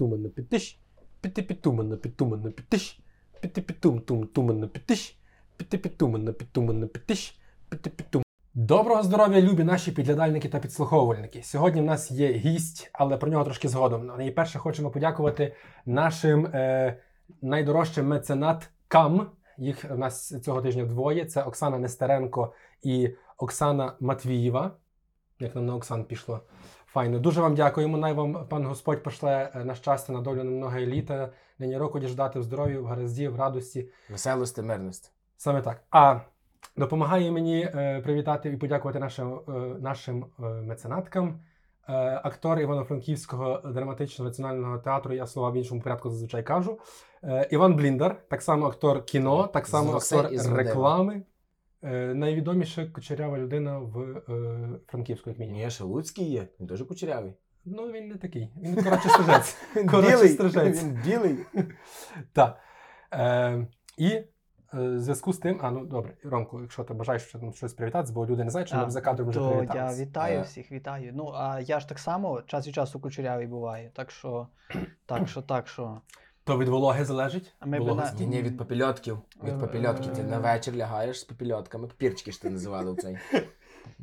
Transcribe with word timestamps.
туман 0.00 0.22
на 0.22 0.28
підтиш, 0.28 0.80
піти 1.20 1.42
підтуман 1.42 1.88
на 1.88 1.96
підтуман 1.96 2.42
на 2.42 2.50
підтиш, 2.50 3.00
піти 3.40 3.60
підтум 3.60 4.00
тум 4.00 4.26
туман 4.26 4.60
на 4.60 4.66
підтиш, 4.66 5.18
піти 5.56 5.78
підтуман 5.78 6.24
на 6.24 6.32
підтуман 6.32 6.80
на 6.80 6.86
підтиш, 6.86 7.40
піти 7.68 7.90
підтум. 7.90 8.22
Доброго 8.54 9.02
здоров'я, 9.02 9.40
любі 9.40 9.64
наші 9.64 9.92
підглядальники 9.92 10.48
та 10.48 10.58
підслуховувальники. 10.58 11.42
Сьогодні 11.42 11.80
в 11.80 11.84
нас 11.84 12.10
є 12.10 12.32
гість, 12.32 12.90
але 12.92 13.16
про 13.16 13.30
нього 13.30 13.44
трошки 13.44 13.68
згодом. 13.68 14.06
Найперше 14.06 14.58
хочемо 14.58 14.90
подякувати 14.90 15.54
нашим 15.86 16.46
е, 16.46 16.96
найдорожчим 17.42 18.06
меценаткам. 18.06 19.30
Їх 19.58 19.86
у 19.90 19.96
нас 19.96 20.42
цього 20.42 20.62
тижня 20.62 20.84
двоє. 20.84 21.24
Це 21.24 21.42
Оксана 21.42 21.78
Нестеренко 21.78 22.52
і 22.82 23.10
Оксана 23.38 23.96
Матвієва. 24.00 24.76
Як 25.40 25.54
нам 25.54 25.66
на 25.66 25.74
Оксан 25.74 26.04
пішло. 26.04 26.40
Файно. 26.92 27.18
Дуже 27.18 27.40
вам 27.40 27.54
дякуємо. 27.54 27.96
Най 27.98 28.12
вам 28.12 28.46
пан 28.48 28.66
Господь 28.66 29.02
пошле 29.02 29.50
е, 29.54 29.64
на 29.64 29.74
щастя, 29.74 30.12
на 30.12 30.20
долю 30.20 30.44
на 30.44 30.50
многе 30.50 30.86
літа. 30.86 31.28
Нині 31.58 31.78
року 31.78 31.98
діждати 31.98 32.38
в 32.38 32.42
здоров'ї, 32.42 32.78
в 32.78 32.86
гаразді, 32.86 33.28
в 33.28 33.36
радості. 33.36 33.88
Веселості, 34.10 34.62
мирності. 34.62 35.10
Саме 35.36 35.62
так. 35.62 35.82
А 35.90 36.20
допомагає 36.76 37.30
мені 37.30 37.62
е, 37.74 38.00
привітати 38.00 38.48
і 38.48 38.56
подякувати 38.56 38.98
нашим, 38.98 39.40
е, 39.48 39.52
нашим 39.80 40.24
е, 40.24 40.42
меценаткам. 40.42 41.40
Е, 41.88 42.20
актор 42.24 42.60
Івано-Франківського 42.60 43.60
драматичного 43.64 44.28
національного 44.28 44.78
театру, 44.78 45.14
я 45.14 45.26
слова 45.26 45.50
в 45.50 45.54
іншому 45.54 45.80
порядку 45.80 46.10
зазвичай 46.10 46.42
кажу. 46.42 46.78
Е, 47.24 47.48
Іван 47.50 47.74
Бліндар, 47.74 48.16
так 48.28 48.42
само 48.42 48.66
актор 48.66 49.04
кіно, 49.04 49.46
так 49.46 49.66
само 49.66 50.00
З 50.00 50.12
актор 50.12 50.56
реклами. 50.56 51.22
Е, 51.82 52.14
найвідоміша 52.14 52.86
кучерява 52.86 53.38
людина 53.38 53.78
в 53.78 53.98
е, 54.00 54.68
Франківську, 54.86 55.30
як 55.30 55.38
мінімум. 55.38 55.62
Ні, 55.62 55.70
ще 55.70 55.84
Луцький 55.84 56.30
є, 56.30 56.48
він 56.60 56.66
теж 56.66 56.82
кучерявий. 56.82 57.32
Ну, 57.64 57.92
він 57.92 58.08
не 58.08 58.16
такий. 58.16 58.52
Він 58.62 58.84
коротше 58.84 59.08
стрижець. 59.08 59.56
Він 59.76 59.88
Коротше, 59.88 60.10
білий, 60.10 60.28
стрижець. 60.28 60.82
він 60.84 61.02
білий. 61.04 61.38
Так. 62.32 62.58
Е, 63.12 63.66
і 63.98 64.06
е, 64.08 64.26
в 64.72 65.00
зв'язку 65.00 65.32
з 65.32 65.38
тим, 65.38 65.58
а 65.62 65.70
ну 65.70 65.86
добре, 65.86 66.16
Ромко, 66.24 66.60
якщо 66.60 66.84
ти 66.84 66.94
бажаєш 66.94 67.22
ще 67.22 67.38
там 67.38 67.52
щось 67.52 67.72
привітатися, 67.74 68.14
бо 68.14 68.26
люди 68.26 68.44
не 68.44 68.50
знають, 68.50 68.68
що 68.68 68.78
ми 68.78 68.90
за 68.90 69.00
кадром 69.00 69.28
вже 69.28 69.38
то 69.38 69.44
я 69.50 69.56
привіталися. 69.56 70.02
вітаю 70.02 70.38
Е. 70.38 70.42
всіх, 70.42 70.72
вітаю. 70.72 71.12
Ну, 71.14 71.32
а 71.34 71.60
я 71.60 71.80
ж 71.80 71.88
так 71.88 71.98
само 71.98 72.42
час 72.42 72.66
від 72.66 72.74
часу 72.74 73.00
кучерявий 73.00 73.46
буває. 73.46 73.90
Так 73.94 74.10
що, 74.10 74.46
так 75.06 75.28
що, 75.28 75.42
так 75.42 75.68
що. 75.68 76.00
То 76.44 76.58
від 76.58 76.68
вологи 76.68 77.04
залежить? 77.04 77.54
А 77.58 77.66
ми 77.66 77.80
б? 77.80 78.20
Ні, 78.20 78.26
ні, 78.26 78.42
від 78.42 78.58
попільотків. 78.58 79.18
Від 79.44 79.54
Е. 79.54 79.58
Ти 80.14 80.20
е, 80.20 80.24
на 80.24 80.38
вечір 80.38 80.76
лягаєш 80.76 81.20
з 81.20 81.24
попільотками. 81.24 81.86
Папірчики 81.88 82.32
ж 82.32 82.42
ти 82.42 82.50
називали 82.50 82.90
оцей. 82.90 83.18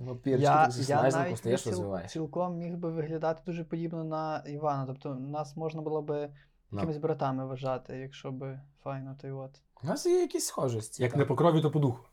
Папірчики, 0.07 0.43
Я, 0.43 0.65
ти 0.65 0.71
зі 0.71 0.83
постаєш, 1.31 1.65
ціл- 1.67 1.69
розвиваєш. 1.69 2.11
цілком 2.11 2.58
міг 2.58 2.73
би 2.77 2.91
виглядати 2.91 3.41
дуже 3.45 3.63
подібно 3.63 4.03
на 4.03 4.43
Івана. 4.47 4.85
Тобто 4.85 5.15
нас 5.15 5.55
можна 5.55 5.81
було 5.81 6.02
би 6.02 6.30
Ну. 6.71 6.77
якимись 6.80 6.97
братами 6.97 7.45
вважати, 7.45 7.97
якщо 7.97 8.31
би 8.31 8.59
файно, 8.83 9.15
то 9.21 9.27
й 9.27 9.31
от. 9.31 9.52
У 9.83 9.88
нас 9.88 10.05
є 10.05 10.21
якісь 10.21 10.45
схожості. 10.45 11.03
Як 11.03 11.15
не 11.15 11.25
по 11.25 11.35
крові, 11.35 11.61
то 11.61 11.71
по 11.71 11.80
духу. 11.80 12.03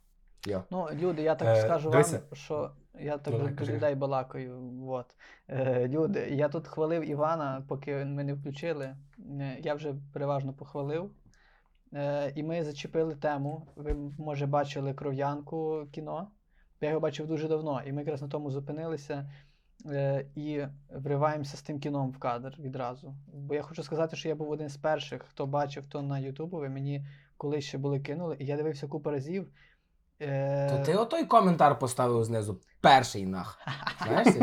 Ну, 0.70 0.88
люди, 0.92 1.22
я 1.22 1.34
так 1.34 1.48
Е, 1.48 1.60
скажу 1.62 1.90
дивися. 1.90 2.12
вам, 2.16 2.22
що 2.32 2.70
я 3.00 3.18
так 3.18 3.54
до 3.54 3.64
людей 3.64 3.94
балакаю. 3.94 4.84
От. 4.88 5.06
Е, 5.48 5.88
люди, 5.88 6.28
я 6.30 6.48
тут 6.48 6.66
хвалив 6.66 7.10
Івана, 7.10 7.64
поки 7.68 8.04
ми 8.04 8.24
не 8.24 8.34
включили. 8.34 8.96
Е, 9.40 9.58
Я 9.62 9.74
вже 9.74 9.94
переважно 10.12 10.52
похвалив. 10.52 11.10
Е, 11.94 12.32
і 12.34 12.42
ми 12.42 12.64
зачепили 12.64 13.14
тему. 13.14 13.66
Ви, 13.76 13.94
може, 14.18 14.46
бачили 14.46 14.94
кров'янку 14.94 15.86
кіно. 15.92 16.30
Я 16.80 16.88
його 16.88 17.00
бачив 17.00 17.26
дуже 17.26 17.48
давно, 17.48 17.82
і 17.86 17.92
ми 17.92 18.00
якраз 18.00 18.22
на 18.22 18.28
тому 18.28 18.50
зупинилися 18.50 19.30
е, 19.86 20.26
і 20.34 20.62
вриваємося 20.90 21.56
з 21.56 21.62
тим 21.62 21.80
кіном 21.80 22.10
в 22.10 22.18
кадр 22.18 22.56
відразу. 22.58 23.14
Бо 23.32 23.54
я 23.54 23.62
хочу 23.62 23.82
сказати, 23.82 24.16
що 24.16 24.28
я 24.28 24.34
був 24.34 24.50
один 24.50 24.68
з 24.68 24.76
перших, 24.76 25.22
хто 25.22 25.46
бачив 25.46 25.86
то 25.86 26.02
на 26.02 26.18
Ютубу. 26.18 26.58
Ви 26.58 26.68
мені 26.68 27.06
колись 27.36 27.64
ще 27.64 27.78
були 27.78 28.00
кинули, 28.00 28.36
і 28.38 28.46
я 28.46 28.56
дивився 28.56 28.88
купу 28.88 29.10
разів. 29.10 29.48
Е, 30.20 30.70
То 30.70 30.84
ти 30.84 30.94
отой 30.94 31.24
коментар 31.24 31.78
поставив 31.78 32.24
знизу. 32.24 32.60
Перший 32.80 33.26
нах. 33.26 33.58
Знаєш? 34.06 34.34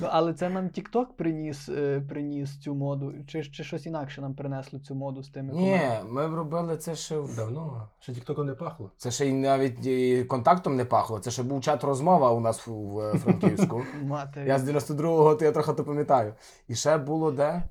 ну, 0.00 0.08
але 0.10 0.34
це 0.34 0.48
нам 0.48 0.64
TikTok 0.68 1.06
приніс, 1.16 1.68
е, 1.68 2.02
приніс 2.08 2.58
цю 2.60 2.74
моду, 2.74 3.14
чи, 3.26 3.42
чи 3.42 3.64
щось 3.64 3.86
інакше 3.86 4.20
нам 4.20 4.34
принесло 4.34 4.78
цю 4.78 4.94
моду 4.94 5.22
з 5.22 5.28
тими 5.28 5.52
Ні, 5.54 5.80
ми 6.08 6.26
робили 6.26 6.76
це 6.76 6.94
ще 6.94 7.18
в 7.18 7.36
Давно. 7.36 7.88
Ще 8.00 8.14
тіктоком 8.14 8.46
не 8.46 8.54
пахло. 8.54 8.90
Це 8.96 9.10
ще 9.10 9.26
й 9.26 9.32
навіть 9.32 9.86
і 9.86 10.24
контактом 10.24 10.76
не 10.76 10.84
пахло. 10.84 11.18
Це 11.18 11.30
ще 11.30 11.42
був 11.42 11.60
чат 11.60 11.84
розмова 11.84 12.30
у 12.30 12.40
нас 12.40 12.66
в, 12.66 12.72
в 13.14 13.18
Франківську. 13.18 13.82
Я 14.46 14.58
з 14.58 14.68
92-го, 14.68 15.34
то 15.34 15.44
я 15.44 15.52
трохи 15.52 15.72
то 15.72 15.84
пам'ятаю. 15.84 16.34
І 16.68 16.74
ще 16.74 16.98
було 16.98 17.32
де? 17.32 17.62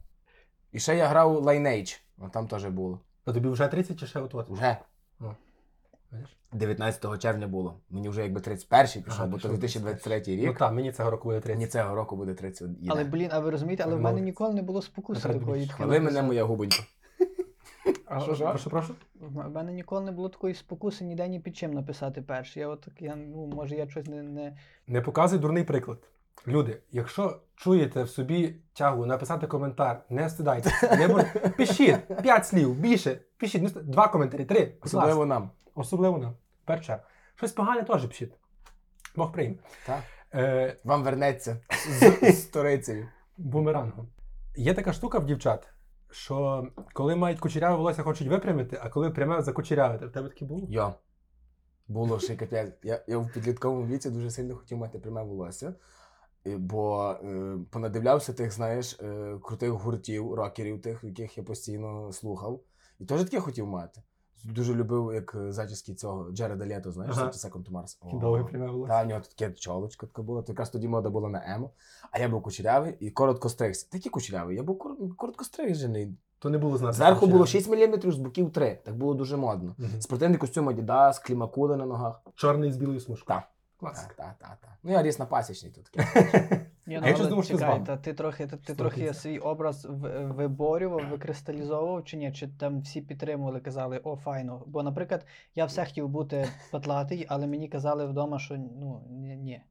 І 0.72 0.80
ще 0.80 0.96
я 0.96 1.08
грав 1.08 1.36
у 1.36 1.42
Lineage. 1.42 2.00
Там 2.32 2.48
теж 2.48 2.66
було. 2.66 3.00
А 3.26 3.34
тобі 3.34 3.50
вже 3.50 3.68
30 3.68 4.00
чи 4.00 4.08
ще 4.08 4.20
от 4.20 4.36
от? 4.36 4.50
Вже. 4.50 4.78
Бачиш? 6.12 6.38
19 6.54 7.20
червня 7.22 7.48
було. 7.48 7.80
Мені 7.90 8.10
вже 8.10 8.24
якби 8.24 8.42
31 8.42 9.04
пішов, 9.04 9.20
Ага, 9.22 9.26
бо 9.26 9.32
то 9.38 9.38
пішов 9.38 9.52
2023 9.60 10.46
Ну 10.48 10.54
так, 10.54 10.74
мені 10.74 10.92
цього 10.92 11.10
року 11.12 11.28
буде 11.28 11.40
30. 11.40 11.58
Мені 11.60 11.68
цього 11.72 11.96
року 11.96 12.16
буде 12.16 12.34
31. 12.34 12.92
Але 12.92 13.04
блін, 13.04 13.30
а 13.32 13.40
ви 13.40 13.50
розумієте, 13.52 13.84
але 13.84 13.94
в 13.96 13.98
мене 13.98 14.10
Молодець. 14.10 14.26
ніколи 14.26 14.54
не 14.54 14.62
було 14.62 14.82
спокуси 14.82 15.20
Наперед 15.20 15.40
такої. 15.42 15.62
більше. 15.62 15.74
Хвали 15.74 16.00
мене 16.00 16.22
моя 16.22 16.44
губонька. 16.44 16.78
А, 18.06 18.20
Що, 18.20 18.36
що? 18.36 18.46
Прошу, 18.46 18.70
прошу. 18.70 18.96
В 19.20 19.50
мене 19.50 19.74
ніколи 19.74 20.02
не 20.06 20.12
було 20.12 20.30
такої 20.30 20.54
спокуси 20.54 21.06
ніде 21.06 21.28
ні 21.28 21.40
під 21.40 21.58
чим 21.58 21.74
написати 21.74 22.22
перше. 22.22 22.60
Я 22.60 22.68
от 22.68 22.88
я, 23.00 23.16
ну, 23.16 23.46
може, 23.48 23.76
я 23.76 23.90
щось 23.90 24.08
не. 24.08 24.24
не... 24.24 24.58
Не 24.88 25.02
показуй 25.02 25.40
дурний 25.40 25.64
приклад. 25.64 25.98
Люди, 26.48 26.82
якщо 26.92 27.40
чуєте 27.56 28.04
в 28.04 28.10
собі 28.10 28.56
тягу 28.74 29.06
написати 29.06 29.48
коментар, 29.48 30.04
не 30.10 30.30
стидайтеся. 30.30 30.96
Не 30.96 31.08
бор- 31.08 31.56
Пишіть 31.58 32.22
5 32.22 32.46
слів, 32.48 32.76
більше. 32.76 33.20
Пишіть, 33.38 33.62
ну, 33.76 33.82
два 33.82 34.08
коментарі, 34.08 34.46
три. 34.46 34.78
Особливо 34.82 35.26
нам. 35.26 35.50
Особливо 35.76 36.18
нам. 36.18 36.36
Перше. 36.66 37.00
Щось 37.36 37.52
погане 37.52 37.84
теж 37.84 38.06
пишіть. 38.06 38.34
Бог 39.16 39.32
прийме. 39.32 39.56
Так. 39.86 40.00
Е, 40.34 40.78
Вам 40.84 41.04
вернеться 41.04 41.58
з, 41.90 42.00
з 42.34 42.42
сторицею. 42.42 43.08
бумерангом. 43.38 44.08
Є 44.56 44.74
така 44.74 44.94
штука 44.94 45.20
в 45.20 45.26
дівчат, 45.26 45.70
що 46.12 46.68
коли 46.94 47.16
мають 47.16 47.40
кучеряве 47.40 47.76
волосся, 47.78 48.04
хочуть 48.04 48.28
випрямити, 48.28 48.80
а 48.84 48.90
коли 48.90 49.10
пряме 49.10 49.42
закучерявити. 49.42 50.06
В 50.06 50.12
тебе 50.12 50.30
таке 50.30 50.46
було? 50.46 50.68
Йо. 50.70 50.94
Було 51.88 52.20
ще 52.20 52.36
капець. 52.36 52.74
Я, 52.84 53.02
я 53.08 53.18
в 53.18 53.32
підлітковому 53.34 53.88
віці 53.88 54.10
дуже 54.10 54.30
сильно 54.32 54.56
хотів 54.56 54.78
мати 54.78 55.00
пряме 55.00 55.24
волосся. 55.24 55.74
І- 56.46 56.56
Бо 56.56 57.16
е, 57.24 57.58
понадивлявся 57.70 58.34
тих, 58.34 58.52
знаєш, 58.52 59.00
е, 59.04 59.38
крутих 59.44 59.70
гуртів, 59.72 60.34
рокерів, 60.34 60.82
тих, 60.82 61.04
яких 61.04 61.38
я 61.38 61.44
постійно 61.44 62.12
слухав. 62.12 62.60
І 63.00 63.06
теж 63.06 63.24
таке 63.24 63.40
хотів 63.40 63.68
мати. 63.68 64.02
Дуже 64.44 64.74
любив, 64.76 65.12
як 65.14 65.36
е, 65.36 65.52
зачіски 65.52 65.94
цього 65.94 66.32
Джереда 66.32 66.68
Лето, 66.68 66.92
знаєш, 66.92 67.16
Ага. 67.18 67.28
Second 67.30 67.64
to 67.64 67.72
Mars. 67.72 68.20
Довге 68.20 68.44
пряме. 68.44 68.88
Та, 68.88 69.04
у 69.04 69.06
нього 69.06 69.22
таке 69.22 69.52
чолочка 69.54 70.08
така 70.08 70.22
була. 70.22 70.42
То 70.42 70.52
якраз 70.52 70.70
тоді 70.70 70.88
мода 70.88 71.10
була 71.10 71.30
на 71.30 71.56
емо. 71.56 71.70
А 72.12 72.20
я 72.20 72.30
був 72.30 72.42
кучерявий 72.42 72.96
і 73.00 73.12
коротко 73.12 73.50
стригся. 73.50 73.88
Такі 73.92 74.10
кучерявий, 74.10 74.56
я 74.58 74.64
був 74.64 74.78
кор- 74.78 75.16
коротко 75.16 75.44
стрижений. 75.44 76.18
То 76.40 76.50
не 76.50 76.58
було 76.58 76.78
знати. 76.78 76.94
Зверху 76.94 77.28
було 77.28 77.46
6 77.46 77.70
мм, 77.70 78.12
з 78.12 78.16
боків 78.16 78.52
3. 78.52 78.80
Так 78.86 78.96
було 78.98 79.14
дуже 79.14 79.38
модно. 79.38 79.76
Мгм. 79.78 80.02
Спортивний 80.02 80.38
костюм 80.40 80.70
Adidas, 80.70 81.26
клімакули 81.26 81.78
на 81.78 81.86
ногах. 81.86 82.22
Чорний 82.36 82.72
з 82.72 82.78
білою 82.78 83.00
смужкою. 83.00 83.40
Так. 83.40 83.48
Клас. 83.82 84.02
Так, 84.02 84.14
так, 84.14 84.36
так, 84.40 84.58
так. 84.62 84.72
Ну 84.84 84.92
я 84.92 85.04
ріс 85.04 85.20
на 85.20 85.26
пасічній 85.26 85.70
тут. 85.70 85.90
Ні, 86.86 86.94
я 86.94 87.02
але 87.04 87.30
думав, 87.30 87.46
що 87.46 87.54
чекай, 87.54 87.70
вами. 87.70 87.86
та 87.86 87.98
ти 87.98 88.14
трохи, 88.14 88.48
ти, 88.48 88.58
ти 88.58 88.76
трохи 88.76 89.14
свій 89.14 89.40
образ 89.40 89.88
виборював, 89.90 91.10
викристалізовував 91.10 92.06
чи 92.06 92.18
ні? 92.18 92.32
Чи 92.32 92.48
там 92.48 92.82
всі 92.82 93.02
підтримували, 93.02 93.60
казали, 93.60 94.02
о, 94.04 94.16
файно. 94.16 94.64
Бо, 94.66 94.84
наприклад, 94.84 95.26
я 95.56 95.66
все 95.66 95.86
хотів 95.86 96.10
бути 96.10 96.50
патлатий, 96.72 97.26
але 97.30 97.48
мені 97.48 97.68
казали 97.68 98.06
вдома, 98.06 98.40
що 98.40 98.58
ну, 98.58 99.04
ні. 99.10 99.36
ні. 99.36 99.62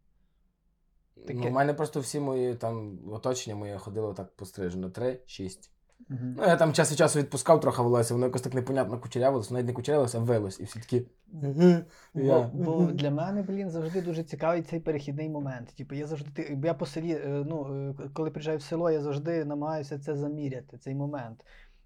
Ну, 1.29 1.49
у 1.49 1.51
мене 1.51 1.75
просто 1.75 2.01
всі 2.01 2.21
мої 2.21 2.55
там 2.55 2.99
оточення 3.13 3.57
моє 3.57 3.79
ходило 3.79 4.15
так 4.15 4.37
пострижено. 4.37 4.89
3-6. 4.89 5.71
Мгм. 6.09 6.35
Ну 6.39 6.45
я 6.45 6.57
там 6.57 6.73
час 6.73 6.91
від 6.91 6.99
часу 6.99 7.19
відпускав 7.19 7.61
трохи 7.61 7.83
волосся, 7.83 8.15
воно 8.15 8.27
якось 8.27 8.43
так 8.43 8.55
непонятно 8.55 8.99
кучерявилося, 8.99 9.55
навіть 9.55 9.67
не 9.67 9.73
кучерявилося, 9.73 10.19
а 10.19 10.21
вилось. 10.21 10.61
І 10.61 10.65
всі 10.65 10.79
такі. 10.79 11.03
Бо, 11.33 12.23
Я. 12.23 12.51
бо 12.55 12.83
для 12.83 13.11
мене, 13.11 13.43
блін, 13.43 13.71
завжди 13.71 14.03
дуже 14.03 14.23
цікавий 14.23 14.63
цей 14.63 14.81
перехідний 14.81 15.29
момент. 15.29 15.69
Типу, 15.69 15.95
я 15.95 16.07
завжди 16.07 16.59
я 16.65 16.75
по 16.75 16.87
селі, 16.87 17.13
е, 17.13 17.45
ну, 17.49 17.67
е, 18.01 18.09
коли 18.13 18.31
приїжджаю 18.31 18.59
в 18.59 18.63
село, 18.63 18.91
я 18.91 19.01
завжди 19.01 19.45
намагаюся 19.45 19.99
це 19.99 20.17
заміряти, 20.17 20.79
цей 20.79 20.95
момент. 20.95 21.45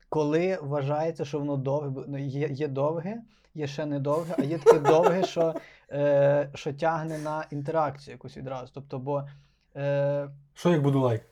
Коли 0.09 0.59
вважається, 0.63 1.25
що 1.25 1.39
воно 1.39 1.57
довге, 1.57 2.05
ну, 2.09 2.19
є, 2.19 2.49
є 2.49 2.69
довге, 2.69 3.23
є 3.55 3.67
ще 3.67 3.87
не 3.87 4.01
довге, 4.01 4.35
а 4.39 4.43
є 4.43 4.59
таке 4.59 4.79
довге, 4.79 5.25
що, 5.25 5.55
е, 5.91 6.51
що 6.55 6.73
тягне 6.73 7.19
на 7.19 7.47
інтеракцію 7.51 8.13
якусь 8.13 8.37
відразу. 8.37 8.73
Тобто, 8.75 8.99
бо 8.99 9.25
е, 9.77 10.29
Що 10.55 10.71
як 10.71 10.83
буду 10.83 11.01
лайк? 11.01 11.23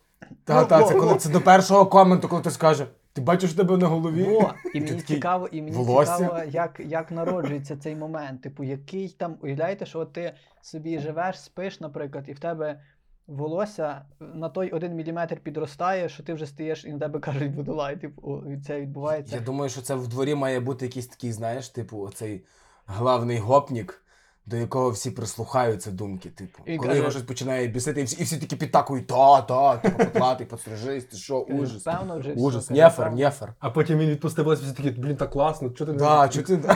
Та, 0.45 0.65
та, 0.65 0.83
це 0.83 0.95
коли 0.95 1.17
це 1.17 1.29
до 1.29 1.41
першого 1.41 1.87
коменту, 1.87 2.29
коли 2.29 2.43
ти 2.43 2.51
скаже, 2.51 2.87
ти 3.13 3.21
бачиш 3.21 3.51
в 3.51 3.57
тебе 3.57 3.77
на 3.77 3.87
голові? 3.87 4.23
Во, 4.23 4.55
і 4.75 4.81
мені 4.81 4.93
такий, 4.93 5.17
цікаво, 5.17 5.49
і 5.53 5.63
мені 5.63 5.77
«Волосся?» 5.77 6.17
цікаво, 6.17 6.41
як, 6.51 6.81
як 6.87 7.11
народжується 7.11 7.77
цей 7.77 7.97
момент. 7.97 8.43
Типу, 8.43 8.65
який 8.65 9.09
там, 9.09 9.37
уявляєте, 9.43 9.87
що 9.87 9.99
от 9.99 10.13
ти 10.13 10.35
собі 10.63 10.99
живеш, 10.99 11.41
спиш, 11.41 11.81
наприклад, 11.81 12.25
і 12.29 12.33
в 12.33 12.39
тебе 12.39 12.81
волосся 13.27 14.05
на 14.21 14.49
той 14.49 14.71
один 14.71 14.95
міліметр 14.95 15.37
підростає, 15.37 16.09
що 16.09 16.23
ти 16.23 16.35
вже 16.35 16.47
стаєш 16.47 16.85
і 16.85 16.93
на 16.93 16.99
тебе 16.99 17.21
кажуть 17.21 17.55
водолай. 17.55 17.97
Типу, 17.97 18.43
це 18.67 18.81
відбувається. 18.81 19.37
Я 19.37 19.43
думаю, 19.43 19.71
що 19.71 19.83
це 19.83 19.95
в 19.95 20.09
дворі 20.09 20.35
має 20.35 20.61
бути 20.61 20.87
якийсь 20.87 21.07
такий, 21.07 21.33
знаєш, 21.33 21.69
типу, 21.69 22.01
оцей 22.01 22.45
главний 22.87 23.39
гопнік, 23.39 24.02
до 24.47 24.57
якого 24.57 24.91
всі 24.91 25.11
прислухаються 25.11 25.91
думки. 25.91 26.31
Типу, 26.31 26.63
І 26.67 26.77
коли 26.77 26.89
каже- 26.89 26.99
його 26.99 27.11
щось 27.11 27.23
починає 27.23 27.69
бісити, 27.69 28.01
і 28.01 28.05
всі, 28.05 28.21
і 28.21 28.25
всі 28.25 28.39
такі 28.39 28.57
підтакують, 28.57 29.07
та, 29.07 29.41
та, 29.43 29.77
типу, 29.77 29.99
потлатий, 29.99 30.47
подстрижись, 30.47 31.05
ти 31.05 31.17
що, 31.17 31.45
Каже, 31.45 31.59
ужас. 31.63 31.83
Певно, 31.83 32.19
вже 32.19 32.33
Ужас, 32.33 32.69
каже, 32.69 32.81
нєфер, 32.81 33.05
певно. 33.05 33.17
нєфер. 33.19 33.55
А 33.59 33.71
потім 33.71 33.99
він 33.99 34.11
відпустив 34.11 34.45
волосся, 34.45 34.65
всі 34.65 34.75
такі, 34.75 34.91
блін, 34.91 35.17
так 35.17 35.31
класно, 35.31 35.71
чого 35.71 35.87
ти 35.87 35.93
не 35.93 35.99
Да, 35.99 36.29
чого 36.29 36.47
ти... 36.47 36.57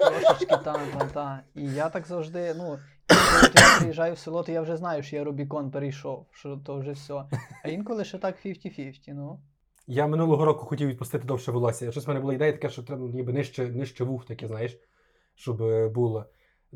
Трошечки 0.00 0.46
та, 0.46 0.58
та, 0.98 1.04
та. 1.14 1.40
І 1.54 1.64
я 1.64 1.88
так 1.88 2.06
завжди, 2.06 2.54
ну, 2.58 2.78
коли 3.08 3.50
я 3.54 3.78
приїжджаю 3.78 4.14
в 4.14 4.18
село, 4.18 4.42
то 4.42 4.52
я 4.52 4.60
вже 4.60 4.76
знаю, 4.76 5.02
що 5.02 5.16
я 5.16 5.24
Рубікон 5.24 5.70
перейшов, 5.70 6.26
що 6.30 6.56
то 6.66 6.78
вже 6.78 6.92
все. 6.92 7.14
А 7.64 7.68
інколи 7.68 8.04
ще 8.04 8.18
так 8.18 8.34
50-50, 8.46 8.98
ну. 9.08 9.40
Я 9.86 10.06
минулого 10.06 10.44
року 10.44 10.66
хотів 10.66 10.88
відпустити 10.88 11.26
довше 11.26 11.52
волосся. 11.52 11.92
Щось 11.92 12.06
в 12.06 12.08
мене 12.08 12.20
була 12.20 12.34
ідея 12.34 12.52
така, 12.52 12.68
що 12.68 12.82
треба 12.82 13.02
ніби 13.08 13.32
нижче, 13.32 13.66
нижче 13.66 14.04
вух 14.04 14.24
таке, 14.24 14.46
знаєш, 14.48 14.78
щоб 15.34 15.62
е, 15.62 15.88
було. 15.88 16.24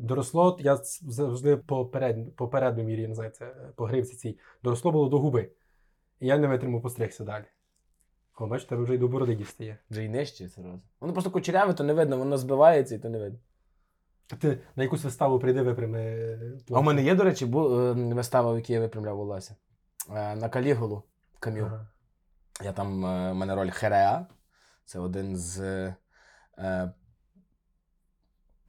Доросло, 0.01 0.57
я 0.59 0.79
завжди 1.01 1.57
по, 1.57 1.85
перед, 1.85 2.35
по 2.35 2.49
мірі, 2.75 3.07
не 3.07 3.15
знаю, 3.15 3.31
це 3.31 3.45
по 3.75 3.85
гривці 3.85 4.15
цій. 4.15 4.39
Доросло 4.63 4.91
було 4.91 5.09
до 5.09 5.19
губи. 5.19 5.51
І 6.19 6.27
я 6.27 6.37
не 6.37 6.47
витримав, 6.47 6.81
постригся 6.81 7.23
далі. 7.23 7.45
О, 8.39 8.47
бачите, 8.47 8.69
тебе 8.69 8.83
вже 8.83 8.95
й 8.95 8.97
до 8.97 9.07
бороди 9.07 9.35
дістає. 9.35 9.77
Вже 9.89 10.05
й 10.05 10.09
нижче 10.09 10.47
зразу. 10.47 10.81
Воно 10.99 11.13
просто 11.13 11.31
кучеряве, 11.31 11.73
то 11.73 11.83
не 11.83 11.93
видно, 11.93 12.17
воно 12.17 12.37
збивається 12.37 12.95
і 12.95 12.99
то 12.99 13.09
не 13.09 13.19
видно. 13.19 13.39
А 14.33 14.35
Ти 14.35 14.59
на 14.75 14.83
якусь 14.83 15.03
виставу 15.03 15.39
прийди 15.39 15.61
випрями. 15.61 15.99
е, 15.99 16.57
А 16.71 16.79
у 16.79 16.83
мене 16.83 17.03
є, 17.03 17.15
до 17.15 17.23
речі, 17.23 17.45
бу... 17.45 17.79
е, 17.79 17.93
вистава, 17.93 18.53
в 18.53 18.55
якій 18.55 18.73
я 18.73 18.79
випрямляв 18.79 19.17
волосся. 19.17 19.55
Е, 20.09 20.35
На 20.35 20.49
Калігулу 20.49 21.03
Кам'ю. 21.39 21.65
Ага. 21.65 21.87
Я 22.63 22.71
там, 22.73 23.01
в 23.31 23.33
мене 23.33 23.55
роль 23.55 23.69
Хереа. 23.69 24.25
Це 24.85 24.99
один 24.99 25.37
з 25.37 25.85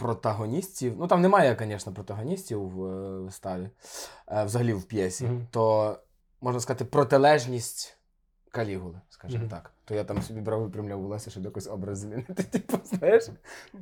протагоністів. 0.02 0.94
Ну 0.98 1.06
там 1.06 1.20
немає, 1.20 1.56
звісно, 1.60 1.92
протагоністів 1.92 2.60
в 2.68 2.84
е, 2.86 3.20
виставі, 3.20 3.70
е, 4.28 4.44
взагалі 4.44 4.72
в 4.72 4.84
п'єсі. 4.84 5.24
Мгм. 5.24 5.46
То 5.50 5.96
можна 6.40 6.60
сказати, 6.60 6.84
протилежність 6.84 7.98
Калігули, 8.50 9.00
скажімо 9.08 9.40
Мгм. 9.42 9.50
так. 9.50 9.70
То 9.84 9.94
я 9.94 10.04
там 10.04 10.22
собі 10.22 10.40
брав 10.40 10.62
випрямляв 10.62 11.00
волосся, 11.00 11.30
щоб 11.30 11.44
якось 11.44 11.66
образ 11.66 11.98
змінити. 11.98 12.42
Типу, 12.50 12.78
знаєш, 12.84 13.28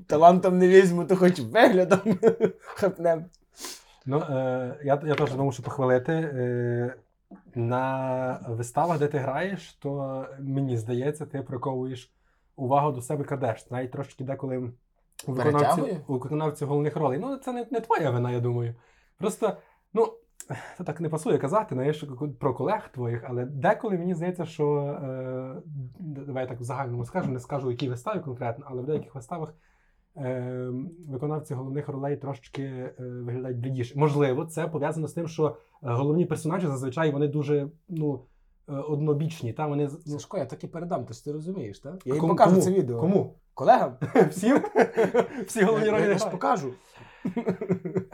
талантом 0.06 0.58
не 0.58 0.68
візьму, 0.68 1.04
то 1.04 1.16
хоч 1.16 1.40
виглядом 1.40 2.00
хапнем. 2.60 3.24
Ну, 4.06 4.18
е, 4.18 4.76
я, 4.84 5.02
я 5.06 5.14
теж 5.14 5.34
мушу 5.36 5.62
похвалити. 5.62 6.12
Е, 6.12 6.94
на 7.54 8.40
виставах, 8.48 8.98
де 8.98 9.06
ти 9.06 9.18
граєш, 9.18 9.72
то 9.72 10.26
мені 10.38 10.76
здається, 10.76 11.26
ти 11.26 11.42
приковуєш 11.42 12.10
увагу 12.56 12.92
до 12.92 13.02
себе 13.02 13.24
крадеш. 13.24 13.70
Навіть 13.70 13.92
трошки 13.92 14.24
деколи 14.24 14.70
у 15.26 15.32
виконавців, 15.32 15.84
виконавців 16.08 16.68
головних 16.68 16.96
ролей. 16.96 17.18
Ну, 17.18 17.36
це 17.36 17.52
не, 17.52 17.66
не 17.70 17.80
твоя 17.80 18.10
вина, 18.10 18.30
я 18.30 18.40
думаю. 18.40 18.74
Просто, 19.18 19.56
ну, 19.92 20.12
це 20.78 20.84
так 20.84 21.00
не 21.00 21.08
пасує 21.08 21.38
казати, 21.38 21.74
знаєш, 21.74 22.04
про 22.40 22.54
колег 22.54 22.90
твоїх, 22.92 23.24
але 23.28 23.44
деколи 23.44 23.98
мені 23.98 24.14
здається, 24.14 24.44
що 24.44 24.76
е, 24.76 25.62
давай 25.98 26.42
я 26.42 26.48
так 26.48 26.60
в 26.60 26.62
загальному 26.62 27.04
скажу, 27.04 27.30
не 27.30 27.40
скажу, 27.40 27.70
які 27.70 27.88
вистави 27.88 28.20
конкретно, 28.20 28.66
але 28.70 28.82
в 28.82 28.86
деяких 28.86 29.14
виставах 29.14 29.54
е, 30.16 30.70
виконавці 31.08 31.54
головних 31.54 31.88
ролей 31.88 32.16
трошки 32.16 32.62
е, 32.62 32.94
виглядають 32.98 33.58
блідіше. 33.58 33.98
Можливо, 33.98 34.44
це 34.44 34.68
пов'язано 34.68 35.08
з 35.08 35.12
тим, 35.12 35.28
що 35.28 35.56
головні 35.82 36.26
персонажі 36.26 36.66
зазвичай 36.66 37.10
вони 37.10 37.28
дуже 37.28 37.68
ну, 37.88 38.24
е, 38.68 38.72
однобічні. 38.72 39.52
Та 39.52 39.66
вони 39.66 39.88
ну, 40.06 40.12
Сашко, 40.12 40.38
я 40.38 40.46
так 40.46 40.64
і 40.64 40.66
передам, 40.66 41.04
ти 41.04 41.14
ж 41.14 41.24
ти 41.24 41.32
розумієш, 41.32 41.78
так? 41.78 42.06
Я 42.06 42.14
їм 42.14 42.28
покажу 42.28 42.50
кому? 42.50 42.62
це 42.62 42.70
відео. 42.70 43.00
Кому? 43.00 43.34
Колегам? 43.60 43.96
Всім? 44.30 44.60
Всі 45.46 45.62
головні 45.62 45.90
ролі 45.90 46.02
я, 46.08 46.18
ж 46.18 46.30
покажу. 46.30 46.72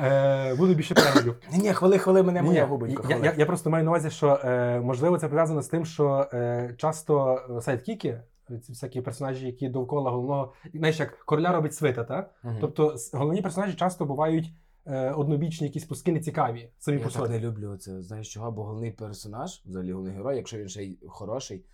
Е, 0.00 0.54
Буду 0.54 0.74
більше 0.74 0.94
переглядів. 0.94 1.36
Ні, 1.52 1.58
ні, 1.58 1.72
хвили, 1.72 1.98
хвили 1.98 2.22
мене 2.22 2.42
моя 2.42 2.66
губонька. 2.66 3.02
я, 3.08 3.16
я, 3.16 3.34
я 3.38 3.46
просто 3.46 3.70
маю 3.70 3.84
на 3.84 3.90
увазі, 3.90 4.10
що 4.10 4.40
е, 4.44 4.80
можливо 4.80 5.18
це 5.18 5.28
пов'язано 5.28 5.62
з 5.62 5.68
тим, 5.68 5.84
що 5.86 6.28
е, 6.32 6.74
часто 6.78 7.38
сайдкіки, 7.62 8.20
ці 8.62 8.72
всякі 8.72 9.00
персонажі, 9.00 9.46
які 9.46 9.68
довкола 9.68 10.10
головного, 10.10 10.52
знаєш, 10.74 11.00
як 11.00 11.18
короля 11.18 11.52
робить 11.52 11.74
свита, 11.74 12.04
та? 12.04 12.30
Мгм. 12.42 12.56
Тобто 12.60 12.92
с- 12.94 13.14
головні 13.14 13.42
персонажі 13.42 13.74
часто 13.76 14.04
бувають 14.04 14.46
е, 14.86 15.10
однобічні, 15.10 15.66
якісь 15.66 15.84
пуски 15.84 16.12
не 16.12 16.20
цікаві 16.20 16.70
самі 16.78 16.98
я 16.98 17.04
по 17.04 17.10
так 17.10 17.22
собі. 17.22 17.28
не 17.34 17.40
люблю 17.40 17.76
це. 17.76 18.02
Знаєш 18.02 18.32
чого? 18.32 18.50
Бо 18.50 18.64
головний 18.64 18.90
персонаж, 18.90 19.62
взагалі 19.66 19.92
головний 19.92 20.14
герой, 20.14 20.36
якщо 20.36 20.58
він 20.58 20.68
ще 20.68 20.82
й 20.84 20.98
хороший, 21.08 21.64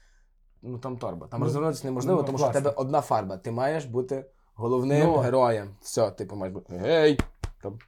ну 0.63 0.79
там 0.79 0.97
торба. 0.97 1.27
Там 1.27 1.41
Ну, 1.41 1.47
розвернутися 1.47 1.87
неможливо, 1.87 2.21
ну, 2.21 2.27
тому 2.27 2.39
що 2.39 2.49
в 2.49 2.53
тебе 2.53 2.71
одна 2.77 3.01
фарба. 3.01 3.37
Ти 3.37 3.51
маєш 3.51 3.85
бути 3.85 4.25
головним 4.55 5.07
Ну. 5.07 5.17
героєм. 5.17 5.69
Все, 5.81 6.11
типу 6.11 6.37
маєш 6.37 6.55
бути. 6.55 6.77
Гей! 6.77 7.19
Там. 7.63 7.79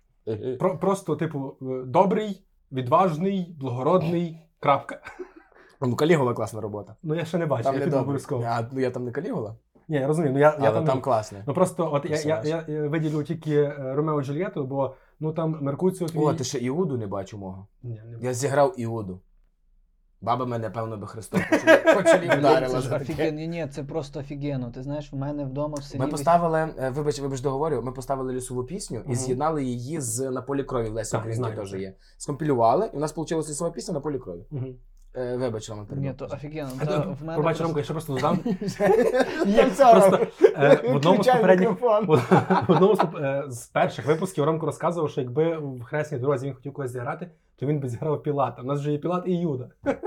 Про, 0.58 0.78
просто, 0.78 1.16
типу, 1.16 1.54
е, 1.62 1.82
добрий, 1.86 2.44
відважний, 2.72 3.56
благородний, 3.60 4.38
крапка. 4.60 5.00
Ну, 5.80 5.96
Калігула 5.96 6.34
класна 6.34 6.60
робота. 6.60 6.96
Ну 7.02 7.14
я 7.14 7.24
ще 7.24 7.38
не 7.38 7.46
бачу, 7.46 7.64
Там 7.64 7.74
я 7.74 7.78
не 7.78 7.84
піду 7.84 7.96
добре. 7.96 8.02
обов'язково. 8.04 8.44
А, 8.48 8.68
ну 8.72 8.80
я 8.80 8.90
там 8.90 9.04
не 9.04 9.12
Калігула, 9.12 9.54
Ні, 9.88 9.96
я 9.96 10.06
розумію, 10.06 10.32
ну 10.32 10.38
я, 10.38 10.54
але 10.56 10.64
я 10.64 10.72
там, 10.72 10.84
там, 10.84 11.00
класне. 11.00 11.44
Ну 11.46 11.54
просто 11.54 11.92
от 11.92 12.04
я, 12.04 12.10
я, 12.10 12.36
Персонаж. 12.36 12.68
я, 12.68 12.88
виділю 12.88 13.22
тільки 13.22 13.54
е, 13.56 13.92
Ромео 13.94 14.20
і 14.20 14.24
Джульєту, 14.24 14.64
бо 14.64 14.94
ну 15.20 15.32
там 15.32 15.58
Меркуціо 15.60 16.08
твій... 16.08 16.18
О, 16.18 16.34
ти 16.34 16.44
ще 16.44 16.58
Іуду 16.58 16.98
не 16.98 17.06
бачу 17.06 17.38
мого. 17.38 17.66
Ні, 17.82 18.02
не 18.06 18.18
Я 18.26 18.34
зіграв 18.34 18.74
Іуду. 18.80 19.20
Баба 20.24 20.46
мене, 20.46 20.70
певно, 20.70 20.96
би 20.96 21.06
Христом 21.06 21.40
по 21.94 22.00
чолі- 22.02 22.38
вдарила. 22.38 22.74
Це 22.74 22.80
за 22.80 22.88
таке. 22.90 23.04
офіген... 23.12 23.34
Ні, 23.34 23.48
ні, 23.48 23.68
це 23.72 23.82
просто 23.84 24.20
офігенно. 24.20 24.70
Ти 24.70 24.82
знаєш, 24.82 25.12
в 25.12 25.16
мене 25.16 25.44
вдома 25.44 25.74
в 25.78 25.84
селі. 25.84 26.00
Ми 26.00 26.06
поставили, 26.08 26.58
е, 26.78 26.90
вибач, 26.90 27.20
вибач, 27.20 27.40
договорю, 27.40 27.82
ми 27.84 27.92
поставили 27.92 28.32
лісову 28.32 28.64
пісню 28.64 28.98
і 28.98 29.02
Мгм. 29.06 29.14
з'єднали 29.14 29.64
її 29.64 30.00
з 30.00 30.30
на 30.30 30.42
полі 30.42 30.64
крові. 30.64 30.88
В 30.88 30.92
Лесі 30.92 31.12
Так, 31.12 31.20
Українській 31.20 31.42
знаю, 31.52 31.56
теж 31.70 31.80
є. 31.80 31.94
Скомпілювали, 32.18 32.90
і 32.94 32.96
в 32.96 33.00
нас 33.00 33.16
вийшла 33.16 33.38
лісова 33.38 33.70
пісня 33.70 33.94
на 33.94 34.00
полі 34.00 34.18
крові. 34.18 34.44
Мгм. 34.50 34.74
Е, 35.16 35.37
вибач, 35.37 35.70
Роман, 35.70 35.87
Ні, 35.90 36.12
то 36.19 36.25
офігенно. 36.25 36.70
Та, 36.87 36.99
в 36.99 37.06
мене 37.06 37.14
Пробач, 37.34 37.43
просто- 37.43 37.64
Ромко, 37.64 37.78
я 37.78 37.84
ще 37.84 37.93
просто 37.93 38.14
додам. 38.14 38.38
Просто 39.76 40.26
е, 40.43 40.75
в 40.93 40.96
одному 40.96 41.16
з 41.16 41.19
Включай 41.20 41.34
попередніх 41.37 41.70
мікрофон. 41.70 42.06
в 42.69 42.70
одному 42.70 42.94
з, 42.96 42.99
поп- 42.99 43.25
е, 43.25 43.44
з 43.50 43.66
перших 43.66 44.06
випусків 44.06 44.44
Ромко 44.44 44.66
розказував, 44.66 45.11
що 45.11 45.20
якби 45.20 45.56
в 45.58 45.82
хресній 45.82 46.19
дорозі 46.19 46.46
він 46.46 46.55
хотів 46.55 46.72
когось 46.72 46.90
зіграти, 46.90 47.31
то 47.56 47.66
він 47.66 47.81
би 47.81 47.88
зіграв 47.88 48.22
Пілата. 48.22 48.62
У 48.62 48.64
нас 48.64 48.81
вже 48.81 48.93
є 48.93 48.99
Пілат 48.99 49.25
і 49.26 49.37
Юда. 49.40 49.69
А 49.84 49.93
ти 49.93 49.99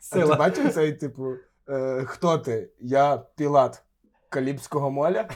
Сила. 0.00 0.36
бачив 0.36 0.72
цей, 0.72 0.92
типу, 0.92 1.32
е, 1.68 2.04
хто 2.06 2.38
ти? 2.38 2.70
Я 2.80 3.22
Пілат 3.36 3.82
Каліпського 4.30 4.90
моля. 4.90 5.28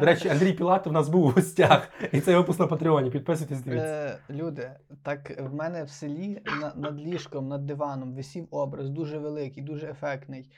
До 0.00 0.06
речі, 0.06 0.28
Андрій 0.28 0.52
Пілат 0.52 0.86
у 0.86 0.92
нас 0.92 1.08
був 1.08 1.24
у 1.24 1.30
гостях, 1.30 1.88
і 2.12 2.20
це 2.20 2.36
випуск 2.36 2.60
на 2.60 2.66
Патреоні. 2.66 3.10
Підписуйтесь, 3.10 3.60
дивіться. 3.60 3.86
Е, 3.86 4.18
люди, 4.30 4.70
так 5.02 5.40
в 5.40 5.54
мене 5.54 5.84
в 5.84 5.90
селі 5.90 6.42
над 6.76 7.00
ліжком, 7.00 7.48
над 7.48 7.66
диваном 7.66 8.14
висів 8.14 8.48
образ 8.50 8.90
дуже 8.90 9.18
великий, 9.18 9.62
дуже 9.62 9.90
ефектний. 9.90 10.50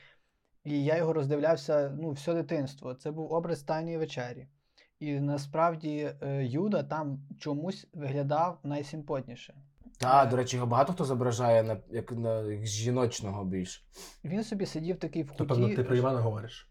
І 0.63 0.83
я 0.83 0.97
його 0.97 1.13
роздивлявся 1.13 1.91
ну, 1.99 2.11
все 2.11 2.33
дитинство. 2.33 2.93
Це 2.93 3.11
був 3.11 3.33
образ 3.33 3.63
тайної 3.63 3.97
вечері. 3.97 4.47
І 4.99 5.19
насправді 5.19 6.13
е, 6.21 6.45
Юда 6.45 6.83
там 6.83 7.19
чомусь 7.39 7.87
виглядав 7.93 8.59
найсимпотніше. 8.63 9.53
Так, 9.97 10.29
до 10.29 10.35
речі, 10.35 10.55
його 10.55 10.67
багато 10.67 10.93
хто 10.93 11.05
зображає 11.05 11.63
на, 11.63 11.77
як, 11.89 12.11
на 12.11 12.41
як 12.41 12.65
жіночного 12.65 13.45
більш. 13.45 13.85
Він 14.23 14.43
собі 14.43 14.65
сидів 14.65 14.99
такий 14.99 15.23
в 15.23 15.27
куті. 15.27 15.37
Тобто 15.37 15.57
ну, 15.57 15.75
ти 15.75 15.83
про 15.83 15.95
Івана 15.95 16.19
говориш. 16.19 16.69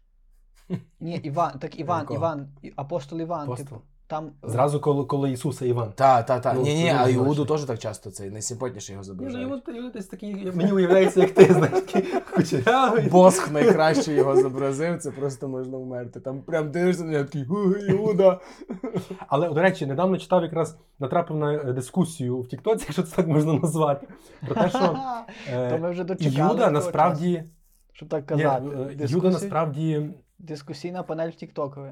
Ні, 0.99 1.15
Іван, 1.17 1.59
так 1.59 1.79
Іван? 1.79 2.07
Іван, 2.11 2.49
апостол 2.75 3.21
Іван, 3.21 3.43
Апостол. 3.43 3.65
типу, 3.65 3.81
там 4.13 4.31
е, 4.45 4.49
Зразу 4.49 4.79
коло, 4.79 5.05
коло 5.05 5.27
Ісуса 5.27 5.65
Іван. 5.65 5.91
Так, 5.95 6.25
так, 6.25 6.41
так. 6.41 6.53
Ну, 6.55 6.61
Ні, 6.61 6.73
ні, 6.75 6.89
а 6.89 7.09
Іуду 7.09 7.45
теж 7.45 7.63
так 7.63 7.79
часто 7.79 8.11
цей 8.11 8.31
найсимпотніший 8.31 8.93
його 8.93 9.01
ну 9.01 9.03
зображають. 9.03 9.47
його, 9.47 9.77
його 9.77 9.89
десь 9.89 10.07
такий, 10.07 10.51
мені 10.55 10.71
уявляється, 10.71 11.19
як 11.19 11.31
ти, 11.31 11.53
знаєш, 11.53 11.71
такий 11.71 12.13
кучерявий. 12.35 13.09
Босх 13.09 13.51
найкраще 13.51 14.13
його 14.13 14.35
зобразив, 14.35 14.99
це 14.99 15.11
просто 15.11 15.47
можна 15.47 15.77
вмерти. 15.77 16.19
Там 16.19 16.41
прям 16.41 16.71
дивишся 16.71 17.03
на 17.03 17.11
нього 17.11 17.23
такий 17.23 17.45
Іуда. 17.89 18.39
Але, 19.27 19.49
до 19.49 19.61
речі, 19.61 19.85
недавно 19.85 20.17
читав 20.17 20.43
якраз 20.43 20.77
натрапив 20.99 21.37
на 21.37 21.53
е, 21.53 21.73
дискусію 21.73 22.39
в 22.39 22.47
Тіктоці, 22.47 22.83
якщо 22.87 23.03
це 23.03 23.15
так 23.15 23.27
можна 23.27 23.53
назвати. 23.53 24.07
Про 24.47 24.55
те, 24.55 24.69
що 24.69 24.97
е. 25.49 26.05
Юда 26.19 26.69
насправді. 26.71 27.43
щоб 27.93 28.09
так 28.09 28.25
казати. 28.25 28.67
е, 28.99 29.05
Юда 29.07 29.29
насправді. 29.29 30.09
Дискусійна 30.39 31.03
панель 31.03 31.29
в 31.29 31.35
Тіктокові. 31.35 31.91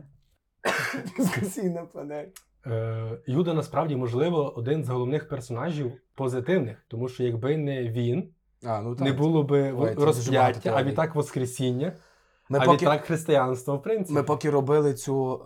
Дискусійна 1.17 1.85
панель. 1.85 2.27
Е, 2.65 3.21
Юда 3.27 3.53
насправді, 3.53 3.95
можливо, 3.95 4.53
один 4.57 4.85
з 4.85 4.89
головних 4.89 5.29
персонажів 5.29 5.91
позитивних, 6.15 6.77
тому 6.87 7.07
що 7.09 7.23
якби 7.23 7.57
не 7.57 7.83
він, 7.83 8.33
А, 8.63 8.81
ну 8.81 8.95
так. 8.95 9.07
не 9.07 9.13
було 9.13 9.43
би 9.43 9.61
Ой, 9.61 9.69
це 9.71 9.73
дуже 9.75 9.85
багато 9.87 10.05
розп'яття, 10.05 10.73
а 10.75 10.83
відтак 10.83 11.15
Воскресіння, 11.15 11.93
Ми 12.49 12.59
а 12.59 12.65
поки, 12.65 12.77
відтак 12.77 13.05
християнство, 13.05 13.75
в 13.75 13.83
принципі. 13.83 14.13
ми 14.13 14.23
поки 14.23 14.49
робили 14.49 14.93
цю 14.93 15.33
е, 15.35 15.39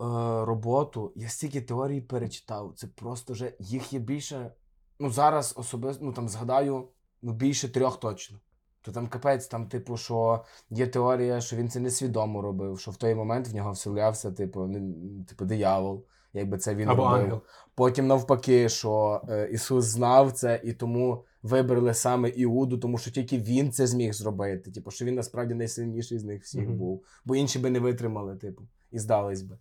роботу, 0.44 1.12
я 1.16 1.28
стільки 1.28 1.60
теорій 1.60 2.00
перечитав. 2.00 2.72
Це 2.76 2.86
просто 2.86 3.32
вже 3.32 3.52
їх 3.58 3.92
є 3.92 3.98
більше 3.98 4.50
ну 4.98 5.10
зараз 5.10 5.54
особисто, 5.56 6.04
ну 6.04 6.12
там 6.12 6.28
згадаю, 6.28 6.88
ну 7.22 7.32
більше 7.32 7.68
трьох 7.68 8.00
точно. 8.00 8.38
То 8.86 8.92
там 8.92 9.06
капець, 9.08 9.46
там, 9.46 9.66
типу, 9.66 9.96
що 9.96 10.44
є 10.70 10.86
теорія, 10.86 11.40
що 11.40 11.56
він 11.56 11.68
це 11.68 11.80
несвідомо 11.80 12.42
робив, 12.42 12.80
що 12.80 12.90
в 12.90 12.96
той 12.96 13.14
момент 13.14 13.48
в 13.48 13.54
нього 13.54 13.72
вселявся, 13.72 14.32
типу, 14.32 14.66
не, 14.66 14.80
типу, 15.24 15.44
диявол, 15.44 16.04
якби 16.32 16.58
це 16.58 16.74
він 16.74 16.88
Або 16.88 17.04
робив. 17.04 17.20
ангел. 17.20 17.40
Потім 17.74 18.06
навпаки, 18.06 18.68
що 18.68 19.20
е, 19.28 19.48
Ісус 19.52 19.84
знав 19.84 20.32
це 20.32 20.60
і 20.64 20.72
тому 20.72 21.24
вибрали 21.42 21.94
саме 21.94 22.28
Іуду, 22.28 22.78
тому 22.78 22.98
що 22.98 23.10
тільки 23.10 23.38
він 23.38 23.72
це 23.72 23.86
зміг 23.86 24.12
зробити. 24.12 24.70
Типу, 24.70 24.90
що 24.90 25.04
він 25.04 25.14
насправді 25.14 25.54
найсильніший 25.54 26.18
з 26.18 26.24
них 26.24 26.42
всіх 26.42 26.68
Мгм. 26.68 26.76
був. 26.76 27.04
Бо 27.24 27.36
інші 27.36 27.58
би 27.58 27.70
не 27.70 27.80
витримали, 27.80 28.36
типу, 28.36 28.62
і 28.90 28.98
здались 28.98 29.42
би. 29.42 29.58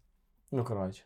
Ну, 0.51 0.63
коротше. 0.65 1.03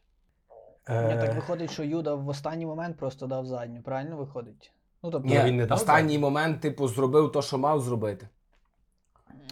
Ні, 0.90 0.96
так 0.96 1.30
Е, 1.30 1.34
виходить, 1.36 1.72
що 1.72 1.84
Юда 1.84 2.16
в 2.16 2.28
останній 2.28 2.66
момент 2.66 2.98
просто 2.98 3.28
дав 3.28 3.46
задню, 3.46 3.82
правильно 3.82 4.18
виходить? 4.18 4.72
Ну, 5.03 5.12
тобто, 5.12 5.29
Ні, 5.29 5.39
він 5.44 5.58
не 5.58 5.65
дав 5.65 5.77
останній 5.77 6.10
задню? 6.13 6.20
момент, 6.20 6.62
типу, 6.62 6.88
зробив 6.88 7.32
то, 7.32 7.41
що 7.41 7.58
мав 7.58 7.82
зробити. 7.82 8.29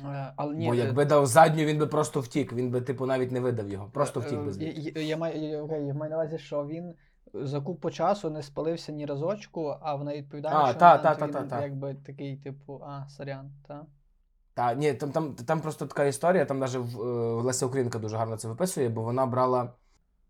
е, 0.06 0.34
але 0.36 0.56
ні, 0.56 0.68
Бо 0.68 0.74
е, 0.74 0.78
якби 0.78 1.06
дав 1.06 1.26
задню, 1.28 1.64
він 1.66 1.78
би 1.78 1.88
просто 1.88 2.20
втік. 2.20 2.54
Він 2.54 2.72
би, 2.72 2.82
типу, 2.82 3.06
навіть 3.06 3.32
не 3.32 3.40
видав 3.40 3.70
його. 3.70 3.90
Просто 3.94 4.20
втік 4.20 4.40
би 4.40 4.50
Е, 4.50 4.52
звідти. 4.52 4.82
Я, 4.82 4.92
я, 4.96 5.08
я, 5.08 5.18
маю- 5.18 5.50
я, 5.50 5.64
окей, 5.64 5.86
я 5.88 5.94
маю 5.94 6.10
на 6.10 6.18
увазі, 6.18 6.38
що 6.38 6.66
він 6.66 6.94
за 7.34 7.62
купу 7.62 7.92
часу 7.92 8.30
не 8.30 8.44
спалився 8.44 8.92
ні 8.92 9.06
разочку, 9.06 9.76
а 9.82 9.96
в 9.96 10.00
А, 10.00 10.74
та, 10.74 10.88
момент 10.98 11.04
та, 11.04 11.16
та, 11.16 11.26
він 11.26 11.34
та, 11.34 11.44
та. 11.44 11.62
якби 11.62 11.96
такий, 11.96 12.38
типу, 12.38 12.82
а, 12.86 13.10
сорян, 13.10 13.52
та? 13.68 13.86
Та 14.54 14.74
ні, 14.74 14.94
там, 14.94 15.12
там, 15.12 15.36
там 15.36 15.62
просто 15.62 15.86
така 15.86 16.06
історія, 16.06 16.46
там 16.46 16.60
навіть 16.60 16.76
в, 16.76 17.02
е, 17.02 17.42
Леся 17.42 17.66
Українка 17.66 18.00
дуже 18.00 18.18
гарно 18.18 18.38
це 18.38 18.48
виписує, 18.48 18.90
бо 18.90 19.02
вона 19.02 19.26
брала 19.26 19.74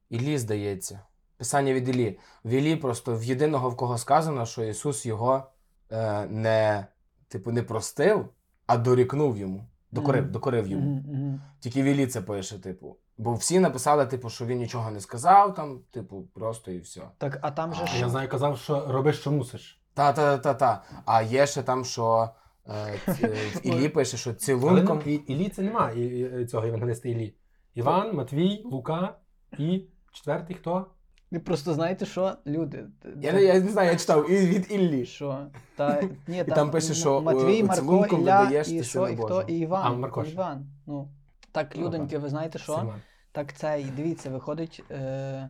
Іллі, 0.10 0.38
здається. 0.38 1.00
Писання 1.38 1.74
від 1.74 1.90
Іллі. 1.90 2.20
В 2.46 2.50
Іллі 2.50 2.76
просто 2.76 3.16
в 3.18 3.24
єдиного, 3.24 3.70
в 3.70 3.76
кого 3.78 3.98
сказано, 3.98 4.46
що 4.46 4.64
Ісус 4.64 5.06
його 5.06 5.44
е, 5.92 6.26
не, 6.26 6.86
типу, 7.28 7.52
не 7.52 7.64
простив, 7.64 8.30
а 8.68 8.78
дорікнув 8.78 9.38
йому. 9.38 9.66
Докорив, 9.92 10.24
Мгм. 10.24 10.32
докорив 10.32 10.68
йому. 10.68 10.90
Мгм, 10.92 11.04
мгм. 11.16 11.42
Тільки 11.60 11.84
в 11.84 11.86
Іллі 11.86 12.08
це 12.08 12.22
пише, 12.22 12.60
типу. 12.60 12.98
Бо 13.18 13.34
всі 13.34 13.60
написали, 13.60 14.06
типу, 14.06 14.30
що 14.30 14.46
він 14.46 14.58
нічого 14.58 14.92
не 14.92 15.00
сказав, 15.00 15.54
там, 15.54 15.80
типу, 15.92 16.24
просто 16.34 16.72
і 16.72 16.80
все. 16.80 17.02
Так, 17.18 17.40
а 17.42 17.52
там 17.52 17.74
же 17.74 17.82
А, 17.84 17.88
ж. 17.88 18.00
Я 18.00 18.10
знаю, 18.10 18.30
казав, 18.30 18.58
що 18.58 18.86
роби, 18.92 19.14
що 19.14 19.32
мусиш. 19.32 19.82
Та, 19.94 20.14
та, 20.14 20.38
та, 20.38 20.54
та. 20.54 20.84
А 21.06 21.22
є 21.22 21.48
ще 21.48 21.64
там, 21.64 21.86
що 21.86 22.30
е, 22.68 23.00
ц- 23.06 23.18
е, 23.28 23.36
в 23.56 23.68
Іллі 23.68 23.90
пише, 23.90 24.18
що 24.18 24.30
Але 24.30 24.40
цілунком. 24.40 25.02
і, 25.06 25.14
Іллі 25.14 25.50
це 25.50 25.62
нема 25.62 25.92
і, 25.92 26.02
і- 26.02 26.46
цього 26.46 26.66
євангелиста 26.66 27.10
Іллі. 27.10 27.36
Іван, 27.74 28.16
Матвій, 28.16 28.62
Лука 28.66 29.16
і 29.58 29.84
четвертий 30.12 30.56
хто? 30.56 30.86
Ви 31.32 31.40
просто 31.40 31.74
знаєте, 31.74 32.06
що 32.06 32.34
люди. 32.48 32.86
Я, 33.22 33.34
не- 33.34 33.44
я 33.44 33.60
не 33.60 33.70
знаю, 33.72 33.90
я 33.92 33.96
читав 33.98 34.32
і 34.32 34.38
від 34.48 34.72
Іллі. 34.72 35.06
Що? 35.06 35.48
Та, 35.76 36.02
ні, 36.28 36.44
там, 36.44 36.56
там 36.56 36.72
пише, 36.72 36.94
що, 36.94 37.22
Матвій, 37.22 37.60
е, 37.60 37.64
Марко, 37.64 37.76
цілунком 37.82 38.22
Ілля, 38.22 38.50
і 38.68 38.84
що, 38.84 39.08
і 39.08 39.16
хто, 39.18 39.42
і 39.42 39.58
Іван. 39.58 39.82
А, 39.86 39.94
Марко 39.96 40.24
і. 40.24 40.32
Іван. 40.32 40.66
Ну, 40.86 41.08
так, 41.52 41.76
людоньки, 41.78 42.18
ви 42.18 42.30
знаєте 42.30 42.60
що? 42.60 42.76
Симон. 42.76 42.96
Так 43.32 43.54
це, 43.54 43.82
і 43.82 43.86
дивіться, 43.86 44.30
виходить, 44.30 44.84
е, 44.92 45.50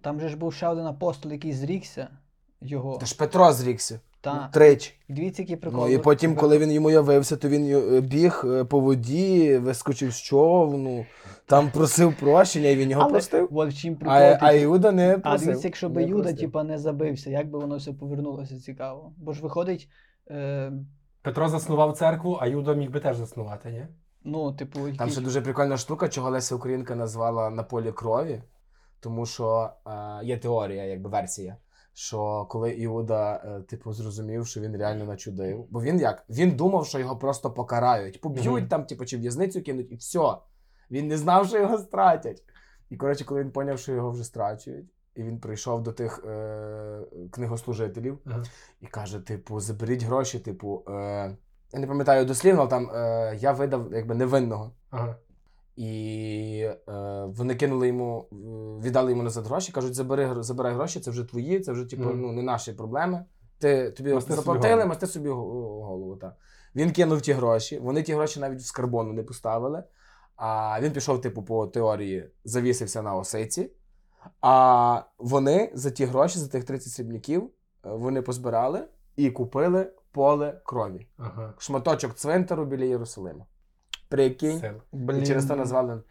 там 0.00 0.20
же 0.20 0.28
ж 0.28 0.36
був 0.36 0.54
ще 0.54 0.68
один 0.68 0.86
апостол, 0.86 1.32
який 1.32 1.52
зрікся 1.52 2.08
його. 2.60 2.98
Та 2.98 3.06
ж 3.06 3.16
Петро 3.16 3.52
зрікся. 3.52 4.00
Та. 4.22 4.50
Тричі. 4.52 4.94
І 5.08 5.12
дивіться, 5.12 5.42
який 5.42 5.56
прикол. 5.56 5.80
Ну, 5.80 5.88
і 5.94 5.98
потім, 5.98 6.36
коли 6.36 6.58
він 6.58 6.72
йому 6.72 6.90
явився, 6.90 7.36
то 7.36 7.48
він 7.48 7.94
е, 7.94 8.00
біг 8.00 8.42
е, 8.44 8.64
по 8.64 8.80
воді, 8.80 9.58
вискочив 9.58 10.10
з 10.10 10.20
човну, 10.20 11.06
там 11.46 11.70
просив 11.70 12.14
прощення, 12.20 12.68
і 12.68 12.76
він 12.76 12.90
його 12.90 13.02
Але 13.02 13.10
простив. 13.10 13.48
От 13.52 13.70
в 13.70 13.76
чим 13.76 13.96
прикол. 13.96 14.16
А, 14.16 14.32
типу, 14.32 14.46
а 14.46 14.52
Іуда 14.52 14.92
не 14.92 15.18
а 15.22 15.38
дивіться, 15.38 15.68
якщо 15.68 15.88
би 15.88 16.02
не 16.02 16.08
Юда, 16.08 16.32
типа, 16.32 16.64
не 16.64 16.78
забився, 16.78 17.30
як 17.30 17.50
би 17.50 17.58
воно 17.58 17.76
все 17.76 17.92
повернулося 17.92 18.60
цікаво. 18.60 19.12
Бо 19.16 19.32
ж 19.32 19.42
виходить, 19.42 19.88
е, 20.30 20.72
Петро 21.22 21.48
заснував 21.48 21.96
церкву, 21.96 22.38
а 22.40 22.46
Юда 22.46 22.74
міг 22.74 22.90
би 22.90 23.00
теж 23.00 23.16
заснувати, 23.16 23.70
ні? 23.70 23.86
ну, 24.24 24.52
типу, 24.52 24.92
Там 24.98 25.10
ще 25.10 25.20
дуже 25.20 25.40
прикольна 25.40 25.76
штука, 25.76 26.08
чого 26.08 26.30
Леся 26.30 26.54
Українка 26.54 26.94
назвала 26.94 27.50
на 27.50 27.62
полі 27.62 27.92
крові, 27.92 28.42
тому 29.00 29.26
що 29.26 29.70
е, 29.86 29.90
є 30.24 30.38
теорія, 30.38 30.84
якби 30.84 31.10
версія. 31.10 31.56
Що 31.92 32.46
коли 32.50 32.70
Іуда, 32.70 33.34
е, 33.44 33.62
типу, 33.62 33.92
зрозумів, 33.92 34.46
що 34.46 34.60
він 34.60 34.76
реально 34.76 35.04
начудив. 35.04 35.66
Бо 35.70 35.82
він 35.82 36.00
як? 36.00 36.24
Він 36.28 36.50
думав, 36.50 36.86
що 36.86 36.98
його 36.98 37.16
просто 37.16 37.50
покарають, 37.50 38.20
поб'ють 38.20 38.46
Мгм. 38.46 38.68
там, 38.68 38.84
типу, 38.84 39.04
чи 39.04 39.16
в'язницю 39.16 39.62
кинуть, 39.62 39.92
і 39.92 39.94
все. 39.94 40.34
Він 40.90 41.08
не 41.08 41.16
знав, 41.16 41.48
що 41.48 41.58
його 41.58 41.78
стратять. 41.78 42.42
І 42.90 42.96
коротше, 42.96 43.24
коли 43.24 43.40
він 43.40 43.50
поняв, 43.50 43.78
що 43.78 43.92
його 43.92 44.10
вже 44.10 44.24
страчують, 44.24 44.86
і 45.14 45.22
він 45.22 45.40
прийшов 45.40 45.82
до 45.82 45.92
тих 45.92 46.24
е, 46.26 47.00
книгослужителів 47.30 48.18
Ага. 48.24 48.42
і 48.80 48.86
каже: 48.86 49.20
типу, 49.20 49.60
заберіть 49.60 50.02
гроші, 50.02 50.38
типу, 50.38 50.84
е, 50.88 50.92
я 51.72 51.80
не 51.80 51.86
пам'ятаю 51.86 52.24
дослівно, 52.24 52.66
там 52.66 52.90
е, 52.90 53.36
я 53.40 53.52
видав 53.52 53.92
якби 53.92 54.14
невинного. 54.14 54.72
Ага. 54.90 55.16
І 55.80 56.68
е, 56.88 57.24
вони 57.24 57.54
кинули 57.54 57.88
йому, 57.88 58.28
віддали 58.84 59.10
йому 59.10 59.22
назад 59.22 59.46
гроші, 59.46 59.72
кажуть, 59.72 59.94
забери, 59.94 60.42
забирай 60.42 60.74
гроші, 60.74 61.00
це 61.00 61.10
вже 61.10 61.24
твої, 61.24 61.60
це 61.60 61.72
вже 61.72 61.84
типу, 61.84 62.02
Мгм. 62.02 62.20
ну, 62.20 62.32
не 62.32 62.42
наші 62.42 62.72
проблеми. 62.72 63.24
Ти, 63.58 63.90
тобі 63.90 64.14
Масти 64.14 64.32
заплатили, 64.32 64.84
масти 64.84 65.06
собі 65.06 65.28
голову. 65.28 66.16
Так. 66.16 66.36
Він 66.74 66.92
кинув 66.92 67.20
ті 67.20 67.32
гроші, 67.32 67.78
вони 67.78 68.02
ті 68.02 68.14
гроші 68.14 68.40
навіть 68.40 68.58
в 68.60 68.64
скарбону 68.64 69.12
не 69.12 69.22
поставили. 69.22 69.82
А 70.36 70.78
він 70.80 70.92
пішов, 70.92 71.20
типу, 71.20 71.42
по 71.42 71.66
теорії, 71.66 72.30
завісився 72.44 73.02
на 73.02 73.14
осиці. 73.14 73.70
А 74.40 75.02
вони 75.18 75.72
за 75.74 75.90
ті 75.90 76.04
гроші, 76.04 76.38
за 76.38 76.48
тих 76.48 76.64
30 76.64 76.92
срібняків, 76.92 77.42
е, 77.42 77.48
вони 77.90 78.22
позбирали 78.22 78.84
і 79.16 79.30
купили 79.30 79.92
поле 80.12 80.60
крові. 80.64 81.06
Ага. 81.18 81.54
Шматочок 81.58 82.14
цвинтару 82.14 82.64
біля 82.64 82.84
Єрусалима. 82.84 83.46
Прикинь. 84.10 84.62
Блін. 84.92 85.22
І 85.22 85.26
через 85.26 85.46
це 85.46 85.56
назвали 85.56 86.02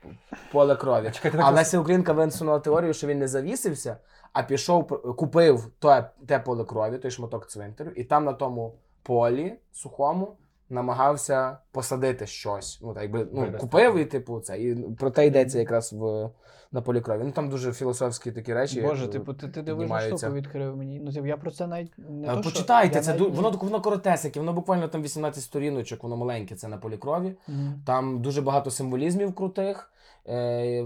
поле 0.51 0.75
крові. 0.75 1.11
Чекайте, 1.11 1.37
так 1.37 1.47
А 1.47 1.51
Леся 1.51 1.79
Українка 1.79 2.13
висунула 2.13 2.59
теорію, 2.59 2.93
що 2.93 3.07
він 3.07 3.19
не 3.19 3.27
завісився, 3.27 3.97
а 4.33 4.43
пішов, 4.43 4.87
купив 5.15 5.71
те, 5.79 6.09
те 6.27 6.39
поле 6.39 6.65
крові, 6.65 6.97
той 6.97 7.11
шматок 7.11 7.47
цвинтарю, 7.47 7.91
і 7.95 8.03
там 8.03 8.25
на 8.25 8.33
тому 8.33 8.75
полі 9.03 9.53
сухому 9.71 10.37
намагався 10.69 11.57
посадити 11.71 12.27
щось. 12.27 12.79
Ну, 12.81 12.93
так, 12.93 13.03
якби, 13.03 13.27
ну, 13.33 13.53
купив 13.59 13.97
і 13.97 14.05
типу 14.05 14.39
це. 14.39 14.61
І 14.61 14.75
про 14.75 15.11
те 15.11 15.27
йдеться 15.27 15.59
якраз 15.59 15.93
в, 15.93 16.29
на 16.71 16.81
полі 16.81 17.01
крові. 17.01 17.21
Ну 17.25 17.31
там 17.31 17.49
дуже 17.49 17.73
філософські 17.73 18.31
такі 18.31 18.53
речі. 18.53 18.81
Боже, 18.81 19.07
типу, 19.07 19.33
ти, 19.33 19.47
ти 19.47 19.61
дивишся 19.61 19.99
штуку 19.99 20.33
відкрив 20.33 20.77
мені. 20.77 20.99
Ну, 20.99 21.13
типу, 21.13 21.25
я 21.25 21.37
про 21.37 21.51
це 21.51 21.67
навіть 21.67 21.91
не 21.97 22.27
Е, 22.27 22.35
то, 22.35 22.41
Почитайте, 22.41 23.01
це 23.01 23.13
навіть 23.13 23.35
воно 23.35 23.51
воно 23.51 23.81
коротесяке, 23.81 24.39
воно 24.39 24.53
буквально 24.53 24.87
там 24.87 25.03
18 25.03 25.43
сторіночок, 25.43 26.03
воно 26.03 26.17
маленьке, 26.17 26.55
це 26.55 26.67
на 26.67 26.77
полі 26.77 26.97
крові. 26.97 27.35
Мгм. 27.47 27.83
Там 27.85 28.21
дуже 28.21 28.41
багато 28.41 28.71
символізмів 28.71 29.35
крутих. 29.35 29.91
Е, 30.27 30.85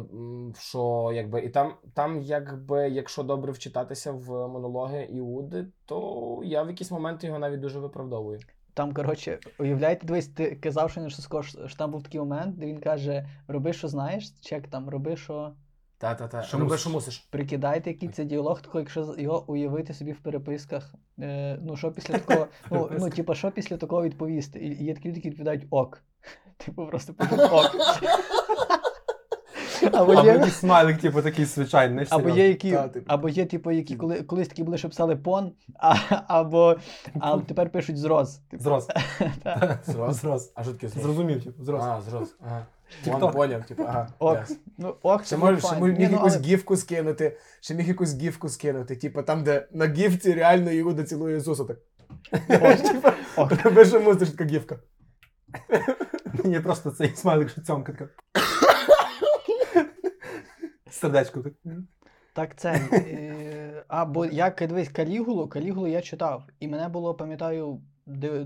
що 0.60 1.12
якби 1.14 1.42
і 1.42 1.50
там, 1.50 1.74
там, 1.94 2.22
якби, 2.22 2.90
якщо 2.90 3.24
добре 3.24 3.52
вчитатися 3.52 4.12
в 4.12 4.48
монологи 4.48 5.04
Іуди, 5.04 5.66
то 5.86 6.42
я 6.44 6.64
в 6.64 6.68
якісь 6.68 6.92
моменти 6.92 7.28
його 7.28 7.40
навіть 7.40 7.60
дуже 7.60 7.80
виправдовую. 7.80 8.40
Там, 8.74 8.94
коротше, 8.94 9.40
уявляєте, 9.60 10.08
дивись, 10.08 10.28
ти 10.28 10.56
казав, 10.56 10.92
що, 10.92 11.10
що, 11.10 11.22
скош- 11.22 11.68
що 11.68 11.78
там 11.78 11.92
був 11.92 12.04
такий 12.04 12.20
момент, 12.20 12.58
де 12.58 12.66
він 12.66 12.80
каже: 12.80 13.28
роби, 13.48 13.74
що 13.74 13.88
знаєш, 13.88 14.32
чек 14.42 14.68
там, 14.68 14.90
роби, 14.90 15.18
що. 15.18 15.54
Та-та-та. 15.98 16.44
Що 16.44 16.58
Роби, 16.58 16.78
що 16.78 16.90
мусиш. 16.90 17.20
Прикидайте, 17.30 17.90
який 17.90 18.10
це 18.10 18.26
діалог, 18.26 18.62
тако, 18.62 18.80
якщо 18.80 19.16
його 19.18 19.52
уявити 19.52 19.94
собі 19.94 20.12
в 20.12 20.20
переписках. 20.20 20.96
Е, 21.20 21.60
ну, 21.62 21.78
що 21.78 21.92
після 21.92 22.14
такого, 22.20 22.48
ну, 22.72 22.90
ну, 23.00 23.10
типа, 23.10 23.36
що 23.36 23.52
після 23.52 23.78
такого 23.78 24.04
відповісти? 24.04 24.60
І, 24.60 24.68
і 24.68 24.86
є 24.86 24.94
такі 24.94 25.10
люди, 25.10 25.18
які 25.18 25.30
відповідають 25.30 25.68
ок. 25.70 26.04
Типу, 26.58 26.88
просто 26.88 27.14
пишуть 27.14 27.40
ок. 27.52 27.76
Або 29.92 30.14
є, 30.14 30.32
якийсь 30.32 30.56
смайлик, 30.56 30.98
типу, 30.98 31.22
такий 31.22 31.46
звичайний. 31.46 32.08
або 32.10 32.30
є, 32.30 32.48
які, 32.48 32.72
типу. 32.72 33.06
або 33.08 33.30
є, 33.30 33.46
типу, 33.46 33.72
які 33.72 33.96
коли, 33.96 34.24
колись 34.24 34.48
такі 34.48 34.64
були, 34.64 34.78
що 34.78 34.90
писали 34.90 35.16
пон, 35.16 35.52
а, 35.80 35.96
або 36.28 36.76
а 37.20 37.38
тепер 37.38 37.70
пишуть 37.70 37.98
зроз. 37.98 38.38
Типу, 38.38 38.64
Зрос. 38.64 38.88
та. 39.44 39.80
Зрос? 39.88 40.22
Зрос. 40.22 40.52
А 40.56 40.64
що 40.64 40.72
таке 40.72 40.88
зрос? 40.88 41.04
Зрозумів, 41.04 41.44
типу, 41.44 41.64
зрос. 41.64 41.84
А. 41.84 42.46
Ага. 42.46 42.66
Вон 43.06 43.32
поняв, 43.32 43.66
типу, 43.66 43.84
ага. 43.84 44.08
Ок. 44.20 44.36
ясно. 44.38 44.56
Ну, 44.78 44.96
ок, 45.02 45.26
Ще 45.26 45.38
міг 45.38 45.52
ну, 45.82 45.88
якусь 46.00 46.36
але- 46.36 46.46
гіфку 46.46 46.78
скинути, 46.78 47.38
ще 47.62 47.76
міг 47.76 47.88
якусь 47.88 48.16
гіфку 48.16 48.50
скинути, 48.50 48.96
типу 48.96 49.24
там, 49.24 49.44
де 49.44 49.68
на 49.72 49.88
гіфці 49.88 50.34
реально 50.34 50.72
Іуда 50.72 51.04
цілує 51.04 51.38
Ісуса, 51.38 51.64
так. 51.64 51.78
Ок. 53.38 53.58
Тебе 53.58 53.86
що 53.86 54.00
мусиш 54.00 54.30
така 54.30 54.46
гіфка. 54.46 54.80
Мені 56.44 56.60
просто 56.60 56.92
цей 56.92 57.16
смайлик, 57.16 57.50
що 57.50 57.62
цьомка 57.62 57.92
така. 57.92 58.10
Сердечко 60.94 61.42
так. 61.42 61.54
Так, 62.34 62.56
це. 62.56 62.72
Е, 62.94 63.84
а, 63.88 64.08
я 64.32 64.50
дивись, 64.50 64.90
Калігулу, 64.90 65.48
Калігулу 65.48 65.88
я 65.88 66.02
читав, 66.02 66.44
і 66.60 66.68
мене 66.68 66.88
було, 66.88 67.14
пам'ятаю, 67.14 67.82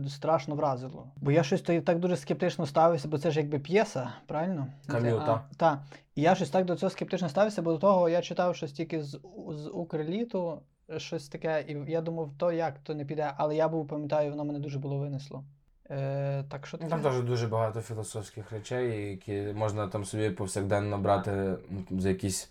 страшно 0.10 0.56
вразило. 0.56 1.08
Бо 1.16 1.32
я 1.32 1.44
щось 1.44 1.62
так 1.62 2.00
дуже 2.00 2.18
скептично 2.18 2.66
ставився, 2.66 3.08
бо 3.08 3.18
це 3.18 3.32
ж 3.32 3.40
якби 3.40 3.60
п'єса, 3.60 4.14
правильно? 4.28 4.68
Кам'ю, 4.88 5.18
А, 5.18 5.40
та. 5.58 5.86
І 6.16 6.22
я 6.22 6.36
щось 6.36 6.50
так 6.50 6.66
до 6.66 6.76
цього 6.76 6.90
скептично 6.90 7.30
ставився, 7.30 7.62
бо 7.62 7.72
до 7.72 7.78
того 7.78 8.10
я 8.10 8.22
читав 8.22 8.56
щось 8.56 8.72
тільки 8.72 9.04
з, 9.04 9.20
з 9.50 9.70
Укреліту, 9.74 10.62
щось 10.98 11.30
таке, 11.30 11.66
і 11.68 11.92
я 11.92 12.02
думав, 12.02 12.32
то 12.38 12.52
як, 12.52 12.80
то 12.80 12.96
не 12.96 13.06
піде, 13.06 13.34
але 13.38 13.56
я 13.56 13.70
був, 13.70 13.88
пам'ятаю, 13.88 14.30
воно 14.32 14.46
мене 14.46 14.60
дуже 14.60 14.80
було 14.80 14.98
винесло. 14.98 15.44
Е, 15.90 16.44
так 16.50 16.68
що 16.68 16.78
Ну. 16.82 16.90
Там 16.90 17.02
теж 17.02 17.22
дуже 17.22 17.48
багато 17.48 17.82
філософських 17.82 18.52
речей, 18.52 19.10
які 19.10 19.54
можна 19.56 19.88
там 19.88 20.06
собі 20.06 20.30
повсякденно 20.30 20.98
брати 20.98 21.56
за 21.92 22.10
якісь 22.10 22.50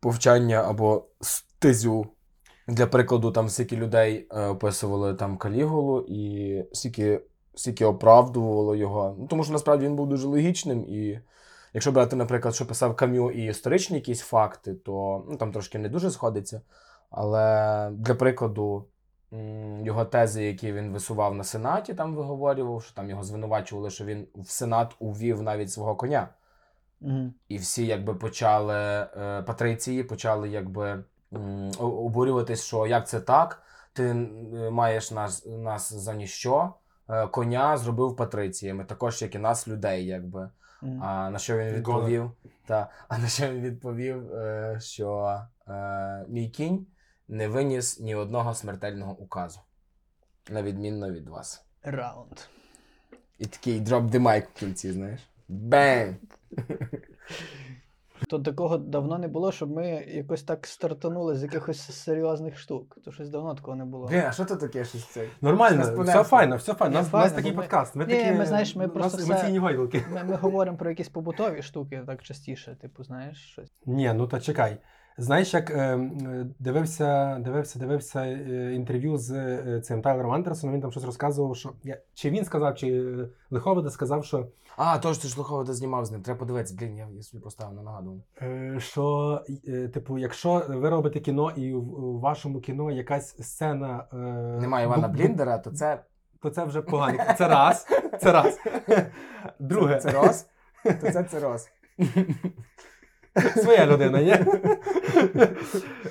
повчання 0.00 0.56
або 0.56 1.04
стезю. 1.20 2.06
Для 2.68 2.86
прикладу, 2.86 3.32
там 3.32 3.48
стільки 3.48 3.76
людей 3.76 4.26
е, 4.30 4.46
описували 4.46 5.14
там 5.14 5.36
Калігулу 5.36 6.00
і 6.08 6.64
стільки, 6.72 7.20
стільки 7.54 7.84
оправдувало 7.84 8.76
його. 8.76 9.16
Ну, 9.18 9.26
тому 9.26 9.44
що 9.44 9.52
насправді 9.52 9.86
він 9.86 9.96
був 9.96 10.08
дуже 10.08 10.26
логічним. 10.26 10.84
І 10.88 11.20
якщо 11.74 11.92
брати, 11.92 12.16
наприклад, 12.16 12.54
що 12.54 12.66
писав 12.66 12.96
Кам'ю 12.96 13.30
і 13.30 13.44
історичні 13.44 13.96
якісь 13.96 14.20
факти, 14.20 14.74
то 14.74 15.24
ну, 15.28 15.36
там 15.36 15.52
трошки 15.52 15.78
не 15.78 15.88
дуже 15.88 16.10
сходиться. 16.10 16.60
Але 17.10 17.90
для 17.92 18.14
прикладу, 18.14 18.84
його 19.82 20.04
тези, 20.04 20.44
які 20.44 20.72
він 20.72 20.92
висував 20.92 21.34
на 21.34 21.44
Сенаті, 21.44 21.94
там 21.94 22.14
виговорював, 22.14 22.82
що 22.82 22.94
там 22.94 23.10
його 23.10 23.22
звинувачували, 23.22 23.90
що 23.90 24.04
він 24.04 24.26
в 24.34 24.50
Сенат 24.50 24.96
увів 24.98 25.42
навіть 25.42 25.72
свого 25.72 25.96
коня. 25.96 26.28
Мгм. 27.00 27.34
І 27.48 27.58
всі 27.58 27.86
якби 27.86 28.14
почали 28.14 28.74
е, 28.74 29.42
патриції, 29.42 30.02
почали 30.04 30.48
якби 30.48 31.04
м, 31.32 31.70
обурюватись, 31.78 32.64
що 32.64 32.86
як 32.86 33.08
це 33.08 33.20
так? 33.20 33.62
Ти 33.92 34.14
маєш 34.70 35.10
нас, 35.10 35.46
нас 35.46 35.92
за 35.92 36.14
ніщо. 36.14 36.74
Е, 37.08 37.26
Коня 37.26 37.76
зробив 37.76 38.16
патриціями, 38.16 38.84
також 38.84 39.22
як 39.22 39.34
і 39.34 39.38
нас, 39.38 39.68
людей, 39.68 40.06
якби. 40.06 40.50
Мгм. 40.82 41.02
А 41.02 41.30
на 41.30 41.38
що 41.38 41.58
він 41.58 41.68
відповів? 41.68 42.30
Та, 42.66 42.88
а 43.08 43.18
на 43.18 43.28
що 43.28 43.48
він 43.48 43.60
відповів, 43.60 44.34
е, 44.34 44.78
що 44.80 45.40
мій 46.28 46.48
кінь 46.48 46.86
не 47.30 47.48
виніс 47.48 48.00
ні 48.00 48.14
одного 48.14 48.54
смертельного 48.54 49.12
указу, 49.12 49.60
на 50.50 50.62
відмінно 50.62 51.10
від 51.12 51.28
вас. 51.28 51.64
Раунд. 51.82 52.38
І 53.38 53.46
такий 53.46 53.80
drop 53.80 54.10
the 54.10 54.18
mic 54.18 54.44
в 54.54 54.58
кінці, 54.58 54.92
знаєш. 54.92 55.20
Бем! 55.48 56.16
То 58.28 58.38
такого 58.38 58.78
давно 58.78 59.18
не 59.18 59.28
було, 59.28 59.52
щоб 59.52 59.70
ми 59.70 59.88
якось 59.88 60.42
так 60.42 60.66
стартанули 60.66 61.36
з 61.36 61.42
якихось 61.42 61.80
серйозних 61.80 62.58
штук. 62.58 62.98
То 63.04 63.12
щось 63.12 63.28
давно 63.28 63.54
такого 63.54 63.76
не 63.76 63.84
було. 63.84 64.06
Блін, 64.06 64.20
а 64.20 64.32
що 64.32 64.44
тут 64.44 64.60
таке 64.60 64.84
щось 64.84 65.06
це? 65.06 65.28
Нормально, 65.40 66.04
все 66.04 66.24
файно, 66.24 66.56
все 66.56 66.74
файно. 66.74 66.94
Нас, 66.94 67.14
у 67.14 67.16
нас 67.16 67.32
такий 67.32 67.50
ми- 67.52 67.56
подкаст. 67.56 67.96
Ми 67.96 68.06
Ні, 68.06 68.14
такі, 68.14 68.32
ми, 68.32 68.46
знаєш, 68.46 68.76
ми 68.76 68.84
у 68.84 68.86
нас 68.86 68.94
просто 68.94 69.18
все- 69.18 69.32
емоційні 69.32 69.58
гойдалки. 69.58 70.04
Ми, 70.10 70.24
ми 70.24 70.36
говоримо 70.36 70.76
про 70.76 70.90
якісь 70.90 71.08
побутові 71.08 71.62
штуки 71.62 72.02
так 72.06 72.22
частіше, 72.22 72.76
типу, 72.80 73.04
знаєш, 73.04 73.38
щось. 73.38 73.72
Ні, 73.86 74.12
ну 74.14 74.26
та 74.26 74.40
чекай. 74.40 74.78
Знаєш, 75.20 75.54
як 75.54 75.70
е, 75.70 76.10
дивився, 76.58 77.38
дивився, 77.40 77.78
дивився 77.78 78.20
е, 78.20 78.72
інтерв'ю 78.74 79.16
з 79.18 79.30
е, 79.30 79.80
цим 79.80 80.02
Тайлером 80.02 80.32
Андерсоном, 80.32 80.74
він 80.74 80.82
там 80.82 80.90
щось 80.90 81.04
розказував, 81.04 81.56
що 81.56 81.72
я, 81.84 81.98
чи 82.14 82.30
він 82.30 82.44
сказав, 82.44 82.74
чи 82.74 82.88
е, 82.88 83.28
Лиховода 83.50 83.90
сказав, 83.90 84.24
що, 84.24 84.46
А, 84.76 84.98
тож 84.98 85.18
ти 85.18 85.28
ж 85.28 85.38
Луховода 85.38 85.72
знімав 85.72 86.04
з 86.06 86.10
ним. 86.10 86.22
Треба 86.22 86.38
подивитися. 86.40 86.74
Блін, 86.78 86.96
я, 86.96 87.08
я 87.16 87.22
собі 87.22 87.42
поставив 87.42 87.74
на 87.76 87.82
нагадування. 87.82 88.22
е, 88.42 88.74
що 88.78 89.40
е, 89.68 89.88
типу, 89.88 90.18
якщо 90.18 90.62
ви 90.68 90.88
робите 90.90 91.20
кіно 91.20 91.50
і 91.56 91.72
в, 91.74 92.04
у 92.04 92.20
вашому 92.20 92.60
кіно 92.60 92.90
якась 92.90 93.28
сцена. 93.42 94.04
Е, 94.12 94.16
Немає 94.60 94.86
Івана 94.86 95.08
бу- 95.08 95.14
Бліндера, 95.14 95.58
то 95.58 95.70
це. 95.70 96.00
то 96.42 96.50
це 96.50 96.64
вже 96.64 96.82
погано. 96.82 97.18
Це 97.38 97.48
раз. 97.48 97.86
Це 98.20 98.32
раз. 98.32 98.58
Друге, 99.58 99.98
Це 99.98 100.10
роз. 100.10 100.46
То 100.84 101.10
це 101.12 101.24
це 101.24 101.40
роз. 101.40 101.68
Своя 103.56 103.86
людина, 103.86 104.22
ні? 104.22 104.36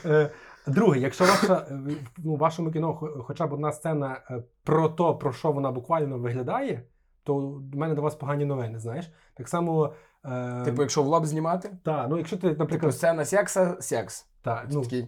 Е, 0.05 0.29
Друге, 0.67 0.99
якщо 0.99 1.23
ваша, 1.23 1.67
е, 1.71 1.79
ну, 2.17 2.35
в 2.35 2.37
вашому 2.37 2.71
кіно 2.71 2.93
хоча 3.27 3.47
б 3.47 3.53
одна 3.53 3.71
сцена 3.71 4.21
е, 4.31 4.43
про 4.63 4.89
то, 4.89 5.15
про 5.15 5.33
що 5.33 5.51
вона 5.51 5.71
буквально 5.71 6.17
виглядає, 6.17 6.83
то 7.23 7.35
в 7.37 7.75
мене 7.75 7.95
до 7.95 8.01
вас 8.01 8.15
погані 8.15 8.45
новини, 8.45 8.79
знаєш? 8.79 9.11
Так 9.33 9.49
само. 9.49 9.93
Е, 10.25 10.61
Типу, 10.65 10.81
якщо 10.81 11.03
в 11.03 11.07
лоб 11.07 11.25
знімати, 11.25 11.69
та, 11.83 12.07
ну, 12.07 12.17
якщо 12.17 12.37
ти, 12.37 12.55
типу, 12.55 12.91
сцена 12.91 13.25
секса, 13.25 13.77
секс. 13.79 14.27
та, 14.41 14.65
ну, 14.71 14.81
Такий. 14.81 15.07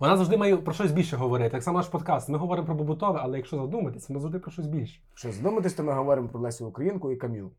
вона 0.00 0.16
завжди 0.16 0.36
має 0.36 0.56
про 0.56 0.72
щось 0.74 0.92
більше 0.92 1.16
говорити. 1.16 1.50
Так 1.50 1.62
само 1.62 1.78
наш 1.78 1.86
подкаст. 1.86 2.28
Ми 2.28 2.38
говоримо 2.38 2.66
про 2.66 2.76
побутове, 2.76 3.20
але 3.22 3.36
якщо 3.36 3.56
задуматись, 3.56 4.08
воно 4.08 4.20
завжди 4.20 4.38
про 4.38 4.50
щось 4.50 4.66
більше. 4.66 5.00
Що 5.14 5.32
задуматись, 5.32 5.74
то 5.74 5.82
ми 5.82 5.92
говоримо 5.92 6.28
про 6.28 6.40
Лесю 6.40 6.66
Українку 6.66 7.12
і 7.12 7.16
Кам'ю. 7.16 7.50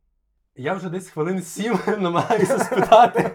Я 0.57 0.73
вже 0.73 0.89
десь 0.89 1.09
хвилин 1.09 1.41
сім 1.41 1.79
намагаюся 1.99 2.59
спитати. 2.59 3.31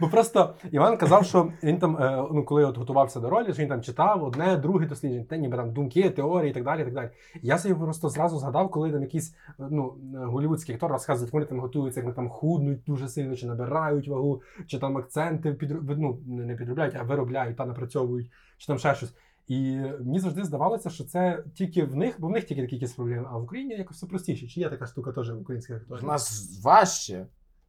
Бо 0.00 0.08
просто 0.08 0.54
Іван 0.70 0.96
казав, 0.96 1.24
що 1.24 1.52
він 1.62 1.78
там, 1.78 1.96
е, 1.96 2.24
ну 2.32 2.44
коли 2.44 2.64
от 2.64 2.78
готувався 2.78 3.20
до 3.20 3.30
ролі, 3.30 3.52
що 3.52 3.62
він 3.62 3.68
там 3.68 3.82
читав 3.82 4.24
одне, 4.24 4.56
друге 4.56 4.86
дослідження, 4.86 5.24
та 5.28 5.36
ніби 5.36 5.56
там 5.56 5.72
думки, 5.72 6.10
теорії 6.10 6.50
і 6.50 6.54
так 6.54 6.64
далі. 6.64 6.80
і 6.80 6.84
так 6.84 6.94
далі. 6.94 7.10
Я 7.42 7.58
собі 7.58 7.74
просто 7.74 8.08
зразу 8.08 8.38
згадав, 8.38 8.70
коли 8.70 8.92
там 8.92 9.02
якісь 9.02 9.34
е, 9.48 9.52
ну, 9.70 9.94
голівудські 10.14 10.72
актори 10.72 10.92
розказують, 10.92 11.32
вони 11.32 11.46
там 11.46 11.60
готуються, 11.60 12.00
як 12.00 12.04
вони 12.04 12.16
там 12.16 12.28
худнуть 12.28 12.82
дуже 12.86 13.08
сильно, 13.08 13.36
чи 13.36 13.46
набирають 13.46 14.08
вагу, 14.08 14.42
чи 14.66 14.78
там 14.78 14.96
акценти 14.96 15.50
підру- 15.52 15.96
ну, 15.98 16.18
не 16.26 16.54
підробляють, 16.56 16.96
а 17.00 17.02
виробляють 17.02 17.56
та 17.56 17.66
напрацьовують, 17.66 18.30
чи 18.58 18.66
там 18.66 18.78
ще 18.78 18.94
щось. 18.94 19.14
І 19.46 19.76
мені 19.76 20.20
завжди 20.20 20.44
здавалося, 20.44 20.90
що 20.90 21.04
це 21.04 21.44
тільки 21.54 21.84
в 21.84 21.96
них, 21.96 22.20
бо 22.20 22.28
в 22.28 22.30
них 22.30 22.44
тільки 22.44 22.62
такі 22.62 22.74
якісь 22.74 22.92
проблеми, 22.92 23.28
а 23.30 23.38
в 23.38 23.42
Україні 23.42 23.74
якось 23.74 23.96
все 23.96 24.06
простіше. 24.06 24.46
Чи 24.46 24.60
є 24.60 24.70
така 24.70 24.86
штука 24.86 25.12
теж 25.12 25.30
в 25.30 25.40
українських 25.40 25.76
акторів? 25.76 26.04
У 26.04 26.06
нас 26.06 26.60
важче. 26.62 27.26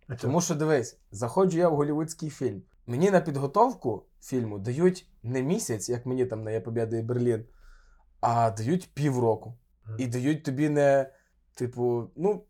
А? 0.07 0.15
Тому 0.15 0.41
що 0.41 0.55
дивись, 0.55 0.99
заходжу 1.11 1.57
я 1.57 1.69
в 1.69 1.75
голівудський 1.75 2.29
фільм. 2.29 2.61
Мені 2.88 3.11
на 3.11 3.21
підготовку 3.21 4.03
фільму 4.21 4.59
дають 4.59 5.07
не 5.23 5.41
місяць, 5.41 5.89
як 5.89 6.05
мені 6.05 6.25
там 6.25 6.43
на 6.43 6.51
Я 6.51 6.61
Побєда 6.61 6.97
і 6.97 7.01
Берлін, 7.01 7.45
а 8.21 8.51
дають 8.51 8.89
півроку. 8.93 9.57
І 9.97 10.07
дають 10.07 10.43
тобі 10.43 10.69
не, 10.69 11.11
типу, 11.53 12.09
ну, 12.15 12.43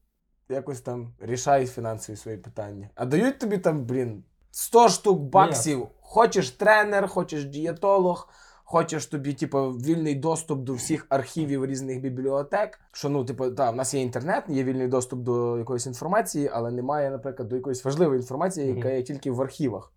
якось 0.50 0.82
там 0.82 1.14
рішай 1.20 1.66
фінансові 1.66 2.18
свої 2.18 2.38
питання. 2.38 2.90
А 2.96 3.06
дають 3.06 3.40
тобі 3.40 3.58
там, 3.58 3.86
блін, 3.86 4.24
100 4.52 4.90
штук 4.90 5.22
баксів. 5.22 5.88
Хочеш 6.02 6.52
тренер, 6.52 7.08
хочеш 7.08 7.46
дієтолог. 7.46 8.30
Хочеш 8.68 9.06
тобі, 9.06 9.34
типу, 9.34 9.70
вільний 9.70 10.16
доступ 10.16 10.60
до 10.60 10.74
всіх 10.74 11.06
архівів 11.10 11.66
різних 11.66 12.02
бібліотек. 12.02 12.80
Що 12.92 13.10
ну, 13.10 13.26
типу, 13.26 13.52
та, 13.52 13.72
в 13.72 13.76
нас 13.76 13.94
є 13.94 14.02
інтернет, 14.02 14.44
є 14.48 14.64
вільний 14.64 14.88
доступ 14.88 15.20
до 15.20 15.58
якоїсь 15.58 15.86
інформації, 15.86 16.50
але 16.54 16.72
немає, 16.72 17.12
наприклад, 17.12 17.50
до 17.50 17.56
якоїсь 17.56 17.86
важливої 17.86 18.20
інформації, 18.20 18.76
яка 18.76 18.90
є 18.90 19.04
тільки 19.04 19.32
в 19.32 19.42
архівах. 19.42 19.92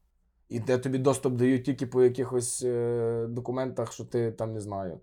І 0.49 0.61
де 0.61 0.79
тобі 0.79 0.99
доступ 0.99 1.35
дають 1.35 1.65
тільки 1.65 1.87
по 1.87 2.03
якихось 2.03 2.63
е, 2.65 3.27
документах, 3.29 3.93
що 3.93 4.05
ти 4.05 4.33
там 4.33 4.53
не 4.53 4.61
знаю, 4.61 5.01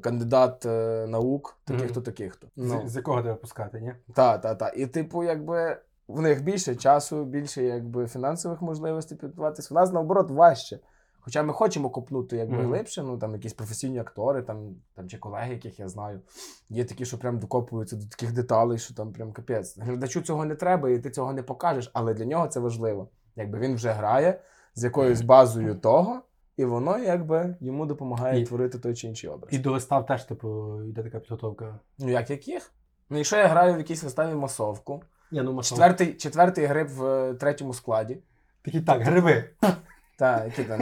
кандидат 0.00 0.66
е, 0.66 1.06
наук, 1.08 1.58
таких-то, 1.64 2.00
таких-то. 2.00 2.46
З, 2.56 2.72
Ну, 2.72 2.82
з 2.86 2.96
якого 2.96 3.22
тебе 3.22 3.34
пускати, 3.34 3.80
ні? 3.80 3.94
та, 4.14 4.38
та, 4.38 4.54
та. 4.54 4.68
І, 4.68 4.86
типу, 4.86 5.24
якби 5.24 5.76
в 6.08 6.20
них 6.20 6.42
більше 6.42 6.76
часу, 6.76 7.24
більше 7.24 7.62
якби 7.62 8.06
фінансових 8.06 8.62
можливостей 8.62 9.18
підготуватись. 9.18 9.70
В 9.70 9.74
нас 9.74 9.92
наоборот 9.92 10.30
важче. 10.30 10.78
Хоча 11.28 11.42
ми 11.42 11.52
хочемо 11.52 11.90
копнути 11.90 12.36
якби 12.36 12.56
Мгм. 12.56 12.66
глибше, 12.66 13.02
ну 13.02 13.18
там 13.18 13.34
якісь 13.34 13.52
професійні 13.52 13.98
актори, 13.98 14.42
там, 14.42 14.74
там 14.94 15.08
чи 15.08 15.18
колеги, 15.18 15.52
яких 15.52 15.80
я 15.80 15.88
знаю. 15.88 16.20
Є 16.68 16.84
такі, 16.84 17.04
що 17.04 17.18
прям 17.18 17.38
докопуються 17.38 17.96
до 17.96 18.06
таких 18.06 18.32
деталей, 18.32 18.78
що 18.78 18.94
там 18.94 19.12
прям 19.12 19.32
капець. 19.32 19.78
Глядачу 19.78 20.20
цього 20.20 20.44
не 20.44 20.54
треба, 20.54 20.90
і 20.90 20.98
ти 20.98 21.10
цього 21.10 21.32
не 21.32 21.42
покажеш, 21.42 21.90
але 21.92 22.14
для 22.14 22.24
нього 22.24 22.46
це 22.48 22.60
важливо. 22.60 23.08
Якби 23.36 23.58
він 23.58 23.74
вже 23.74 23.90
грає 23.90 24.40
з 24.74 24.84
якоюсь 24.84 25.20
базою 25.20 25.74
того, 25.74 26.20
і 26.56 26.64
воно 26.64 26.98
якби 26.98 27.56
йому 27.60 27.86
допомагає 27.86 28.40
І- 28.40 28.44
творити 28.46 28.78
той 28.78 28.94
чи 28.94 29.06
інший 29.06 29.30
образ. 29.30 29.52
І 29.52 29.58
до 29.58 29.72
вистав 29.72 30.06
теж, 30.06 30.24
типу, 30.24 30.82
йде 30.82 31.02
така 31.02 31.20
підготовка. 31.20 31.78
Ну 31.98 32.10
як 32.10 32.30
яких? 32.30 32.72
Ну, 33.10 33.16
якщо 33.16 33.36
я 33.36 33.46
граю 33.46 33.74
в 33.74 33.78
якійсь 33.78 34.02
виставі 34.02 34.34
масовку, 34.34 35.02
Ні, 35.30 35.42
ну 35.42 35.52
масово. 35.52 35.76
Четвертий, 35.78 36.14
четвертий 36.14 36.64
гриб 36.66 36.88
в 36.88 37.04
е, 37.04 37.34
третьому 37.34 37.74
складі. 37.74 38.18
Такі 38.62 38.80
так, 38.80 39.02
гриби. 39.02 39.44
Так, 40.18 40.44
які 40.44 40.64
там 40.64 40.80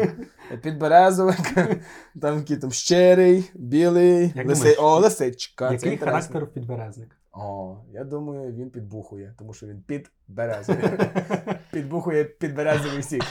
підберезовик, 0.62 1.55
там 2.20 2.37
які 2.37 2.57
там 2.57 2.70
щирий, 2.72 3.51
білий, 3.55 4.33
Як 4.35 4.46
лиси... 4.46 4.61
думаєш, 4.61 4.79
о, 4.81 4.99
лисичка. 4.99 5.68
це 5.68 5.75
Який 5.75 5.92
інтересно. 5.92 6.33
характер 6.33 6.46
підберезник? 6.46 7.09
О, 7.33 7.77
я 7.92 8.05
думаю, 8.05 8.53
він 8.53 8.70
підбухує, 8.70 9.35
тому 9.38 9.55
що 9.55 9.66
він 9.66 9.83
підберезовий. 9.87 10.83
Підбухує 11.70 12.25
підберезовий 12.25 13.03
сік. 13.03 13.25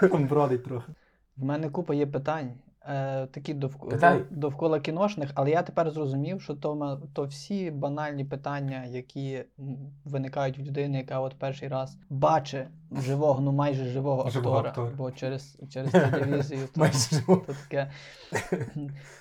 Там 0.00 0.26
бродить 0.26 0.64
трохи. 0.64 0.92
В 1.36 1.44
мене 1.44 1.70
купа 1.70 1.94
є 1.94 2.06
питань, 2.06 2.52
е, 2.88 3.26
такі 3.26 3.54
довк... 3.54 3.88
Питай. 3.90 4.22
довкола 4.30 4.80
кіношних, 4.80 5.30
але 5.34 5.50
я 5.50 5.62
тепер 5.62 5.90
зрозумів, 5.90 6.42
що 6.42 6.54
то, 6.54 7.00
то 7.12 7.24
всі 7.24 7.70
банальні 7.70 8.24
питання, 8.24 8.84
які 8.84 9.44
виникають 10.04 10.58
в 10.58 10.62
людини, 10.62 10.98
яка 10.98 11.20
от 11.20 11.34
перший 11.38 11.68
раз 11.68 11.98
бачить 12.10 12.66
живого, 12.92 13.40
ну 13.40 13.52
майже 13.52 13.84
живого, 13.84 14.30
Живого 14.30 14.56
актора, 14.56 14.70
актора. 14.70 14.90
бо 14.96 15.10
через, 15.10 15.58
через 15.70 15.90
телевізію 16.10 16.60
то, 16.74 16.86
живого. 16.86 17.42
то 17.46 17.52
таке. 17.68 17.90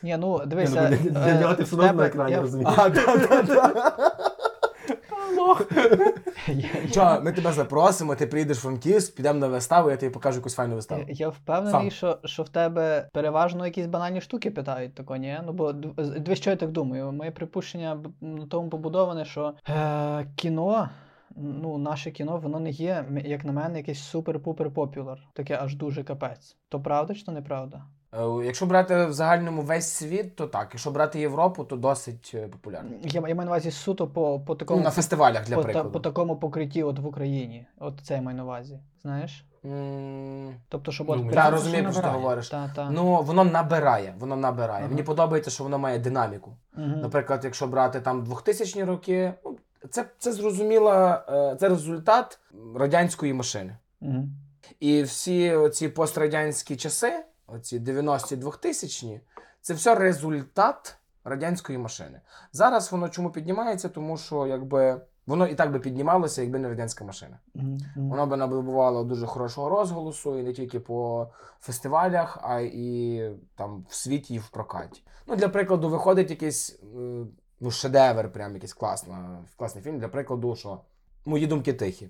Ні, 0.03 0.17
ну 0.19 0.45
дивися. 0.45 0.89
Для- 0.89 1.27
е, 1.27 1.39
нього 1.41 1.53
ти 1.53 1.63
все 1.63 1.75
одно 1.75 1.93
на 1.93 2.05
екрані 2.07 2.35
розумієш. 2.37 2.73
Я- 6.47 6.87
Що, 6.91 7.21
ми 7.23 7.31
тебе 7.31 7.51
запросимо, 7.51 8.15
ти 8.15 8.27
приїдеш 8.27 8.57
в 8.57 8.61
Франківськ, 8.61 9.15
підемо 9.15 9.39
на 9.39 9.47
виставу, 9.47 9.89
я 9.89 9.97
тобі 9.97 10.11
покажу 10.13 10.37
якусь 10.37 10.55
файну 10.55 10.75
виставу. 10.75 11.01
Я, 11.07 11.13
я 11.13 11.29
впевнений, 11.29 11.71
Сам. 11.71 11.91
що, 11.91 12.19
що 12.25 12.43
в 12.43 12.49
тебе 12.49 13.09
переважно 13.13 13.65
якісь 13.65 13.85
банальні 13.85 14.21
штуки 14.21 14.51
питають, 14.51 14.95
тако, 14.95 15.15
ні? 15.15 15.39
Ну 15.45 15.53
бо 15.53 15.71
дивись, 15.73 16.39
що 16.39 16.49
я 16.49 16.55
так 16.55 16.71
думаю. 16.71 17.11
Моє 17.11 17.31
припущення 17.31 17.97
на 18.21 18.45
тому 18.45 18.69
побудоване, 18.69 19.25
що 19.25 19.53
е, 19.69 20.27
кіно, 20.35 20.89
ну, 21.35 21.77
наше 21.77 22.11
кіно, 22.11 22.37
воно 22.37 22.59
не 22.59 22.69
є, 22.69 23.05
як 23.25 23.45
на 23.45 23.51
мене, 23.51 23.77
якесь 23.77 24.15
супер-пупер 24.15 24.69
популяр. 24.69 25.19
Таке 25.33 25.59
аж 25.61 25.75
дуже 25.75 26.03
капець. 26.03 26.57
То 26.69 26.79
правда 26.81 27.13
чи 27.13 27.25
то 27.25 27.31
неправда? 27.31 27.83
Е, 28.19 28.45
Якщо 28.45 28.65
брати 28.65 29.05
в 29.05 29.13
загальному 29.13 29.61
весь 29.61 29.87
світ, 29.89 30.35
то 30.35 30.47
так. 30.47 30.67
Якщо 30.71 30.91
брати 30.91 31.19
Європу, 31.19 31.63
то 31.63 31.75
досить 31.75 32.31
е, 32.33 32.47
популярно. 32.47 32.89
Я, 33.03 33.11
я 33.13 33.21
маю 33.21 33.35
на 33.35 33.43
увазі 33.45 33.71
суто 33.71 34.07
по, 34.07 34.39
по 34.39 34.55
такому. 34.55 34.77
Ну, 34.79 34.83
на 34.83 34.91
фестивалях 34.91 35.45
для 35.45 35.55
по, 35.55 35.63
та- 35.63 35.83
по 35.83 35.99
такому 35.99 36.35
покритті 36.35 36.83
от 36.83 36.99
в 36.99 37.05
Україні. 37.07 37.65
От 37.79 37.93
це 38.03 38.13
я 38.15 38.21
маю 38.21 38.37
на 38.37 38.43
увазі. 38.43 38.79
Знаєш? 39.01 39.45
М, 39.65 40.53
Тобто, 40.69 40.91
щоб 40.91 41.07
Ну, 41.09 41.25
от 41.29 41.35
Я 41.35 41.49
розумію, 41.49 41.75
що 41.83 41.83
про 41.83 41.93
що 41.93 42.01
ти 42.01 42.07
говориш. 42.07 42.49
Та, 42.49 42.71
та. 42.75 42.89
Ну, 42.89 43.21
воно 43.21 43.43
набирає, 43.43 44.15
воно 44.19 44.35
набирає. 44.35 44.79
Ага. 44.79 44.89
Мені 44.89 45.03
подобається, 45.03 45.51
що 45.51 45.63
воно 45.63 45.79
має 45.79 45.99
динаміку. 45.99 46.57
Мгм. 46.77 46.99
Наприклад, 47.01 47.41
якщо 47.43 47.67
брати 47.67 48.01
там 48.01 48.23
2000 48.23 48.83
роки, 48.83 49.33
ну, 49.45 49.57
це, 49.89 50.05
це 50.17 50.31
зрозуміло, 50.33 50.91
е, 51.29 51.55
це 51.59 51.69
результат 51.69 52.39
радянської 52.75 53.33
машини. 53.33 53.77
Мгм. 54.01 54.29
І 54.79 55.03
всі 55.03 55.69
ці 55.73 55.89
пострадянські 55.89 56.75
часи, 56.75 57.13
оці 57.47 57.79
90-ті 57.79 58.35
2000-ні, 58.35 59.21
це 59.61 59.73
все 59.73 59.95
результат 59.95 60.97
радянської 61.23 61.77
машини. 61.77 62.21
Зараз 62.51 62.91
воно 62.91 63.09
чому 63.09 63.29
піднімається? 63.29 63.89
Тому 63.89 64.17
що 64.17 64.47
якби 64.47 65.01
воно 65.27 65.47
і 65.47 65.55
так 65.55 65.71
би 65.71 65.79
піднімалося, 65.79 66.41
якби 66.41 66.59
не 66.59 66.69
радянська 66.69 67.05
машина. 67.05 67.39
Мгм. 67.53 67.79
Воно 67.95 68.27
би 68.27 68.37
набувало 68.37 69.03
дуже 69.03 69.25
хорошого 69.25 69.69
розголосу 69.69 70.39
і 70.39 70.43
не 70.43 70.53
тільки 70.53 70.79
по 70.79 71.27
фестивалях, 71.59 72.39
а 72.41 72.59
і 72.59 73.21
там 73.55 73.85
в 73.89 73.95
світі 73.95 74.35
і 74.35 74.39
в 74.39 74.49
прокаті. 74.49 75.03
Ну, 75.27 75.35
для 75.35 75.49
прикладу, 75.49 75.89
виходить 75.89 76.29
якийсь 76.29 76.79
е, 76.83 77.25
ну, 77.59 77.71
шедевр, 77.71 78.31
прям 78.31 78.53
якийсь 78.53 78.73
класна, 78.73 79.43
класний 79.57 79.83
фільм. 79.83 79.99
Для 79.99 80.07
прикладу, 80.07 80.55
що 80.55 80.79
мої 81.25 81.47
думки 81.47 81.73
тихі. 81.73 82.09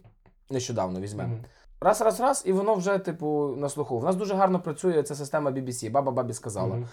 Нещодавно 0.49 0.99
візьмемо. 1.01 1.33
Мгм. 1.33 1.45
Раз, 1.85 2.01
раз, 2.01 2.19
раз, 2.19 2.43
і 2.45 2.51
воно 2.51 2.75
вже, 2.75 2.97
типу, 2.99 3.55
на 3.57 3.69
слуху. 3.69 3.99
В 3.99 4.03
нас 4.03 4.15
дуже 4.15 4.35
гарно 4.35 4.59
працює 4.59 5.03
ця 5.03 5.15
система 5.15 5.51
BBC. 5.51 5.91
Баба 5.91 6.11
бабі 6.11 6.33
сказала. 6.33 6.75
Мгм. 6.75 6.87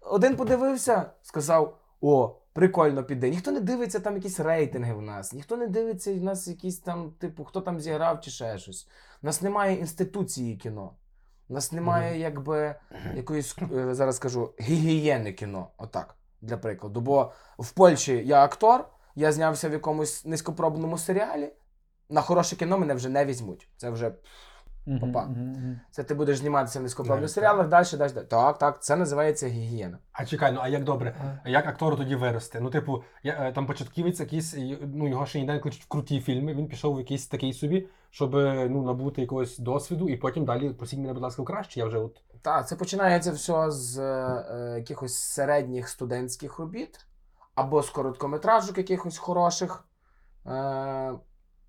Один 0.00 0.36
подивився, 0.36 1.10
сказав: 1.22 1.78
О, 2.00 2.36
прикольно 2.52 3.04
піде. 3.04 3.30
Ніхто 3.30 3.50
не 3.50 3.60
дивиться 3.60 4.00
там 4.00 4.16
якісь 4.16 4.40
рейтинги 4.40 4.94
в 4.94 5.02
нас, 5.02 5.32
ніхто 5.32 5.56
не 5.56 5.66
дивиться 5.66 6.14
в 6.14 6.22
нас 6.22 6.48
якісь 6.48 6.78
там, 6.78 7.10
типу, 7.10 7.44
хто 7.44 7.60
там 7.60 7.80
зіграв 7.80 8.20
чи 8.20 8.30
ще 8.30 8.58
щось. 8.58 8.88
У 9.22 9.26
нас 9.26 9.42
немає 9.42 9.76
інституції 9.78 10.56
кіно. 10.56 10.92
У 11.48 11.54
нас 11.54 11.72
немає, 11.72 12.18
якби, 12.18 12.74
якоїсь, 13.14 13.56
е, 13.72 13.94
зараз 13.94 14.16
скажу, 14.16 14.50
гігієни 14.60 15.32
кіно. 15.32 15.68
Отак, 15.78 16.16
для 16.40 16.56
прикладу. 16.56 17.00
Бо 17.00 17.32
в 17.58 17.72
Польщі 17.72 18.22
я 18.26 18.44
актор, 18.44 18.88
я 19.14 19.32
знявся 19.32 19.68
в 19.68 19.72
якомусь 19.72 20.24
низькопробному 20.24 20.98
серіалі. 20.98 21.52
На 22.12 22.20
хороше 22.20 22.56
кіно 22.56 22.78
мене 22.78 22.94
вже 22.94 23.08
не 23.08 23.24
візьмуть. 23.24 23.68
Це 23.76 23.90
вже 23.90 24.12
мгм. 24.86 25.80
це 25.90 26.02
ти 26.02 26.14
будеш 26.14 26.38
зніматися 26.38 26.78
в 26.78 26.82
низькопробних 26.82 27.30
серіалах, 27.30 27.68
далі, 27.68 27.86
далі, 27.98 28.12
далі. 28.12 28.26
Так, 28.26 28.58
так, 28.58 28.82
це 28.82 28.96
називається 28.96 29.46
гігієна. 29.48 29.98
А 30.12 30.24
чекай, 30.24 30.52
ну 30.52 30.60
а 30.62 30.68
як 30.68 30.84
добре? 30.84 31.40
А 31.44 31.48
Як 31.48 31.66
актору 31.66 31.96
тоді 31.96 32.16
вирости? 32.16 32.60
Ну, 32.60 32.70
типу, 32.70 33.04
я, 33.22 33.32
е, 33.32 33.52
там 33.52 33.66
початківець 33.66 34.20
якийсь, 34.20 34.56
ну 34.94 35.08
його 35.08 35.26
ще 35.26 35.40
ніде 35.40 35.52
не 35.52 35.58
кличуть 35.58 35.82
в 35.82 35.88
круті 35.88 36.20
фільми. 36.20 36.54
Він 36.54 36.68
пішов 36.68 36.96
в 36.96 36.98
якийсь 36.98 37.26
такий 37.26 37.52
собі, 37.52 37.88
щоб 38.10 38.36
е, 38.36 38.68
ну, 38.70 38.82
набути 38.82 39.20
якогось 39.20 39.58
досвіду, 39.58 40.08
і 40.08 40.16
потім 40.16 40.44
далі 40.44 40.70
просіть 40.70 40.98
мене, 40.98 41.12
будь 41.12 41.22
ласка, 41.22 41.42
краще. 41.42 41.80
Я 41.80 41.86
вже 41.86 41.98
от. 41.98 42.22
Так, 42.42 42.68
це 42.68 42.76
починається 42.76 43.32
все 43.32 43.70
з 43.70 43.98
е, 43.98 44.74
якихось 44.78 45.14
середніх 45.14 45.88
студентських 45.88 46.58
робіт 46.58 47.06
або 47.54 47.82
з 47.82 47.90
короткометражок 47.90 48.78
якихось 48.78 49.18
хороших, 49.18 49.84
е, 50.46 51.12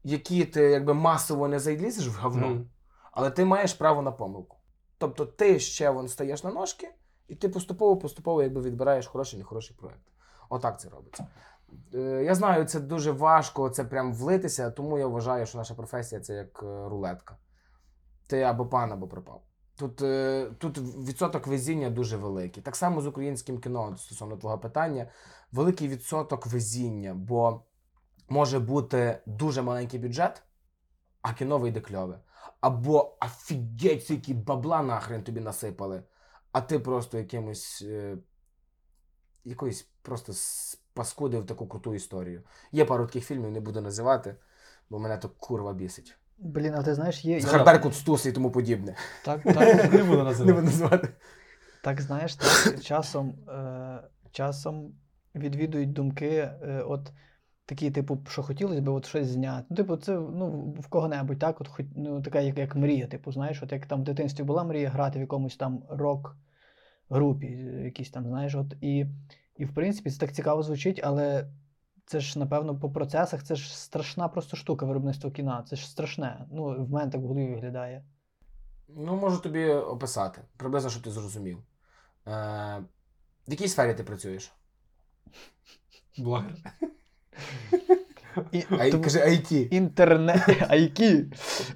які 0.04 0.46
ти 0.46 0.62
якби 0.62 0.94
масово 0.94 1.48
не 1.48 1.60
зайдеш 1.60 2.08
в 2.08 2.20
говно, 2.22 2.48
Мгм. 2.48 2.70
але 3.12 3.32
ти 3.32 3.46
маєш 3.46 3.74
право 3.74 4.02
на 4.02 4.12
помилку. 4.12 4.58
Тобто 4.98 5.26
ти 5.26 5.60
ще 5.60 5.90
вон 5.90 6.08
стаєш 6.08 6.44
на 6.44 6.52
ножки, 6.52 6.90
і 7.28 7.36
ти 7.36 7.50
поступово-поступово 7.50 8.44
якби 8.44 8.62
відбираєш 8.62 9.08
хороший 9.08 9.40
нехороший 9.40 9.76
проєкт. 9.80 10.02
Отак 10.50 10.80
це 10.80 10.90
робиться. 10.90 11.28
Е, 11.94 12.00
Я 12.26 12.36
знаю, 12.36 12.66
це 12.66 12.80
дуже 12.80 13.12
важко 13.12 13.70
це 13.70 13.84
прям 13.84 14.14
влитися, 14.14 14.72
тому 14.72 15.00
я 15.00 15.08
вважаю, 15.08 15.46
що 15.46 15.58
наша 15.58 15.74
професія 15.74 16.22
це 16.22 16.34
як 16.34 16.64
е, 16.64 16.90
рулетка. 16.90 17.38
Ти 18.28 18.42
або 18.42 18.66
пан, 18.66 18.92
або 18.92 19.08
пропав. 19.08 19.42
Тут, 19.78 20.02
е, 20.02 20.48
тут 20.58 20.78
відсоток 20.78 21.48
везіння 21.48 21.90
дуже 21.90 22.18
великий. 22.18 22.64
Так 22.64 22.76
само 22.76 23.02
з 23.02 23.08
українським 23.08 23.58
кіно, 23.60 23.98
стосовно 23.98 24.38
твого 24.38 24.58
питання, 24.58 25.08
великий 25.52 25.88
відсоток 25.88 26.48
везіння, 26.48 27.14
бо 27.14 27.62
може 28.30 28.60
бути 28.60 29.20
дуже 29.26 29.62
маленький 29.62 30.00
бюджет, 30.00 30.44
а 31.22 31.34
кіно 31.34 31.58
вийде 31.58 31.82
кльове. 31.82 32.20
Або 32.62 33.18
офігеть, 33.22 34.10
які 34.10 34.34
бабла 34.34 34.84
нахрен 34.84 35.24
тобі 35.24 35.40
насипали, 35.40 36.04
а 36.52 36.62
ти 36.62 36.80
просто 36.80 37.18
якимось. 37.18 37.84
Е, 37.86 38.18
якоюсь 39.46 39.88
просто 40.02 40.34
спаскудив 40.34 41.46
таку 41.46 41.68
круту 41.68 41.94
історію. 41.94 42.42
Є 42.72 42.86
пару 42.86 43.06
таких 43.06 43.26
фільмів, 43.26 43.52
не 43.52 43.60
буду 43.60 43.82
називати, 43.82 44.36
бо 44.90 45.00
мене 45.00 45.18
то 45.18 45.30
курва 45.30 45.74
бісить. 45.74 46.18
Блін, 46.38 46.76
а 46.76 46.84
ти 46.84 46.96
знаєш, 46.96 47.26
є. 47.26 47.42
Захар 47.42 47.66
Беркут, 47.66 47.96
Стус 47.96 48.26
і 48.26 48.32
тому 48.32 48.52
подібне. 48.52 48.96
Так, 49.26 49.46
Не 49.46 49.54
так, 49.54 49.92
буду 50.06 50.18
Не 50.18 50.24
називати. 50.24 50.54
буду 50.54 50.66
називати. 50.66 51.10
так 51.84 52.02
знаєш, 52.02 52.36
так, 52.36 52.82
часом, 52.82 53.50
е, 53.50 54.04
часом 54.32 54.96
відвідують 55.36 55.94
думки, 55.94 56.30
е, 56.30 56.84
от 56.88 57.12
такі, 57.66 57.92
типу, 57.92 58.20
що 58.30 58.44
хотілося 58.44 58.82
б 58.82 58.88
от 58.88 59.06
щось 59.06 59.28
зняти. 59.28 59.66
Ну, 59.70 59.76
типу, 59.76 59.98
це 59.98 60.14
ну, 60.14 60.76
в 60.80 60.88
кого-небудь, 60.88 61.40
так, 61.40 61.62
от 61.62 61.68
хоч, 61.68 61.86
ну, 61.96 62.22
така, 62.22 62.40
як, 62.40 62.58
як 62.58 62.76
мрія, 62.76 63.08
типу, 63.08 63.32
знаєш, 63.32 63.64
от 63.64 63.72
як 63.72 63.86
там 63.86 64.02
в 64.02 64.04
дитинстві 64.04 64.44
була 64.44 64.64
мрія 64.64 64.90
грати 64.90 65.20
в 65.20 65.22
якомусь 65.22 65.56
там 65.56 65.84
рок-групі, 65.90 67.48
е, 67.48 67.84
якісь 67.84 68.10
там, 68.10 68.28
знаєш, 68.28 68.56
от 68.56 68.74
і, 68.82 69.06
і 69.58 69.66
в 69.66 69.74
принципі 69.74 70.12
це 70.12 70.20
так 70.20 70.34
цікаво 70.34 70.64
звучить, 70.64 71.02
але. 71.04 71.48
Це 72.06 72.20
ж, 72.20 72.40
напевно, 72.40 72.80
по 72.80 72.92
процесах 72.92 73.44
це 73.44 73.56
ж 73.56 73.78
страшна 73.78 74.28
просто 74.28 74.58
штука 74.58 74.86
виробництво 74.86 75.32
кіна. 75.32 75.64
Це 75.70 75.76
ж 75.76 75.90
страшне. 75.90 76.46
Ну, 76.52 76.86
в 76.86 76.92
мене 76.92 77.12
так 77.12 77.22
в 77.22 77.26
голові 77.26 77.54
виглядає. 77.54 78.06
Ну, 78.88 79.16
можу 79.16 79.40
тобі 79.40 79.70
описати. 79.70 80.42
Приблизно, 80.58 80.90
щоб 80.90 81.04
ти 81.04 81.12
зрозумів. 81.12 81.58
Е, 82.28 82.84
в 83.48 83.52
якій 83.52 83.68
сфері 83.68 83.94
ти 83.94 84.04
працюєш? 84.04 84.52
Блогер. 86.18 86.54
І, 88.52 88.62
кажи 88.92 89.20
IT. 89.20 89.68
Інтернет. 89.74 90.42
Айкі. 90.68 91.26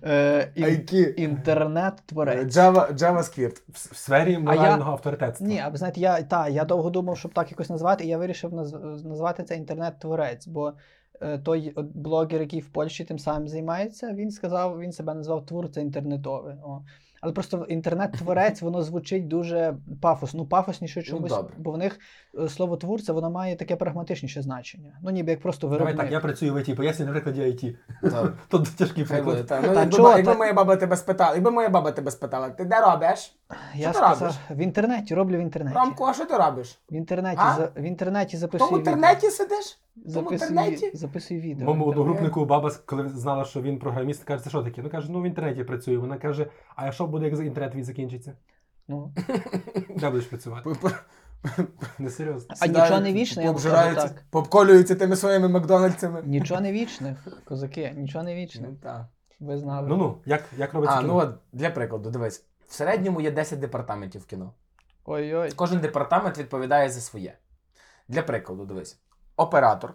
Е, 0.04 0.52
ін- 0.56 0.66
IT. 0.66 1.14
Інтернет-творець. 1.14 2.56
Java, 2.58 2.94
JavaScript. 2.98 3.62
В 3.70 3.96
сфері 3.96 4.38
морального 4.38 4.92
авторитетства. 4.92 5.48
Ні, 5.48 5.60
а 5.60 5.70
ви 5.70 5.78
знаєте, 5.78 6.00
я, 6.02 6.22
та, 6.22 6.50
я 6.50 6.66
довго 6.66 6.90
думав, 6.90 7.18
щоб 7.18 7.34
так 7.34 7.52
якось 7.52 7.70
назвати, 7.70 8.06
і 8.06 8.08
я 8.08 8.18
вирішив 8.18 8.54
наз- 8.54 9.06
назвати 9.08 9.44
це 9.44 9.56
інтернет-творець, 9.56 10.48
бо 10.48 10.74
е, 11.22 11.38
той 11.38 11.74
блогер, 11.96 12.42
який 12.42 12.60
в 12.60 12.70
Польщі 12.70 13.04
тим 13.04 13.20
самим 13.20 13.48
займається, 13.48 14.14
він 14.14 14.32
сказав, 14.32 14.80
він 14.80 14.92
себе 14.92 15.14
назвав 15.14 15.46
творця 15.46 15.82
інтернетовий. 15.82 16.56
О. 16.64 16.82
Але 17.28 17.34
просто 17.34 17.66
інтернет-творець, 17.70 18.62
воно 18.68 18.84
звучить 18.84 19.28
дуже 19.28 19.76
пафосно, 20.02 20.38
ну 20.40 20.46
пафосніше 20.46 21.02
чомусь, 21.02 21.32
добре. 21.32 21.54
бо 21.58 21.72
в 21.72 21.78
них 21.78 22.00
е, 22.40 22.50
слово 22.50 22.78
творця 22.78 23.14
воно 23.14 23.30
має 23.32 23.56
таке 23.56 23.76
прагматичніше 23.76 24.42
значення. 24.42 25.00
Ну, 25.04 25.12
ніби 25.12 25.32
як 25.32 25.42
просто 25.42 25.68
Давай 25.68 25.98
так, 25.98 26.12
я 26.12 26.20
працюю 26.20 26.54
в 26.54 26.58
ІТ, 26.70 26.76
поясню 26.76 27.06
на 27.06 27.12
прикладі 27.12 27.42
IT. 27.42 27.76
Тут 28.48 28.76
тяжкий 28.78 29.06
Хай 29.06 29.22
буде, 29.22 29.38
приклад. 29.38 29.62
та. 29.62 29.68
Ну, 29.68 29.74
Та 29.74 29.80
якби, 29.80 29.96
чого, 29.98 30.10
якби 30.18 30.32
та- 30.32 30.38
моя 30.38 30.54
баба 30.54 30.76
тебе 30.76 30.98
спитала, 30.98 31.34
якби 31.36 31.52
моя 31.52 31.70
баба 31.70 31.92
тебе 31.92 32.12
спитала, 32.12 32.50
ти 32.50 32.66
де 32.66 32.82
робиш? 32.82 33.36
Я 33.76 33.94
Що 33.94 34.00
ти 34.02 34.08
робиш? 34.08 34.36
в 34.50 34.58
інтернеті, 34.58 35.16
роблю 35.16 35.38
в 35.38 35.40
інтернеті. 35.42 35.76
Ромко, 35.78 36.06
а 36.06 36.14
що 36.14 36.26
ти 36.26 36.38
робиш? 36.38 36.80
В 36.92 36.94
інтернеті, 36.94 37.42
А? 37.42 37.54
за, 37.56 37.82
в 37.82 37.84
інтернеті 37.84 38.38
В 38.38 38.40
записую 38.40 38.70
тому 38.70 38.82
відео. 38.82 38.94
інтернеті 38.94 39.30
сидиш? 39.30 39.80
Записую, 40.06 40.50
інтернеті? 40.50 40.92
записую 40.94 41.42
відео. 41.42 41.66
Моєму 41.66 41.86
одногрупнику 41.86 42.46
баба, 42.46 42.72
коли 42.86 43.10
знала, 43.10 43.46
що 43.46 43.62
він 43.62 43.80
програміст, 43.80 44.24
каже, 44.24 44.44
це 44.44 44.50
що 44.50 44.64
таке? 44.64 44.82
Ну 44.82 44.90
каже, 44.90 45.12
ну 45.12 45.22
в 45.22 45.26
інтернеті 45.26 45.64
працюю. 45.64 46.02
Вона 46.02 46.18
каже, 46.18 46.48
а 46.76 46.92
що 46.92 47.08
буде, 47.08 47.26
як 47.30 47.40
інтернет 47.40 47.72
твій 47.72 47.84
закінчиться? 47.84 48.34
Ну. 48.88 49.14
Де 49.96 50.10
будеш 50.10 50.26
працювати? 50.26 50.70
Не 52.00 52.10
серйозно. 52.10 52.48
А 52.50 52.56
сідають, 52.56 52.84
нічого 52.84 53.02
не 53.02 53.14
вічне, 53.14 53.44
я 53.44 53.52
вам 53.52 53.60
скажу 53.60 53.96
так. 53.96 54.24
Пообколюються 54.30 54.96
тими 54.96 55.16
своїми 55.16 55.48
Макдональдсами. 55.48 56.22
Нічого 56.26 56.62
не 56.62 56.72
вічне, 56.72 57.16
козаки, 57.46 57.94
нічого 57.98 58.24
не 58.24 58.36
вічне. 58.36 58.68
Ну, 58.70 58.78
так. 58.84 59.06
Ви 59.40 59.58
знали. 59.58 59.88
Ну 59.90 59.98
ну, 59.98 60.18
як, 60.26 60.44
як 60.58 60.74
робиться 60.74 60.96
А, 60.98 61.02
кіно? 61.02 61.14
ну 61.14 61.20
от 61.20 61.36
для 61.54 61.70
прикладу, 61.70 62.10
дивись. 62.10 62.46
В 62.68 62.74
середньому 62.74 63.22
є 63.22 63.32
10 63.32 63.60
департаментів 63.60 64.22
в 64.22 64.26
кіно. 64.26 64.54
Ой-ой. 65.06 65.52
Кожен 65.56 65.80
департамент 65.80 66.38
відповідає 66.38 66.90
за 66.90 67.02
своє. 67.02 67.38
Для 68.08 68.22
прикладу, 68.22 68.66
дивись: 68.66 69.00
оператор, 69.38 69.94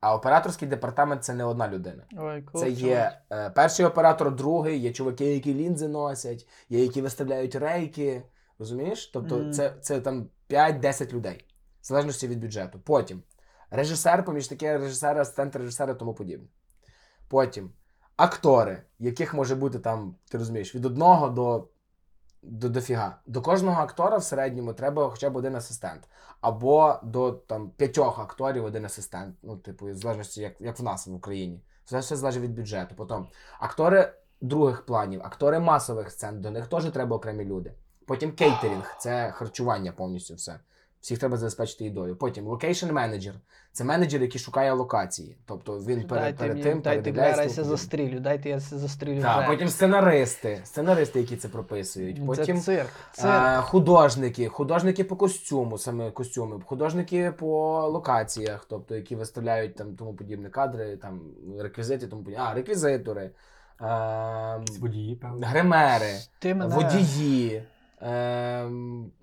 А 0.00 0.14
операторський 0.14 0.68
департамент 0.68 1.24
це 1.24 1.34
не 1.34 1.44
одна 1.44 1.68
людина. 1.68 2.04
Ой, 2.18 2.44
Це 2.54 2.70
є 2.70 3.20
е, 3.32 3.50
перший 3.50 3.86
оператор, 3.86 4.34
другий, 4.36 4.78
є 4.78 4.92
чуваки, 4.92 5.34
які 5.34 5.54
лінзи 5.54 5.88
носять, 5.88 6.48
є 6.68 6.82
які 6.82 7.02
виставляють 7.02 7.54
рейки. 7.54 8.22
Розумієш? 8.58 9.06
Тобто 9.06 9.38
Мгм. 9.38 9.52
це, 9.52 9.74
це 9.80 10.00
там 10.00 10.28
5-10 10.48 11.12
людей, 11.12 11.44
в 11.80 11.86
залежності 11.86 12.28
від 12.28 12.40
бюджету. 12.40 12.78
Потім 12.78 13.22
режисер, 13.70 14.24
помічники 14.24 14.76
режисера, 14.78 15.20
асистент 15.20 15.56
режисера 15.56 15.94
тому 15.94 16.14
подібне. 16.14 16.48
Потім 17.28 17.70
актори, 18.16 18.82
яких 18.98 19.34
може 19.34 19.54
бути 19.54 19.78
там, 19.78 20.16
ти 20.28 20.38
розумієш, 20.38 20.74
від 20.74 20.84
одного 20.84 21.28
до, 21.28 21.68
до 22.42 22.68
дофіга. 22.68 23.18
До 23.26 23.42
кожного 23.42 23.82
актора 23.82 24.16
в 24.16 24.24
середньому 24.24 24.72
треба 24.72 25.10
хоча 25.10 25.30
б 25.30 25.36
один 25.36 25.56
асистент. 25.56 26.08
Або 26.40 27.00
до 27.02 27.32
там 27.32 27.70
п'ятьох 27.70 28.18
акторів 28.18 28.64
один 28.64 28.84
асистент. 28.84 29.36
Ну, 29.42 29.56
типу, 29.56 29.86
в 29.86 29.94
залежності, 29.94 30.40
як, 30.40 30.60
як 30.60 30.78
в 30.78 30.82
нас 30.82 31.06
в 31.06 31.14
Україні. 31.14 31.62
Все 31.84 31.98
все 31.98 32.16
залежить 32.16 32.42
від 32.42 32.54
бюджету. 32.54 32.94
Потім 32.94 33.26
актори 33.60 34.12
других 34.40 34.86
планів, 34.86 35.20
актори 35.24 35.58
масових 35.58 36.10
сцен, 36.10 36.40
до 36.40 36.50
них 36.50 36.66
теж 36.66 36.84
треба 36.84 37.16
окремі 37.16 37.44
люди. 37.44 37.72
Потім 38.06 38.32
кейтерінг 38.32 38.96
це 38.98 39.30
харчування 39.30 39.92
повністю 39.92 40.34
все. 40.34 40.60
Всіх 41.00 41.18
треба 41.18 41.36
забезпечити 41.36 41.84
їдою. 41.84 42.16
Потім 42.16 42.46
location 42.46 42.92
manager 42.92 43.34
це 43.72 43.84
менеджер, 43.84 44.22
який 44.22 44.40
шукає 44.40 44.72
локації. 44.72 45.36
Тобто 45.46 45.78
він 45.78 46.06
перед, 46.06 46.22
Дайте 46.24 46.38
перед 46.38 46.52
мені, 46.52 46.62
тим 46.62 46.80
дайте 46.80 47.02
передивляється. 47.02 47.64
Застрілю, 47.64 48.20
дайте 48.20 48.48
я 48.48 48.58
застрілю. 48.60 49.22
Так, 49.22 49.46
потім 49.46 49.68
сценаристи, 49.68 50.60
сценаристи, 50.64 51.20
які 51.20 51.36
це 51.36 51.48
прописують. 51.48 52.26
Потім 52.26 52.56
Це 52.56 52.62
цирк. 52.62 52.90
цирк. 53.12 53.32
е, 53.34 53.60
художники, 53.60 54.48
художники 54.48 55.04
по 55.04 55.16
костюму, 55.16 55.78
саме 55.78 56.10
костюми, 56.10 56.60
художники 56.66 57.32
по 57.32 57.80
локаціях, 57.88 58.66
тобто 58.68 58.96
які 58.96 59.16
виставляють 59.16 59.76
там 59.76 59.96
тому 59.96 60.14
подібне 60.14 60.48
кадри, 60.50 60.96
там 60.96 61.20
реквізити, 61.58 62.06
тому 62.06 62.22
подібне. 62.22 62.44
А, 62.44 62.54
реквізитори, 62.54 63.30
е, 63.80 64.58
Якісь 64.60 64.78
водії, 64.78 65.16
певно. 65.16 65.46
гримери, 65.46 66.12
Ти 66.38 66.54
мене... 66.54 66.74
водії. 66.74 67.62
Е, 68.02 68.64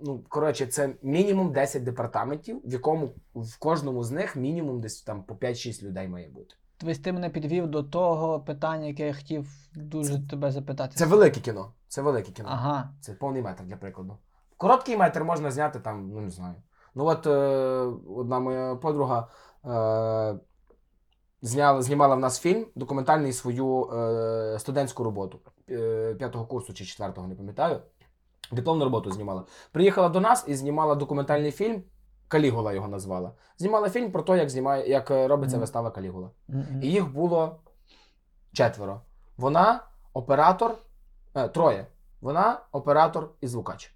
ну, 0.02 0.24
коротше, 0.30 0.68
це 0.68 0.96
мінімум 1.02 1.52
10 1.52 1.84
департаментів, 1.84 2.62
в 2.66 2.74
якому 2.74 3.10
в 3.36 3.60
кожному 3.60 4.04
з 4.04 4.12
них 4.12 4.36
мінімум 4.36 4.82
десь 4.82 5.02
там 5.02 5.24
по 5.24 5.34
5-6 5.34 5.84
людей 5.84 6.08
має 6.08 6.30
бути. 6.30 6.56
Тобто 6.78 7.02
ти 7.02 7.14
мене 7.14 7.30
підвів 7.30 7.68
до 7.68 7.84
того 7.84 8.40
питання, 8.40 8.86
яке 8.86 9.08
я 9.08 9.14
хотів 9.14 9.48
дуже 9.76 10.28
тебе 10.28 10.52
запитати. 10.52 10.94
Це 10.96 11.06
велике 11.06 11.40
кіно. 11.40 11.74
Це 11.88 12.02
велике 12.02 12.32
кіно. 12.32 12.50
Ага. 12.52 12.94
Це 13.02 13.14
повний 13.14 13.42
метр 13.42 13.64
для 13.64 13.76
прикладу. 13.76 14.18
Короткий 14.58 14.98
метр 14.98 15.24
можна 15.24 15.52
зняти 15.52 15.80
там, 15.80 16.10
ну 16.10 16.22
не 16.22 16.30
знаю. 16.30 16.56
Ну 16.96 17.06
от 17.06 17.28
е, 17.28 17.30
одна 18.16 18.40
моя 18.40 18.76
подруга 18.76 19.28
е, 19.66 20.40
зняла, 21.42 21.82
знімала 21.82 22.16
в 22.16 22.20
нас 22.20 22.40
фільм, 22.40 22.66
документальний 22.76 23.34
свою 23.34 23.90
е, 23.90 24.60
студентську 24.60 25.04
роботу 25.04 25.40
е, 25.70 26.16
п'ятого 26.20 26.46
курсу 26.46 26.74
чи 26.74 26.86
четвертого, 26.86 27.28
не 27.28 27.36
пам'ятаю. 27.36 27.82
Дипломну 28.52 28.84
роботу 28.84 29.12
знімала. 29.12 29.44
Приїхала 29.72 30.10
до 30.10 30.22
нас 30.22 30.46
і 30.48 30.56
знімала 30.56 30.96
документальний 30.96 31.52
фільм. 31.52 31.84
Калігула 32.28 32.74
його 32.74 32.88
назвала. 32.88 33.32
Знімала 33.58 33.90
фільм 33.90 34.12
про 34.12 34.22
те, 34.22 34.38
як 34.38 34.50
знімає, 34.50 34.90
як 34.90 35.12
е, 35.12 35.28
робиться 35.28 35.58
вистава 35.58 35.92
Калігула. 35.92 36.30
І 36.82 36.88
їх 36.88 37.14
було 37.14 37.60
четверо. 38.54 39.02
Вона, 39.38 39.84
оператор, 40.14 40.76
е, 41.36 41.48
троє. 41.48 41.88
Вона, 42.22 42.60
оператор 42.72 43.30
і 43.42 43.48
звукач. 43.48 43.96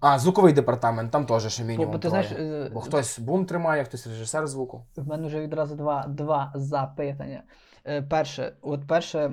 А, 0.00 0.18
звуковий 0.18 0.52
департамент, 0.52 1.10
там 1.10 1.26
теж 1.26 1.52
ще 1.52 1.64
мінімум. 1.64 1.92
бо 1.92 1.98
ти 1.98 2.08
троє. 2.08 2.24
знаєш, 2.24 2.66
е, 2.66 2.70
Бо 2.74 2.80
хтось 2.80 3.18
бум 3.18 3.46
тримає, 3.46 3.84
хтось 3.84 4.06
режисер 4.06 4.46
звуку. 4.46 4.84
в 4.96 5.08
мене 5.08 5.26
вже 5.26 5.40
відразу 5.40 5.74
два, 5.74 6.04
два 6.08 6.52
запитання. 6.54 7.42
Е, 7.86 8.02
перше, 8.02 8.52
от 8.62 8.86
перше, 8.86 9.32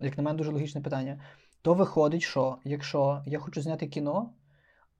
як 0.00 0.16
на 0.16 0.22
мене, 0.22 0.38
дуже 0.38 0.52
логічне 0.52 0.80
питання. 0.80 1.20
То 1.62 1.74
виходить, 1.74 2.22
що 2.22 2.56
якщо 2.64 3.22
я 3.26 3.38
хочу 3.38 3.62
зняти 3.62 3.86
кіно, 3.86 4.30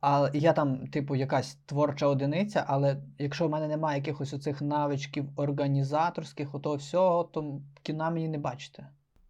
а 0.00 0.30
я 0.34 0.52
там, 0.52 0.86
типу, 0.86 1.16
якась 1.16 1.54
творча 1.66 2.06
одиниця, 2.06 2.64
але 2.66 2.96
якщо 3.18 3.46
в 3.46 3.50
мене 3.50 3.68
немає 3.68 3.98
якихось 3.98 4.34
оцих 4.34 4.62
навичків 4.62 5.24
організаторських, 5.36 6.54
ото 6.54 6.74
всього, 6.74 7.24
то 7.24 7.60
кіна 7.82 8.10
мені 8.10 8.28
не 8.28 8.38
бачите. 8.38 8.86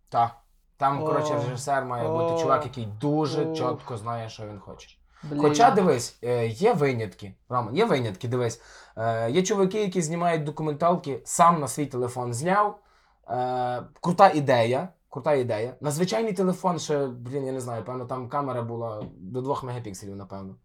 Так. 0.09 0.37
Там, 0.77 1.03
О. 1.03 1.07
коротше, 1.07 1.35
режисер 1.35 1.85
має 1.85 2.09
О. 2.09 2.19
бути 2.19 2.43
чувак, 2.43 2.65
який 2.65 2.87
дуже 3.01 3.55
чітко 3.55 3.97
знає, 3.97 4.29
що 4.29 4.47
він 4.47 4.59
хоче. 4.59 4.97
Блін. 5.23 5.41
Хоча 5.41 5.71
дивись, 5.71 6.19
е, 6.23 6.47
є 6.47 6.73
винятки. 6.73 7.35
Роман, 7.49 7.77
є 7.77 7.85
винятки, 7.85 8.29
дивись. 8.29 8.61
Е, 8.97 9.31
Є 9.31 9.43
чуваки, 9.43 9.81
які 9.81 10.03
знімають 10.03 10.45
документалки, 10.45 11.21
сам 11.25 11.61
на 11.61 11.69
свій 11.69 11.87
телефон 11.87 12.35
зняв. 12.35 12.79
Е, 13.29 13.83
Крута 14.01 14.31
ідея. 14.31 14.89
Крута 15.11 15.35
ідея. 15.35 15.77
На 15.81 15.91
звичайний 15.91 16.33
телефон 16.33 16.79
ще, 16.79 17.07
блін, 17.07 17.47
я 17.47 17.53
не 17.53 17.61
знаю, 17.61 17.85
певно, 17.85 18.07
там 18.07 18.29
камера 18.29 18.63
була 18.63 19.07
до 19.17 19.41
2 19.43 19.61
мегапікселів, 19.63 20.17
напевно. 20.17 20.57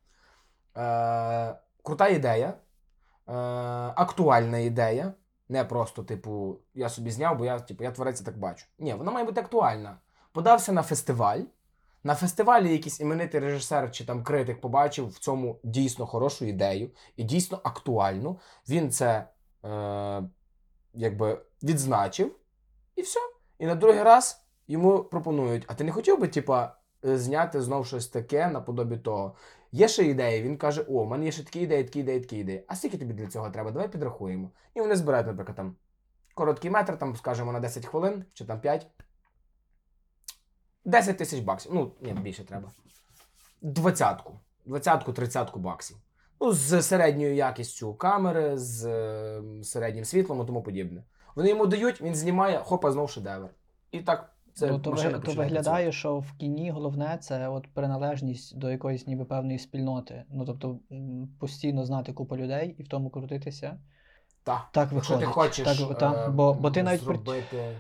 Е, 0.78 1.56
Крута 1.84 2.08
ідея. 2.08 2.54
Е, 3.28 3.34
Актуальна 3.96 4.58
ідея. 4.58 5.14
Не 5.50 5.64
просто, 5.64 6.04
типу, 6.04 6.60
я 6.74 6.90
собі 6.90 7.12
зняв, 7.12 7.38
бо 7.38 7.46
я, 7.46 7.60
типу, 7.60 7.84
я 7.84 7.92
творець 7.92 8.22
так 8.22 8.38
бачу. 8.38 8.66
Ні, 8.80 8.94
вона 8.94 9.12
має 9.12 9.26
бути 9.26 9.42
актуальна. 9.42 9.98
Подався 10.32 10.72
на 10.72 10.84
фестиваль. 10.84 11.42
На 12.04 12.16
фестивалі 12.16 12.72
якийсь 12.72 13.00
іменитий 13.00 13.40
режисер 13.40 13.92
чи 13.92 14.06
там 14.06 14.24
критик 14.24 14.62
побачив 14.62 15.10
в 15.10 15.20
цьому 15.20 15.60
дійсно 15.64 16.06
хорошу 16.06 16.46
ідею 16.46 16.92
і 17.16 17.24
дійсно 17.24 17.60
актуальну. 17.64 18.40
Він 18.70 18.92
це 18.92 19.28
е, 19.66 20.24
якби 20.94 21.42
відзначив, 21.64 22.36
і 22.96 23.02
все. 23.02 23.20
І 23.60 23.65
на 23.65 23.76
другий 23.76 24.04
раз 24.04 24.46
йому 24.68 25.04
пропонують: 25.04 25.63
а 25.68 25.74
ти 25.74 25.84
не 25.84 25.91
хотів 25.91 26.20
би, 26.20 26.28
типа, 26.28 26.76
е, 27.06 27.18
зняти 27.18 27.62
знов 27.62 27.88
щось 27.88 28.08
таке 28.08 28.48
наподобі 28.48 28.98
того? 28.98 29.36
Є 29.72 29.88
ще 29.88 30.04
ідеї, 30.04 30.44
він 30.44 30.58
каже: 30.58 30.86
О, 30.89 31.04
в 31.04 31.08
мене 31.08 31.26
є 31.26 31.32
ще 31.32 31.44
такі 31.44 31.60
ідеї, 31.60 31.84
такі 31.84 32.00
ідеї, 32.00 32.20
такі 32.20 32.38
ідеї. 32.38 32.65
А 32.68 32.76
скільки 32.76 32.98
тобі 32.98 33.13
для 33.13 33.28
цього 33.28 33.50
треба? 33.50 33.72
Давай 33.72 33.91
підрахуємо. 33.91 34.52
І 34.76 34.82
вони 34.82 34.96
збирають, 34.96 35.28
наприклад, 35.28 35.56
там 35.58 35.76
короткий 36.34 36.72
метр, 36.72 36.98
там, 36.98 37.15
скажімо, 37.15 37.52
на 37.52 37.60
10 37.60 37.86
хвилин 37.86 38.26
чи 38.34 38.46
там 38.46 38.62
5. 38.62 38.88
10 40.86 41.18
тисяч 41.18 41.39
баксів. 41.39 41.72
Ну, 41.74 41.91
ні, 42.02 42.13
більше 42.13 42.44
треба. 42.44 42.72
Двадцятку. 43.62 44.39
Двадцятку, 44.65 45.13
тридцятку 45.13 45.60
баксів. 45.60 45.98
Ну, 46.41 46.54
з 46.54 46.82
середньою 46.82 47.36
якістю 47.36 47.94
камери, 47.94 48.58
з 48.58 48.86
е, 48.86 49.41
середнім 49.63 50.06
світлом 50.06 50.41
і 50.41 50.46
тому 50.46 50.63
подібне. 50.63 51.04
Вони 51.36 51.50
йому 51.50 51.67
дають, 51.67 52.02
він 52.02 52.15
знімає, 52.15 52.60
хопа, 52.60 52.91
знов 52.91 53.10
шедевр. 53.10 53.50
І 53.91 54.00
так 54.00 54.36
це 54.54 54.71
ну, 54.71 54.80
то, 54.80 54.91
машина 54.91 55.17
ви- 55.17 55.24
то 55.24 55.34
виглядає, 55.34 55.91
що 55.91 56.19
в 56.19 56.32
кіні 56.32 56.71
головне 56.71 57.17
це 57.21 57.48
от 57.48 57.67
приналежність 57.74 58.58
до 58.58 58.71
якоїсь 58.71 59.08
ніби 59.08 59.26
певної 59.26 59.60
спільноти. 59.60 60.24
Ну 60.30 60.45
тобто 60.45 60.80
постійно 61.39 61.86
знати 61.86 62.13
купу 62.13 62.38
людей 62.38 62.76
і 62.78 62.84
в 62.84 62.88
тому 62.88 63.10
крутитися. 63.10 63.80
Так. 64.43 64.67
Так 64.71 64.91
виходить. 64.91 65.19
ти 65.19 65.26
хочеш 65.26 65.78
так, 65.78 65.98
та, 65.98 66.26
е, 66.26 66.30
бо, 66.30 66.54
бо 66.54 66.71
ти 66.71 66.84
навіть 66.84 67.02
зробити, 67.02 67.78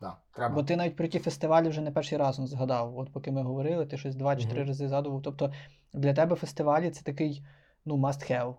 да, 0.00 0.16
треба. 0.34 0.54
бо 0.54 0.62
ти 0.62 0.76
навіть 0.76 0.96
про 0.96 1.06
ті 1.06 1.18
фестивалі 1.18 1.68
вже 1.68 1.80
не 1.80 1.90
перший 1.90 2.18
раз 2.18 2.36
згадав. 2.36 2.98
От 2.98 3.12
поки 3.12 3.32
ми 3.32 3.42
говорили, 3.42 3.86
ти 3.86 3.98
щось 3.98 4.16
два 4.16 4.36
чи 4.36 4.48
три 4.48 4.64
рази 4.64 4.88
згадував. 4.88 5.22
Тобто 5.22 5.52
для 5.92 6.14
тебе 6.14 6.36
фестивалі 6.36 6.90
це 6.90 7.02
такий 7.02 7.46
ну 7.84 7.96
must 7.96 8.32
have. 8.32 8.54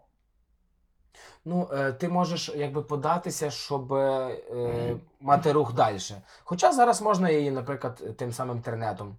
Ну, 1.45 1.69
е, 1.73 1.91
ти 1.91 2.09
можеш 2.09 2.51
якби 2.55 2.81
податися, 2.81 3.49
щоб 3.51 3.93
е, 3.93 4.95
мати 5.21 5.51
рух 5.51 5.73
далі. 5.73 5.97
Хоча 6.43 6.71
зараз 6.71 7.01
можна 7.01 7.29
її, 7.29 7.51
наприклад, 7.51 8.03
тим 8.17 8.33
самим 8.33 8.61
тернетом, 8.61 9.15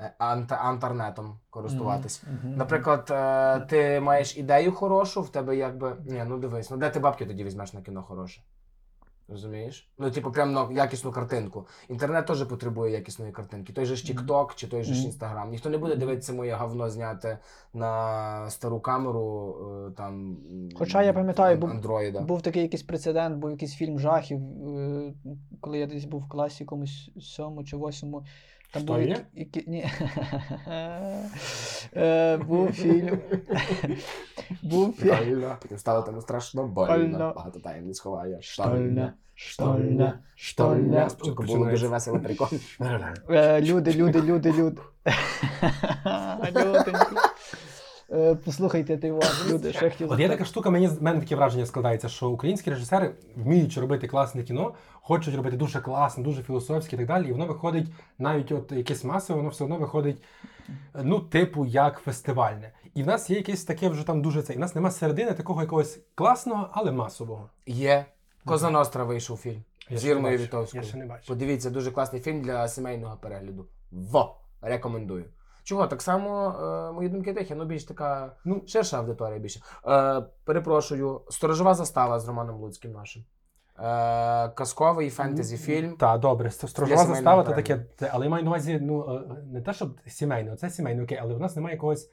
е, 0.00 0.12
ант, 0.18 0.52
антернетом 0.52 1.38
користуватись. 1.50 2.22
Наприклад, 2.56 3.08
е, 3.10 3.60
ти 3.60 4.00
маєш 4.00 4.36
ідею 4.36 4.72
хорошу, 4.72 5.22
в 5.22 5.28
тебе 5.28 5.56
якби. 5.56 5.96
Ні, 6.06 6.24
ну 6.28 6.38
дивись, 6.38 6.70
ну 6.70 6.76
де 6.76 6.90
ти 6.90 7.00
бабки 7.00 7.26
тоді 7.26 7.44
візьмеш 7.44 7.72
на 7.72 7.82
кіно 7.82 8.02
хороше? 8.02 8.40
Розумієш? 9.30 9.88
Ну, 9.98 10.10
типу, 10.10 10.32
прям 10.32 10.52
на 10.52 10.68
якісну 10.72 11.12
картинку. 11.12 11.66
Інтернет 11.88 12.26
теж 12.26 12.44
потребує 12.44 12.92
якісної 12.92 13.32
картинки. 13.32 13.72
Той 13.72 13.84
же 13.84 13.96
ж. 13.96 14.12
TikTok 14.12 14.54
чи 14.54 14.66
той 14.66 14.82
же 14.82 14.94
ж. 14.94 15.08
Instagram. 15.08 15.50
Ніхто 15.50 15.70
не 15.70 15.78
буде 15.78 15.96
дивитися 15.96 16.32
моє 16.32 16.54
говно 16.54 16.90
зняти 16.90 17.38
на 17.74 18.50
стару 18.50 18.80
камеру 18.80 19.56
е, 19.88 19.90
там. 19.96 20.36
Хоча 20.78 21.02
я 21.02 21.12
пам'ятаю, 21.12 21.56
був-. 21.58 21.70
Був 22.20 22.42
такий 22.42 22.62
якийсь 22.62 22.82
прецедент, 22.82 23.36
був 23.36 23.50
якийсь 23.50 23.74
фільм 23.74 23.98
жахів, 23.98 24.40
е, 24.40 25.14
коли 25.60 25.78
я 25.78 25.86
десь 25.86 26.04
був 26.04 26.20
в 26.20 26.28
класі 26.28 26.64
комусь 26.64 27.10
сьому 27.20 27.64
чи 27.64 27.76
восьмому. 27.76 28.24
Там 28.72 28.82
був 28.82 28.96
Штольня? 28.96 29.16
які, 29.34 29.64
ні. 29.66 29.86
Е, 31.96 32.36
був 32.36 32.72
фільм. 32.72 33.18
був 34.62 34.92
фільм. 34.96 35.44
Потім 35.62 35.78
стало 35.78 36.02
тому 36.02 36.20
страшно 36.20 36.66
больно. 36.66 36.96
Больно. 36.96 37.32
Багато 37.36 37.60
таєм 37.60 37.86
не 37.86 37.94
сховає. 37.94 38.42
Штольня, 38.42 39.14
штольня, 39.34 40.18
штольня. 40.34 41.10
Спочатку 41.10 41.42
було 41.42 41.70
дуже 41.70 41.88
весело 41.88 42.20
прикол. 42.20 42.48
Е, 43.30 43.60
Люди, 43.62 43.92
люди, 43.92 44.22
люди, 44.22 44.52
люди. 44.52 44.80
Люди. 46.52 46.92
Е, 48.12 48.34
Послухайте 48.34 48.96
ти 48.96 49.12
вас, 49.12 49.50
люди, 49.50 49.72
що 49.72 49.84
я 49.84 49.90
хотів 49.90 50.10
От 50.10 50.20
є 50.20 50.28
така 50.28 50.44
штука, 50.44 50.70
мені 50.70 50.90
мене 51.00 51.20
таке 51.20 51.36
враження 51.36 51.66
складається, 51.66 52.08
що 52.08 52.30
українські 52.30 52.70
режисери, 52.70 53.14
вміючи 53.36 53.80
робити 53.80 54.08
класне 54.08 54.42
кіно, 54.42 54.74
хочуть 54.92 55.34
робити 55.34 55.56
дуже 55.56 55.80
класне, 55.80 56.24
дуже 56.24 56.42
філософське 56.42 56.96
і 56.96 56.98
так 56.98 57.08
далі. 57.08 57.28
І 57.28 57.32
воно 57.32 57.46
виходить 57.46 57.86
навіть 58.18 58.52
от 58.52 58.72
якесь 58.72 59.04
масове, 59.04 59.36
воно 59.36 59.48
все 59.48 59.64
одно 59.64 59.76
виходить, 59.76 60.22
ну, 61.02 61.20
типу, 61.20 61.66
як 61.66 61.98
фестивальне. 61.98 62.72
І 62.94 63.02
в 63.02 63.06
нас 63.06 63.30
є 63.30 63.36
якесь 63.36 63.64
таке 63.64 63.88
вже 63.88 64.06
там 64.06 64.22
дуже 64.22 64.42
це. 64.42 64.52
І 64.52 64.56
в 64.56 64.60
нас 64.60 64.74
нема 64.74 64.90
середини 64.90 65.32
такого 65.32 65.60
якогось 65.60 65.98
класного, 66.14 66.68
але 66.72 66.92
масового. 66.92 67.50
Є. 67.66 68.06
Коза 68.44 68.70
Ностра 68.70 69.04
вийшов 69.04 69.38
фільм. 69.38 69.62
Я 69.90 69.96
З 69.96 70.00
ще 70.00 70.08
не 70.08 70.14
Ірмою 70.14 70.34
бачив. 70.34 70.46
Вітовською. 70.46 70.82
Я 70.82 70.88
ще 70.88 70.98
не 70.98 71.06
бачив. 71.06 71.26
Подивіться, 71.26 71.70
дуже 71.70 71.90
класний 71.90 72.22
фільм 72.22 72.42
для 72.42 72.68
сімейного 72.68 73.16
перегляду. 73.16 73.66
Во! 73.90 74.36
Рекомендую. 74.62 75.24
Чого? 75.62 75.86
Так 75.86 76.02
само 76.02 76.54
е, 76.90 76.92
мої 76.92 77.08
думки 77.08 77.34
тихі, 77.34 77.54
ну 77.54 77.64
більш 77.64 77.84
така 77.84 78.36
Ну, 78.44 78.62
ширша 78.66 78.98
аудиторія 78.98 79.38
більше. 79.38 79.60
Е, 79.86 80.22
перепрошую, 80.44 81.20
Сторожова 81.30 81.74
застава 81.74 82.20
з 82.20 82.28
Романом 82.28 82.56
Луцьким 82.56 82.92
нашим. 82.92 83.24
Е, 83.78 84.48
казковий 84.48 85.10
фентезі 85.10 85.56
фільм. 85.56 85.96
Так, 85.96 86.20
добре, 86.20 86.48
Ст- 86.48 86.68
строжова 86.68 86.96
сімейного 87.02 87.14
застава, 87.14 87.42
то 87.44 87.52
таке. 87.52 87.86
це- 87.98 88.10
Але 88.12 88.24
я 88.26 88.30
маю 88.30 88.44
на 88.44 88.50
увазі, 88.50 88.78
ну 88.82 89.14
е, 89.16 89.42
не 89.52 89.60
те, 89.62 89.72
щоб 89.72 90.00
сімейно, 90.06 90.56
це 90.56 90.70
сімейно, 90.70 91.02
окей, 91.02 91.18
але 91.22 91.34
в 91.34 91.40
нас 91.40 91.56
немає 91.56 91.74
якогось. 91.74 92.10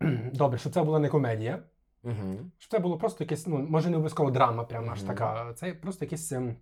Добре, 0.32 0.58
щоб 0.58 0.72
це 0.74 0.82
була 0.82 0.98
не 0.98 1.08
комедія, 1.08 1.62
Угу. 2.04 2.14
щоб 2.58 2.70
це 2.70 2.78
було 2.78 2.98
просто 2.98 3.24
якесь, 3.24 3.46
ну, 3.46 3.58
може, 3.58 3.90
не 3.90 3.96
обов'язково 3.96 4.30
драма, 4.30 4.64
прямо 4.64 4.92
аж 4.92 4.98
Мгм. 4.98 5.08
така. 5.08 5.52
Це 5.54 5.74
просто 5.74 6.04
якесь, 6.04 6.32
ем, 6.32 6.56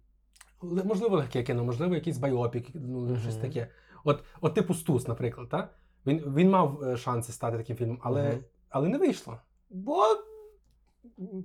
ли- 0.62 0.85
можливо, 0.85 1.16
легке 1.16 1.42
кіно, 1.42 1.64
можливо, 1.64 1.94
якийсь 1.94 2.18
байопік, 2.18 2.66
ну, 2.74 2.98
Мгм. 3.00 3.16
щось 3.18 3.37
таке. 3.37 3.68
От, 4.05 4.24
от 4.40 4.55
типу 4.55 4.74
Стус, 4.74 5.09
наприклад, 5.09 5.48
та? 5.48 5.68
Він, 6.07 6.35
він 6.35 6.51
мав 6.51 6.83
е, 6.83 6.97
шанси 6.97 7.33
стати 7.33 7.57
таким 7.59 7.77
фільмом, 7.77 7.99
але, 8.03 8.29
Мгм. 8.29 8.38
але 8.69 8.88
не 8.88 8.99
вийшло. 8.99 9.37
Бо. 9.71 10.03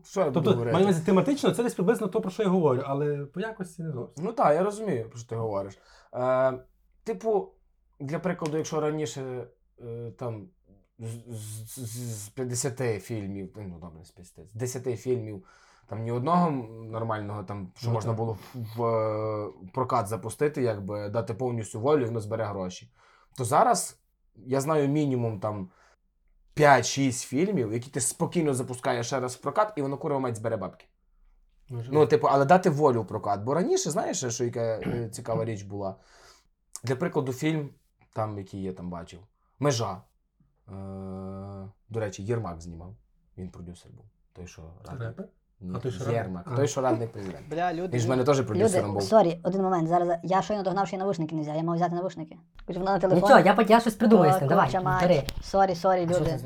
Що 0.05 0.19
я 0.19 0.25
буду 0.25 0.33
Тобто, 0.33 0.51
говорити? 0.51 0.73
маю 0.73 0.85
увазі 0.85 1.05
тематично, 1.05 1.51
це 1.51 1.63
десь 1.63 1.73
приблизно 1.73 2.07
то, 2.07 2.21
про 2.21 2.31
що 2.31 2.43
я 2.43 2.49
говорю, 2.49 2.81
але 2.85 3.25
по 3.25 3.39
якості 3.39 3.81
не 3.81 3.91
зовсім. 3.91 4.23
Ну 4.25 4.33
так, 4.33 4.53
я 4.55 4.63
розумію, 4.63 5.09
про 5.09 5.19
що 5.19 5.29
ти 5.29 5.35
говориш. 5.35 5.77
Е, 6.13 6.53
типу, 7.03 7.49
для 7.99 8.19
прикладу, 8.19 8.57
якщо 8.57 8.79
раніше 8.81 9.47
е, 9.81 10.11
там 10.19 10.49
з, 10.99 11.07
з, 11.35 11.79
з- 11.79 12.23
з 12.25 12.29
50 12.29 13.03
фільмів, 13.03 13.53
ну 13.55 13.79
добре, 13.81 14.03
з 14.05 14.11
50, 14.11 14.49
з 14.49 14.53
10 14.53 14.99
фільмів, 14.99 15.45
там 15.87 16.01
ні 16.03 16.11
одного 16.11 16.51
нормального, 16.83 17.43
там, 17.43 17.71
що 17.75 17.87
Ну, 17.87 17.93
можна 17.93 18.09
так. 18.11 18.17
було 18.17 18.33
в, 18.33 18.77
в 18.77 18.83
е, 18.85 19.51
прокат 19.73 20.07
запустити, 20.07 20.61
якби 20.61 21.09
дати 21.09 21.33
повністю 21.33 21.79
волю, 21.79 22.01
і 22.01 22.05
воно 22.05 22.19
збере 22.19 22.43
гроші. 22.45 22.91
То 23.37 23.43
зараз 23.45 23.99
я 24.45 24.61
знаю 24.61 24.87
мінімум 24.87 25.39
там 25.39 25.69
5-6 26.55 27.11
фільмів, 27.25 27.73
які 27.73 27.89
ти 27.89 28.01
спокійно 28.01 28.53
запускаєш 28.53 29.07
ще 29.07 29.19
раз 29.19 29.35
в 29.35 29.41
прокат, 29.41 29.73
і 29.75 29.81
воно 29.81 29.97
курва 29.97 30.19
мать 30.19 30.35
збере 30.35 30.57
бабки. 30.57 30.85
Можливо. 31.69 31.99
Ну, 31.99 32.07
типу, 32.07 32.27
але 32.27 32.45
дати 32.45 32.69
волю 32.69 33.01
в 33.01 33.07
прокат. 33.07 33.41
Бо 33.41 33.53
раніше, 33.53 33.89
знаєш, 33.89 34.25
що 34.25 34.43
яка 34.43 34.61
е, 34.61 35.09
цікава 35.09 35.45
річ 35.45 35.61
була. 35.61 35.95
Для 36.83 36.95
прикладу, 36.95 37.33
фільм, 37.33 37.69
там, 38.13 38.37
який 38.37 38.61
я 38.61 38.73
там 38.73 38.89
бачив, 38.89 39.19
Межа. 39.59 40.01
Е, 40.67 40.71
до 41.89 41.99
речі, 41.99 42.23
Єрмак 42.23 42.61
знімав. 42.61 42.95
Він 43.37 43.49
продюсер 43.49 43.91
був. 43.91 44.05
Той, 44.33 44.47
що 44.47 44.73
радник. 44.85 45.29
Ні, 45.61 45.79
той, 45.83 45.91
що 45.91 45.99
радник? 45.99 46.17
Єрмак. 46.17 46.55
Той, 46.55 46.67
що 46.67 46.81
радник 46.81 47.11
президент. 47.11 47.49
Бля, 47.49 47.73
люди. 47.73 47.89
Він 47.93 47.99
ж 47.99 48.07
в 48.07 48.09
мене 48.09 48.23
теж 48.23 48.41
продюсером 48.41 48.93
був. 48.93 49.03
сорі, 49.03 49.39
один 49.43 49.61
момент. 49.61 49.87
Зараз 49.87 50.09
я 50.23 50.41
щойно 50.41 50.63
догнав, 50.63 50.87
що 50.87 50.95
я 50.95 50.99
навушники 50.99 51.35
не 51.35 51.41
взяв. 51.41 51.55
Я 51.55 51.63
мав 51.63 51.75
взяти 51.75 51.95
навушники. 51.95 52.37
Хоч 52.67 52.77
вона 52.77 52.91
на 52.91 52.99
телефон. 52.99 53.21
Нічого, 53.23 53.39
я, 53.39 53.65
я 53.69 53.79
щось 53.79 53.93
придумаю 53.93 54.33
з 54.33 54.47
давай, 54.47 55.25
Сорі, 55.43 55.75
сорі, 55.75 56.05
люди. 56.05 56.39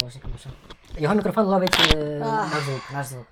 Його 0.97 1.15
мікрофон 1.15 1.45
ловить 1.45 1.93
е, 1.95 2.19
наш 2.19 2.63
звук, 2.63 2.81
наш 2.93 3.05
звук. 3.05 3.25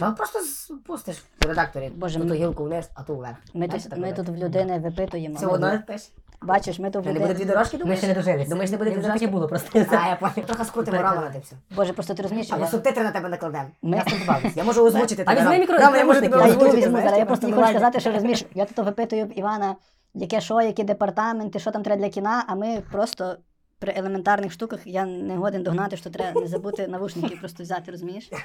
Вам 0.00 0.14
просто 0.14 0.38
спустиш 0.40 1.16
в 1.42 1.46
редакторі 1.46 1.92
Боже, 1.96 2.20
ту 2.20 2.24
ми- 2.26 2.34
гілку 2.36 2.64
вниз, 2.64 2.90
а 2.94 3.02
ту 3.02 3.16
вверх. 3.16 3.36
Ми 3.54 3.66
Знаєш, 3.66 3.82
тут, 3.82 3.90
так 3.90 3.98
ми 4.00 4.12
тут 4.12 4.28
в 4.28 4.34
людини 4.44 4.78
випитуємо. 4.78 5.34
Все 5.36 5.46
Ми- 5.46 5.52
одно 5.52 5.78
теж. 5.86 6.02
Бачиш, 6.42 6.78
ми 6.78 6.90
тут 6.90 7.04
в 7.04 7.06
не 7.06 7.12
буде 7.12 7.24
дві 7.26 7.32
людини. 7.34 7.50
дорожки, 7.52 7.76
Ми 7.76 7.82
думаєш? 7.82 7.98
ще 7.98 8.08
не 8.08 8.14
дожилися. 8.14 8.50
Думаєш, 8.50 8.70
не 8.70 8.76
буде 8.76 8.90
дві 8.90 8.96
дорожки? 9.00 9.18
таке 9.20 9.32
було 9.32 9.48
просто. 9.48 9.68
А, 9.78 10.08
я 10.08 10.16
понял. 10.20 10.46
Трохи 10.46 10.64
скрутимо 10.64 11.02
рано 11.02 11.20
на 11.20 11.30
те 11.30 11.38
все. 11.38 11.56
Боже, 11.76 11.92
просто 11.92 12.14
ти 12.14 12.22
розумієш, 12.22 12.46
що 12.46 12.56
Або 12.56 12.64
я... 12.64 12.70
субтитри 12.70 13.02
на 13.04 13.10
тебе 13.10 13.28
накладемо. 13.28 13.64
Ми- 13.82 13.96
Я 13.96 14.02
з 14.02 14.06
тим. 14.42 14.52
Я 14.56 14.64
можу 14.64 14.84
озвучити 14.84 15.22
А 15.26 15.34
тебе. 15.34 15.40
візьми 15.40 15.64
мікро- 15.66 15.96
я 15.96 16.04
можу 16.04 16.20
тебе 16.20 16.36
Я 16.36 16.42
йду 16.46 16.50
озвучити. 16.50 16.76
візьму, 16.76 16.90
знаєш, 16.90 17.04
зараз 17.04 17.18
я 17.18 17.26
просто 17.26 17.46
не 17.46 17.52
хочу 17.52 17.60
нормально. 17.60 17.78
сказати, 17.78 18.00
що 18.00 18.12
розумієш, 18.12 18.44
я 18.54 18.64
тут 18.64 18.86
випитую 18.86 19.26
Івана, 19.26 19.76
яке 20.14 20.40
шо, 20.40 20.60
які 20.60 20.84
департаменти, 20.84 21.58
що 21.58 21.70
там 21.70 21.82
треба 21.82 22.00
для 22.02 22.08
кіна, 22.08 22.44
а 22.46 22.54
ми 22.54 22.82
просто 22.92 23.36
при 23.78 23.92
елементарних 23.96 24.52
штуках 24.52 24.80
я 24.86 25.06
не 25.06 25.36
годен 25.36 25.62
догнати, 25.62 25.96
що 25.96 26.10
треба 26.10 26.40
не 26.40 26.46
забути 26.46 26.88
навушники 26.88 27.36
просто 27.36 27.62
взяти, 27.62 27.90
розумієш? 27.90 28.30
10 28.30 28.42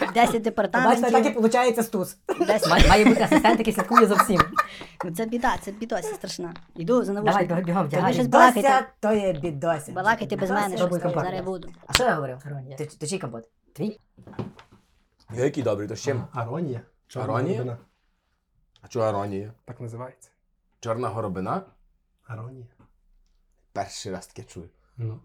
Бачите, 0.00 0.14
так 0.14 0.34
і 0.34 0.38
департаментів, 0.38 1.34
виходить 1.42 1.84
стус. 1.84 2.16
10... 2.46 2.70
Має- 2.70 2.88
Має 2.88 3.04
бути 3.04 3.22
асистент, 3.22 3.58
який 3.58 3.72
слідкує 3.74 4.06
за 4.06 4.14
всім. 4.14 4.40
Ну, 5.04 5.14
Це 5.14 5.26
біда, 5.26 5.56
це 5.62 5.72
бідося 5.72 6.14
страшна. 6.14 6.54
Йду 6.74 7.04
за 7.04 7.12
Давай, 7.12 7.24
навушниками. 7.32 7.62
бігом, 7.62 7.88
Та 7.88 8.00
ви 8.06 8.12
щось 8.12 8.26
балакайте. 8.26 8.62
Дося, 8.68 8.86
то 9.00 9.12
є 9.12 9.32
бідося. 9.32 9.92
Балакайте 9.92 10.36
без 10.36 10.50
мене, 10.50 10.76
там, 10.76 10.90
зараз 10.92 11.34
я 11.34 11.42
буду. 11.42 11.68
А 11.86 11.92
що 11.92 12.04
я 12.04 12.14
говорив? 12.14 12.38
Аронія. 12.44 12.76
Ти, 12.76 12.86
ти 12.86 13.06
чий 13.06 13.18
компот? 13.18 13.44
Твій? 13.72 14.00
Я 15.34 15.44
який 15.44 15.62
добрий, 15.62 15.88
то 15.88 15.96
з 15.96 16.02
чим? 16.02 16.24
Аронія. 16.32 16.80
Чорна 17.06 17.34
Аронія? 17.34 17.78
А 18.82 18.88
чого 18.88 19.06
Аронія? 19.06 19.52
Так 19.64 19.80
називається. 19.80 20.30
Чорна 20.80 21.08
горобина? 21.08 21.62
Аронія. 22.26 22.66
Перший 23.76 24.12
раз 24.12 24.26
таке 24.26 24.42
чую. 24.42 24.68
Ну, 24.96 25.20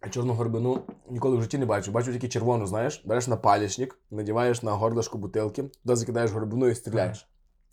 А 0.00 0.08
чорну 0.08 0.32
горобину 0.34 0.82
ніколи 1.10 1.36
в 1.36 1.42
житті 1.42 1.58
не 1.58 1.66
бачу. 1.66 1.90
Бачу 1.92 2.12
тільки 2.12 2.28
червону, 2.28 2.66
знаєш, 2.66 3.02
береш 3.04 3.26
на 3.26 3.36
палічник, 3.36 3.98
надіваєш 4.10 4.62
на 4.62 4.72
горлышко 4.72 5.16
бутилки, 5.16 5.62
туди 5.62 5.96
закидаєш 5.96 6.30
горобину 6.30 6.66
і 6.68 6.74
стріляєш. 6.74 7.28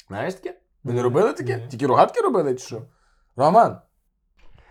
Знаєш 0.08 0.34
таке? 0.34 0.58
Ви 0.84 0.94
не 0.94 1.02
робили 1.02 1.34
таке? 1.34 1.58
Ні. 1.58 1.68
Тільки 1.68 1.88
рогатки 1.88 2.22
робили 2.22 2.56
чи 2.56 2.66
що? 2.66 2.82
Роман, 3.36 3.82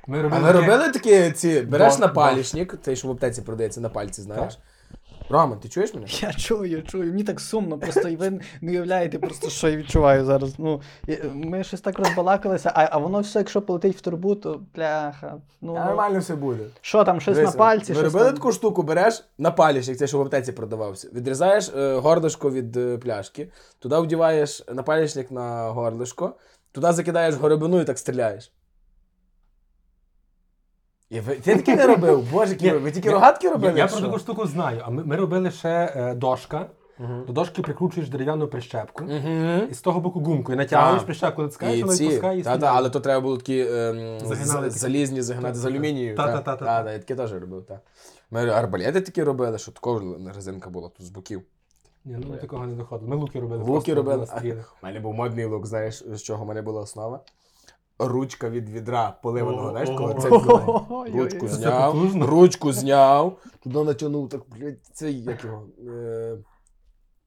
Ми 0.06 0.18
а 0.18 0.22
робили 0.22 0.42
ви 0.42 0.52
таке- 0.52 0.60
робили 0.66 0.92
такі 0.92 1.30
ці. 1.32 1.60
Береш 1.60 1.94
Дос- 1.94 2.00
на 2.00 2.08
палічник, 2.08 2.78
цей, 2.82 2.96
що 2.96 3.08
в 3.08 3.10
аптеці 3.10 3.42
продається 3.42 3.80
на 3.80 3.88
пальці, 3.88 4.22
знаєш. 4.22 4.58
Роман, 5.28 5.58
ти 5.58 5.68
чуєш 5.68 5.94
мене? 5.94 6.06
Я 6.20 6.32
чую, 6.32 6.70
я 6.70 6.82
чую. 6.82 7.10
Мені 7.10 7.24
так 7.24 7.40
сумно, 7.40 7.78
просто 7.78 8.08
і 8.08 8.16
ви 8.16 8.40
не 8.60 8.72
уявляєте 8.72 9.18
просто, 9.18 9.50
що 9.50 9.68
я 9.68 9.76
відчуваю 9.76 10.24
зараз. 10.24 10.54
Ну, 10.58 10.80
ми 11.34 11.64
щось 11.64 11.80
так 11.80 11.98
розбалакалися, 11.98 12.72
а, 12.74 12.88
а 12.90 12.98
воно 12.98 13.20
все, 13.20 13.38
якщо 13.38 13.62
полетить 13.62 13.96
в 13.96 14.00
турбу, 14.00 14.34
то 14.34 14.60
пляха. 14.72 15.36
Ну, 15.60 15.74
Та 15.74 15.84
Нормально 15.84 16.18
все 16.18 16.36
буде. 16.36 16.64
що 16.80 17.04
там, 17.04 17.20
щось 17.20 17.36
Дивися, 17.36 17.52
на 17.52 17.58
пальці, 17.58 17.92
Ви 17.92 18.02
робили 18.02 18.32
таку 18.32 18.52
штуку, 18.52 18.82
береш 18.82 19.24
на 19.38 19.50
палічник, 19.50 19.98
цей, 19.98 20.08
що 20.08 20.18
в 20.18 20.20
аптеці 20.20 20.52
продавався. 20.52 21.08
Відрізаєш 21.12 21.68
е, 21.76 21.94
горлишко 21.94 22.50
від 22.50 22.76
е, 22.76 22.98
пляшки, 22.98 23.48
туди 23.78 23.98
вдіваєш 23.98 24.64
на 24.72 24.82
палічник 24.82 25.30
на 25.30 25.68
горлишко, 25.68 26.34
туди 26.72 26.92
закидаєш 26.92 27.34
горобину 27.34 27.80
і 27.80 27.84
так 27.84 27.98
стріляєш. 27.98 28.52
І 31.10 31.20
ви, 31.20 31.34
ти 31.34 31.56
таке 31.56 31.76
не 31.76 31.86
робив? 31.86 32.32
Боже, 32.32 32.52
які 32.52 32.70
ви, 32.70 32.78
ви 32.78 32.90
тільки 32.92 33.10
рогатки 33.10 33.48
робили? 33.48 33.78
я 33.78 33.86
про 33.86 34.00
таку 34.00 34.18
штуку 34.18 34.46
знаю. 34.46 34.82
А 34.86 34.90
ми, 34.90 35.04
ми 35.04 35.16
робили 35.16 35.50
ще 35.50 35.92
е, 35.96 36.14
дошка. 36.14 36.66
До 37.26 37.32
дошки 37.32 37.62
прикручуєш 37.62 38.08
дерев'яну 38.08 38.48
прищепку. 38.48 39.04
І 39.70 39.74
з 39.74 39.80
того 39.80 40.00
боку 40.00 40.20
гумку. 40.20 40.52
І 40.52 40.56
натягуєш 40.56 40.96
Так. 40.96 41.06
прищепку, 41.06 41.42
натискаєш, 41.42 41.80
вона 41.82 41.94
відпускає 41.94 42.38
і 42.38 42.42
та, 42.42 42.58
та, 42.58 42.66
але 42.66 42.90
то 42.90 43.00
треба 43.00 43.20
було 43.20 43.36
такі 43.36 43.60
ем, 43.60 44.18
Загинали 44.20 44.70
з- 44.70 44.72
такі. 44.72 44.78
залізні 44.78 45.22
загинати 45.22 45.54
з 45.58 45.64
алюмінію. 45.64 46.16
Та, 46.16 46.26
та, 46.26 46.32
та, 46.32 46.40
та, 46.40 46.56
та. 46.56 46.64
та, 46.64 46.82
та, 46.84 46.92
я 46.92 46.98
таке 46.98 47.14
теж 47.14 47.32
робив. 47.32 47.64
Та. 47.64 47.80
Ми 48.30 48.48
арбалети 48.48 49.00
такі 49.00 49.22
робили, 49.22 49.58
що 49.58 49.72
такого 49.72 50.16
резинка 50.34 50.70
була 50.70 50.88
тут 50.88 51.06
з 51.06 51.10
боків. 51.10 51.42
Ні, 52.04 52.16
ну 52.20 52.26
ми 52.30 52.36
такого 52.36 52.66
не 52.66 52.74
доходило. 52.74 53.10
Ми 53.10 53.16
луки 53.16 53.40
робили. 53.40 53.60
Луки 53.62 53.70
просто 53.72 53.94
робили. 53.94 54.18
на 54.18 54.26
стріли. 54.26 54.64
У 54.82 54.86
мене 54.86 55.00
був 55.00 55.14
модний 55.14 55.44
лук, 55.44 55.66
знаєш, 55.66 56.04
з 56.12 56.22
чого 56.22 56.44
в 56.44 56.48
мене 56.48 56.62
була 56.62 56.80
основа? 56.80 57.20
Ручка 57.98 58.50
від 58.50 58.70
відра 58.70 59.16
поливаного, 59.22 59.70
знаєш, 59.70 59.90
коли 59.98 60.14
це 60.14 60.28
ручку 61.18 61.48
зняв, 61.48 62.22
ручку 62.22 62.72
зняв, 62.72 63.38
туди 63.62 63.84
натягнув, 63.84 64.28
так, 64.28 64.40
блядь, 64.56 64.84
цей, 64.92 65.22
як 65.22 65.44
його, 65.44 65.62
е, 65.88 66.36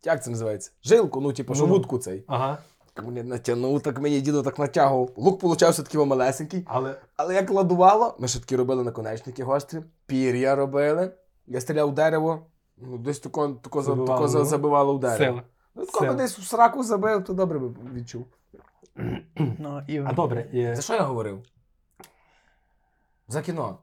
як 0.05 0.23
це 0.23 0.29
називається? 0.31 0.71
Жилку, 0.83 1.21
ну, 1.21 1.33
типу, 1.33 1.55
що 1.55 1.67
Ну. 1.67 1.73
вудку 1.73 1.97
цей. 1.97 2.23
Ага. 2.27 2.57
Мені 3.03 3.23
натягнув, 3.23 3.81
так 3.81 3.99
мені 3.99 4.21
діду 4.21 4.43
так 4.43 4.59
натягував. 4.59 5.09
Лук 5.15 5.39
получався 5.39 5.83
такий 5.83 6.05
малесенький, 6.05 6.63
Але 6.67 6.95
але 7.17 7.35
як 7.35 7.51
ладувало, 7.51 8.15
ми 8.19 8.27
ще 8.27 8.39
такі 8.39 8.55
робили 8.55 8.83
наконечники 8.83 9.43
гострі, 9.43 9.79
пір'я 10.05 10.55
робили. 10.55 11.11
Я 11.47 11.61
стріляв 11.61 11.89
в 11.89 11.93
дерево, 11.93 12.45
ну, 12.77 12.97
десь 12.97 13.19
тако, 13.19 13.47
тако, 13.61 13.81
Забивало, 13.81 14.27
тако 14.27 14.39
ну. 14.39 14.45
забивало 14.45 14.95
в 14.95 14.99
дерево. 14.99 15.17
сила. 15.25 15.41
Ну, 15.75 15.85
тако 15.85 15.99
Сила. 15.99 16.13
десь 16.13 16.37
в 16.39 16.43
сраку 16.47 16.83
забив, 16.83 17.23
то 17.23 17.33
добре 17.33 17.59
би 17.59 17.69
відчув. 17.93 18.25
Ну, 19.59 19.81
і... 19.87 19.97
А 20.05 20.13
добре, 20.13 20.45
і... 20.51 20.75
За 20.75 20.81
що 20.81 20.93
я 20.93 21.01
говорив? 21.01 21.39
За 23.27 23.41
кіно. 23.41 23.77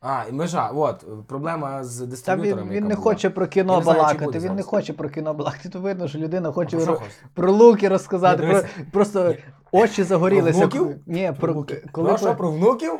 А, 0.00 0.22
і 0.28 0.32
межа, 0.32 0.68
от, 0.68 1.04
проблема 1.26 1.84
з 1.84 1.98
Та 2.00 2.06
дистриб'юторами. 2.06 2.62
він, 2.62 2.68
він 2.68 2.74
яка 2.74 2.88
не 2.88 2.94
була. 2.94 3.04
хоче 3.04 3.30
про 3.30 3.44
Я 3.44 3.48
кіно 3.50 3.76
не 3.76 3.82
знаю, 3.82 3.96
чи 3.98 4.02
балакати, 4.02 4.24
буде 4.24 4.38
він 4.38 4.44
не 4.44 4.48
зараз. 4.48 4.66
хоче 4.66 4.92
про 4.92 5.08
кіно 5.08 5.34
балакати. 5.34 5.68
То 5.68 5.80
видно, 5.80 6.08
що 6.08 6.18
людина 6.18 6.52
хоче 6.52 6.76
про 6.78 7.00
про 7.34 7.52
луки 7.52 7.88
розказати, 7.88 8.46
Ні, 8.46 8.52
про, 8.52 8.62
просто 8.92 9.28
Ні. 9.28 9.36
очі 9.72 10.02
загорілися. 10.02 10.66
Про 10.68 10.80
внуків? 10.80 11.02
Ні, 11.06 11.32
про, 11.40 11.54
коли, 11.92 12.08
Ну, 12.08 12.14
а 12.14 12.18
що, 12.18 12.26
по- 12.26 12.34
про 12.34 12.50
внуків? 12.50 12.92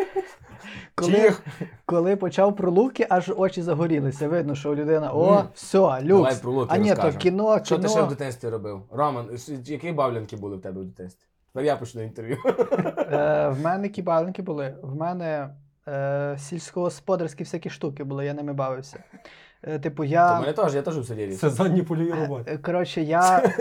коли, 0.94 1.12
Чиїх? 1.12 1.42
коли 1.86 2.16
почав 2.16 2.56
про 2.56 2.70
луки, 2.70 3.06
аж 3.10 3.32
очі 3.36 3.62
загорілися. 3.62 4.28
Видно, 4.28 4.54
що 4.54 4.74
людина, 4.74 5.12
о, 5.12 5.32
Мгм. 5.34 5.44
все, 5.54 5.78
люкс. 5.78 6.06
Давай 6.06 6.36
про 6.42 6.52
луки 6.52 6.68
а 6.70 6.76
ні, 6.76 6.88
то 6.88 6.94
розкажемо. 6.94 7.20
кіно, 7.20 7.64
Що 7.64 7.78
ти 7.78 7.88
ще 7.88 7.96
в 7.96 8.00
кіно. 8.00 8.06
дитинстві 8.06 8.48
робив? 8.48 8.82
Роман, 8.90 9.26
які 9.64 9.92
бавлянки 9.92 10.36
були 10.36 10.56
в 10.56 10.60
тебе 10.60 10.80
в 10.80 10.84
дитинстві? 10.84 11.26
Тепер 11.54 11.66
я 11.66 11.76
почну 11.76 12.02
інтерв'ю. 12.02 12.36
Е, 12.46 13.48
в 13.58 13.60
мене 13.60 13.88
кібаленки 13.88 14.42
були. 14.42 14.76
В 14.82 14.94
мене 14.96 15.54
е, 15.88 16.36
сільськогосподарські 16.38 17.44
всякі 17.44 17.70
штуки 17.70 18.04
були, 18.04 18.26
я 18.26 18.34
ними 18.34 18.52
бавився. 18.52 19.02
Е, 19.62 19.78
типу, 19.78 20.02
У 20.02 20.06
я. 20.06 20.40
мене 20.40 20.52
теж, 20.52 20.74
я 20.74 20.82
теж 20.82 20.98
в 20.98 21.04
селі 21.04 21.26
ріс. 21.26 21.38
Сезонні 21.38 21.82
польові 21.82 22.12
роботи. 22.12 22.50
Е, 22.52 22.58
Коротше, 22.58 23.02
я, 23.02 23.52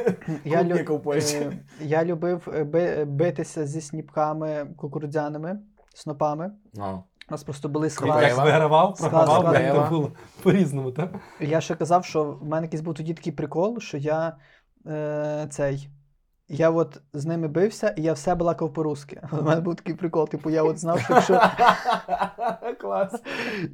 я, 0.45 0.57
Клубніка 0.57 0.93
в 0.93 1.03
Польщі. 1.03 1.35
е, 1.37 1.51
я 1.81 2.05
любив 2.05 2.47
е, 2.55 2.63
би- 2.63 3.05
битися 3.05 3.65
зі 3.67 3.81
сніпками 3.81 4.67
кукурудзяними, 4.77 5.59
снопами. 5.95 6.51
Ну. 6.73 7.03
У 7.29 7.33
нас 7.33 7.43
просто 7.43 7.69
були 7.69 7.89
склади. 7.89 8.25
Як 8.25 8.37
вигравав, 8.37 8.95
Склад- 8.97 9.09
програвав, 9.09 9.53
як 9.53 9.73
то 9.75 9.87
було 9.89 10.11
по-різному, 10.43 10.91
так? 10.91 11.09
Я 11.39 11.61
ще 11.61 11.75
казав, 11.75 12.05
що 12.05 12.23
в 12.23 12.45
мене 12.47 12.65
якийсь 12.65 12.81
був 12.81 12.93
тоді 12.93 13.13
такий 13.13 13.33
прикол, 13.33 13.79
що 13.79 13.97
я 13.97 14.35
е, 14.87 15.47
цей. 15.49 15.89
Я 16.55 16.69
от 16.69 17.01
з 17.13 17.25
ними 17.25 17.47
бився, 17.47 17.93
і 17.97 18.01
я 18.01 18.13
все 18.13 18.35
балакав 18.35 18.73
по-русски. 18.73 19.21
У 19.39 19.41
мене 19.43 19.61
був 19.61 19.75
такий 19.75 19.95
прикол. 19.95 20.29
Типу, 20.29 20.49
я 20.49 20.63
от 20.63 20.79
знав, 20.79 20.99
що 20.99 21.13
якщо. 21.13 21.41
Клас. 22.81 23.13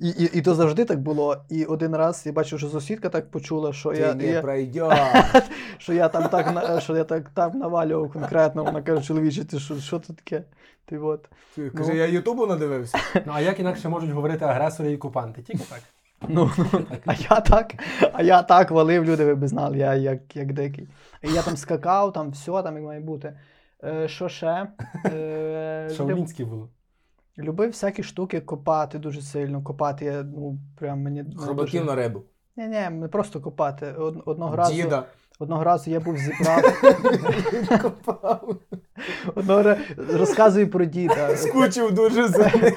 І, 0.02 0.10
і, 0.10 0.24
і 0.34 0.42
то 0.42 0.56
завжди 0.56 0.86
так 0.86 1.00
було. 1.00 1.38
І 1.50 1.66
один 1.66 1.96
раз 1.96 2.22
я 2.26 2.32
бачив, 2.32 2.60
що 2.60 2.68
сусідка 2.68 3.10
так 3.10 3.32
почула, 3.32 3.74
що 3.74 3.94
я, 3.94 4.10
Ти 4.14 4.16
не 4.16 4.26
я, 4.28 4.42
пройдеш. 4.42 4.94
що 5.78 5.94
я 5.94 6.08
там 6.10 6.30
так 6.30 6.54
на- 6.54 6.82
що 6.82 6.96
я 6.98 7.04
так 7.04 7.30
там 7.30 7.58
навалював 7.60 8.12
конкретно. 8.14 8.64
Вона 8.64 8.82
каже, 8.82 9.04
чоловіче, 9.04 9.46
ти 9.46 9.60
що, 9.60 9.76
що 9.80 10.00
це 10.00 10.14
таке? 10.14 10.44
Ти 10.86 10.98
от. 10.98 11.30
Ти, 11.56 11.70
Каже, 11.70 11.90
Ну. 11.90 11.96
я 11.98 12.06
Ютубу 12.06 12.46
надивився. 12.46 12.98
Ну 13.26 13.32
а 13.36 13.42
як 13.42 13.60
інакше 13.60 13.90
можуть 13.90 14.10
говорити 14.12 14.46
агресори 14.46 14.92
і 14.92 14.96
окупанти? 14.96 15.42
Тільки 15.42 15.64
так. 15.70 15.80
Ну, 16.28 16.52
ну, 16.58 16.66
а 17.06 17.14
я 17.14 17.40
так, 17.40 17.74
а 18.14 18.24
я 18.24 18.42
так 18.44 18.72
валив, 18.72 19.06
люди 19.06 19.26
ви 19.26 19.36
б 19.36 19.48
знали, 19.48 19.78
я 19.78 19.96
як, 19.96 20.36
як 20.36 20.54
дикий. 20.54 20.90
І 21.22 21.32
я 21.34 21.42
там 21.42 21.58
скакав, 21.58 22.14
там 22.14 22.32
все, 22.32 22.62
там 22.64 22.76
як 22.76 22.84
має 22.86 23.00
бути. 23.00 23.34
Е, 23.84 24.08
що 24.08 24.30
ще? 24.30 24.68
Е, 25.06 25.90
Шаулінські 25.98 26.46
було. 26.46 26.70
любив 27.38 27.70
всякі 27.70 28.04
штуки 28.04 28.42
копати 28.42 29.00
дуже 29.00 29.22
сильно. 29.22 29.62
Копати 29.64 30.06
я, 30.06 30.24
ну, 30.24 30.60
прям 30.80 31.02
мені. 31.02 31.24
мене 31.24 31.36
Хроботів 31.38 31.86
на 31.86 31.96
рибу. 31.96 32.24
Ні, 32.56 32.68
ні, 32.68 32.90
не 32.90 33.08
просто 33.08 33.42
копати. 33.42 33.94
Од- 33.94 34.22
Одного 34.26 34.56
разу, 34.56 34.74
Діда. 34.74 35.04
одного 35.40 35.64
разу 35.64 35.92
я 35.92 36.00
був 36.00 36.18
зібрав. 36.18 36.64
Одного 39.36 39.64
разу 39.64 39.82
розказую 40.14 40.70
про 40.70 40.86
діда. 40.86 41.36
Скучив 41.36 41.92
дуже 41.92 42.28
за 42.28 42.44
ним. 42.44 42.76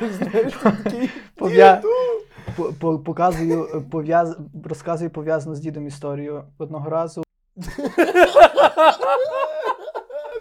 Показую, 3.05 3.85
пов'яз... 3.91 4.37
розказую 4.65 5.11
пов'язану 5.11 5.55
з 5.55 5.61
дідом 5.61 5.87
історію. 5.87 6.45
Одного 6.59 6.91
разу 6.91 7.23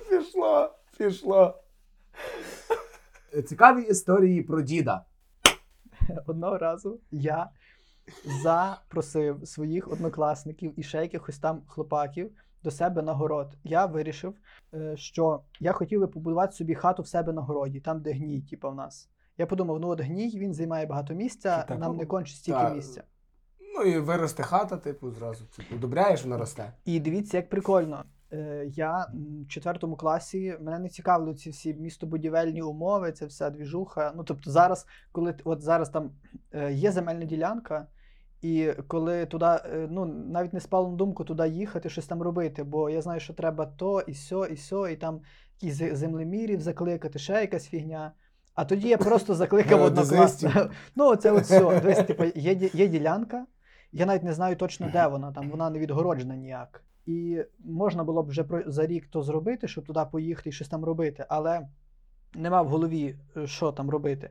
Пішло, 0.09 0.69
пішло. 0.97 1.55
Цікаві 3.47 3.81
історії 3.81 4.41
про 4.41 4.61
діда. 4.61 5.05
Одного 6.25 6.57
разу 6.57 6.99
я 7.11 7.49
запросив 8.43 9.47
своїх 9.47 9.91
однокласників 9.91 10.79
і 10.79 10.83
ще 10.83 11.01
якихось 11.01 11.39
там 11.39 11.61
хлопаків 11.67 12.31
до 12.63 12.71
себе 12.71 13.01
на 13.01 13.13
город. 13.13 13.57
Я 13.63 13.85
вирішив, 13.85 14.35
е, 14.73 14.97
що 14.97 15.41
я 15.59 15.71
хотів 15.71 15.99
би 15.99 16.07
побудувати 16.07 16.53
собі 16.53 16.75
хату 16.75 17.03
в 17.03 17.07
себе 17.07 17.33
на 17.33 17.41
городі, 17.41 17.79
там, 17.79 18.01
де 18.01 18.11
гній, 18.13 18.41
типу, 18.41 18.69
в 18.69 18.75
нас. 18.75 19.09
Я 19.37 19.47
подумав, 19.47 19.79
ну 19.79 19.87
от 19.87 20.01
гній 20.01 20.29
він 20.39 20.53
займає 20.53 20.85
багато 20.85 21.13
місця, 21.13 21.63
Так. 21.67 21.79
нам 21.79 21.97
не 21.97 22.05
кончить 22.05 22.37
стільки 22.37 22.59
Так. 22.59 22.75
місця. 22.75 23.03
Ну 23.75 23.83
і 23.83 23.99
виросте 23.99 24.43
хата, 24.43 24.77
типу, 24.77 25.11
зразу. 25.11 25.45
Типу, 25.45 25.75
Удобряєш, 25.75 26.23
вона 26.23 26.37
росте. 26.37 26.73
І 26.85 26.99
дивіться, 26.99 27.37
як 27.37 27.49
прикольно. 27.49 28.05
Е, 28.33 28.65
Я 28.67 29.07
в 29.43 29.47
четвертому 29.47 29.95
класі 29.95 30.57
мене 30.61 30.79
не 30.79 30.89
цікавили 30.89 31.35
ці 31.35 31.49
всі 31.49 31.73
містобудівельні 31.73 32.61
умови, 32.61 33.11
це 33.11 33.25
вся 33.25 33.49
двіжуха. 33.49 34.13
Ну 34.15 34.23
тобто, 34.23 34.51
зараз, 34.51 34.87
коли 35.11 35.35
от 35.43 35.61
зараз 35.61 35.89
там 35.89 36.11
е, 36.51 36.73
є 36.73 36.91
земельна 36.91 37.25
ділянка, 37.25 37.87
і 38.41 38.73
коли 38.87 39.25
туди, 39.25 39.45
е, 39.45 39.87
ну 39.89 40.05
навіть 40.05 40.53
не 40.53 40.59
спало 40.59 40.89
на 40.89 40.95
думку 40.95 41.23
туди 41.23 41.47
їхати, 41.47 41.89
щось 41.89 42.07
там 42.07 42.21
робити, 42.21 42.63
бо 42.63 42.89
я 42.89 43.01
знаю, 43.01 43.19
що 43.19 43.33
треба 43.33 43.65
то 43.65 44.01
і 44.01 44.13
сьо, 44.13 44.45
і 44.45 44.57
сьо, 44.57 44.87
і 44.87 44.95
там 44.95 45.21
якісь 45.61 45.97
землемірів 45.97 46.61
закликати, 46.61 47.19
ще 47.19 47.33
якась 47.33 47.67
фігня. 47.67 48.11
А 48.61 48.65
тоді 48.65 48.87
я 48.87 48.97
просто 48.97 49.35
закликав 49.35 49.79
Геодезистів. 49.79 50.17
однокласника. 50.17 50.69
Ну, 50.95 51.15
це 51.15 51.31
от 51.31 51.43
все. 51.43 51.79
Дивись, 51.79 52.03
типу, 52.03 52.23
є, 52.35 52.69
є 52.73 52.87
ділянка, 52.87 53.45
я 53.91 54.05
навіть 54.05 54.23
не 54.23 54.33
знаю 54.33 54.55
точно, 54.55 54.89
де 54.93 55.07
вона, 55.07 55.31
там 55.31 55.49
вона 55.49 55.69
не 55.69 55.79
відгороджена 55.79 56.35
ніяк. 56.35 56.83
І 57.05 57.43
можна 57.59 58.03
було 58.03 58.23
б 58.23 58.27
вже 58.27 58.45
за 58.65 58.87
рік 58.87 59.07
то 59.07 59.23
зробити, 59.23 59.67
щоб 59.67 59.85
туди 59.85 60.01
поїхати 60.11 60.49
і 60.49 60.51
щось 60.51 60.67
там 60.67 60.85
робити, 60.85 61.25
але 61.29 61.67
нема 62.33 62.61
в 62.61 62.67
голові, 62.67 63.15
е, 63.37 63.47
що 63.47 63.71
там 63.71 63.89
робити. 63.89 64.29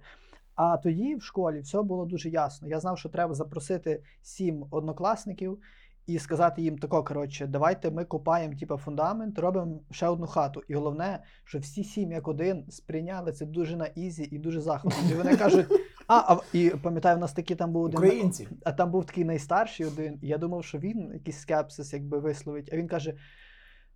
А 0.55 0.76
тоді 0.76 1.14
в 1.14 1.22
школі 1.22 1.61
все 1.61 1.83
було 1.83 2.05
дуже 2.05 2.28
ясно. 2.28 2.68
Я 2.68 2.81
знав, 2.81 2.99
що 2.99 3.09
треба 3.09 3.35
запросити 3.35 4.03
сім 4.22 4.64
однокласників 4.70 5.59
і 6.07 6.18
сказати 6.18 6.62
їм 6.62 6.78
тако, 6.78 7.05
коротше, 7.05 7.46
давайте 7.46 7.90
ми 7.90 8.05
копаємо 8.05 8.55
типу, 8.55 8.76
фундамент, 8.76 9.38
робимо 9.38 9.80
ще 9.90 10.09
одну 10.09 10.26
хату. 10.26 10.62
І 10.68 10.74
головне, 10.74 11.22
що 11.44 11.59
всі 11.59 11.84
сім 11.84 12.12
як 12.12 12.28
один 12.28 12.64
сприйняли 12.70 13.32
це 13.32 13.46
дуже 13.46 13.76
на 13.76 13.86
easy 13.87 14.28
і 14.30 14.38
дуже 14.38 14.61
захватно. 14.61 15.11
І 15.11 15.14
вони 15.14 15.36
кажуть, 15.36 15.66
а, 16.07 16.34
а 16.34 16.40
і 16.53 16.70
пам'ятаю, 16.82 17.16
в 17.16 17.20
нас 17.20 17.32
такі 17.32 17.55
там 17.55 17.72
був 17.72 17.82
один. 17.82 17.98
Українці. 17.98 18.48
А 18.64 18.72
там 18.72 18.90
був 18.90 19.05
такий 19.05 19.24
найстарший 19.24 19.86
один, 19.86 20.18
і 20.22 20.28
я 20.28 20.38
думав, 20.38 20.64
що 20.64 20.78
він 20.78 21.11
якийсь 21.14 21.38
скепсис 21.38 21.92
якби 21.92 22.18
висловить. 22.18 22.70
А 22.72 22.76
він 22.76 22.88
каже: 22.88 23.14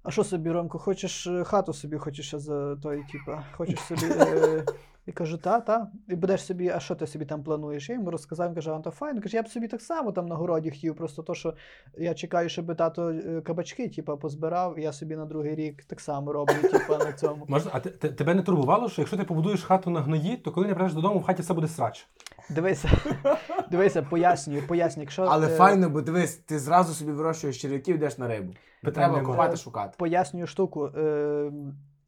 А 0.05 0.11
що 0.11 0.24
собі, 0.24 0.50
Ромко, 0.50 0.78
хочеш 0.78 1.26
е, 1.26 1.44
хату 1.44 1.72
собі, 1.72 1.96
хочеш 1.98 2.34
за 2.34 2.76
той, 2.76 3.05
типа, 3.12 3.44
хочеш 3.52 3.80
собі. 3.80 4.07
Е... 4.07 4.64
І 5.07 5.12
кажу, 5.12 5.38
та, 5.38 5.61
та. 5.61 5.90
І 6.09 6.14
будеш 6.14 6.44
собі, 6.44 6.68
а 6.68 6.80
що 6.80 6.94
ти 6.94 7.07
собі 7.07 7.24
там 7.24 7.42
плануєш? 7.42 7.88
Я 7.88 7.94
йому 7.94 8.11
розказав, 8.11 8.55
каже, 8.55 8.70
а 8.70 8.78
то 8.78 8.90
файно. 8.90 9.20
Каже, 9.22 9.36
я 9.36 9.42
б 9.42 9.48
собі 9.48 9.68
так 9.68 9.82
само 9.82 10.12
там 10.12 10.26
на 10.26 10.34
городі 10.34 10.70
хотів, 10.70 10.96
просто 10.96 11.22
то, 11.22 11.34
що 11.34 11.55
я 11.98 12.14
чекаю, 12.14 12.48
щоб 12.48 12.76
тато 12.76 13.11
е, 13.11 13.40
кабачки, 13.40 13.88
типа, 13.88 14.16
позбирав, 14.16 14.78
і 14.78 14.82
я 14.82 14.92
собі 14.92 15.16
на 15.16 15.24
другий 15.26 15.55
рік 15.55 15.84
так 15.84 16.00
само 16.00 16.32
роблю, 16.32 16.55
типа, 16.72 16.98
на 16.98 17.12
цьому. 17.12 17.44
Можна, 17.48 17.70
а 17.74 17.80
те- 17.80 17.90
те- 17.90 18.09
тебе 18.09 18.34
не 18.34 18.42
турбувало, 18.42 18.88
що 18.88 19.02
якщо 19.02 19.16
ти 19.16 19.24
побудуєш 19.24 19.62
хату 19.62 19.90
на 19.90 20.00
гної, 20.00 20.36
то 20.36 20.50
коли 20.52 20.66
не 20.66 20.74
прийдеш 20.74 20.94
додому, 20.94 21.18
в 21.18 21.22
хаті 21.22 21.42
все 21.42 21.55
буде 21.55 21.68
срач. 21.68 22.07
Дивися, 22.49 22.90
дивися, 23.70 24.03
пояснюю, 24.03 24.66
пояснюю. 24.66 25.05
Якщо, 25.05 25.22
Але 25.22 25.47
е, 25.47 25.57
файно, 25.57 25.90
бо 25.90 26.01
дивись, 26.01 26.36
ти 26.36 26.59
зразу 26.59 26.95
собі 26.95 27.12
вирощуєш 27.12 27.61
черв'яків, 27.61 27.97
йдеш 27.97 28.18
на 28.18 28.28
рибу. 28.28 28.55
Треба 28.82 29.16
нема. 29.16 29.28
копати, 29.28 29.57
шукати. 29.57 29.95
пояснюю 29.99 30.47
штуку. 30.47 30.86
Е, 30.86 31.53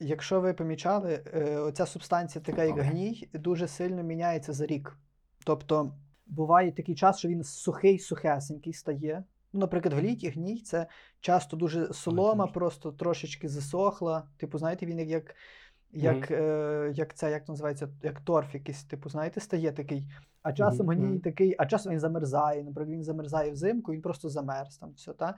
якщо 0.01 0.41
ви 0.41 0.53
помічали, 0.53 1.21
е, 1.35 1.59
оця 1.59 1.87
субстанція, 1.87 2.45
така 2.45 2.65
як 2.65 2.79
гній, 2.79 3.29
дуже 3.35 3.69
сильно 3.69 4.03
міняється 4.03 4.53
за 4.53 4.67
рік. 4.67 4.97
Тобто 5.45 5.93
буває 6.27 6.73
такий 6.73 6.95
час, 6.95 7.19
що 7.19 7.29
він 7.29 7.45
сухий, 7.45 7.99
сухесенький 7.99 8.73
стає. 8.73 9.25
Ну, 9.53 9.61
наприклад, 9.61 9.95
в 9.95 9.99
літі 9.99 10.29
гній 10.29 10.61
це 10.61 10.87
часто 11.21 11.57
дуже 11.57 11.93
солома, 11.93 12.47
просто 12.47 12.93
трошечки 12.93 13.49
засохла. 13.49 14.29
Типу, 14.37 14.59
знаєте, 14.59 14.87
він 14.87 14.99
як, 14.99 15.09
як, 15.09 15.35
як, 15.93 16.31
е, 16.31 16.93
як 16.95 17.15
це, 17.15 17.31
як 17.31 17.49
називається, 17.49 17.89
як 18.03 18.21
торф 18.21 18.55
якийсь, 18.55 18.85
типу, 18.85 19.09
знаєте, 19.11 19.41
стає 19.41 19.73
такий. 19.73 20.07
А 20.43 20.53
часом 20.53 20.87
Мгм, 20.87 20.97
гній 20.97 21.19
такий, 21.19 21.55
а 21.59 21.67
часом 21.67 21.93
він 21.93 22.01
замерзає. 22.01 22.65
Наприклад, 22.65 22.89
він 22.89 23.05
замерзає 23.05 23.51
взимку, 23.51 23.93
він 23.93 24.03
просто 24.03 24.29
замерз 24.29 24.77
там 24.77 24.93
все, 24.93 25.13
та? 25.13 25.35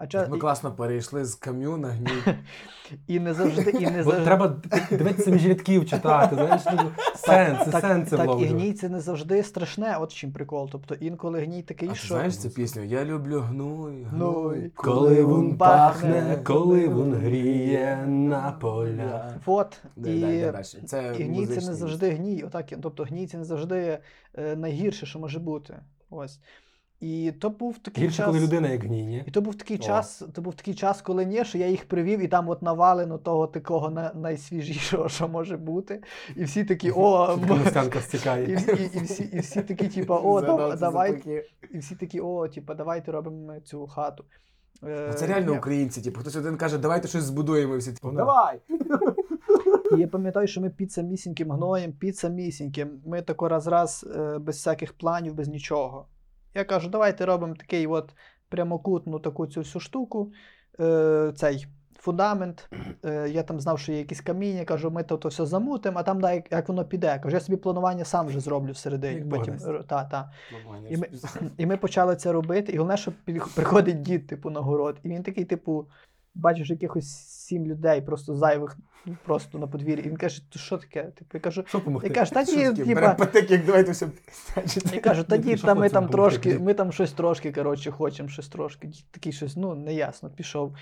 А 0.00 0.06
ча... 0.06 0.26
Ми 0.30 0.38
класно 0.38 0.72
перейшли 0.72 1.24
з 1.24 1.34
кам'ю 1.34 1.76
на 1.76 1.88
гній. 1.88 2.34
І 3.06 3.20
не 3.20 3.34
завжди, 3.34 3.70
і 3.70 3.86
не 3.90 4.02
завжди. 4.02 4.24
треба 4.24 4.56
дивитися 4.90 5.30
між 5.30 5.46
рядків 5.46 5.86
читати, 5.86 6.34
знаєш, 6.36 6.62
ну, 6.66 6.90
сенси, 7.16 7.70
так, 7.70 7.80
сенси 7.80 8.16
так 8.16 8.40
і 8.40 8.44
гній 8.44 8.72
це 8.72 8.88
не 8.88 9.00
завжди 9.00 9.42
страшне, 9.42 9.96
от 10.00 10.12
чим 10.12 10.32
прикол. 10.32 10.68
Тобто 10.72 10.94
інколи 10.94 11.40
гній 11.40 11.62
такий, 11.62 11.88
А 11.92 11.94
що. 11.94 12.14
знаєш 12.14 12.38
цю 12.38 12.50
пісню? 12.50 12.84
Я 12.84 13.04
люблю 13.04 13.40
гной, 13.40 14.02
гной. 14.02 14.58
Гной. 14.58 14.70
Коли 14.74 15.22
вун 15.22 15.56
пахне, 15.56 16.40
коли 16.44 16.88
вун 16.88 17.14
гріє 17.14 18.04
на 18.06 18.52
поля. 18.52 19.34
От, 19.46 19.82
і. 19.96 20.44
Це 20.86 21.14
і 21.18 21.22
гній 21.22 21.46
це 21.46 21.54
не 21.54 21.74
завжди 21.74 22.10
гній. 22.10 22.42
Отак, 22.42 22.66
тобто 22.82 23.02
гній 23.02 23.26
це 23.26 23.38
не 23.38 23.44
завжди 23.44 23.98
е, 24.34 24.56
найгірше, 24.56 25.06
що 25.06 25.18
може 25.18 25.38
бути. 25.38 25.76
Ось. 26.10 26.40
І 27.00 27.32
то 27.40 27.50
був 27.50 27.78
такий 27.78 28.04
Гірше, 28.04 28.16
час. 28.16 28.26
коли 28.26 28.40
людина 28.40 28.68
як 28.68 28.84
гній, 28.84 29.02
ні? 29.06 29.24
І 29.26 29.30
то 29.30 29.40
був 29.40 29.54
такий 29.54 29.76
О. 29.76 29.80
час, 29.80 30.22
то 30.32 30.42
був 30.42 30.54
такий 30.54 30.74
час, 30.74 31.02
коли 31.02 31.24
ні, 31.24 31.44
що 31.44 31.58
я 31.58 31.68
їх 31.68 31.84
привів, 31.84 32.20
і 32.20 32.28
там 32.28 32.48
от 32.48 32.62
навалено 32.62 33.18
того 33.18 33.46
такого 33.46 33.90
на, 33.90 34.12
найсвіжішого, 34.14 35.08
що 35.08 35.28
може 35.28 35.56
бути. 35.56 36.02
І 36.36 36.44
всі 36.44 36.64
такі, 36.64 36.90
о, 36.90 37.26
Така 37.26 37.42
м- 37.42 37.58
і, 38.50 38.52
і, 38.82 38.90
і, 38.98 39.00
всі, 39.02 39.22
і 39.22 39.38
всі 39.38 39.62
такі, 39.62 39.88
типа, 39.88 40.18
о, 40.18 40.40
Згадав 40.40 40.58
дав, 40.58 40.78
давай. 40.78 41.42
І 41.74 41.78
всі 41.78 41.94
такі, 41.94 42.20
о, 42.20 42.48
типа, 42.48 42.74
давайте 42.74 43.12
робимо 43.12 43.60
цю 43.64 43.86
хату. 43.86 44.24
Е, 44.84 45.06
Ну, 45.08 45.14
Це 45.14 45.26
реально 45.26 45.52
ні. 45.52 45.58
українці. 45.58 46.02
Типу, 46.02 46.20
хтось 46.20 46.36
один 46.36 46.56
каже, 46.56 46.78
давайте 46.78 47.08
щось 47.08 47.24
збудуємо, 47.24 47.74
і 47.74 47.78
всі 47.78 47.90
такі, 47.92 48.06
Ну, 48.06 48.12
давай. 48.12 48.60
І 49.96 50.00
я 50.00 50.08
пам'ятаю, 50.08 50.46
що 50.46 50.60
ми 50.60 50.70
під 50.70 50.92
самісіньким 50.92 51.50
гноєм, 51.52 51.92
під 51.92 52.16
самісіньким. 52.16 52.90
Ми 53.06 53.22
тако 53.22 53.48
раз-раз 53.48 54.06
е, 54.16 54.38
без 54.38 54.56
всяких 54.56 54.92
планів, 54.92 55.34
без 55.34 55.48
нічого. 55.48 56.06
Я 56.54 56.64
кажу, 56.64 56.88
давайте 56.88 57.26
робимо 57.26 57.54
такий 57.54 57.86
от 57.86 58.14
прямокутну 58.48 59.18
таку 59.18 59.46
цю 59.46 59.60
всю 59.60 59.80
штуку. 59.80 60.32
Е, 60.80 61.32
цей 61.36 61.66
фундамент. 62.00 62.70
Е, 63.04 63.28
я 63.28 63.42
там 63.42 63.60
знав, 63.60 63.78
що 63.78 63.92
є 63.92 63.98
якісь 63.98 64.20
каміння, 64.20 64.64
кажу, 64.64 64.90
ми 64.90 65.02
то, 65.02 65.28
все 65.28 65.46
замутимо, 65.46 65.98
а 65.98 66.02
там 66.02 66.20
да, 66.20 66.32
як, 66.32 66.52
як 66.52 66.68
воно 66.68 66.84
піде. 66.84 67.18
Кажу, 67.18 67.36
я 67.36 67.40
собі 67.40 67.56
планування 67.56 68.04
сам 68.04 68.26
вже 68.26 68.40
зроблю 68.40 68.72
всередині. 68.72 69.30
Потім, 69.30 69.56
та, 69.86 70.04
та. 70.04 70.32
І 70.90 70.96
ми, 70.96 71.08
і 71.56 71.66
ми 71.66 71.76
почали 71.76 72.16
це 72.16 72.32
робити. 72.32 72.72
І 72.72 72.76
головне, 72.76 72.96
що 72.96 73.12
приходить 73.54 74.02
дід, 74.02 74.26
типу, 74.26 74.50
на 74.50 74.60
город. 74.60 74.98
І 75.02 75.08
він 75.08 75.22
такий, 75.22 75.44
типу, 75.44 75.86
бачиш 76.34 76.70
якихось 76.70 77.08
сім 77.50 77.66
людей, 77.66 78.00
просто 78.00 78.36
зайвих, 78.36 78.76
ну, 79.06 79.16
просто 79.24 79.58
на 79.58 79.66
подвір'ї. 79.66 80.04
І 80.04 80.08
він 80.08 80.16
каже, 80.16 80.50
то 80.50 80.58
що 80.58 80.78
таке? 80.78 81.02
Типу, 81.02 81.30
я 81.34 81.40
кажу, 81.40 81.64
Що 81.66 81.80
помогти? 81.80 82.08
я 82.08 82.14
кажу, 82.14 82.32
та 82.32 82.42
ні, 82.42 82.84
типа. 82.84 83.14
Патик, 83.14 83.50
як 83.50 83.64
давайте 83.64 83.92
все. 83.92 84.08
Я 84.94 85.00
кажу, 85.00 85.24
та 85.24 85.56
Що 85.56 85.66
та 85.66 85.74
ми 85.74 85.88
там 85.88 86.08
трошки, 86.08 86.58
ми 86.58 86.74
там 86.74 86.92
щось 86.92 87.12
трошки, 87.12 87.52
коротше, 87.52 87.90
хочемо, 87.90 88.28
щось 88.28 88.48
трошки. 88.48 88.90
Такий 89.10 89.32
щось, 89.32 89.56
ну, 89.56 89.74
неясно, 89.74 90.30
пішов. 90.30 90.76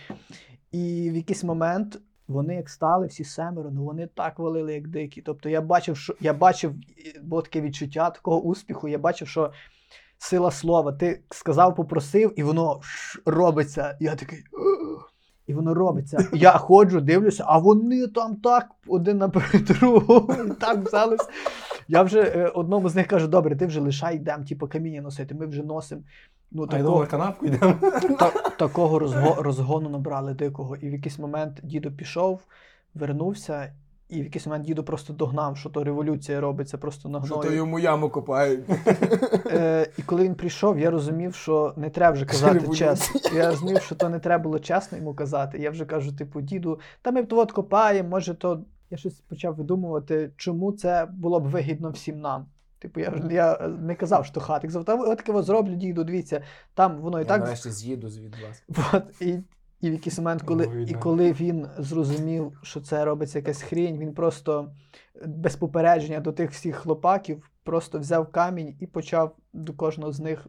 І 0.73 1.11
в 1.11 1.17
якийсь 1.17 1.45
момент 1.45 1.99
вони 2.29 2.55
як 2.55 2.71
стали, 2.71 3.07
всі 3.07 3.25
семеро, 3.25 3.71
ну 3.71 3.85
вони 3.85 4.07
так 4.07 4.39
валили, 4.39 4.75
як 4.75 4.89
дикі. 4.89 5.23
Тобто 5.23 5.49
я 5.49 5.61
бачив, 5.61 5.97
що 5.97 6.15
я 6.21 6.33
бачив, 6.33 6.75
було 7.23 7.43
таке 7.43 7.61
відчуття 7.61 8.11
такого 8.11 8.41
успіху, 8.41 8.89
я 8.89 8.99
бачив, 8.99 9.29
що 9.29 9.53
сила 10.19 10.51
слова. 10.51 10.93
Ти 10.93 11.21
сказав, 11.31 11.75
попросив, 11.75 12.33
і 12.37 12.43
воно 12.43 12.81
робиться. 13.27 13.97
Я 14.01 14.15
такий. 14.15 14.45
І 15.49 15.55
воно 15.55 15.75
робиться. 15.75 16.29
Я 16.33 16.51
ходжу, 16.53 17.01
дивлюся, 17.01 17.45
а 17.47 17.59
вони 17.59 18.07
там 18.07 18.37
так 18.37 18.71
один 18.87 19.19
наперед 19.19 19.65
другого, 19.65 20.35
і 20.47 20.51
так 20.51 20.79
взялись. 20.79 21.29
Я 21.89 22.03
вже 22.03 22.23
е, 22.23 22.49
одному 22.49 22.89
з 22.89 22.95
них 22.95 23.07
кажу: 23.07 23.29
добре, 23.29 23.57
ти 23.57 23.67
вже 23.67 23.81
лишай, 23.81 24.17
йдемо, 24.17 24.45
типу, 24.45 24.69
каміння 24.69 25.01
носити. 25.01 25.35
Ми 25.35 25.47
вже 25.47 25.63
носимо. 25.63 26.03
Ну, 26.51 26.69
А 26.71 26.77
я 26.77 26.83
такого, 26.83 27.01
на 27.01 27.07
канапку 27.07 27.47
йдемо. 27.47 27.75
та, 28.19 28.31
такого 28.59 28.99
розго, 28.99 29.43
розгону 29.43 29.89
набрали 29.89 30.35
дикого. 30.35 30.77
І 30.77 30.89
в 30.89 30.93
якийсь 30.93 31.19
момент 31.19 31.61
діду 31.63 31.91
пішов, 31.91 32.41
вернувся, 32.95 33.73
і 34.09 34.21
в 34.21 34.25
якийсь 34.25 34.47
момент 34.47 34.65
діду 34.65 34.85
просто 34.85 35.13
догнав, 35.13 35.57
що 35.57 35.71
то 35.71 35.85
революція 35.85 36.41
робиться 36.41 36.79
просто 36.79 37.09
на 37.09 37.25
Що 37.25 37.37
то 37.37 37.53
йому 37.53 37.79
яму 37.79 38.11
копають. 38.11 38.65
Е, 39.51 39.91
і 39.99 40.03
коли 40.03 40.25
він 40.25 40.35
прийшов, 40.35 40.79
я 40.79 40.91
розумів, 40.91 41.35
що 41.35 41.75
не 41.77 41.91
треба 41.91 42.13
вже 42.13 42.27
казати 42.27 42.69
чесно. 42.69 43.21
Я 43.35 43.51
розумів, 43.51 43.83
що 43.83 43.95
то 43.95 44.09
не 44.09 44.19
треба 44.19 44.43
було 44.43 44.59
чесно 44.59 44.99
йому 44.99 45.15
казати. 45.15 45.59
Я 45.59 45.71
вже 45.71 45.85
кажу, 45.85 46.13
типу, 46.13 46.41
діду, 46.41 46.81
та 47.03 47.11
ми 47.11 47.25
то 47.25 47.39
от 47.39 47.53
копаємо, 47.53 48.09
може, 48.09 48.35
то. 48.35 48.65
Я 48.91 48.99
щось 48.99 49.21
почав 49.21 49.55
видумувати, 49.55 50.31
чому 50.37 50.73
це 50.73 51.09
було 51.11 51.41
б 51.41 51.45
вигідно 51.45 51.91
всім 51.91 52.21
нам. 52.21 52.47
Типу, 52.79 53.01
я, 53.01 53.23
я 53.31 53.69
не 53.69 53.95
казав, 53.95 54.27
що 54.27 54.41
хатик. 54.41 54.71
От 54.75 55.19
таке 55.19 55.43
зроблю, 55.43 55.75
діду, 55.75 56.05
дивіться, 56.05 56.43
там 56.75 57.01
воно 57.01 57.19
і 57.19 57.23
Я 57.23 57.29
так 57.29 57.41
нарешті 57.41 57.71
з'їду 57.71 58.11
звід 58.11 58.37
вас. 58.49 58.63
От, 58.93 59.23
і, 59.23 59.39
і 59.81 59.91
в 59.91 59.93
якийсь 59.93 60.19
момент, 60.19 60.43
коли, 60.43 60.85
і 60.89 60.95
коли 60.95 61.33
він 61.33 61.67
зрозумів, 61.79 62.59
що 62.63 62.81
це 62.81 63.05
робиться 63.05 63.39
якась 63.39 63.63
хрінь, 63.63 63.99
він 63.99 64.15
просто 64.15 64.73
без 65.27 65.57
попередження 65.57 66.21
до 66.21 66.33
тих 66.33 66.51
всіх 66.51 66.77
хлопаків 66.77 67.51
просто 67.65 67.99
взяв 67.99 68.33
камінь 68.33 68.77
і 68.81 68.87
почав 68.87 69.37
до 69.53 69.73
кожного 69.73 70.13
з 70.13 70.21
них 70.21 70.47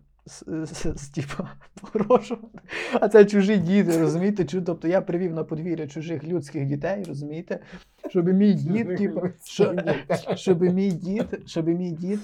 типа, 1.16 1.50
погрожувати. 1.82 2.60
А 2.94 3.10
це 3.10 3.26
чужі 3.26 3.58
діти, 3.58 3.98
розумієте? 4.02 4.44
Чу- 4.44 4.64
Тобто 4.66 4.88
я 4.88 5.02
привів 5.02 5.34
на 5.34 5.44
подвір'я 5.44 5.88
чужих 5.88 6.24
людських 6.24 6.66
дітей, 6.66 7.04
розумієте? 7.08 7.60
Щоб 8.10 8.28
мій 8.28 8.54
дід, 8.54 8.98
типу, 8.98 9.22
що, 9.44 9.76
щоб 10.36 10.62
мій 10.62 10.92
дід, 10.92 11.42
щоб 11.46 11.68
мій 11.68 11.92
дід 11.92 12.20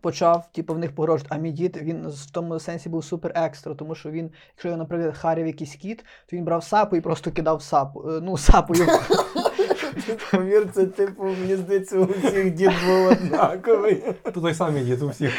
почав, 0.00 0.52
типу, 0.52 0.74
в 0.74 0.78
них 0.78 0.94
погрожувати. 0.94 1.34
А 1.34 1.38
мій 1.38 1.52
дід, 1.52 1.76
він 1.82 2.08
в 2.08 2.30
тому 2.30 2.60
сенсі 2.60 2.88
був 2.88 3.04
супер 3.04 3.32
екстра, 3.34 3.74
тому 3.74 3.94
що 3.94 4.10
він, 4.10 4.30
якщо 4.54 4.68
його, 4.68 4.78
наприклад, 4.78 5.16
харів 5.16 5.46
якийсь 5.46 5.74
кіт, 5.74 6.04
то 6.30 6.36
він 6.36 6.44
брав 6.44 6.64
сапу 6.64 6.96
і 6.96 7.00
просто 7.00 7.30
кидав 7.30 7.62
сапу. 7.62 8.10
е, 8.10 8.20
Ну, 8.22 8.36
сапою. 8.38 8.86
Повір, 10.30 10.68
це 10.72 10.86
типу, 10.86 11.24
мені 11.24 11.56
здається, 11.56 11.98
у 11.98 12.04
всіх 12.04 12.54
дід 12.54 12.70
був 12.86 13.06
однаковий. 13.06 14.04
То 14.24 14.40
той 14.40 14.54
самий 14.54 14.84
дід 14.84 15.02
у 15.02 15.08
всіх. 15.08 15.32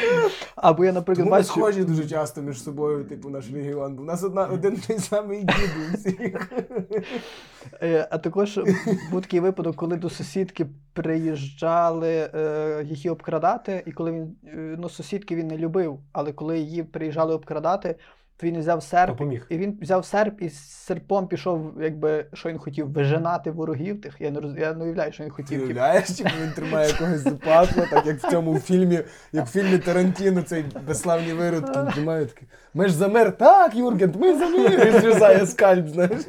Або 0.62 0.84
я, 0.84 0.92
наприклад, 0.92 1.24
Тому 1.24 1.30
ми 1.30 1.38
бачу. 1.38 1.48
схожі 1.48 1.84
дуже 1.84 2.08
часто 2.08 2.42
між 2.42 2.62
собою, 2.62 3.04
типу, 3.04 3.30
наш 3.30 3.50
регіон. 3.52 3.94
Бо 3.96 4.02
у 4.02 4.04
нас 4.04 4.22
одна, 4.22 4.46
один 4.46 4.76
той 4.76 4.98
самий 4.98 5.44
дід 5.44 5.70
у 5.92 5.96
всіх. 5.96 6.52
Е, 7.82 8.08
А 8.10 8.18
також 8.18 8.60
був 9.10 9.20
такий 9.22 9.40
випадок, 9.40 9.76
коли 9.76 9.96
до 9.96 10.10
сусідки 10.10 10.66
приїжджали 10.92 12.30
е, 12.34 12.84
її 12.88 13.10
обкрадати, 13.10 13.82
і 13.86 13.92
коли 13.92 14.12
він 14.12 14.36
е, 14.46 14.76
ну, 14.78 14.88
сусідки 14.88 15.36
він 15.36 15.46
не 15.46 15.58
любив, 15.58 15.98
але 16.12 16.32
коли 16.32 16.58
її 16.58 16.82
приїжджали 16.82 17.34
обкрадати, 17.34 17.94
то 18.42 18.48
він 18.48 18.58
взяв 18.58 18.82
серп. 18.82 19.10
Допоміг. 19.10 19.46
І 19.48 19.56
він 19.56 19.78
взяв 19.80 20.04
серп 20.04 20.42
і 20.42 20.48
з 20.48 20.70
серпом 20.70 21.28
пішов, 21.28 21.72
якби 21.80 22.26
що 22.32 22.48
він 22.48 22.58
хотів, 22.58 22.90
виженати 22.90 23.50
ворогів 23.50 24.00
тих. 24.00 24.16
Я 24.20 24.30
не 24.30 24.40
роз... 24.40 24.56
я 24.58 24.74
не 24.74 24.84
уявляю, 24.84 25.12
що 25.12 25.24
він 25.24 25.30
хотів. 25.30 25.48
типу. 25.48 25.64
уявляєш, 25.64 26.10
типу, 26.10 26.30
він 26.42 26.52
тримає 26.52 26.88
якогось 26.88 27.20
запасла, 27.20 27.86
так 27.90 28.06
як 28.06 28.18
в 28.18 28.30
цьому 28.30 28.58
фільмі, 28.58 29.00
як 29.32 29.46
в 29.46 29.50
фільмі 29.50 29.78
Тарантіно, 29.78 30.42
цей 30.42 30.64
безславні 30.86 31.32
виродки. 31.32 31.92
Тримає 31.94 32.26
такий. 32.26 32.48
Ми 32.74 32.88
ж 32.88 32.94
за 32.94 33.08
мир. 33.08 33.36
Так, 33.36 33.74
Юрген, 33.74 34.14
ми 34.18 34.38
за 34.38 34.48
мир. 34.48 34.88
І 34.88 35.00
зрізає 35.00 35.46
скальп, 35.46 35.88
знаєш. 35.88 36.22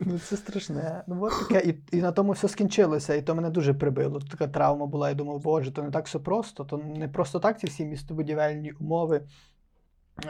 Ну 0.00 0.18
це 0.28 0.36
страшне. 0.36 1.02
Ну 1.06 1.18
от 1.20 1.48
таке, 1.48 1.68
і, 1.68 1.96
і 1.96 2.00
на 2.00 2.12
тому 2.12 2.32
все 2.32 2.48
скінчилося, 2.48 3.14
і 3.14 3.22
то 3.22 3.34
мене 3.34 3.50
дуже 3.50 3.74
прибило. 3.74 4.20
Така 4.30 4.48
травма 4.48 4.86
була. 4.86 5.08
Я 5.08 5.14
думав, 5.14 5.40
боже, 5.40 5.70
то 5.70 5.82
не 5.82 5.90
так 5.90 6.06
все 6.06 6.18
просто, 6.18 6.64
то 6.64 6.78
не 6.78 7.08
просто 7.08 7.38
так 7.38 7.60
ці 7.60 7.66
всі 7.66 7.84
містобудівельні 7.84 8.72
умови. 8.80 9.20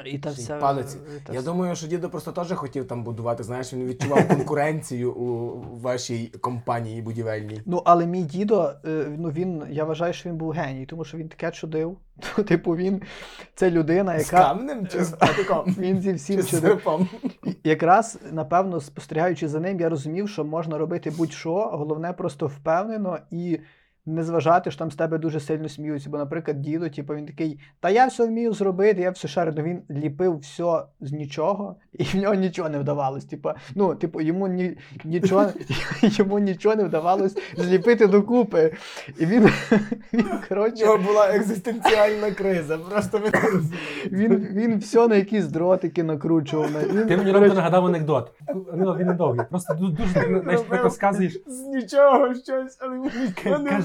І 0.05 0.19
та 0.19 0.31
вся 0.31 0.57
палиці. 0.57 0.97
і 1.17 1.27
та 1.27 1.33
Я 1.33 1.39
вся- 1.41 1.51
думаю, 1.51 1.77
що 1.77 1.87
дідо 1.87 2.11
просто 2.11 2.33
теж 2.33 2.53
хотів 2.53 2.87
там 2.87 3.05
будувати. 3.05 3.43
Знаєш, 3.43 3.73
він 3.73 3.87
відчував 3.87 4.29
конкуренцію 4.29 5.13
у 5.13 5.59
вашій 5.81 6.27
компанії 6.41 7.03
будівельній. 7.03 7.63
Ну, 7.67 7.83
але 7.85 8.07
мій 8.07 8.23
дідо, 8.23 8.73
е, 8.85 9.07
ну 9.19 9.31
він, 9.31 9.63
я 9.71 9.85
вважаю, 9.85 10.13
що 10.13 10.29
він 10.29 10.37
був 10.37 10.51
геній, 10.51 10.87
тому 10.87 11.05
що 11.05 11.19
він 11.19 11.29
таке 11.29 11.51
чудив. 11.51 11.97
Ну, 12.39 12.45
Типу, 12.45 12.77
він 12.77 13.03
це 13.55 13.71
людина, 13.71 14.13
яка. 14.13 14.25
З 14.25 14.31
камнем 14.31 14.87
чи 14.87 15.05
з 15.05 15.11
патиком? 15.11 15.65
він 15.79 16.01
зі 16.01 16.13
всім 16.13 16.45
чудив. 16.45 17.09
Якраз, 17.65 18.19
напевно, 18.33 18.81
спостерігаючи 18.81 19.49
за 19.49 19.61
ним, 19.61 19.81
я 19.81 19.89
розумів, 19.89 20.29
що 20.29 20.45
можна 20.45 20.79
робити 20.79 21.11
будь-що, 21.11 21.55
головне 21.55 22.13
просто 22.13 22.47
впевнено 22.47 23.19
і 23.31 23.59
не 24.07 24.23
зважати, 24.23 24.71
що 24.71 24.79
там 24.79 24.91
з 24.91 24.95
тебе 24.95 25.19
дуже 25.19 25.41
сильно 25.41 25.69
сміються. 25.69 26.11
Бо, 26.11 26.19
наприклад, 26.19 26.61
дідо, 26.61 26.89
типу, 26.89 27.15
він 27.15 27.27
такий, 27.27 27.61
та 27.81 27.91
я 27.91 28.07
все 28.07 28.27
вмію 28.27 28.53
зробити, 28.53 29.01
я 29.01 29.11
все 29.11 29.29
шарю. 29.29 29.53
Ну, 29.57 29.63
Він 29.63 29.83
ліпив 29.91 30.39
все 30.39 30.83
з 31.01 31.13
нічого, 31.13 31.77
і 31.93 32.05
в 32.05 32.15
нього 32.17 32.35
нічого 32.35 32.69
не 32.69 32.79
вдавалось. 32.79 33.25
Типу, 33.25 33.51
ну, 33.75 33.95
типу, 33.95 34.21
йому 34.21 34.49
ні, 34.49 34.79
нічого, 35.05 35.47
йому 36.03 36.39
нічого 36.39 36.77
не 36.77 36.85
вдавалось 36.85 37.37
зліпити 37.57 38.07
докупи. 38.07 38.75
І 39.19 39.27
він, 39.27 39.49
він 40.13 40.27
У 40.27 40.49
коротше, 40.49 40.85
нього 40.85 40.99
була 40.99 41.29
екзистенціальна 41.29 42.31
криза. 42.31 42.79
Просто 42.79 43.21
він, 44.07 44.49
він 44.53 44.79
все 44.79 45.09
на 45.09 45.17
якісь 45.17 45.47
дротики 45.47 46.03
накручував. 46.03 46.71
Він, 46.93 47.07
Ти 47.07 47.17
мені 47.17 47.33
коротше, 47.33 47.55
нагадав 47.55 47.87
анекдот. 47.87 48.33
Ну, 48.75 48.97
він 48.99 49.07
не 49.07 49.15
довгий. 49.15 49.47
Просто 49.51 49.75
ду- 49.75 49.97
дуже 49.97 50.41
знаєш, 50.43 50.61
так 50.69 50.85
розказуєш. 50.85 51.43
З 51.47 51.61
нічого 51.61 52.35
щось, 52.35 52.79
але 52.81 52.95
йому 52.95 53.11
ніхто 53.21 53.59
не 53.59 53.83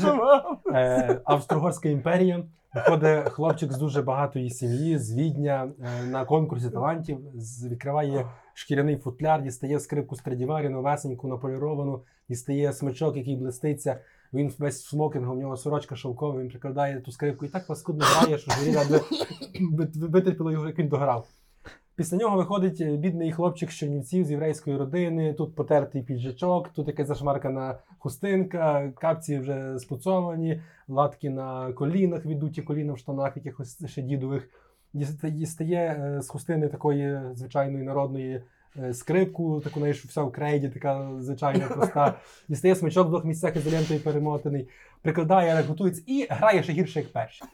Австро-Угорська 1.26 1.90
імперія. 1.90 2.44
Виходить 2.76 3.30
хлопчик 3.30 3.74
з 3.74 3.78
дуже 3.78 4.02
багатої 4.02 4.50
сім'ї, 4.50 4.98
з 4.98 5.16
Відня 5.16 5.70
е, 5.80 6.06
на 6.06 6.26
конкурсі 6.26 6.70
талантів, 6.70 7.20
відкриває 7.72 8.28
шкіряний 8.54 8.98
футляр, 8.98 9.42
дістає 9.42 9.80
скрипку 9.80 10.16
Страдіварі, 10.16 10.70
новесеньку, 10.70 11.28
наполіровану, 11.28 12.02
дістає 12.30 12.74
смичок, 12.74 13.18
який 13.18 13.36
блиститься. 13.36 14.00
Він 14.34 14.54
весь 14.60 14.86
в 14.86 14.90
смокінгу, 14.90 15.34
в 15.34 15.38
нього 15.38 15.58
сорочка 15.58 15.96
шовкова, 15.96 16.40
він 16.40 16.50
прикладає 16.50 17.02
ту 17.02 17.12
скрипку 17.12 17.46
і 17.46 17.50
так 17.50 17.68
паскудно 17.68 18.06
грає, 18.06 18.38
що 18.38 18.52
журі 18.52 18.78
би 19.72 19.88
витерпіло 19.96 20.52
його, 20.52 20.68
як 20.68 20.80
він 20.80 20.88
дограв. 20.88 21.28
Після 21.98 22.18
нього 22.18 22.38
виходить 22.38 22.82
е, 22.82 22.98
бідний 22.98 23.32
хлопчик 23.32 23.72
з 23.72 23.76
Чернівців 23.76 24.26
з 24.26 24.32
єврейської 24.32 24.78
родини. 24.78 25.34
Тут 25.34 25.56
потертий 25.56 26.02
піджачок, 26.04 26.70
тут 26.70 26.88
якась 26.88 27.08
зашмаркана 27.08 27.78
хустинка, 28.00 28.92
капці 28.96 29.40
вже 29.40 29.80
спуцовані, 29.80 30.62
латки 30.88 31.30
на 31.30 31.74
колінах, 31.74 32.26
відуті 32.26 32.62
коліна 32.62 32.94
в 32.94 32.98
штанах, 32.98 33.36
якихось 33.36 33.86
ще 33.86 34.02
дідових. 34.02 34.50
Дістає 35.24 35.78
е, 35.78 36.22
з 36.22 36.28
хустини 36.28 36.68
такої 36.68 37.20
звичайної 37.34 37.84
народної 37.84 38.42
е, 38.80 38.94
скрипку, 38.94 39.60
таку 39.60 39.80
знаєш, 39.80 40.06
вся 40.06 40.24
в 40.24 40.32
крейді, 40.32 40.70
така 40.70 41.12
звичайна 41.20 41.68
проста. 41.68 42.14
Дістає 42.50 42.76
смичок 42.76 43.08
в 43.08 43.10
двох 43.10 43.26
місцях 43.26 43.56
ізолентою 43.56 44.00
перемотаний, 44.00 44.70
прикладає, 45.02 45.62
готується 45.62 46.04
і 46.06 46.28
грає 46.30 46.64
ще 46.64 46.74
гірше, 46.74 47.00
як 47.00 47.12
перший. 47.12 47.48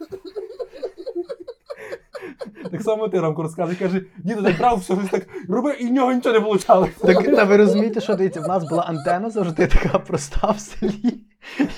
Так 2.70 2.82
само 2.82 3.08
ти 3.08 3.20
Ромко 3.20 3.42
розкаже, 3.42 3.74
каже, 3.74 4.02
діду 4.18 4.42
так 4.42 4.58
брав, 4.58 4.78
все 4.78 4.94
щось 4.94 5.10
так 5.10 5.28
робив, 5.48 5.82
і 5.82 5.86
в 5.86 5.92
нього 5.92 6.12
нічого 6.12 6.38
не 6.38 6.48
вийшло. 6.48 6.88
Так, 7.00 7.36
та 7.36 7.44
ви 7.44 7.56
розумієте, 7.56 8.00
що 8.00 8.14
дивіться, 8.14 8.40
в 8.40 8.48
нас 8.48 8.68
була 8.68 8.82
антена 8.82 9.30
завжди 9.30 9.66
така 9.66 9.98
проста 9.98 10.50
в 10.50 10.58
селі. 10.60 11.24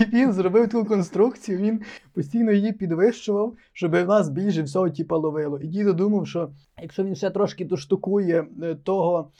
І 0.00 0.04
він 0.16 0.32
зробив 0.32 0.68
таку 0.68 0.84
конструкцію, 0.84 1.58
він 1.58 1.80
постійно 2.14 2.52
її 2.52 2.72
підвищував, 2.72 3.54
щоб 3.72 3.90
в 3.92 4.06
нас 4.06 4.28
більше 4.28 4.62
всього 4.62 4.90
типа 4.90 5.16
ловило. 5.16 5.58
І 5.58 5.66
дідо 5.66 5.92
думав, 5.92 6.26
що 6.26 6.50
якщо 6.82 7.04
він 7.04 7.14
ще 7.14 7.30
трошки 7.30 7.64
доштукує 7.64 8.46
е, 8.62 8.74
того. 8.74 9.30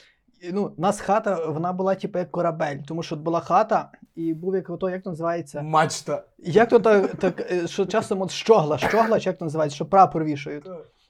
Ну, 0.53 0.71
у 0.77 0.81
нас 0.81 0.99
хата, 0.99 1.45
вона 1.45 1.73
була 1.73 1.95
типу 1.95 2.19
як 2.19 2.31
корабель, 2.31 2.77
тому 2.87 3.03
що 3.03 3.15
була 3.15 3.39
хата, 3.39 3.91
і 4.15 4.33
був 4.33 4.55
як 4.55 4.69
ото, 4.69 4.89
як 4.89 5.03
то 5.03 5.09
називається? 5.09 5.61
Мачта. 5.61 6.23
Як 6.37 6.69
то 6.69 6.79
так, 6.79 7.15
так 7.15 7.51
е, 7.51 7.67
що 7.67 7.85
часом 7.85 8.21
от 8.21 8.31
щогла, 8.31 8.77
щогла, 8.77 9.19
чи 9.19 9.29
як 9.29 9.37
то 9.37 9.45
називається, 9.45 9.75
що 9.75 9.85
прапор 9.85 10.23
вішають. 10.23 10.65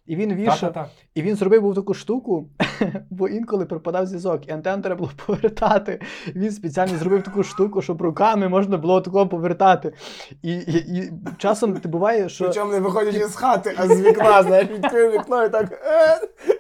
І 0.08 0.16
він 0.16 0.36
вішав, 0.36 0.90
і 1.16 1.22
він 1.22 1.36
зробив 1.36 1.62
був 1.62 1.76
таку 1.76 1.94
штуку, 1.94 2.50
бо 3.10 3.28
інколи 3.28 3.66
пропадав 3.66 4.06
зв'язок, 4.06 4.48
і 4.48 4.52
антенну 4.52 4.84
треба 4.84 5.00
було 5.00 5.12
повертати. 5.26 6.02
Він 6.36 6.52
спеціально 6.52 6.98
зробив 6.98 7.24
таку 7.24 7.44
штуку, 7.44 7.82
щоб 7.82 8.02
руками 8.02 8.50
можна 8.50 8.78
було 8.78 9.02
такого 9.02 9.28
повертати. 9.28 9.94
І, 10.42 10.54
і, 10.54 10.78
і 10.78 11.12
часом 11.38 11.74
ти 11.74 11.88
буває, 11.88 12.30
що. 12.30 12.46
Причому 12.46 12.72
не 12.72 12.80
виходячи 12.80 13.28
з 13.28 13.36
хати, 13.36 13.76
а 13.78 13.88
з 13.88 14.02
вікна, 14.02 14.44
знаєш, 14.44 14.70
відкрив 14.70 15.12
вікно 15.12 15.44
і 15.44 15.50
так. 15.50 15.72
«Е», 15.72 16.20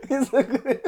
І 0.09 0.19
закрив. 0.23 0.79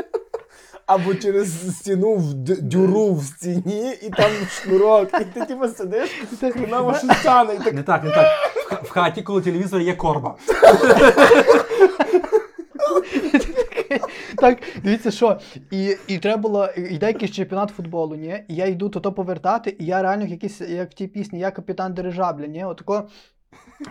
Або 0.86 1.16
через 1.16 1.78
стіну 1.78 2.16
в 2.16 2.34
дюру 2.34 3.14
в 3.14 3.24
стіні, 3.24 3.94
і 4.02 4.10
там 4.10 4.32
шнурок. 4.50 5.10
І 5.22 5.26
ти 5.26 5.46
типу 5.46 5.68
сидиш, 5.68 6.10
щось 6.10 7.22
тяне, 7.24 7.54
і 7.56 7.58
так. 7.58 7.74
Не 7.74 7.84
так, 7.84 8.04
не 8.04 8.12
так. 8.12 8.28
В 8.84 8.90
хаті, 8.90 9.22
коли 9.22 9.42
телевізор 9.42 9.82
є 9.82 9.94
корба. 9.94 10.36
Так, 14.42 14.58
дивіться, 14.84 15.12
що. 15.12 15.40
І, 15.72 15.96
і 16.08 16.18
треба 16.18 16.42
було, 16.42 16.68
йде 16.76 17.08
якийсь 17.08 17.32
чемпіонат 17.32 17.70
футболу, 17.70 18.16
ні? 18.16 18.44
І 18.48 18.56
я 18.56 18.66
йду 18.66 18.90
то, 18.90 19.12
повертати, 19.14 19.76
і 19.80 19.86
я 19.86 20.02
реально 20.02 20.26
якийсь, 20.26 20.62
як 20.62 20.92
в 20.92 20.94
тій 20.94 21.08
пісні, 21.08 21.40
я 21.40 21.52
капітан 21.52 21.94
дирижабля, 21.94 22.48
ні? 22.48 22.66
Отако 22.66 23.08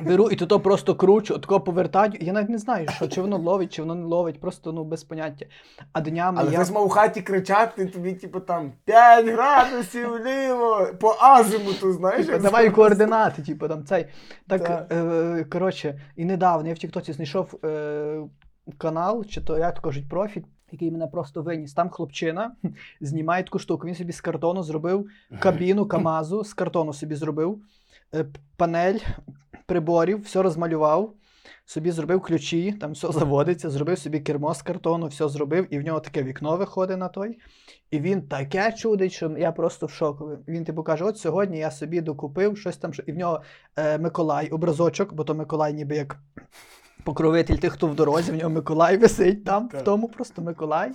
беру 0.00 0.30
і 0.30 0.36
то, 0.36 0.46
то 0.46 0.60
просто 0.60 0.94
кручу, 0.94 1.34
отако 1.34 1.60
повертаю. 1.60 2.12
Я 2.20 2.32
навіть 2.32 2.48
не 2.48 2.58
знаю, 2.58 2.88
що, 2.96 3.08
чи 3.08 3.20
воно 3.20 3.38
ловить, 3.38 3.72
чи 3.72 3.82
воно 3.82 3.94
не 3.94 4.04
ловить, 4.04 4.40
просто 4.40 4.72
ну 4.72 4.84
без 4.84 5.04
поняття. 5.04 5.46
А 5.92 6.00
днями 6.00 6.38
Але 6.40 6.50
я. 6.52 6.58
хтось 6.58 6.70
мав 6.70 6.86
у 6.86 6.88
хаті 6.88 7.22
кричати, 7.22 7.86
тобі, 7.86 8.12
типу, 8.12 8.40
там 8.40 8.72
5 8.84 9.26
градусів 9.26 10.08
вліво, 10.08 10.86
по 11.00 11.16
азимуту, 11.20 11.92
знаєш. 11.92 12.26
Типу, 12.26 12.38
давай 12.38 12.70
координати, 12.70 13.42
типу 13.42 13.68
там 13.68 13.84
цей. 13.84 14.06
Так, 14.48 14.64
Так. 14.64 14.86
е, 14.92 15.46
коротше, 15.52 16.00
і 16.16 16.24
недавно 16.24 16.68
я 16.68 16.74
в 16.74 16.78
Тіктоці 16.78 17.12
знайшов 17.12 17.54
е, 17.64 18.20
канал, 18.78 19.24
чи 19.24 19.40
то 19.40 19.58
як 19.58 19.74
то 19.74 19.80
кажуть, 19.80 20.08
профіль, 20.08 20.42
який 20.72 20.90
мене 20.90 21.06
просто 21.06 21.42
виніс. 21.42 21.74
Там 21.74 21.90
хлопчина 21.90 22.56
знімає 23.00 23.42
таку 23.42 23.58
штуку. 23.58 23.86
Він 23.86 23.94
собі 23.94 24.12
з 24.12 24.20
картону 24.20 24.62
зробив 24.62 25.08
кабіну 25.40 25.86
Камазу, 25.88 26.44
з 26.44 26.54
картону 26.54 26.92
собі 26.92 27.14
зробив, 27.14 27.62
е, 28.14 28.26
панель 28.56 28.98
приборів, 29.66 30.22
все 30.22 30.42
розмалював. 30.42 31.14
Собі 31.64 31.90
зробив 31.90 32.20
ключі, 32.20 32.72
там 32.72 32.92
все 32.92 33.12
заводиться, 33.12 33.70
зробив 33.70 33.98
собі 33.98 34.20
кермо 34.20 34.54
з 34.54 34.62
картону, 34.62 35.06
все 35.06 35.28
зробив, 35.28 35.74
і 35.74 35.78
в 35.78 35.82
нього 35.82 36.00
таке 36.00 36.22
вікно 36.22 36.56
виходить 36.56 36.98
на 36.98 37.08
той. 37.08 37.38
І 37.90 38.00
він 38.00 38.22
таке 38.22 38.72
чудить, 38.72 39.12
що 39.12 39.34
я 39.38 39.52
просто 39.52 39.86
в 39.86 39.90
шоку. 39.90 40.30
Він 40.48 40.64
типу 40.64 40.82
каже: 40.82 41.04
от 41.04 41.18
сьогодні 41.18 41.58
я 41.58 41.70
собі 41.70 42.00
докупив 42.00 42.58
щось 42.58 42.76
там, 42.76 42.92
і 43.06 43.12
в 43.12 43.16
нього 43.16 43.42
е, 43.76 43.98
Миколай, 43.98 44.48
образочок, 44.48 45.12
бо 45.12 45.24
то 45.24 45.34
Миколай 45.34 45.74
ніби 45.74 45.96
як 45.96 46.18
покровитель 47.08 47.56
тих, 47.56 47.72
хто 47.72 47.86
в 47.86 47.94
дорозі, 47.94 48.32
в 48.32 48.34
нього 48.34 48.50
Миколай 48.50 48.96
висить 48.96 49.44
там, 49.44 49.68
в 49.68 49.82
тому 49.82 50.08
просто 50.08 50.42
Миколай, 50.42 50.92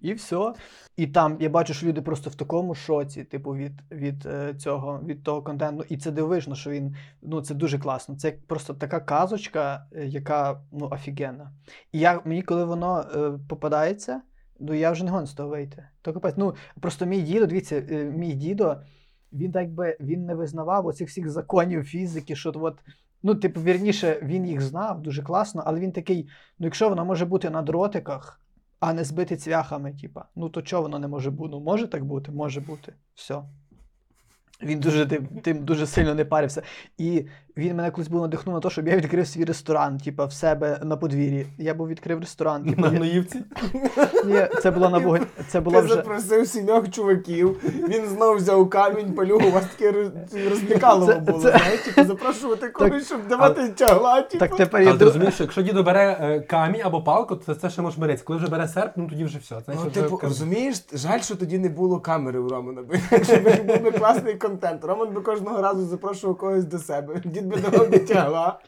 і 0.00 0.12
все. 0.12 0.52
І 0.96 1.06
там 1.06 1.36
я 1.40 1.48
бачу, 1.48 1.74
що 1.74 1.86
люди 1.86 2.02
просто 2.02 2.30
в 2.30 2.34
такому 2.34 2.74
шоці, 2.74 3.24
типу, 3.24 3.54
від, 3.54 3.72
від 3.92 4.26
е, 4.26 4.54
цього, 4.54 5.00
від 5.06 5.22
того 5.22 5.42
контенту. 5.42 5.84
І 5.88 5.96
це 5.96 6.10
дивижно, 6.10 6.54
що 6.54 6.70
він 6.70 6.96
ну 7.22 7.42
це 7.42 7.54
дуже 7.54 7.78
класно. 7.78 8.16
Це 8.16 8.32
просто 8.46 8.74
така 8.74 9.00
казочка, 9.00 9.86
е, 9.92 10.06
яка 10.06 10.62
ну 10.72 10.88
офігенна. 10.90 11.52
І 11.92 11.98
я 11.98 12.20
мені, 12.24 12.42
коли 12.42 12.64
воно 12.64 13.00
е, 13.00 13.38
попадається, 13.48 14.20
ну 14.60 14.74
я 14.74 14.90
вже 14.90 15.04
не 15.04 15.10
гон 15.10 15.26
з 15.26 15.32
того 15.32 15.48
вийти. 15.48 15.88
То 16.02 16.12
капець. 16.12 16.34
Ну 16.36 16.54
просто 16.80 17.06
мій 17.06 17.22
дідо, 17.22 17.46
дивіться, 17.46 17.76
е, 17.90 18.04
мій 18.04 18.32
дідо, 18.32 18.76
він 19.32 19.52
так 19.52 19.70
би 19.70 19.96
він 20.00 20.24
не 20.26 20.34
визнавав 20.34 20.86
оцих 20.86 21.08
всіх 21.08 21.28
законів 21.30 21.84
фізики, 21.84 22.36
що 22.36 22.52
от. 22.54 22.78
Ну, 23.22 23.34
типу, 23.34 23.62
вірніше, 23.62 24.20
він 24.22 24.46
їх 24.46 24.60
знав 24.60 25.02
дуже 25.02 25.22
класно, 25.22 25.62
але 25.66 25.80
він 25.80 25.92
такий: 25.92 26.28
ну, 26.58 26.66
якщо 26.66 26.88
воно 26.88 27.04
може 27.04 27.26
бути 27.26 27.50
на 27.50 27.62
дротиках, 27.62 28.40
а 28.80 28.92
не 28.92 29.04
збити 29.04 29.36
цвяхами, 29.36 29.92
типа, 29.92 30.24
ну 30.36 30.48
то 30.48 30.62
чого 30.62 30.82
воно 30.82 30.98
не 30.98 31.08
може 31.08 31.30
бути? 31.30 31.50
Ну, 31.50 31.60
може 31.60 31.88
так 31.88 32.04
бути? 32.04 32.32
Може 32.32 32.60
бути. 32.60 32.94
Все. 33.14 33.42
Він 34.62 34.80
дуже 34.80 35.06
тим, 35.06 35.26
тим 35.42 35.64
дуже 35.64 35.86
сильно 35.86 36.14
не 36.14 36.24
парився. 36.24 36.62
І 36.98 37.24
він 37.56 37.76
мене 37.76 37.90
колись 37.90 38.08
був 38.08 38.20
надихнув 38.22 38.54
на 38.54 38.60
те, 38.60 38.70
щоб 38.70 38.88
я 38.88 38.96
відкрив 38.96 39.26
свій 39.26 39.44
ресторан, 39.44 39.98
типа, 39.98 40.24
в 40.24 40.32
себе 40.32 40.80
на 40.84 40.96
подвір'ї. 40.96 41.46
Я 41.58 41.74
був 41.74 41.88
відкрив 41.88 42.20
ресторан. 42.20 42.64
Типу, 42.64 42.80
На 42.82 42.92
я, 42.92 42.98
Ноївці. 42.98 43.42
ні, 44.24 44.46
це 44.62 44.70
було 44.70 44.88
на 44.90 44.98
вогонь. 44.98 45.26
Це 45.48 45.60
було 45.60 45.76
Ти 45.80 45.84
вже. 45.86 45.94
запросив 45.94 46.46
сімьох 46.46 46.90
чуваків, 46.90 47.60
він 47.88 48.06
знов 48.06 48.36
взяв 48.36 48.70
камінь, 48.70 49.12
палюгу, 49.14 49.48
у 49.48 49.50
вас 49.50 49.64
таке 49.66 49.92
роз- 49.98 50.48
розбікалово 50.50 51.12
Це- 51.12 51.18
було, 51.20 51.38
це- 51.42 51.50
знаєш, 51.58 51.80
типу 51.80 52.04
запрошувати 52.08 52.68
когось, 52.68 53.06
щоб 53.06 53.28
давати 53.28 53.68
тягла, 53.68 54.22
типу. 54.22 54.38
Так 54.46 54.56
тепер 54.56 54.82
я 54.82 54.88
Але 54.90 54.98
ти 54.98 55.04
розумієш, 55.04 55.34
що 55.34 55.44
якщо 55.44 55.62
дідо 55.62 55.82
бере 55.82 56.18
е, 56.20 56.40
камінь 56.40 56.80
або 56.84 57.02
палку, 57.02 57.36
то 57.36 57.54
це 57.54 57.70
ще 57.70 57.82
може 57.82 58.00
береться. 58.00 58.24
Коли 58.24 58.38
вже 58.38 58.48
бере 58.48 58.68
серп, 58.68 58.92
ну 58.96 59.06
тоді 59.08 59.24
вже 59.24 59.38
все. 59.38 59.60
Це 59.66 59.72
Ну, 59.84 59.90
типу, 59.90 60.20
розумієш, 60.22 60.84
жаль, 60.92 61.20
що 61.20 61.36
тоді 61.36 61.58
не 61.58 61.68
було 61.68 62.00
камери 62.00 62.38
у 62.38 62.48
Романа. 62.48 62.82
Якщо 63.10 63.36
б 63.36 63.62
був 63.66 63.82
би 63.82 63.90
класний 63.90 64.34
контент, 64.48 64.84
Роман 64.84 65.14
би 65.14 65.20
кожного 65.20 65.62
разу 65.62 65.86
запрошував 65.86 66.36
когось 66.38 66.64
до 66.64 66.78
себе. 66.78 67.20
Дід 67.24 67.46
би 67.46 67.56
давав 67.56 67.90
би 67.90 67.98
тягла, 67.98 68.58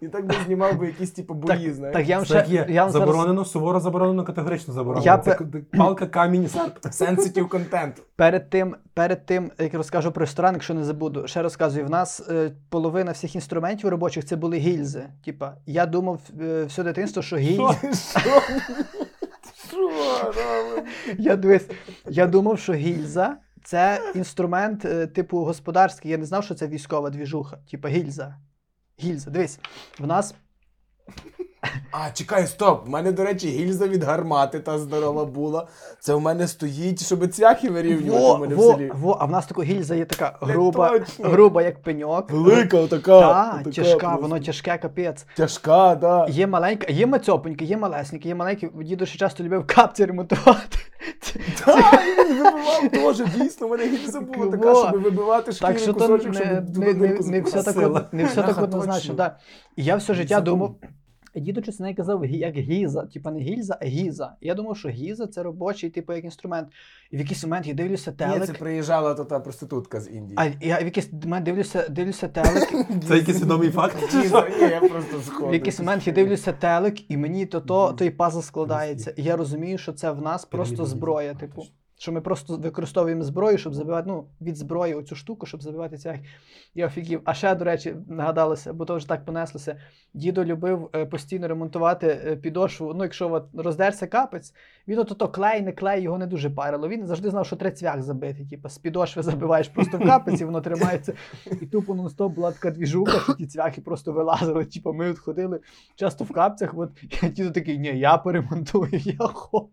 і 0.00 0.08
так 0.08 0.26
би 0.26 0.34
знімав 0.46 0.78
би 0.78 0.86
якісь 0.86 1.10
типу 1.10 1.34
бої, 1.34 1.64
Так, 1.64 1.74
знаєш. 1.74 1.96
так 1.96 2.08
я 2.08 2.16
вам 2.16 2.24
ще. 2.24 2.44
є. 2.48 2.66
Я 2.68 2.82
вам 2.82 2.92
зараз- 2.92 3.08
Заборонено, 3.08 3.44
суворо 3.44 3.80
заборонено, 3.80 4.24
категорично 4.24 4.74
заборонено. 4.74 5.06
Я 5.06 5.18
Це 5.18 5.34
пе- 5.34 5.44
к- 5.44 5.78
палка, 5.78 6.06
камінь, 6.06 6.48
серп. 6.48 6.78
Сенситив 6.90 7.48
контент. 7.48 8.02
Перед 8.16 8.50
тим, 8.50 8.76
перед 8.94 9.26
тим, 9.26 9.50
як 9.58 9.74
розкажу 9.74 10.12
про 10.12 10.20
ресторан, 10.20 10.54
якщо 10.54 10.74
не 10.74 10.84
забуду, 10.84 11.26
ще 11.26 11.42
розказую. 11.42 11.86
В 11.86 11.90
нас 11.90 12.28
е, 12.30 12.50
половина 12.70 13.12
всіх 13.12 13.34
інструментів 13.34 13.90
робочих 13.90 14.24
це 14.24 14.36
були 14.36 14.56
гільзи. 14.56 15.06
Типа, 15.24 15.54
я 15.66 15.86
думав 15.86 16.20
е, 16.40 16.64
все 16.64 16.82
дитинство, 16.82 17.22
що 17.22 17.36
гільзи. 17.36 17.74
Що? 18.20 18.40
Що, 19.68 19.78
Роман? 20.22 20.84
Я 21.18 21.36
дивись, 21.36 21.66
я 22.08 22.26
думав, 22.26 22.58
що 22.58 22.72
гільза 22.72 23.36
це 23.68 24.12
інструмент, 24.14 24.84
е, 24.84 25.06
типу, 25.06 25.38
господарський. 25.38 26.10
Я 26.10 26.18
не 26.18 26.24
знав, 26.24 26.44
що 26.44 26.54
це 26.54 26.68
військова 26.68 27.10
двіжуха. 27.10 27.58
типу 27.70 27.88
гільза. 27.88 28.36
Гільза. 29.00 29.30
Дивись, 29.30 29.60
в 29.98 30.06
нас 30.06 30.34
А, 31.90 32.10
чекай, 32.10 32.46
стоп. 32.46 32.86
У 32.86 32.90
мене, 32.90 33.12
до 33.12 33.24
речі, 33.24 33.48
гільза 33.48 33.88
від 33.88 34.04
гармати 34.04 34.60
та 34.60 34.78
здорова 34.78 35.24
була. 35.24 35.66
Це 36.00 36.14
в 36.14 36.20
мене 36.20 36.48
стоїть, 36.48 37.04
щоб 37.04 37.28
цвяхи 37.28 37.70
вирівнювати 37.70 38.24
у 38.24 38.28
во, 38.28 38.38
мене 38.38 38.54
в 38.54 38.60
селі. 38.60 38.92
во, 38.94 39.16
а 39.20 39.24
в 39.24 39.30
нас 39.30 39.46
така 39.46 39.62
гільза 39.62 39.94
є 39.94 40.04
така 40.04 40.38
груба, 40.40 40.88
точно. 40.88 41.28
груба 41.28 41.62
як 41.62 41.82
пеньок. 41.82 42.30
Велика 42.30 42.78
отака. 42.78 43.20
Так, 43.20 43.54
отака 43.54 43.70
тяжка, 43.70 43.98
просто. 43.98 44.22
воно 44.22 44.38
тяжке, 44.40 44.78
капець. 44.78 45.26
Тяжка, 45.36 45.96
так. 45.96 46.30
Є 46.30 46.46
маленька, 46.46 46.92
є 46.92 47.06
мацьопоньки, 47.06 47.64
є 47.64 47.76
малесенькі, 47.76 48.28
є 48.28 48.34
маленькі. 48.34 48.70
Дідо 48.82 49.06
ще 49.06 49.18
часто 49.18 49.44
любив 49.44 49.66
капці 49.66 50.04
ремонтувати. 50.04 50.78
Так, 51.64 51.94
він 52.18 52.38
вибивав 52.38 52.90
теж, 52.90 53.34
дійсно, 53.34 53.66
у 53.66 53.70
мене 53.70 53.86
гільза 53.86 54.20
була 54.20 54.50
така, 54.50 54.74
щоб 54.74 55.02
вибивати 55.02 55.52
шкірий 55.52 55.78
що 55.78 55.94
кусочок, 55.94 56.34
щоб 56.34 56.46
не, 57.26 57.40
все 57.40 57.62
так, 57.62 58.12
не 58.12 58.24
все 58.24 58.42
так 58.42 58.62
однозначно. 58.62 59.30
І 59.76 59.84
я 59.84 59.96
все 59.96 60.14
життя 60.14 60.40
думав. 60.40 60.74
Діду 61.40 61.62
щось 61.62 61.80
не 61.80 61.94
казав 61.94 62.26
як 62.26 62.56
гіза, 62.56 63.02
типа 63.02 63.30
не 63.30 63.40
гільза, 63.40 63.78
а 63.80 63.84
гіза. 63.84 64.32
І 64.40 64.46
я 64.46 64.54
думав, 64.54 64.76
що 64.76 64.88
гіза 64.88 65.26
це 65.26 65.42
робочий, 65.42 65.90
типу, 65.90 66.12
як 66.12 66.24
інструмент. 66.24 66.68
І 67.10 67.16
в 67.16 67.20
якийсь 67.20 67.44
момент 67.44 67.66
я 67.66 67.74
дивлюся 67.74 68.10
Ні, 68.10 68.16
телек. 68.16 68.44
це 68.44 68.52
приїжджала 68.52 69.14
та 69.14 69.40
проститутка 69.40 70.00
з 70.00 70.10
Індії. 70.10 70.36
А 70.36 70.44
я 70.60 70.78
в 70.78 70.84
якийсь 70.84 71.12
момент 71.12 71.44
дивлюся, 71.44 71.88
дивлюся 71.88 72.28
телек. 72.28 72.68
Це 73.08 73.16
якийсь 73.16 73.42
відомий 73.42 73.70
факт. 73.70 73.96
Ні, 74.14 74.28
я 74.60 74.80
просто. 74.80 75.46
В 75.48 75.54
якийсь 75.54 75.78
момент 75.78 76.06
я 76.06 76.12
дивлюся 76.12 76.52
телек, 76.52 77.10
і 77.10 77.16
мені 77.16 77.46
то, 77.46 77.60
то 77.60 77.92
той 77.92 78.10
пазл 78.10 78.40
складається. 78.40 79.10
І 79.16 79.22
я 79.22 79.36
розумію, 79.36 79.78
що 79.78 79.92
це 79.92 80.10
в 80.10 80.22
нас 80.22 80.44
просто 80.44 80.86
зброя. 80.86 81.34
Типу, 81.34 81.62
що 81.98 82.12
ми 82.12 82.20
просто 82.20 82.56
використовуємо 82.56 83.22
зброю, 83.22 83.58
щоб 83.58 83.74
забивати, 83.74 84.08
ну, 84.08 84.24
від 84.40 84.56
зброї 84.56 84.94
оцю 84.94 85.16
штуку, 85.16 85.46
щоб 85.46 85.62
забивати. 85.62 86.20
Я 86.74 86.86
офігів. 86.86 87.20
А 87.24 87.34
ще, 87.34 87.54
до 87.54 87.64
речі, 87.64 87.94
нагадалося, 88.08 88.72
бо 88.72 88.84
то 88.84 88.96
вже 88.96 89.08
так 89.08 89.24
понеслося. 89.24 89.80
Дідо 90.14 90.44
любив 90.44 90.90
е, 90.94 91.06
постійно 91.06 91.48
ремонтувати 91.48 92.06
е, 92.06 92.36
підошву. 92.36 92.94
Ну, 92.94 93.04
якщо 93.04 93.32
от 93.32 93.44
роздерся 93.54 94.06
капець, 94.06 94.54
він 94.88 94.98
от 94.98 95.12
ото 95.12 95.28
клей, 95.28 95.62
не 95.62 95.72
клей, 95.72 96.02
його 96.02 96.18
не 96.18 96.26
дуже 96.26 96.50
парило. 96.50 96.88
Він 96.88 97.06
завжди 97.06 97.30
знав, 97.30 97.46
що 97.46 97.56
треба 97.56 97.76
цвях 97.76 98.02
забити. 98.02 98.46
Типу, 98.50 98.68
з 98.68 98.78
підошви 98.78 99.22
забиваєш 99.22 99.68
просто 99.68 99.98
в 99.98 100.06
капець, 100.06 100.40
і 100.40 100.44
воно 100.44 100.60
тримається. 100.60 101.12
І 101.62 101.66
тупо 101.66 101.94
нон-стоп 101.94 102.28
була 102.28 102.52
така 102.52 102.70
двіжука, 102.70 103.20
що 103.20 103.34
ті 103.34 103.46
цвяхи 103.46 103.80
просто 103.80 104.12
вилазили. 104.12 104.64
Типу, 104.64 104.92
ми 104.92 105.10
от 105.10 105.18
ходили 105.18 105.60
часто 105.96 106.24
в 106.24 106.32
капцях. 106.32 106.74
От, 106.76 106.90
дідо 107.32 107.50
такий, 107.50 107.78
ні, 107.78 107.98
я 107.98 108.18
поремонтую, 108.18 108.90
я 108.92 109.16
хочу. 109.18 109.68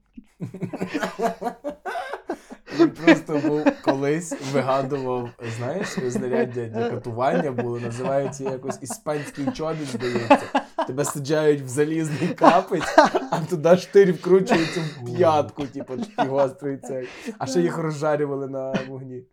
Він 2.80 2.89
просто 2.89 3.41
був 3.47 3.65
колись 3.84 4.36
вигадував, 4.53 5.30
знаєш, 5.57 5.88
знаряддя 5.88 6.65
для 6.65 6.89
катування 6.89 7.51
було, 7.51 7.80
називається 7.80 8.43
якось 8.43 8.78
іспанський 8.82 9.51
чобіт, 9.51 9.88
здається. 9.88 10.65
Тебе 10.88 11.05
саджають 11.05 11.61
в 11.61 11.67
залізний 11.67 12.30
капець, 12.30 12.97
а 13.32 13.41
туди 13.49 13.78
штирь 13.78 14.13
вкручується 14.13 14.82
в 14.82 15.05
п'ятку, 15.05 15.67
типу, 15.67 15.93
гострий 16.17 16.78
цей. 16.78 17.07
А 17.38 17.45
ще 17.45 17.61
їх 17.61 17.78
розжарювали 17.78 18.47
на 18.47 18.73
вогні. 18.88 19.23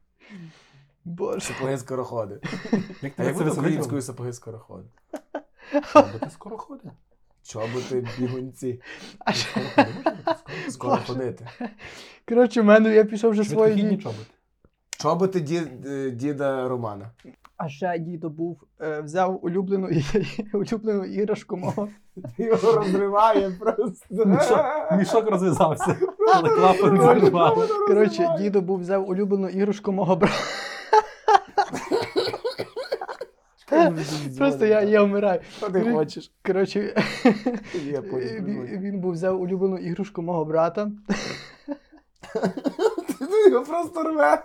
Боже. 1.04 1.40
Сапоги 1.40 1.78
скороходи. 1.78 2.40
Як 3.02 3.12
А 3.16 3.24
як 3.24 3.38
це 3.38 3.44
українською 3.44 4.02
сапоги 4.02 4.32
скороходи? 4.32 4.88
Чоботи 5.92 6.30
скоро 6.30 6.58
ходить. 6.58 6.92
Чоботи 7.42 8.06
бігунці. 8.18 8.80
А 9.18 9.32
ще- 9.32 9.60
Скоро 10.68 10.98
ходити. 11.06 11.46
Коротше, 12.28 12.60
в 12.60 12.64
мене 12.64 12.94
я 12.94 13.04
пішов 13.04 13.30
вже 13.30 13.44
свої. 13.44 13.72
Швидкохідні 13.72 13.98
чоботи. 14.02 14.30
Чоботи 14.98 15.38
ді- 15.40 15.88
е, 15.88 16.10
діда 16.10 16.68
Романа. 16.68 17.10
А 17.56 17.68
ще 17.68 17.98
дідо 17.98 18.30
був, 18.30 18.60
е, 18.80 19.00
взяв 19.00 19.44
улюблену, 19.44 19.88
улюблену 20.52 21.04
іграшку 21.04 21.56
мого. 21.56 21.88
Ти 22.36 22.42
Його 22.44 22.72
розриває 22.72 23.50
просто. 23.50 24.24
Мішок, 24.26 24.64
мішок 24.98 25.30
розв'язався. 25.30 25.96
Але 26.34 26.48
клапан 26.50 26.98
Коротше, 26.98 27.20
зірвав. 27.20 27.68
Коротше, 27.86 28.28
дідо 28.38 28.60
був 28.60 28.78
взяв 28.80 29.08
улюблену 29.08 29.48
іграшку 29.48 29.92
мого 29.92 30.16
брата. 30.16 30.34
Просто 34.38 34.66
я, 34.66 34.82
я 34.82 35.02
вмираю. 35.02 35.40
Що 35.56 35.70
ти 35.70 35.92
хочеш? 35.92 36.32
Коротше, 36.46 36.80
Я 37.86 38.00
він, 38.00 38.68
він 38.80 39.00
був 39.00 39.12
взяв 39.12 39.40
улюблену 39.40 39.78
іграшку 39.78 40.22
мого 40.22 40.44
брата. 40.44 40.90
Ти 43.18 43.50
його 43.50 43.64
просто 43.64 44.02
рве. 44.02 44.42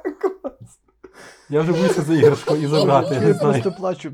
Я 1.50 1.62
вже 1.62 1.72
боюся 1.72 2.02
за 2.02 2.14
іграшку 2.14 2.56
і 2.56 2.68
забрати, 2.68 3.16
я 3.16 3.22
Я 3.22 3.34
знаю. 3.34 3.54
просто 3.54 3.72
плачу. 3.72 4.12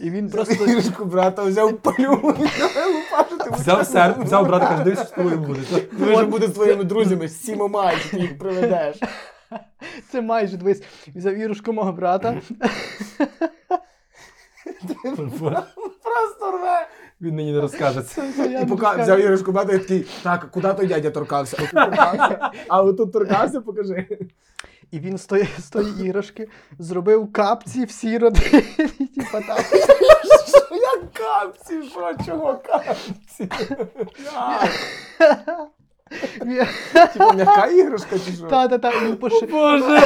І 0.00 0.10
він 0.10 0.30
просто. 0.30 0.64
Іграшку 0.66 1.04
брата 1.04 1.42
взяв 1.44 1.76
палю. 1.76 2.34
Взяв 3.50 3.86
сер, 3.86 4.14
взяв 4.20 4.46
брата, 4.46 4.66
каже, 4.68 4.84
дивись, 4.84 5.06
що 5.06 5.16
тобою 5.16 5.38
буде. 5.38 5.60
Ти 5.98 6.04
вже 6.14 6.24
буде 6.24 6.46
з 6.46 6.50
твоїми 6.50 6.84
друзями, 6.84 7.28
з 7.28 7.42
сімома, 7.42 7.92
які 7.92 8.16
їх 8.16 8.38
приведеш. 8.38 8.96
Це 10.12 10.20
майже 10.20 10.56
дивись. 10.56 10.82
Взяв 11.14 11.34
іграшку 11.34 11.72
мого 11.72 11.92
брата. 11.92 12.40
Просто 16.02 16.50
рве. 16.58 16.88
Він 17.20 17.34
мені 17.34 17.52
не 17.52 17.60
розкаже. 17.60 18.02
І 18.62 18.66
поки 18.66 18.86
взяв 19.02 19.20
іграшку 19.20 19.52
брата 19.52 19.72
і 19.72 19.78
такий, 19.78 20.06
так, 20.22 20.50
куди 20.50 20.74
той 20.74 20.86
дядя 20.86 21.10
торкався? 21.10 21.56
Отут 21.56 21.70
торкався. 21.70 22.50
А 22.68 22.82
отут 22.82 23.12
торкався, 23.12 23.60
покажи. 23.60 24.18
І 24.90 24.98
він 24.98 25.18
з 25.18 25.26
тої, 25.26 25.48
з 25.58 25.70
тої 25.70 26.06
іграшки 26.06 26.48
зробив 26.78 27.32
капці 27.32 27.84
всі 27.84 28.18
родині. 28.18 28.62
Типа 29.16 29.40
так. 29.40 29.64
Що 30.48 30.74
як 30.74 31.12
капці? 31.12 31.82
Що, 31.82 32.12
чого 32.26 32.60
капці? 32.66 33.48
Типа 37.12 37.32
м'яка 37.32 37.66
іграшка 37.66 38.18
чи 38.18 38.32
що? 38.32 38.46
Та-та-та, 38.46 38.92
він 39.04 39.16
пошив. 39.16 39.50
Боже! 39.50 40.00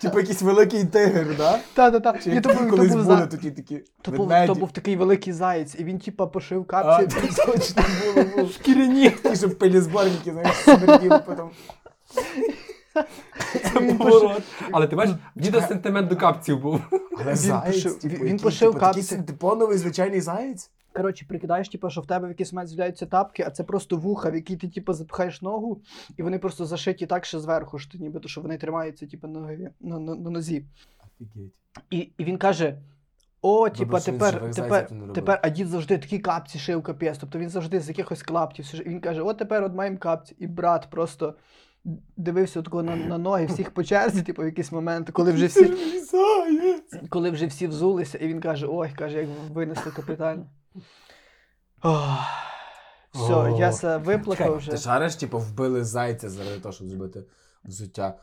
Типа 0.00 0.20
якийсь 0.20 0.42
великий 0.42 0.84
тигр, 0.84 1.36
да? 1.36 1.58
Та-та-та. 1.74 2.18
Чи 2.18 2.30
як 2.30 2.42
то 2.42 2.48
був- 2.48 2.70
колись 2.70 2.92
був 2.92 3.04
були 3.04 3.16
за- 3.16 3.26
такі 3.26 3.50
такі 3.50 3.82
То 4.02 4.10
був, 4.10 4.26
ведмеді. 4.26 4.46
то 4.46 4.54
був 4.60 4.72
такий 4.72 4.96
великий 4.96 5.32
заєць, 5.32 5.74
і 5.78 5.84
він 5.84 5.98
типа 5.98 6.26
пошив 6.26 6.64
А, 6.68 6.82
капці. 6.82 7.16
точно 7.46 7.82
було, 8.14 8.26
було. 8.36 8.48
Шкіряні. 8.48 9.10
Ті, 9.10 9.36
щоб 9.36 9.58
пилізборники, 9.58 10.32
знаєш, 10.32 10.56
смерділи 10.56 11.20
потім. 11.26 11.44
Це 13.62 13.80
поворот. 13.98 14.42
Але 14.72 14.86
ти 14.86 14.96
бачиш, 14.96 15.14
в 15.36 15.40
діда 15.40 15.60
сентимент 15.68 16.08
до 16.08 16.16
капців 16.16 16.60
був. 16.60 16.80
Але 17.18 17.30
Він 17.30 17.36
заєць, 17.36 17.76
пошив- 17.76 17.98
типу, 17.98 18.14
він- 18.16 18.24
він 18.24 18.38
пошив 18.38 18.72
типу, 18.72 18.86
такий 18.86 19.02
синтепоновий 19.02 19.78
звичайний 19.78 20.20
заєць? 20.20 20.70
Коротше, 20.96 21.26
прикидаєш, 21.28 21.68
типу, 21.68 21.90
що 21.90 22.00
в 22.00 22.06
тебе 22.06 22.26
в 22.26 22.30
якийсь 22.30 22.52
момент 22.52 22.68
з'являються 22.68 23.06
тапки, 23.06 23.44
а 23.46 23.50
це 23.50 23.64
просто 23.64 23.96
вуха, 23.96 24.30
в 24.30 24.34
які 24.34 24.56
ти 24.56 24.68
типу, 24.68 24.92
запихаєш 24.92 25.42
ногу, 25.42 25.82
і 26.16 26.22
вони 26.22 26.38
просто 26.38 26.66
зашиті 26.66 27.06
так 27.06 27.24
ще 27.24 27.40
зверху, 27.40 27.78
що 27.78 27.92
ти 27.92 27.98
нібито, 27.98 28.28
що 28.28 28.40
вони 28.40 28.58
тримаються 28.58 29.06
типу, 29.06 29.28
на, 29.28 29.40
на, 29.80 29.98
на, 29.98 30.14
на 30.14 30.30
нозі. 30.30 30.64
І, 31.90 31.98
і 32.18 32.24
він 32.24 32.38
каже: 32.38 32.78
О, 33.42 33.68
що 33.74 33.84
він 33.84 34.00
тепер, 34.00 34.50
тепер, 34.50 34.88
тепер, 35.14 35.40
а 35.42 35.48
дід 35.48 35.68
завжди 35.68 35.98
такі 35.98 36.18
капці 36.18 36.58
шив 36.58 36.82
капець. 36.82 37.18
Тобто 37.18 37.38
він 37.38 37.48
завжди 37.48 37.80
з 37.80 37.88
якихось 37.88 38.22
клаптів. 38.22 38.80
І 38.86 38.88
він 38.88 39.00
каже: 39.00 39.22
от 39.22 39.38
тепер 39.38 39.64
от 39.64 39.74
маємо 39.74 39.98
капці. 39.98 40.36
І 40.38 40.46
брат 40.46 40.88
просто 40.90 41.34
дивився 42.16 42.62
тако 42.62 42.82
на, 42.82 42.96
на 42.96 43.18
ноги 43.18 43.46
всіх 43.46 43.70
по 43.70 43.84
черзі, 43.84 44.22
типу, 44.22 44.42
в 44.42 44.44
якийсь 44.44 44.72
момент, 44.72 45.10
коли 45.10 45.32
вже 45.32 45.46
всі, 45.46 45.72
коли 47.08 47.30
вже 47.30 47.46
всі 47.46 47.66
взулися, 47.66 48.18
і 48.18 48.28
він 48.28 48.40
каже: 48.40 48.66
ой, 48.70 48.90
каже, 48.96 49.18
як 49.18 49.28
винесли 49.52 49.92
капітально. 49.92 50.46
Ох. 51.82 52.18
Все, 53.14 53.34
О. 53.34 53.48
я 53.58 53.72
се 53.72 53.96
виплакав 53.96 54.56
вже. 54.56 54.70
Ти 54.70 54.76
шариш, 54.76 55.16
типу, 55.16 55.38
вбили 55.38 55.84
зайця 55.84 56.30
заради 56.30 56.60
того, 56.60 56.72
щоб 56.72 56.88
зробити 56.88 57.24
взуття. 57.64 58.14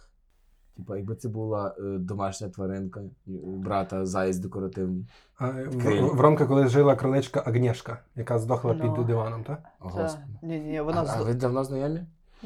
Типа, 0.77 0.97
якби 0.97 1.15
це 1.15 1.29
була 1.29 1.75
е, 1.79 1.81
домашня 1.97 2.49
тваринка, 2.49 3.01
і 3.25 3.37
у 3.37 3.55
брата 3.55 4.05
заєць 4.05 4.37
декоративний. 4.37 5.05
А, 5.37 5.47
в, 5.49 5.81
Криль. 5.81 6.01
в 6.01 6.19
Ромка, 6.21 6.45
коли 6.45 6.67
жила 6.67 6.95
кроличка 6.95 7.43
Агнєшка, 7.45 7.99
яка 8.15 8.39
здохла 8.39 8.73
Ну. 8.73 8.93
під 8.95 9.05
диваном, 9.05 9.43
так? 9.43 9.63
О, 9.79 9.91
Та, 9.91 10.01
Господи. 10.03 10.27
ні, 10.41 10.59
ні, 10.59 10.77
А, 10.77 10.83
вона 10.83 11.01
а 11.01 11.05
зло- 11.05 11.25
ви 11.25 11.33
давно 11.33 11.63
знайомі? 11.63 12.01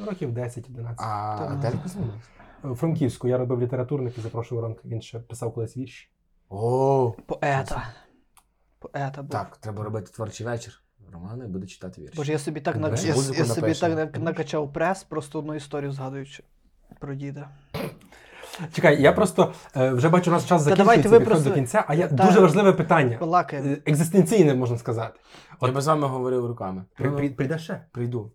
Років 0.07 0.31
10-11. 0.33 0.93
А, 0.97 1.37
Та. 1.39 1.47
а 1.51 1.55
де 1.55 1.69
ви 1.69 1.77
познайомилися? 1.83 2.27
У 2.63 2.75
Франківську 2.75 3.27
я 3.27 3.37
робив 3.37 3.61
літературник 3.61 4.17
і 4.17 4.21
запрошував 4.21 4.63
Ромка. 4.63 4.81
Він 4.85 5.01
ще 5.01 5.19
писав 5.19 5.53
колись 5.53 5.77
вірші. 5.77 6.09
О, 6.49 7.13
поета. 7.25 7.83
Поета 8.79 9.21
був. 9.21 9.31
так, 9.31 9.57
треба 9.57 9.83
робити 9.83 10.11
творчий 10.11 10.45
вечір. 10.45 10.81
Романи 11.13 11.47
буде 11.47 11.67
читати 11.67 12.01
вірші. 12.01 12.17
Боже, 12.17 12.31
я 12.31 12.39
собі 12.39 12.61
так, 12.61 12.75
на... 12.75 12.89
Я, 12.89 13.15
я 13.37 13.45
собі 13.45 13.73
так 13.73 14.19
накачав 14.19 14.73
прес, 14.73 15.03
просто 15.03 15.39
одну 15.39 15.55
історію 15.55 15.91
згадуючи 15.91 16.43
про 16.99 17.15
діда. 17.15 17.49
Чекай, 18.73 19.01
я 19.01 19.11
просто 19.11 19.53
е, 19.77 19.91
вже 19.91 20.09
бачу, 20.09 20.31
у 20.31 20.33
нас 20.33 20.45
час 20.45 20.61
закінчується, 20.61 21.09
ви 21.09 21.19
просто- 21.19 21.49
до 21.49 21.55
кінця, 21.55 21.85
а 21.87 21.93
я 21.95 22.07
Та- 22.07 22.25
дуже 22.25 22.39
важливе 22.39 22.73
питання. 22.73 23.17
Балакає. 23.17 23.63
Е, 23.63 23.77
Екзистенційне, 23.85 24.55
можна 24.55 24.77
сказати. 24.77 25.19
Я 25.61 25.71
би 25.71 25.81
з 25.81 25.87
вами 25.87 26.07
говорив 26.07 26.45
руками. 26.45 26.85
При, 26.97 27.11
при, 27.11 27.29
прийде 27.29 27.59
ще. 27.59 27.81
Прийду. 27.91 28.31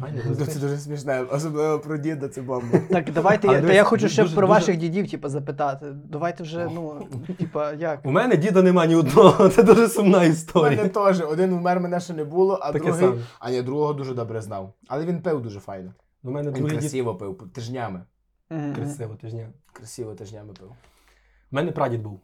Файно, 0.00 0.34
Це 0.46 0.60
дуже 0.60 0.76
смішне, 0.78 1.22
особливо 1.22 1.78
про 1.80 1.96
діда, 1.96 2.28
це 2.28 2.42
бомба. 2.42 2.78
Так, 2.90 3.12
давайте, 3.12 3.48
я, 3.48 3.62
та 3.62 3.72
я 3.72 3.84
хочу 3.84 4.08
ще 4.08 4.22
дуже- 4.22 4.36
про 4.36 4.46
ваших 4.46 4.76
дідів, 4.76 5.10
типу, 5.10 5.28
запитати. 5.28 5.86
Давайте 6.04 6.42
вже, 6.42 6.68
ну, 6.74 7.08
типа, 7.38 7.72
як? 7.72 8.06
У 8.06 8.10
мене 8.10 8.36
діда 8.36 8.62
нема 8.62 8.86
ні 8.86 8.94
одного, 8.96 9.48
це 9.50 9.62
дуже 9.62 9.88
сумна 9.88 10.18
У 10.18 10.20
мене 10.20 10.32
історія. 10.32 10.88
теж. 10.88 11.20
Один 11.20 11.54
вмер, 11.58 11.80
мене 11.80 12.00
ще 12.00 12.14
не 12.14 12.24
було, 12.24 12.58
а 12.62 12.72
Таке 12.72 12.84
другий. 12.86 13.00
саме. 13.08 13.22
А 13.40 13.50
я 13.50 13.62
другого 13.62 13.92
дуже 13.92 14.14
добре 14.14 14.40
знав. 14.42 14.72
Але 14.88 15.06
він 15.06 15.22
пив 15.22 15.42
дуже 15.42 15.60
файно. 15.60 15.92
У 16.22 16.30
мене 16.30 16.48
Він 16.48 16.54
другий 16.54 16.70
дід 16.72 16.80
красиво 16.80 17.14
пив, 17.14 17.50
тижнями. 17.54 18.02
Мгм. 18.50 18.74
красиво 18.74 19.14
тижня. 19.14 19.48
Красиво 19.72 20.14
тижнями 20.14 20.52
пив. 20.52 20.68
У 20.68 20.74
мене 21.50 21.72
прадід 21.72 22.02
був 22.02 22.20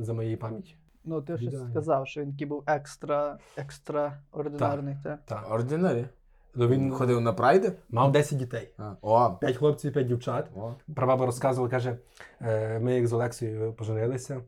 за 0.00 0.14
моєї 0.14 0.36
пам'яті. 0.36 0.74
Ну, 1.04 1.22
ти 1.22 1.36
щось 1.38 1.48
Ідеально. 1.48 1.70
сказав, 1.70 2.06
що 2.08 2.20
він 2.20 2.32
такий 2.32 2.46
був 2.46 2.62
екстра, 2.66 3.38
екстраординарний, 3.56 4.96
так? 5.04 5.18
Так. 5.26 5.46
Ординарі. 5.50 6.06
Ну, 6.54 6.68
Він 6.68 6.90
ходив 6.90 7.20
на 7.20 7.32
прайди? 7.32 7.72
мав 7.90 8.12
10 8.12 8.38
дітей. 8.38 8.70
А. 8.78 8.92
О, 9.02 9.36
П'ять 9.40 9.56
хлопців, 9.56 9.92
п'ять 9.92 10.06
дівчат. 10.06 10.46
о. 10.56 10.72
Прабаба 10.94 11.26
розказувала, 11.26 11.70
каже, 11.70 11.98
е, 12.40 12.78
ми 12.78 12.94
як 12.94 13.06
з 13.06 13.12
Олексією 13.12 13.72
поженилися, 13.72 14.40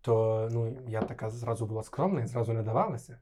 то 0.00 0.48
ну, 0.52 0.76
я 0.88 1.02
така 1.02 1.30
зразу 1.30 1.66
була 1.66 1.82
скромна 1.82 2.22
і 2.22 2.26
зразу 2.26 2.52
не 2.52 2.62
давалася. 2.62 3.18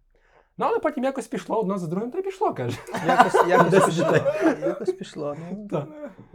Ну, 0.58 0.66
але 0.68 0.78
потім 0.78 1.04
якось 1.04 1.26
пішло 1.26 1.60
одно 1.60 1.78
за 1.78 1.86
другим, 1.86 2.10
та 2.10 2.18
й 2.18 2.22
пішло, 2.22 2.54
каже. 2.54 2.78
Якось, 3.06 3.34
якось, 3.48 3.84
пішло, 3.84 4.16
якось 4.60 4.92
пішло. 4.92 5.36
Ну, 5.70 5.84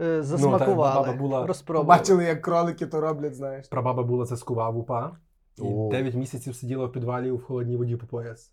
е, 0.00 0.22
засмакували, 0.22 1.46
розпробували. 1.46 1.84
Побачили, 1.84 2.24
як 2.24 2.42
кролики 2.42 2.86
то 2.86 3.00
роблять, 3.00 3.34
знаєш. 3.34 3.68
Прабаба 3.68 4.02
була 4.02 4.26
це 4.26 4.36
скував 4.36 4.78
упа. 4.78 5.16
І 5.56 5.88
9 5.90 6.14
місяців 6.14 6.54
сиділа 6.54 6.86
в 6.86 6.92
підвалі 6.92 7.30
в 7.30 7.42
холодній 7.42 7.76
воді 7.76 7.96
по 7.96 8.06
пояс. 8.06 8.52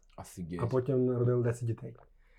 А 0.61 0.65
потім 0.65 1.05
народили 1.05 1.43
10 1.43 1.67
дітей. 1.67 1.95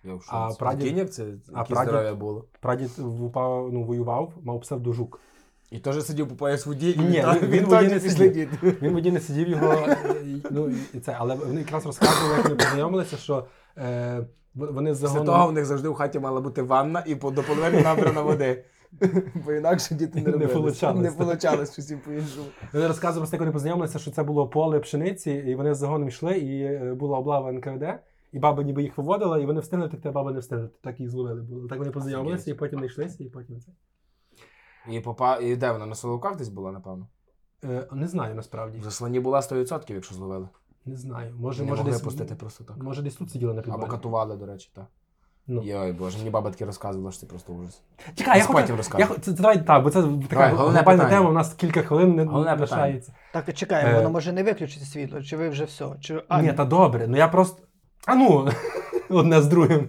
Я 0.07 0.14
в 0.14 0.22
А 0.28 0.46
шоці. 0.48 0.59
прадід- 0.59 0.80
Прикинь, 0.80 0.98
як 0.98 1.12
це 1.12 1.22
а 1.22 1.59
яке 1.59 1.74
прадід- 1.74 1.88
здоров'я 1.88 2.14
було. 2.14 2.44
Прадід 2.61 2.90
вупав, 2.98 3.70
ну, 3.72 3.82
воював, 3.84 4.32
мав 4.42 4.61
псевдожук. 4.61 5.20
І 5.70 5.78
теж 5.78 6.04
сидів 6.04 6.28
по 6.28 6.34
пояс 6.34 6.66
в 6.66 6.68
воді, 6.68 6.90
і 6.90 6.98
Ні, 6.98 7.04
він, 7.04 7.11
він- 7.12 7.40
він 7.40 7.50
він 7.50 7.64
в 7.64 7.68
воді 7.68 7.88
не 7.88 8.00
сидів. 8.00 8.48
Він 8.82 8.90
в 8.90 8.94
воді 8.94 9.11
не 9.12 9.20
сидів 9.20 9.48
його, 9.48 9.72
е, 9.72 9.96
ну 10.50 10.70
і 10.94 11.00
це, 11.00 11.16
але 11.18 11.34
вони 11.34 11.61
якраз 11.61 11.86
розказували, 11.86 12.34
як 12.36 12.44
вони 12.44 12.57
познайомилися, 12.57 13.16
що 13.16 13.46
е, 13.78 14.26
в- 14.54 14.72
вони 14.72 14.94
з 14.94 15.00
Після 15.00 15.20
того 15.20 15.46
в 15.48 15.52
них 15.52 15.64
завжди 15.66 15.88
в 15.88 15.94
хаті 15.94 16.18
мала 16.18 16.40
бути 16.40 16.62
ванна 16.62 17.02
і 17.07 17.14
по- 17.14 17.30
до 17.30 17.42
половини 17.42 17.82
набрана 17.82 18.22
води. 18.22 18.64
Бо 19.46 19.52
інакше 19.52 19.94
діти 19.94 20.18
не 20.18 20.24
Не 20.26 20.32
робили. 20.32 20.52
получалось, 20.52 21.02
Не 21.02 21.09
так. 21.09 21.18
получалось 21.18 21.72
щось 21.72 21.90
їм 21.90 22.00
по-іншому. 22.04 22.46
Вони 22.72 22.86
розказували, 22.88 23.28
як 23.32 23.40
вони 23.40 23.52
познайомилися, 23.52 23.98
що 23.98 24.11
це 24.11 24.22
було 24.22 24.48
поле 24.48 24.80
пшениці, 24.80 25.30
і 25.30 25.54
вони 25.54 25.74
з 25.74 25.78
загоном 25.78 26.09
йшли, 26.09 26.38
і 26.38 26.62
е, 26.62 26.94
була 26.94 27.18
облава 27.18 27.52
НКВД, 27.52 27.84
і 28.37 28.39
баба 28.39 28.62
ніби 28.62 28.82
їх 28.82 28.99
виводила, 28.99 29.39
і 29.39 29.47
вони 29.47 29.61
встигли 29.61 29.87
втекти, 29.87 30.09
а 30.09 30.12
баба 30.12 30.32
не 30.32 30.39
встигла. 30.39 30.68
Так 30.80 31.01
їх 31.01 31.11
зловили 31.11 31.43
було. 31.43 31.68
Так 31.68 31.78
вони 31.78 31.91
познайомилися, 31.91 32.51
і 32.51 32.55
потім 32.55 32.80
не 32.80 32.87
йшлися, 32.87 33.24
і 33.24 33.28
потім 33.28 33.61
це. 33.61 33.72
І 34.93 35.01
попа... 35.01 35.39
і 35.39 35.57
де 35.57 35.72
вона? 35.72 35.87
На 35.87 35.95
Соловках 35.95 36.37
десь 36.37 36.49
була, 36.49 36.72
напевно. 36.72 37.07
Е, 37.64 37.89
не 37.93 38.09
знаю 38.09 38.34
насправді. 38.34 38.78
В 38.78 38.82
засланні 38.82 39.20
була 39.20 39.41
100%, 39.41 39.95
якщо 39.95 40.14
зловили. 40.14 40.49
Не 40.84 40.97
знаю. 40.97 41.34
Може, 41.39 41.62
Не 41.62 41.70
може 41.70 41.82
могли 41.82 41.93
десь 41.93 42.01
пустити 42.01 42.34
просто 42.34 42.64
так. 42.64 42.76
Може, 42.82 43.03
десь 43.03 43.14
тут 43.14 43.30
сиділа 43.30 43.55
на 43.55 43.62
Або 43.74 43.87
катували, 43.87 44.37
до 44.37 44.47
речі, 44.47 44.70
так. 44.74 44.87
Ну. 45.47 45.62
Йой, 45.62 45.93
боже, 45.93 46.18
мені 46.18 46.30
баба 46.30 46.51
таки 46.51 46.64
розказувала, 46.64 47.11
що 47.11 47.20
це 47.20 47.26
просто 47.26 47.53
ужас. 47.53 47.82
Чекай, 48.14 48.39
я 48.39 48.47
Потім 48.47 48.62
хочу, 48.62 48.76
розкажу. 48.76 49.01
я, 49.01 49.07
хо- 49.07 49.14
це, 49.14 49.20
це, 49.20 49.43
давай 49.43 49.64
так, 49.64 49.82
бо 49.82 49.91
це 49.91 50.03
така 50.28 50.47
глобальна 50.49 51.09
тема, 51.09 51.30
у 51.30 51.32
нас 51.32 51.55
кілька 51.55 51.82
хвилин 51.82 52.14
не 52.14 52.24
Головне 52.24 52.55
лишається. 52.55 53.12
Так, 53.32 53.55
чекай, 53.55 53.84
Е. 53.87 53.95
воно 53.95 54.11
може 54.11 54.32
не 54.32 54.43
виключити 54.43 54.84
світло, 54.84 55.22
чи 55.22 55.37
ви 55.37 55.49
вже 55.49 55.64
все? 55.64 55.87
Чи... 56.01 56.22
А, 56.28 56.43
Ні, 56.43 56.53
та 56.53 56.64
добре, 56.64 57.09
ну 57.09 57.16
я 57.16 57.28
просто. 57.28 57.62
А 58.07 58.14
ну, 58.14 58.48
одне 59.11 59.42
з 59.42 59.46
другим. 59.46 59.88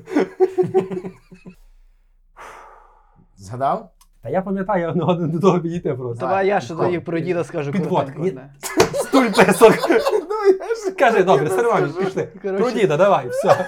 Згадав? 3.37 3.89
Та 4.23 4.29
я 4.29 4.41
пам'ятаю, 4.41 4.81
я 4.97 5.15
не 5.15 5.27
до 5.27 5.39
того 5.39 5.59
підійти 5.59 5.93
просто. 5.93 6.19
Давай 6.19 6.47
я 6.47 6.59
ще 6.61 6.75
тоді 6.75 6.99
про 6.99 7.19
діда 7.19 7.43
скажу 7.43 7.71
Підводка. 7.71 8.11
коротенько. 8.11 8.41
Стуль 8.93 9.29
песок. 9.45 9.73
Ну, 10.87 10.93
Каже, 10.99 11.23
добре, 11.23 11.49
скажу. 11.49 11.93
пішли. 11.93 12.23
Про 12.23 12.51
Коротше, 12.51 12.75
діда, 12.75 12.97
давай, 12.97 13.29
все. 13.29 13.47
Я 13.47 13.67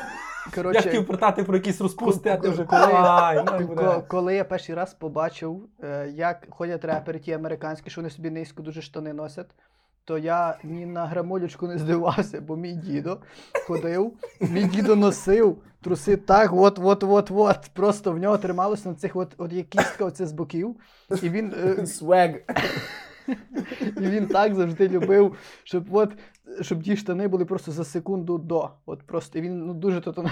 коротше, 0.55 0.81
хотів 0.81 1.07
питати 1.07 1.43
про 1.43 1.55
якісь 1.55 1.81
розпусти, 1.81 2.29
а 2.29 2.37
ти 2.37 2.49
вже 2.49 2.63
Коли- 2.63 2.81
давай, 2.87 3.43
ну, 3.45 3.45
Ко- 3.45 3.63
буде. 3.63 4.03
Коли 4.07 4.35
я 4.35 4.43
перший 4.43 4.75
раз 4.75 4.93
побачив, 4.93 5.61
е, 5.83 6.07
як 6.15 6.47
ходять 6.49 6.85
репери 6.85 7.19
ті 7.19 7.31
американські, 7.31 7.89
що 7.89 8.01
вони 8.01 8.09
собі 8.09 8.29
низько 8.29 8.63
дуже 8.63 8.81
штани 8.81 9.13
носять, 9.13 9.49
то 10.09 10.17
я 10.17 10.57
ні 10.63 10.85
на 10.85 11.05
грамолючку 11.05 11.67
не 11.67 11.77
здивувався, 11.77 12.41
бо 12.41 12.55
мій 12.55 12.73
дідо 12.73 13.17
ходив, 13.67 14.13
мій 14.41 14.63
дідо 14.63 14.95
носив 14.95 15.57
труси 15.81 16.17
так, 16.17 16.53
от, 16.53 16.79
от, 16.83 17.03
от, 17.03 17.31
от. 17.31 17.69
Просто 17.73 18.11
в 18.11 18.17
нього 18.17 18.37
трималося 18.37 18.89
на 18.89 18.95
цих 18.95 19.15
от, 19.15 19.35
от 19.37 19.53
є 19.53 19.63
кістка 19.63 20.05
оце 20.05 20.25
з 20.25 20.31
боків. 20.31 20.75
І 21.21 21.29
він, 21.29 21.53
е, 21.79 21.85
Свег. 21.85 22.35
і 23.97 24.01
він 24.01 24.27
так 24.27 24.55
завжди 24.55 24.87
любив, 24.87 25.35
щоб 25.63 25.95
от, 25.95 26.11
щоб 26.61 26.83
ті 26.83 26.97
штани 26.97 27.27
були 27.27 27.45
просто 27.45 27.71
за 27.71 27.83
секунду 27.83 28.37
до. 28.37 28.69
От 28.85 29.03
просто 29.03 29.39
і 29.39 29.41
він 29.41 29.65
ну, 29.65 29.73
дуже 29.73 30.01
то 30.01 30.25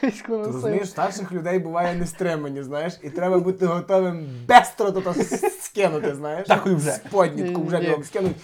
Ти 0.00 0.12
розумієш, 0.28 0.90
старших 0.90 1.32
людей 1.32 1.58
буває 1.58 1.96
нестримані, 1.96 2.62
знаєш, 2.62 2.98
і 3.02 3.10
треба 3.10 3.38
бути 3.38 3.66
готовим 3.66 4.26
бестро 4.48 4.92
то 4.92 5.14
скинути, 5.60 6.14
знаєш. 6.14 6.48
Так 6.48 6.66
вже. 6.66 6.90
Споднітку 6.90 7.62
вже 7.62 7.84
його 7.84 8.02
скинуть. 8.02 8.36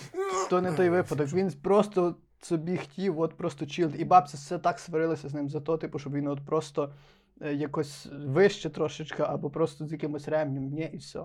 То 0.50 0.60
не 0.60 0.72
той 0.72 0.88
випадок. 0.88 1.32
Він 1.32 1.52
просто 1.62 2.14
собі 2.42 2.76
хотів, 2.76 3.20
от 3.20 3.36
просто 3.36 3.66
чил. 3.66 3.90
І 3.98 4.04
бабця 4.04 4.36
все 4.36 4.58
так 4.58 4.78
сварилася 4.78 5.28
з 5.28 5.34
ним 5.34 5.48
за 5.48 5.60
то, 5.60 5.76
типу, 5.76 5.98
щоб 5.98 6.12
він 6.12 6.26
от 6.26 6.46
просто 6.46 6.92
е, 7.40 7.54
якось 7.54 8.08
вище 8.26 8.70
трошечка, 8.70 9.26
або 9.28 9.50
просто 9.50 9.86
з 9.86 9.92
якимось 9.92 10.28
ремнем. 10.28 10.64
Ні, 10.64 10.90
і 10.92 10.96
все. 10.96 11.20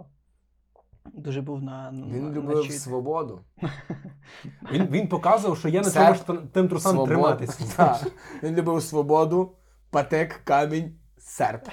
Дуже 1.13 1.41
був 1.41 1.61
на, 1.63 1.91
на 1.91 2.07
Він 2.07 2.23
на 2.23 2.31
любив 2.31 2.63
чіт. 2.63 2.79
свободу. 2.79 3.39
Він, 4.71 4.87
він 4.87 5.07
показував, 5.07 5.57
що 5.57 5.69
на 5.69 5.91
чому 5.91 6.13
ж 6.15 6.25
тим- 6.27 6.47
тим 6.47 6.67
трусам 6.67 7.05
триматися. 7.05 7.99
Він 8.43 8.55
любив 8.55 8.83
свободу, 8.83 9.51
патек, 9.91 10.41
камінь, 10.43 10.99
серп. 11.17 11.67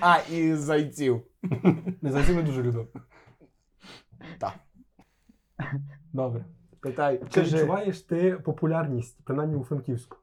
А, 0.00 0.18
і 0.30 0.54
зайців. 0.54 1.22
Не 2.02 2.12
зовсім 2.12 2.36
не 2.36 2.42
дуже 2.42 2.62
любив. 2.62 2.88
Так. 4.38 4.52
Добре. 6.12 6.44
Питай. 6.80 7.20
Чи 7.30 7.40
Кажи. 7.40 7.56
відчуваєш 7.56 8.00
ти 8.00 8.32
популярність, 8.32 9.18
принаймні 9.24 9.56
у 9.56 9.64
Франківську? 9.64 10.16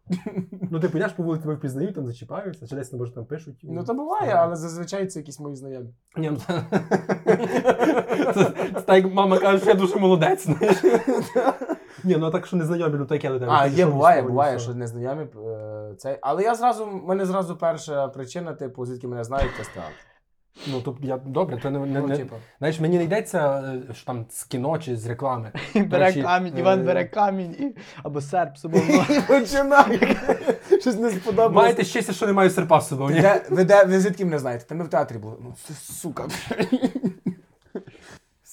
Ну, 0.72 0.80
ти 0.80 0.89
підеш 0.89 1.12
по 1.12 1.24
вулиці, 1.24 1.41
тебе 1.41 1.56
впізнають, 1.56 1.96
там 1.96 2.08
зачіпаються, 2.08 2.68
чи 2.68 2.76
десь 2.76 2.94
може 2.94 3.14
там 3.14 3.26
пишуть. 3.26 3.60
Ну 3.64 3.84
то 3.84 3.94
буває, 3.94 4.32
але 4.32 4.56
зазвичай 4.56 5.08
це 5.08 5.20
якісь 5.20 5.39
мої 5.39 5.56
знайомі. 5.56 5.89
Ні, 6.18 6.30
ну, 6.32 6.38
це, 6.38 6.64
це, 8.34 8.54
це 8.74 8.82
так, 8.82 9.04
як 9.04 9.14
мама 9.14 9.39
каже, 9.39 9.60
що 9.60 9.70
я 9.70 9.76
дуже 9.76 9.96
молодець, 10.00 10.46
знаєш. 10.46 10.78
Ні, 12.04 12.18
ну 12.18 12.26
а 12.26 12.32
так, 12.32 12.45
що 12.45 12.58
не 12.58 12.66
знайомі, 12.66 12.95
ну 12.97 13.06
так 13.06 13.24
я 13.24 13.30
до 13.30 13.39
тебе. 13.39 13.51
А, 13.56 13.68
є, 13.68 13.86
буває, 13.86 14.22
буває, 14.22 14.60
що 14.60 14.74
незнайомі 14.74 15.22
е, 15.22 15.95
цей. 15.97 16.18
Але 16.22 16.43
я 16.43 16.56
зразу, 16.56 16.86
в 16.86 17.08
мене 17.08 17.26
зразу 17.26 17.56
перша 17.56 18.08
причина, 18.08 18.54
типу, 18.54 18.86
звідки 18.86 19.08
мене 19.08 19.24
знають, 19.24 19.51
це 19.58 19.64
з. 19.64 19.68
Ну, 20.68 20.82
то 20.82 20.97
я 21.01 21.18
добре, 21.18 21.58
то 21.58 21.72
не, 21.72 21.80
не, 21.80 22.01
Ну, 22.01 22.08
не, 22.08 22.18
типу. 22.18 22.36
знаєш, 22.60 22.80
мені 22.80 22.97
не 22.97 23.04
йдеться, 23.04 23.64
е, 23.89 23.93
що 23.93 24.06
там 24.06 24.26
з 24.30 24.43
кіно 24.43 24.78
чи 24.80 24.95
з 24.95 25.08
реклами. 25.08 25.51
До 25.76 25.86
бере 25.86 26.06
речі, 26.06 26.22
камінь, 26.22 26.54
е, 26.56 26.60
Іван 26.60 26.86
бере 26.86 27.06
камінь 27.06 27.51
і... 27.51 27.76
або 28.04 28.22
серп 28.22 28.58
з 28.58 28.62
собою. 28.62 28.84
Починає. 29.28 30.18
Щось 30.82 30.99
не 30.99 31.10
сподобалось. 31.10 31.56
Маєте 31.56 31.84
щастя, 31.84 32.14
що 32.14 32.28
не 32.28 32.34
маю 32.34 32.49
серпа 32.49 32.82
з 32.82 32.88
собою, 32.88 33.16
ні? 33.16 33.22
Де, 33.22 33.45
ви, 33.49 33.64
де, 33.64 33.84
ви 33.84 33.99
звідки 33.99 34.26
мене 34.26 34.39
знаєте? 34.39 34.66
Та 34.66 34.76
ми 34.76 34.84
в 34.84 34.88
театрі 34.88 35.18
були. 35.18 35.36
Ну, 35.41 35.54
це 35.68 35.74
сука. 35.74 36.28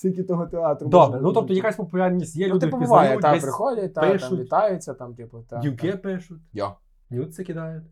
Скільки 0.01 0.23
того 0.23 0.47
театру. 0.47 0.89
Добре, 0.89 1.21
ну 1.21 1.33
тобто 1.33 1.55
якась 1.55 1.77
популярність 1.77 2.37
є, 2.37 2.49
Ну, 2.49 2.55
люди 2.55 2.67
типу, 2.67 2.77
впізнають, 2.77 3.09
буває, 3.09 3.19
там 3.21 3.35
десь 3.35 3.43
приходять, 3.43 3.95
та, 3.95 4.01
там 4.01 4.11
пишуть. 4.13 4.41
вітаються, 4.41 4.95
там, 4.95 5.15
типу, 5.15 5.43
та. 5.49 5.59
дівки 5.59 5.93
та. 5.93 5.97
пишуть, 5.99 6.41
Йо. 6.53 6.77
нюци 7.11 7.45
кидають. 7.45 7.85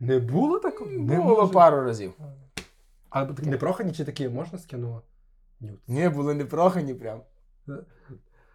Не 0.00 0.18
було 0.18 0.58
такого? 0.58 0.90
Не 0.90 1.16
Було 1.20 1.40
може. 1.40 1.52
пару 1.52 1.82
разів. 1.82 2.12
А 3.10 3.24
такі 3.24 3.50
непрохані 3.50 3.92
чи 3.92 4.04
такі 4.04 4.28
можна 4.28 4.58
з 4.58 4.64
кіно? 4.64 5.02
Нюц. 5.60 5.78
Ні, 5.88 6.08
були 6.08 6.34
непрохані 6.34 6.94
прям. 6.94 7.20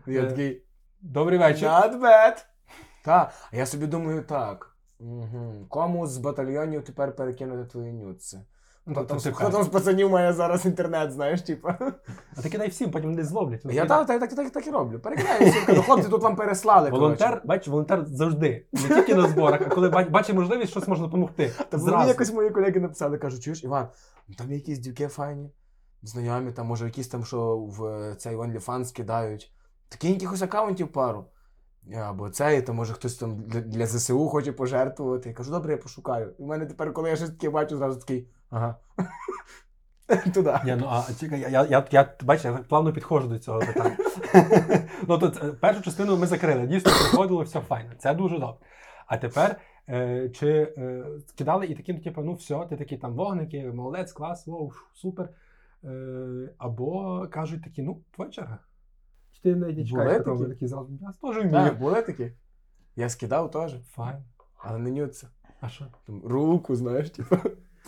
Я 0.08 0.22
Е, 0.24 0.30
такий. 0.30 0.64
Добрий 1.02 1.40
вечір. 1.40 1.68
Not 1.70 2.00
bad. 2.02 2.46
Так. 3.06 3.34
А 3.52 3.56
я 3.58 3.66
собі 3.66 3.88
думаю 3.88 4.22
так. 4.24 4.76
Угу. 5.00 5.66
Кому 5.70 6.08
з 6.08 6.18
батальйонів 6.18 6.84
тепер 6.84 7.16
перекинути 7.16 7.72
твої 7.72 7.94
нюци? 7.94 8.42
Ну, 8.86 8.94
Хто 8.94 9.04
то- 9.04 9.20
там, 9.20 9.34
хто 9.34 9.50
там 9.50 9.64
з 9.64 9.68
пацанів 9.68 10.10
має 10.10 10.34
зараз 10.34 10.66
інтернет, 10.66 11.12
знаєш, 11.12 11.42
типу. 11.42 11.68
А 12.38 12.42
ти 12.44 12.50
кидай 12.50 12.68
всім, 12.70 12.92
потім 12.92 13.12
не 13.12 13.24
зловлять. 13.24 13.62
Я 13.66 13.86
так, 13.86 14.08
так, 14.08 14.20
так, 14.20 14.36
так, 14.36 14.50
так 14.52 14.68
і 14.68 14.72
роблю. 14.72 15.00
Перекидаю 15.00 15.50
всім, 15.52 15.66
кажу, 15.66 15.84
хлопці 15.84 16.10
тут 16.10 16.24
вам 16.24 16.36
переслали. 16.36 16.90
Волонтер, 16.90 17.42
бач, 17.46 17.68
волонтер 17.68 18.06
завжди. 18.06 18.66
Не 18.74 18.96
тільки 18.96 19.16
на 19.16 19.28
зборах, 19.28 19.62
а 19.62 19.66
коли 19.70 19.90
ба- 19.90 20.04
бачить 20.10 20.36
можливість, 20.36 20.72
щось 20.72 20.88
можна 20.88 21.06
допомогти. 21.06 21.52
Та 21.70 21.78
мені 21.78 22.08
якось 22.08 22.34
мої 22.34 22.50
колеги 22.50 22.80
написали, 22.80 23.18
кажуть, 23.18 23.44
чуєш, 23.44 23.64
Іван, 23.64 23.88
ну, 24.28 24.36
там 24.36 24.50
є 24.50 24.56
якісь 24.56 24.80
дівки 24.80 25.08
файні, 25.08 25.52
знайомі, 26.04 26.52
там, 26.52 26.68
може, 26.68 26.86
якісь 26.86 27.08
там, 27.08 27.26
що 27.26 27.58
в 27.58 27.86
е, 27.86 28.16
цей 28.16 28.36
OnlyFans 28.36 28.96
кидають. 28.96 29.54
Такий 29.90 30.12
якихось 30.12 30.42
аккаунтів 30.42 30.88
пару. 30.92 31.26
Або 31.96 32.30
цей, 32.30 32.62
то 32.62 32.74
може 32.74 32.94
хтось 32.94 33.16
там 33.18 33.44
для, 33.44 33.62
для 33.62 33.86
ЗСУ 33.88 34.28
хоче 34.28 34.52
пожертвувати. 34.52 35.30
Я 35.30 35.36
кажу, 35.36 35.52
добре, 35.52 35.72
я 35.72 35.78
пошукаю. 35.78 36.34
І 36.40 36.44
в 36.44 36.46
мене 36.46 36.66
тепер, 36.66 36.94
коли 36.94 37.10
я 37.10 37.16
щось 37.16 37.30
таке 37.30 37.50
бачу, 37.50 37.78
зразу 37.78 38.00
такий, 38.00 38.28
ага. 38.52 38.76
Туди. 40.34 40.60
Ні, 40.66 40.76
ну 40.76 40.88
а 40.90 41.14
чекай, 41.20 41.40
я, 41.40 41.48
я, 41.48 41.66
я, 41.66 41.86
я 41.92 42.16
бачиш, 42.24 42.46
я 42.46 42.54
плавно 42.54 42.94
підходжу 42.94 43.28
до 43.28 43.40
цього 43.40 43.60
питання. 43.60 43.98
ну, 45.08 45.18
то, 45.18 45.30
це, 45.30 45.42
першу 45.42 45.82
частину 45.82 46.18
ми 46.18 46.28
закрили. 46.28 46.68
Дійсно, 46.68 46.92
приходило, 46.92 47.44
все 47.44 47.60
файно. 47.60 47.92
Це 47.98 48.14
дуже 48.14 48.40
добре. 48.40 48.66
А 49.08 49.18
тепер, 49.18 49.60
е, 49.90 50.30
чи 50.30 50.74
е, 50.78 51.06
кидали 51.38 51.66
і 51.66 51.76
таким, 51.76 52.02
типу, 52.02 52.22
ну 52.22 52.34
все, 52.34 52.66
ти 52.70 52.78
такий 52.78 52.98
там 52.98 53.14
вогники, 53.14 53.72
молодець, 53.72 54.12
клас, 54.12 54.48
вау, 54.48 54.72
супер. 54.94 55.30
Е, 55.84 56.54
або 56.58 57.28
кажуть 57.32 57.64
такі, 57.64 57.82
ну, 57.82 58.02
твоя 58.12 58.32
черга. 58.32 58.60
Чи 59.32 59.42
ти 59.42 59.56
навіть 59.56 59.78
не 59.78 59.86
чекаєш 59.86 60.08
Були 60.08 60.18
такого, 60.18 60.46
такі? 60.46 60.68
зразу, 60.68 61.00
я 61.02 61.14
теж 61.22 61.38
вмію. 61.38 61.52
Так, 61.52 61.80
були 61.80 62.02
такі. 62.02 62.32
Я 62.96 63.10
скидав 63.10 63.52
теж, 63.52 63.76
Файн. 63.90 64.24
але 64.58 64.80
не 64.80 64.92
нються. 64.92 65.30
А 65.62 65.70
що? 65.70 65.86
Там, 66.08 66.22
руку, 66.26 66.76
знаєш, 66.76 67.10
типу, 67.10 67.38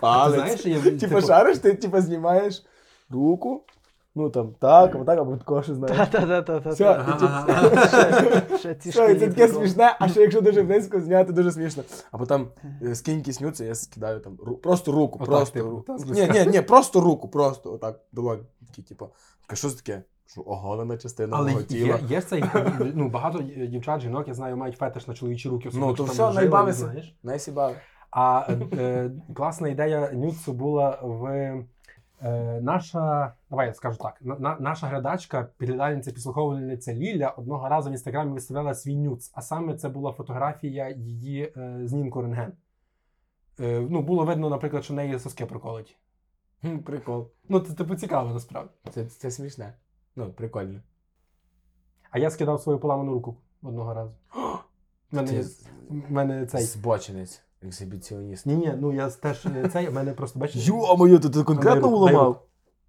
А 0.01 0.25
ти 0.25 0.31
палець. 0.31 0.39
знаєш, 0.39 0.65
я, 0.65 0.81
Типу, 0.81 0.97
типу, 0.97 1.21
шариш, 1.21 1.57
ти 1.57 1.73
типу, 1.73 2.01
знімаєш 2.01 2.63
руку, 3.09 3.63
Ну 4.15 4.29
там 4.29 4.55
так, 4.59 4.95
або 4.95 5.05
так, 5.05 5.19
або 5.19 5.37
такого, 5.37 5.63
що 5.63 5.75
знаєш. 5.75 5.97
Та-та-та-та. 5.97 6.69
Все, 6.69 8.75
це 8.91 9.15
таке 9.27 9.47
смішне, 9.47 9.97
а 9.99 10.09
ще 10.09 10.21
якщо 10.21 10.41
дуже 10.41 10.63
близько 10.63 10.99
зняти, 10.99 11.33
дуже 11.33 11.51
смішно. 11.51 11.83
А 12.11 12.17
потім 12.17 12.47
е, 12.81 12.95
скиньки 12.95 13.31
я 13.59 13.75
скидаю 13.75 14.19
там 14.19 14.37
просто 14.63 14.91
руку, 14.91 15.19
просто 15.19 15.53
типу, 15.53 15.69
руку. 15.69 15.97
Ні, 16.07 16.29
ні, 16.33 16.45
ні, 16.45 16.61
просто 16.61 17.01
руку, 17.01 17.27
просто 17.27 17.73
отак, 17.73 17.99
долонь. 18.11 18.39
Типу, 18.89 19.09
що 19.53 19.69
це 19.69 19.75
таке? 19.75 20.03
Що 20.27 20.43
оголена 20.45 20.97
частина 20.97 21.37
Але 21.37 21.51
мого 21.51 21.63
тіла. 21.63 21.99
є 22.09 22.21
ж 22.21 22.27
цей, 22.27 22.43
ну, 22.79 23.09
багато 23.09 23.41
дівчат, 23.67 24.01
жінок, 24.01 24.27
я 24.27 24.33
знаю, 24.33 24.57
мають 24.57 24.77
фетиш 24.77 25.07
на 25.07 25.13
чоловічі 25.13 25.49
руки. 25.49 25.69
особливо, 25.69 25.91
Ну, 25.91 25.97
то 25.97 26.13
що 26.13 26.29
все, 26.29 26.47
там 26.47 26.71
знаєш. 26.71 27.15
Не 27.23 27.39
сібав. 27.39 27.75
А 28.15 28.45
е, 28.49 28.53
е, 28.77 29.11
класна 29.35 29.69
ідея 29.69 30.11
нюцу 30.11 30.53
була 30.53 30.99
в 31.01 31.25
е, 32.21 32.61
наша, 32.61 33.33
давай 33.49 33.67
я 33.67 33.73
скажу 33.73 33.97
так. 33.97 34.17
На, 34.21 34.39
на- 34.39 34.57
наша 34.59 34.87
глядачка, 34.87 35.47
підглядальниця, 35.57 36.11
підслуховувальниця 36.11 36.93
Ліля 36.93 37.29
одного 37.29 37.69
разу 37.69 37.89
в 37.89 37.91
інстаграмі 37.91 38.31
виставляла 38.31 38.73
свій 38.73 38.95
нюц. 38.95 39.31
А 39.35 39.41
саме 39.41 39.75
це 39.75 39.89
була 39.89 40.11
фотографія 40.11 40.89
її 40.89 41.53
е, 41.57 41.79
знімку 41.83 42.21
рентген. 42.21 42.53
Е, 43.59 43.87
ну, 43.89 44.01
було 44.01 44.25
видно, 44.25 44.49
наприклад, 44.49 44.83
що 44.83 44.93
в 44.93 44.97
неї 44.97 45.19
соски 45.19 45.45
проколоті. 45.45 45.95
Прикол. 46.85 47.31
Ну, 47.49 47.59
це 47.59 47.73
типу 47.73 47.95
цікаво 47.95 48.33
насправді. 48.33 48.71
Це, 48.91 49.05
це 49.05 49.31
смішне. 49.31 49.73
Ну, 50.15 50.33
прикольно. 50.33 50.79
А 52.11 52.19
я 52.19 52.29
скидав 52.29 52.61
свою 52.61 52.79
поламану 52.79 53.13
руку 53.13 53.37
одного 53.61 53.93
разу. 53.93 54.11
У 55.11 55.15
мене, 55.15 55.27
Ти 55.31 55.41
в 55.89 56.11
мене 56.11 56.45
цей. 56.45 56.61
збочинець, 56.61 57.43
екзибіціоніст. 57.65 58.45
Ні, 58.45 58.55
ні, 58.55 58.73
ну 58.79 58.93
я 58.93 59.09
теж 59.09 59.45
е, 59.45 59.69
цей, 59.73 59.87
в 59.89 59.93
мене 59.93 60.13
просто 60.13 60.39
бачиш. 60.39 60.67
Йо, 60.67 60.81
а 60.89 60.95
моє, 60.95 61.19
то 61.19 61.29
ти 61.29 61.43
конкретно 61.43 61.81
Дай 61.81 61.91
руку, 61.91 62.05
дай 62.05 62.13
уламав? 62.13 62.27
руку. 62.33 62.39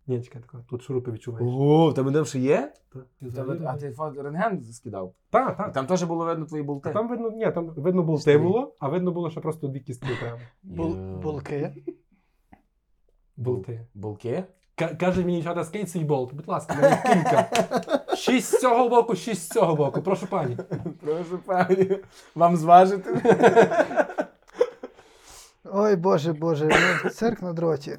Ні, 0.06 0.22
чекай, 0.22 0.42
тако, 0.42 0.64
тут 0.70 0.82
шурупи 0.82 1.10
відчуваєш. 1.12 1.48
О, 1.58 1.88
в 1.90 1.94
тебе 1.94 2.12
там 2.12 2.24
ще 2.24 2.38
є? 2.38 2.72
Та, 2.92 2.98
і 3.20 3.26
взагалі- 3.26 3.60
А 3.66 3.76
ти 3.76 3.90
фото 3.90 4.22
рентген 4.22 4.64
скидав? 4.64 5.12
Так, 5.30 5.54
І 5.54 5.62
так. 5.62 5.72
там 5.72 5.86
теж 5.86 6.02
було 6.02 6.24
видно 6.24 6.46
твої 6.46 6.62
болти. 6.62 6.90
Там 6.90 7.08
видно, 7.08 7.30
ні, 7.30 7.50
там 7.50 7.66
видно 7.66 8.02
болти 8.02 8.22
Старі. 8.22 8.38
було, 8.38 8.74
а 8.78 8.88
видно 8.88 9.12
було, 9.12 9.30
що 9.30 9.40
просто 9.40 9.68
дві 9.68 9.80
кістки 9.80 10.08
прямо. 10.20 10.38
Бул- 10.64 11.10
Йо. 11.12 11.18
Булки. 11.22 11.72
Болти. 13.36 13.86
Болки? 13.94 14.44
Ка- 14.74 14.94
Каже 14.94 15.24
мені 15.24 15.42
чата, 15.42 15.64
скинь 15.64 15.86
свій 15.86 16.04
болт. 16.04 16.34
Будь 16.34 16.48
ласка, 16.48 16.74
мене 16.74 17.02
кілька. 17.06 17.48
Шість 18.16 18.54
з 18.54 18.60
цього 18.60 18.88
боку, 18.88 19.14
шість 19.16 19.42
з 19.42 19.48
цього 19.48 19.74
боку. 19.76 20.02
Прошу 20.02 20.26
пані. 20.26 20.56
Прошу 21.00 21.38
пані. 21.46 21.98
Вам 22.34 22.56
зважити? 22.56 23.10
Ой, 25.64 25.96
боже, 25.96 26.32
боже, 26.32 26.68
ну, 27.04 27.10
цирк 27.10 27.42
на 27.42 27.52
дроті. 27.52 27.98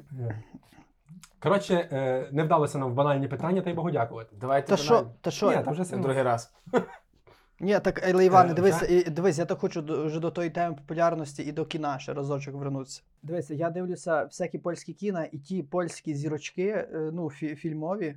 Коротше, 1.38 1.74
е, 1.92 2.28
не 2.32 2.42
вдалося 2.44 2.78
нам 2.78 2.90
в 2.90 2.94
банальні 2.94 3.28
питання, 3.28 3.62
та 3.62 3.70
й 3.70 3.74
Богу 3.74 3.90
дякувати. 3.90 4.36
Давайте 4.40 4.68
Та 4.68 4.76
що, 4.76 5.10
та 5.20 5.30
що? 5.30 5.50
Ні, 5.50 5.62
та 5.64 5.70
вже 5.70 5.82
На 5.96 6.02
другий 6.02 6.22
раз. 6.22 6.52
Ні, 7.60 7.80
так, 7.80 8.08
але 8.08 8.24
Іване, 8.24 8.50
Е, 8.50 8.54
дивись, 8.54 8.74
вже- 8.82 8.92
і, 8.98 9.04
дивись, 9.10 9.38
я 9.38 9.44
так 9.44 9.58
хочу 9.58 9.82
до, 9.82 10.06
вже 10.06 10.20
до 10.20 10.30
тої 10.30 10.50
теми 10.50 10.74
популярності 10.74 11.42
і 11.42 11.52
до 11.52 11.64
кіна 11.66 11.98
ще 11.98 12.14
разочок 12.14 12.54
вернутися. 12.54 13.02
Дивися, 13.22 13.54
я 13.54 13.70
дивлюся 13.70 14.24
всякі 14.24 14.58
польські 14.58 14.92
кіна, 14.92 15.24
і 15.32 15.38
ті 15.38 15.62
польські 15.62 16.14
зірочки, 16.14 16.66
е, 16.68 16.88
ну, 17.12 17.24
фі- 17.24 17.54
фільмові, 17.54 18.16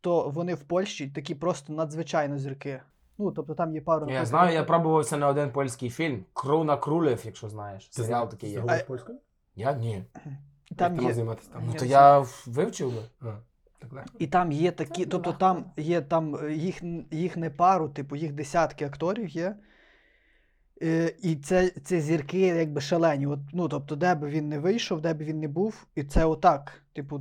то 0.00 0.28
вони 0.30 0.54
в 0.54 0.62
Польщі 0.62 1.08
такі 1.14 1.34
просто 1.34 1.72
надзвичайно 1.72 2.38
зірки. 2.38 2.80
Ну, 3.18 3.32
тобто 3.32 3.54
там 3.54 3.74
є 3.74 3.80
пару. 3.80 4.10
Я 4.10 4.24
знаю, 4.24 4.54
я 4.54 4.64
пробувався 4.64 5.16
на 5.16 5.28
один 5.28 5.50
польський 5.50 5.90
фільм. 5.90 6.24
Круна 6.32 6.76
Крулев, 6.76 7.22
якщо 7.24 7.48
знаєш. 7.48 7.88
Ти 7.88 8.02
Серіал 8.02 8.30
такий 8.30 8.50
є. 8.50 8.84
польською? 8.86 9.18
Я 9.56 9.72
ні. 9.72 10.04
Там 10.76 10.94
Як 10.94 11.04
є, 11.04 11.14
займатися 11.14 11.50
там? 11.52 11.62
Ну 11.66 11.72
то 11.72 11.84
я 11.84 12.24
вивчив 12.46 12.92
би. 12.92 13.28
А. 13.28 13.34
І 14.18 14.26
там 14.26 14.52
є 14.52 14.72
такі, 14.72 15.06
тобто 15.06 15.32
там 15.32 15.64
є 15.76 16.00
там 16.00 16.36
е, 16.36 16.52
їх, 16.52 16.82
їх 17.10 17.36
не 17.36 17.50
пару, 17.50 17.88
типу, 17.88 18.16
їх 18.16 18.32
десятки 18.32 18.84
акторів 18.84 19.28
є. 19.28 19.56
Е, 20.82 21.14
і 21.22 21.36
це, 21.36 21.68
це 21.68 22.00
зірки 22.00 22.40
якби 22.40 22.80
шалені. 22.80 23.26
От, 23.26 23.38
ну, 23.52 23.68
тобто, 23.68 23.96
де 23.96 24.14
би 24.14 24.28
він 24.28 24.48
не 24.48 24.58
вийшов, 24.58 25.00
де 25.00 25.14
би 25.14 25.24
він 25.24 25.40
не 25.40 25.48
був, 25.48 25.86
і 25.94 26.04
це 26.04 26.24
отак. 26.24 26.82
Типу, 26.92 27.20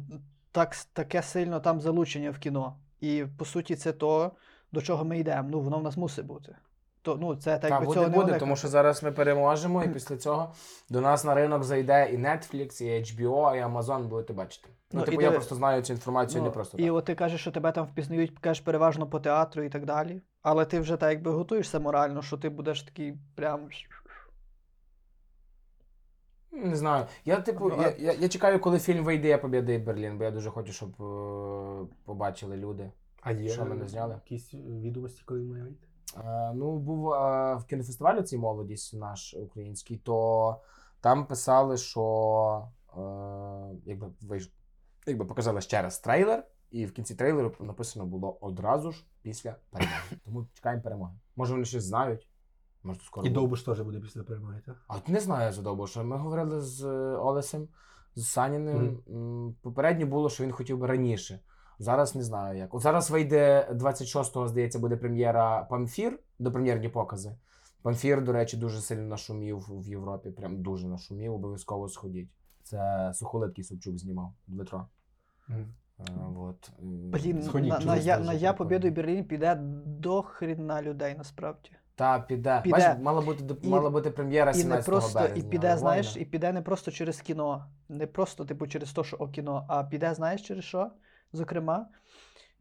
так, 0.52 0.76
таке 0.94 1.22
сильно 1.22 1.60
там 1.60 1.82
залучення 1.82 2.32
в 2.32 2.38
кіно. 2.38 2.78
І 3.02 3.26
по 3.38 3.46
суті, 3.46 3.76
це 3.76 3.92
то, 3.94 4.32
до 4.72 4.82
чого 4.82 5.06
ми 5.06 5.20
йдемо. 5.20 5.50
Ну, 5.52 5.60
воно 5.60 5.80
в 5.80 5.84
нас 5.84 5.98
мусить 5.98 6.26
бути. 6.26 6.56
То, 7.02 7.16
ну, 7.16 7.36
це 7.36 7.58
так, 7.58 7.70
Так, 7.70 7.84
буде, 7.84 7.94
цього 7.94 8.08
не 8.10 8.16
буде, 8.18 8.40
тому 8.40 8.56
що 8.56 8.68
зараз 8.68 9.04
ми 9.04 9.12
переможемо, 9.12 9.84
і 9.84 9.90
після 9.90 10.18
цього 10.18 10.54
до 10.90 11.02
нас 11.02 11.24
на 11.26 11.34
ринок 11.36 11.64
зайде 11.64 12.10
і 12.12 12.18
Netflix, 12.18 12.84
і 12.84 13.04
HBO, 13.04 13.56
і 13.56 13.64
Amazon, 13.64 14.08
будете 14.08 14.34
бачити. 14.34 14.70
Ну, 14.92 15.00
Ну, 15.00 15.06
типу, 15.06 15.22
я 15.22 15.28
диви- 15.30 15.36
просто 15.36 15.56
знаю 15.56 15.82
цю 15.82 15.94
інформацію 15.94 16.42
Ну, 16.42 16.48
не 16.48 16.54
просто 16.54 16.78
і 16.78 16.86
так. 16.86 16.94
от 16.94 17.06
ти 17.06 17.16
кажеш, 17.16 17.42
що 17.42 17.52
тебе 17.52 17.72
там 17.72 17.86
впізнають, 17.86 18.40
кажеш, 18.40 18.64
переважно 18.64 19.08
по 19.08 19.20
театру 19.20 19.64
і 19.64 19.70
так 19.70 19.86
далі. 19.86 20.22
Але 20.42 20.66
ти 20.66 20.80
вже 20.80 20.98
так 20.98 21.10
якби 21.10 21.32
готуєшся 21.32 21.80
морально, 21.80 22.22
що 22.22 22.38
ти 22.38 22.50
будеш 22.50 22.84
такий 22.84 23.14
прям. 23.36 23.70
Не 26.52 26.76
знаю. 26.76 27.06
Я, 27.26 27.36
типу, 27.42 27.70
Ну, 27.70 27.82
я, 27.82 27.94
я, 28.00 28.14
я 28.14 28.30
чекаю, 28.30 28.60
коли 28.60 28.80
фільм 28.80 29.04
вийде, 29.04 29.28
я 29.28 29.38
побідаю 29.38 29.80
Берлін, 29.80 30.18
бо 30.18 30.24
я 30.24 30.32
дуже 30.32 30.50
хочу, 30.50 30.74
щоб 30.74 30.90
е, 30.90 31.88
побачили 32.06 32.58
люди. 32.58 32.92
А 33.22 33.32
є 33.32 33.50
Що, 33.50 33.66
мене 33.66 33.88
зняли? 33.88 34.14
якісь 34.14 34.54
е, 34.54 34.58
відомості, 34.58 35.22
коли 35.26 35.40
він 35.40 35.50
має 35.50 35.64
вийти? 35.64 35.88
Е, 36.18 36.54
ну, 36.56 36.78
був 36.78 37.14
е, 37.14 37.56
в 37.56 37.66
кінофестивалі 37.66 38.24
цей 38.24 38.40
молодість 38.40 38.94
наш 38.94 39.34
український, 39.34 39.98
то 39.98 40.58
там 41.02 41.26
писали, 41.28 41.78
що 41.78 42.68
е, 42.98 43.02
якби 43.86 44.08
вийш... 44.22 44.52
якби 45.08 45.26
показали 45.26 45.62
ще 45.62 45.82
раз 45.82 46.00
трейлер, 46.00 46.44
і 46.72 46.86
в 46.86 46.94
кінці 46.94 47.16
трейлеру 47.16 47.52
написано 47.60 48.06
було 48.06 48.38
одразу 48.42 48.92
ж 48.92 49.06
після 49.22 49.56
перемоги. 49.70 50.02
Тому 50.26 50.48
чекаємо 50.54 50.82
перемоги. 50.82 51.14
Може, 51.36 51.54
вони 51.54 51.66
щось 51.66 51.84
знають. 51.84 52.30
Може, 52.84 53.02
скоро. 53.02 53.28
І 53.28 53.30
буде. 53.30 53.40
Довбуш 53.40 53.64
теж 53.64 53.82
буде 53.82 54.00
після 54.00 54.24
перемоги, 54.24 54.62
так? 54.66 54.76
А 54.88 54.96
от 54.96 55.08
не 55.10 55.20
знаю 55.20 55.54
за 55.54 55.62
Довбуша. 55.62 56.04
Ми 56.04 56.18
говорили 56.18 56.62
з 56.62 56.84
е, 56.84 57.18
Олесем, 57.18 57.68
з 58.16 58.28
Саніним. 58.28 59.04
М, 59.10 59.56
Попередньо 59.62 60.06
було, 60.06 60.30
що 60.30 60.44
він 60.44 60.52
хотів 60.52 60.78
би 60.78 60.88
раніше. 60.88 61.40
Зараз 61.80 62.16
не 62.16 62.24
знаю 62.24 62.58
як. 62.58 62.74
От 62.74 62.82
зараз 62.82 63.12
вийде 63.12 63.68
26-го, 63.72 64.48
здається, 64.48 64.80
буде 64.80 64.96
прем'єра 64.98 65.64
Памфір, 65.70 66.20
допрем'єрні 66.40 66.90
покази. 66.90 67.36
Памфір, 67.82 68.24
до 68.24 68.32
речі, 68.34 68.58
дуже 68.58 68.82
сильно 68.82 69.04
нашумів 69.08 69.66
в 69.70 69.88
Європі. 69.88 70.30
Прям 70.30 70.62
дуже 70.62 70.88
нашумів, 70.88 71.34
обов'язково 71.34 71.90
сходіть. 71.90 72.30
Це 72.64 73.12
Сухолиткий 73.14 73.64
Собчук 73.64 73.98
знімав 73.98 74.34
Дмитро. 74.48 74.88
Е, 75.50 75.66
от. 76.38 76.70
е, 76.70 76.74
Блін, 76.84 77.44
Сходіть, 77.44 77.70
на, 77.70 77.80
на, 77.80 77.96
я, 77.96 78.20
на 78.20 78.34
Я 78.34 78.54
побіду 78.54 78.92
Берлін 78.92 79.26
піде 79.26 79.56
до 79.86 80.22
хріна 80.22 80.82
людей 80.82 81.16
насправді. 81.18 81.70
Та, 81.96 82.20
піде. 82.20 82.62
Піде. 82.64 82.78
Бачиш, 82.78 83.04
мала 83.04 83.22
бути, 83.22 83.56
І- 83.62 83.68
мала 83.70 83.90
бути 83.90 84.12
прем'єра 84.12 84.52
І 84.52 84.64
не 84.64 84.78
просто, 84.78 85.20
березня. 85.20 85.44
і 85.44 85.50
піде, 85.50 85.78
знаєш, 85.78 86.18
і 86.18 86.26
піде 86.26 86.52
не 86.52 86.62
просто 86.62 86.92
через 86.92 87.22
кіно, 87.22 87.66
не 87.90 88.08
просто, 88.08 88.46
типу, 88.46 88.68
через 88.68 88.94
те, 88.94 89.04
що 89.04 89.18
о 89.20 89.28
кіно, 89.28 89.66
а 89.68 89.84
піде, 89.84 90.14
знаєш, 90.14 90.42
через 90.42 90.64
що? 90.64 90.92
Зокрема, 91.34 91.86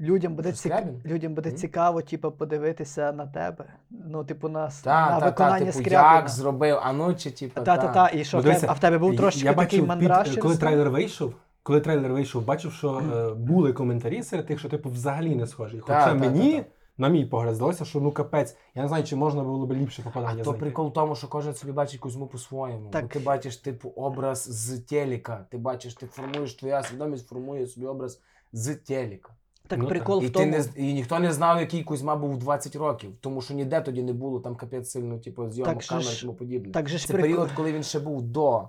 людям 0.01 0.35
буде, 0.35 0.53
цік... 0.53 0.73
Людям 1.07 1.35
буде 1.35 1.51
цікаво, 1.53 2.03
типу, 2.03 2.33
подивитися 2.33 3.13
на 3.13 3.27
тебе. 3.27 3.65
Ну, 3.91 4.25
типу, 4.25 4.49
на, 4.49 4.71
Та, 4.85 5.11
на 5.11 5.21
та, 5.21 5.27
виконання 5.27 5.59
та, 5.59 5.65
типу, 5.65 5.79
Скрябіна. 5.79 6.15
як 6.17 6.29
зробив, 6.29 6.79
а 6.83 6.93
ну 6.93 7.15
чи 7.15 7.31
типу, 7.31 7.61
Та, 7.61 7.77
та, 7.77 7.89
та, 7.89 8.11
і 8.15 8.25
що, 8.25 8.37
Ну, 8.37 8.43
в 8.43 8.47
тебе- 8.47 8.67
а 8.69 8.73
в 8.73 8.81
тебе 8.81 8.99
був 8.99 9.17
трошки 9.17 9.41
я 9.41 9.55
такий 9.55 9.65
бачив 9.65 9.81
під- 9.81 9.89
мандраж 9.89 10.27
через 10.29 10.43
коли 10.43 10.57
трейлер 10.57 10.91
вийшов. 10.91 11.35
Коли 11.63 11.81
трейлер 11.81 12.13
вийшов, 12.13 12.45
бачив, 12.45 12.73
що 12.73 13.03
е, 13.15 13.35
були 13.35 13.73
коментарі 13.73 14.23
серед 14.23 14.47
тих, 14.47 14.59
що 14.59 14.69
типу 14.69 14.91
взагалі 14.91 15.37
не 15.37 15.47
схожі. 15.47 15.79
Хоча 15.79 16.07
та, 16.07 16.15
мені, 16.15 16.57
та, 16.57 16.63
та. 16.63 16.69
на 16.99 17.09
мій 17.09 17.25
погляд, 17.27 17.55
здалося, 17.55 17.85
що 17.85 18.01
ну 18.01 18.13
капець. 18.13 18.57
Я 18.75 18.83
не 18.83 18.89
знаю, 18.89 19.05
чи 19.05 19.17
можна 19.17 19.43
було 19.43 19.67
б 19.67 19.73
ліпше 19.73 20.03
попадання. 20.03 20.33
А 20.35 20.37
то 20.39 20.45
знайти. 20.45 20.61
прикол 20.61 20.89
в 20.89 20.93
тому, 20.93 21.15
що 21.15 21.29
кожен 21.29 21.55
собі 21.55 21.73
бачить 21.73 22.01
Кузьму 22.01 22.27
по-своєму. 22.27 22.91
Бо 22.91 23.01
ти 23.01 23.19
бачиш, 23.19 23.57
типу, 23.57 23.89
образ 23.89 24.45
з 24.51 24.79
телека. 24.81 25.47
Ти 25.51 25.59
бачиш, 25.59 25.95
ти 25.95 26.07
формуєш, 26.07 26.55
твоя 26.55 26.83
свідомість 26.83 27.29
формує 27.29 27.67
собі 27.67 27.87
образ 27.87 28.21
з 28.53 28.75
телека. 28.75 29.33
Так 29.69 29.79
Ну, 29.79 29.89
прикол 29.89 30.23
І, 30.23 30.27
в 30.27 30.29
ти 30.29 30.39
тому, 30.39 30.51
не, 30.51 30.65
і 30.77 30.95
ніхто 30.95 31.19
не 31.19 31.33
знав, 31.33 31.61
який 31.61 31.85
Кузьма 31.85 32.17
був 32.17 32.33
в 32.33 32.39
20 32.39 32.77
років, 32.77 33.13
тому 33.21 33.43
що 33.43 33.55
ніде 33.55 33.81
тоді 33.81 34.03
не 34.03 34.13
було 34.13 34.41
там 34.41 34.57
капець 34.57 34.91
сильно, 34.91 35.19
типу, 35.19 35.51
зйомок 35.51 35.75
Так 35.75 35.85
камер 35.85 36.15
і 36.17 36.21
тому 36.21 36.35
подібне. 36.35 36.73
так 36.73 36.89
же 36.89 36.99
ж 36.99 37.07
Це 37.07 37.13
прикол, 37.13 37.31
період, 37.31 37.53
коли 37.53 37.73
він 37.73 37.83
ще 37.83 38.01
був 38.01 38.23
до. 38.23 38.69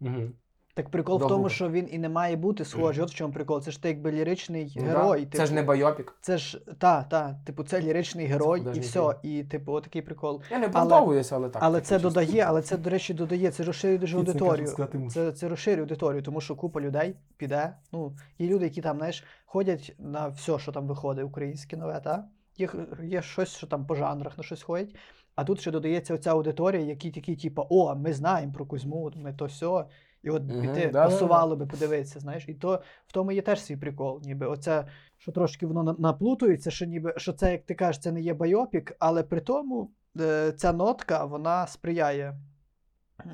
Мгм. 0.00 0.32
Так 0.78 0.88
прикол 0.88 1.18
в 1.18 1.26
тому, 1.26 1.48
що 1.48 1.70
він 1.70 1.88
і 1.90 1.98
не 1.98 2.08
має 2.08 2.36
бути 2.36 2.64
схожий. 2.64 3.04
От 3.04 3.10
в 3.10 3.14
чому 3.14 3.32
прикол. 3.32 3.60
Це 3.60 3.70
ж 3.70 3.82
ти 3.82 3.88
якби 3.88 4.12
ліричний 4.12 4.72
Ну, 4.76 4.82
герой. 4.82 5.24
да. 5.24 5.38
Це 5.38 5.46
ж 5.46 5.52
типу. 5.52 5.54
не 5.54 5.62
байопік. 5.62 6.14
Це 6.20 6.38
ж 6.38 6.60
та, 6.78 7.02
та, 7.02 7.40
типу, 7.44 7.64
це 7.64 7.80
ліричний 7.80 8.26
герой, 8.26 8.58
і 8.60 8.62
художній 8.62 8.80
все. 8.80 9.14
І, 9.22 9.42
типу, 9.42 9.72
отакий 9.72 10.02
прикол. 10.02 10.42
Я 10.50 10.58
не 10.58 10.66
оправдовуюся, 10.66 11.36
але 11.36 11.48
так. 11.48 11.62
але 11.62 11.80
це 11.80 11.98
додає, 11.98 12.44
але 12.48 12.62
це, 12.62 12.76
до 12.76 12.90
речі, 12.90 13.14
додає, 13.14 13.50
це 13.50 13.64
розширює 13.64 13.98
дуже 13.98 14.16
кажуть, 14.16 14.28
аудиторію. 14.28 14.66
сказати. 14.66 15.08
Це, 15.10 15.32
це 15.32 15.48
розширює 15.48 15.80
аудиторію, 15.80 16.22
тому 16.22 16.40
що 16.40 16.56
купа 16.56 16.80
людей 16.80 17.14
піде. 17.36 17.76
Ну, 17.92 18.16
є 18.38 18.48
люди, 18.48 18.64
які 18.64 18.80
там, 18.80 18.96
знаєш, 18.96 19.24
ходять 19.46 19.94
на 19.98 20.28
все, 20.28 20.58
що 20.58 20.72
там 20.72 20.86
виходить, 20.86 21.24
українське 21.24 21.76
нове, 21.76 22.00
та? 22.04 22.24
Є, 22.56 22.68
є 23.02 23.22
щось, 23.22 23.56
що 23.56 23.66
там 23.66 23.86
по 23.86 23.94
жанрах 23.94 24.38
на 24.38 24.44
щось 24.44 24.62
ходять. 24.62 24.94
А 25.34 25.44
тут 25.44 25.60
ще 25.60 25.70
додається 25.70 26.14
оця 26.14 26.30
аудиторія, 26.30 26.82
які 26.82 27.10
такі, 27.10 27.36
типу, 27.36 27.66
о, 27.70 27.94
ми 27.94 28.12
знаємо 28.12 28.52
про 28.52 28.66
Кузьму, 28.66 29.12
ми 29.16 29.32
то 29.32 29.48
сьо. 29.48 29.86
І 30.22 30.30
от 30.30 30.42
Мгм, 30.42 30.60
піти 30.60 30.74
да-да-да. 30.74 31.04
пасувало 31.04 31.56
би 31.56 31.66
подивитися, 31.66 32.20
знаєш, 32.20 32.44
і 32.48 32.54
то 32.54 32.82
в 33.06 33.12
тому 33.12 33.32
є 33.32 33.42
теж 33.42 33.62
свій 33.62 33.76
прикол. 33.76 34.20
Ніби 34.24 34.46
оце, 34.46 34.86
що 35.18 35.32
трошки 35.32 35.66
воно 35.66 35.96
наплутується, 35.98 36.70
що 36.70 36.86
ніби 36.86 37.14
що 37.16 37.32
це, 37.32 37.52
як 37.52 37.66
ти 37.66 37.74
кажеш, 37.74 38.02
це 38.02 38.12
не 38.12 38.20
є 38.20 38.34
байопік, 38.34 38.96
але 38.98 39.22
при 39.22 39.40
тому 39.40 39.90
е, 40.20 40.52
ця 40.52 40.72
нотка 40.72 41.24
вона 41.24 41.66
сприяє. 41.66 42.38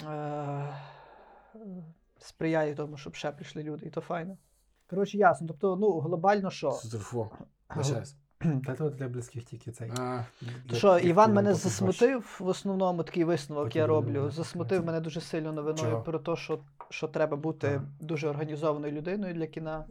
Е, 0.09 0.77
сприяє 2.19 2.75
тому, 2.75 2.97
щоб 2.97 3.15
ще 3.15 3.31
прийшли 3.33 3.63
люди, 3.63 3.87
і 3.87 3.91
то 3.91 4.01
файно. 4.01 4.37
Коротше, 4.91 5.19
ясно. 5.19 5.47
Тобто, 5.47 5.77
ну, 5.77 5.99
глобально 5.99 6.51
що? 6.51 6.73
Сутерфу. 6.73 7.31
Лишайся. 7.77 8.17
Та 8.67 8.75
то 8.75 8.91
для 8.91 9.09
близьких 9.09 9.45
тільки 9.45 9.71
цей. 9.71 9.91
А, 9.99 10.21
для 10.67 10.77
Що, 10.77 10.95
тих, 10.95 11.05
Іван 11.05 11.25
хто 11.25 11.35
мене 11.35 11.49
нам 11.49 11.59
засмутив 11.59 12.37
в 12.41 12.47
основному 12.47 13.03
такий 13.03 13.25
висновок 13.25 13.77
я 13.77 13.87
роблю. 13.87 14.31
Засмутив 14.31 14.85
мене 14.87 15.01
дуже 15.01 15.21
сильно 15.21 15.53
новиною 15.53 15.91
Чого? 15.91 16.03
про 16.03 16.19
те, 16.19 16.37
що, 16.37 16.59
що 16.91 17.09
треба 17.09 17.37
бути 17.37 17.67
Ага. 17.69 17.85
дуже 18.01 18.29
організованою 18.29 18.93
людиною 18.93 19.35
для 19.35 19.47
кіна. 19.47 19.85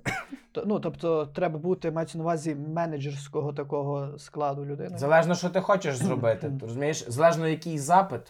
То- 0.51 0.63
Ну, 0.65 0.79
тобто, 0.79 1.25
треба 1.25 1.59
бути, 1.59 1.91
мається 1.91 2.17
на 2.17 2.23
увазі 2.23 2.55
менеджерського 2.55 3.53
такого 3.53 4.17
складу 4.17 4.65
людини. 4.65 4.97
Залежно, 4.97 5.35
що 5.35 5.49
ти 5.49 5.61
хочеш 5.61 5.97
зробити. 5.97 6.51
Ти 6.59 6.65
розумієш? 6.65 7.05
Залежно, 7.07 7.47
який 7.47 7.79
запит, 7.79 8.21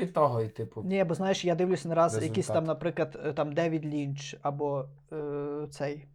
від 0.00 0.12
того 0.12 0.42
і 0.42 0.48
типу. 0.48 0.82
Ні, 0.82 1.04
бо 1.04 1.14
знаєш, 1.14 1.44
я 1.44 1.54
дивлюся 1.54 1.88
не 1.88 1.94
раз 1.94 2.12
Результат. 2.14 2.28
якийсь 2.30 2.46
там, 2.46 2.64
наприклад, 2.64 3.18
е, 3.26 3.32
там 3.32 3.52
Девід 3.52 3.86
Лінч 3.86 4.36
або 4.42 4.84
е, 5.12 5.16
цей, 5.66 6.08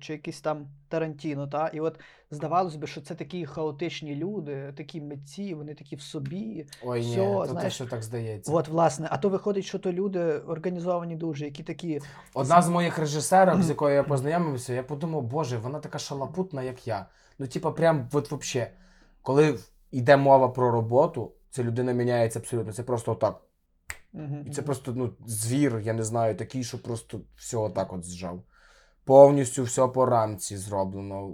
чи 0.00 0.12
якийсь 0.12 0.40
там 0.40 0.68
Тарантіно, 0.88 1.46
та? 1.46 1.68
і 1.68 1.80
от 1.80 2.00
здавалось 2.30 2.76
би, 2.76 2.86
що 2.86 3.00
це 3.00 3.14
такі 3.14 3.46
хаотичні 3.46 4.14
люди, 4.14 4.72
такі 4.76 5.00
митці, 5.00 5.54
вони 5.54 5.74
такі 5.74 5.96
в 5.96 6.00
собі. 6.00 6.66
Ой, 6.84 7.00
ні, 7.00 7.12
Всьо, 7.12 7.46
то 7.46 7.54
те, 7.54 7.70
що 7.70 7.86
так 7.86 8.02
здається. 8.02 8.52
От, 8.52 8.68
власне, 8.68 9.08
а 9.10 9.18
то 9.18 9.28
виходить, 9.28 9.64
що 9.64 9.78
то 9.78 9.92
люди 9.92 10.20
організовані 10.38 11.16
дуже, 11.16 11.44
які 11.44 11.62
такі. 11.62 12.00
Одна 12.34 12.62
з 12.62 12.68
моїх 12.68 12.98
режисерок, 12.98 13.62
з 13.62 13.68
якою 13.68 13.94
я 13.94 14.02
познайомився, 14.02 14.72
я 14.74 14.82
подумав, 14.82 15.22
боже, 15.22 15.58
вона 15.58 15.78
така 15.78 15.98
шалапутна, 15.98 16.62
як 16.62 16.86
я. 16.86 17.06
Ну, 17.38 17.46
типа, 17.46 17.70
прям 17.70 18.08
от 18.12 18.30
вообще. 18.30 18.70
Коли 19.22 19.58
йде 19.90 20.16
мова 20.16 20.48
про 20.48 20.70
роботу, 20.70 21.32
ця 21.50 21.62
людина 21.62 21.92
міняється 21.92 22.38
абсолютно. 22.38 22.72
Це 22.72 22.82
просто 22.82 23.12
отак. 23.12 23.40
І 24.46 24.50
це 24.50 24.62
просто 24.62 24.92
ну, 24.96 25.12
звір, 25.26 25.80
я 25.84 25.92
не 25.92 26.02
знаю, 26.02 26.36
такий, 26.36 26.64
що 26.64 26.82
просто 26.82 27.20
все 27.36 27.56
отак 27.56 27.92
от 27.92 28.04
зжав. 28.04 28.42
Повністю 29.06 29.62
все 29.62 29.86
по 29.86 30.06
рамці 30.06 30.56
зроблено. 30.56 31.30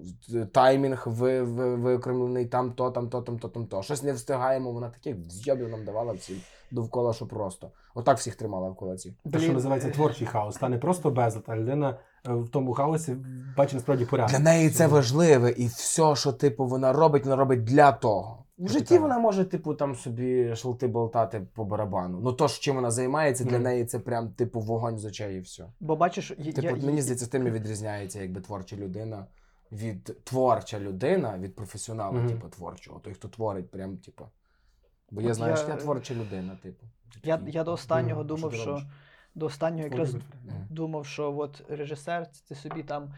Таймінг 0.52 1.04
ви, 1.06 1.42
ви, 1.42 1.74
викремлений, 1.76 2.46
там 2.46 2.72
то, 2.72 2.90
там 2.90 3.08
то, 3.08 3.22
там 3.22 3.38
то, 3.38 3.48
там 3.48 3.66
то. 3.66 3.82
Щось 3.82 4.02
не 4.02 4.12
встигаємо, 4.12 4.72
вона 4.72 4.90
таких 4.90 5.16
зйобів 5.30 5.68
нам 5.68 5.84
давала 5.84 6.12
всім 6.12 6.36
довкола, 6.70 7.12
що 7.12 7.26
просто. 7.26 7.70
Отак 7.94 8.18
всіх 8.18 8.34
тримала 8.34 8.68
в 8.68 8.76
кулаці. 8.76 9.14
Те, 9.32 9.38
що 9.38 9.52
називається 9.52 9.90
творчий 9.90 10.26
хаос. 10.26 10.56
Та 10.56 10.68
не 10.68 10.78
просто 10.78 11.10
безлад, 11.10 11.44
а 11.46 11.56
людина 11.56 11.98
е, 12.28 12.32
в 12.32 12.48
тому 12.48 12.74
хаосі 12.74 13.16
бачить 13.56 13.74
насправді 13.74 14.04
порядок. 14.04 14.30
Для 14.30 14.38
неї 14.38 14.70
це 14.70 14.86
важливе, 14.86 15.50
і 15.50 15.66
все, 15.66 16.16
що 16.16 16.32
типу 16.32 16.66
вона 16.66 16.92
робить, 16.92 17.24
вона 17.24 17.36
робить 17.36 17.64
для 17.64 17.92
того. 17.92 18.41
В 18.62 18.66
Це 18.66 18.72
житті 18.72 18.98
вона 18.98 19.18
може, 19.18 19.44
типу, 19.44 19.74
там 19.74 19.94
собі 19.96 20.56
шалти 20.56 20.86
болтати 20.86 21.46
по 21.54 21.64
барабану. 21.64 22.20
Ну 22.20 22.32
то, 22.32 22.48
чим 22.48 22.74
вона 22.76 22.90
займається, 22.90 23.44
для 23.44 23.58
неї 23.58 23.84
це 23.84 23.98
прям 23.98 24.28
типу 24.30 24.60
вогонь 24.60 24.98
з 24.98 25.04
очей 25.04 25.36
і 25.36 25.40
все. 25.40 25.66
Бо 25.80 25.96
бачиш, 25.96 26.28
Типу, 26.28 26.62
я, 26.62 26.74
мені 26.76 27.02
здається, 27.02 27.26
тим 27.26 27.46
і 27.46 27.50
відрізняється 27.50 28.22
якби 28.22 28.40
творча 28.40 28.76
людина 28.76 29.26
від 29.72 30.24
творча 30.24 30.80
людина 30.80 31.38
від 31.38 31.54
професіонала, 31.54 32.12
Мгм. 32.12 32.28
типу, 32.28 32.48
творчого. 32.48 33.00
Той, 33.00 33.14
хто 33.14 33.28
творить, 33.28 33.70
прям, 33.70 33.96
типу. 33.96 34.24
Бо 35.10 35.20
я 35.22 35.34
знаю, 35.34 35.56
що 35.56 35.68
я- 35.68 35.74
я 35.74 35.80
творча 35.80 36.14
людина, 36.14 36.58
типу. 36.62 36.86
я, 37.24 37.40
я 37.46 37.64
до 37.64 37.72
останнього 37.72 38.24
думав, 38.24 38.54
що 38.54 38.82
до 39.34 39.46
останнього 39.46 39.84
якраз 39.84 40.16
думав, 40.70 41.06
що 41.06 41.38
от 41.38 41.62
режисер, 41.68 42.30
це 42.30 42.42
ти 42.48 42.54
собі 42.54 42.82
там 42.82 43.14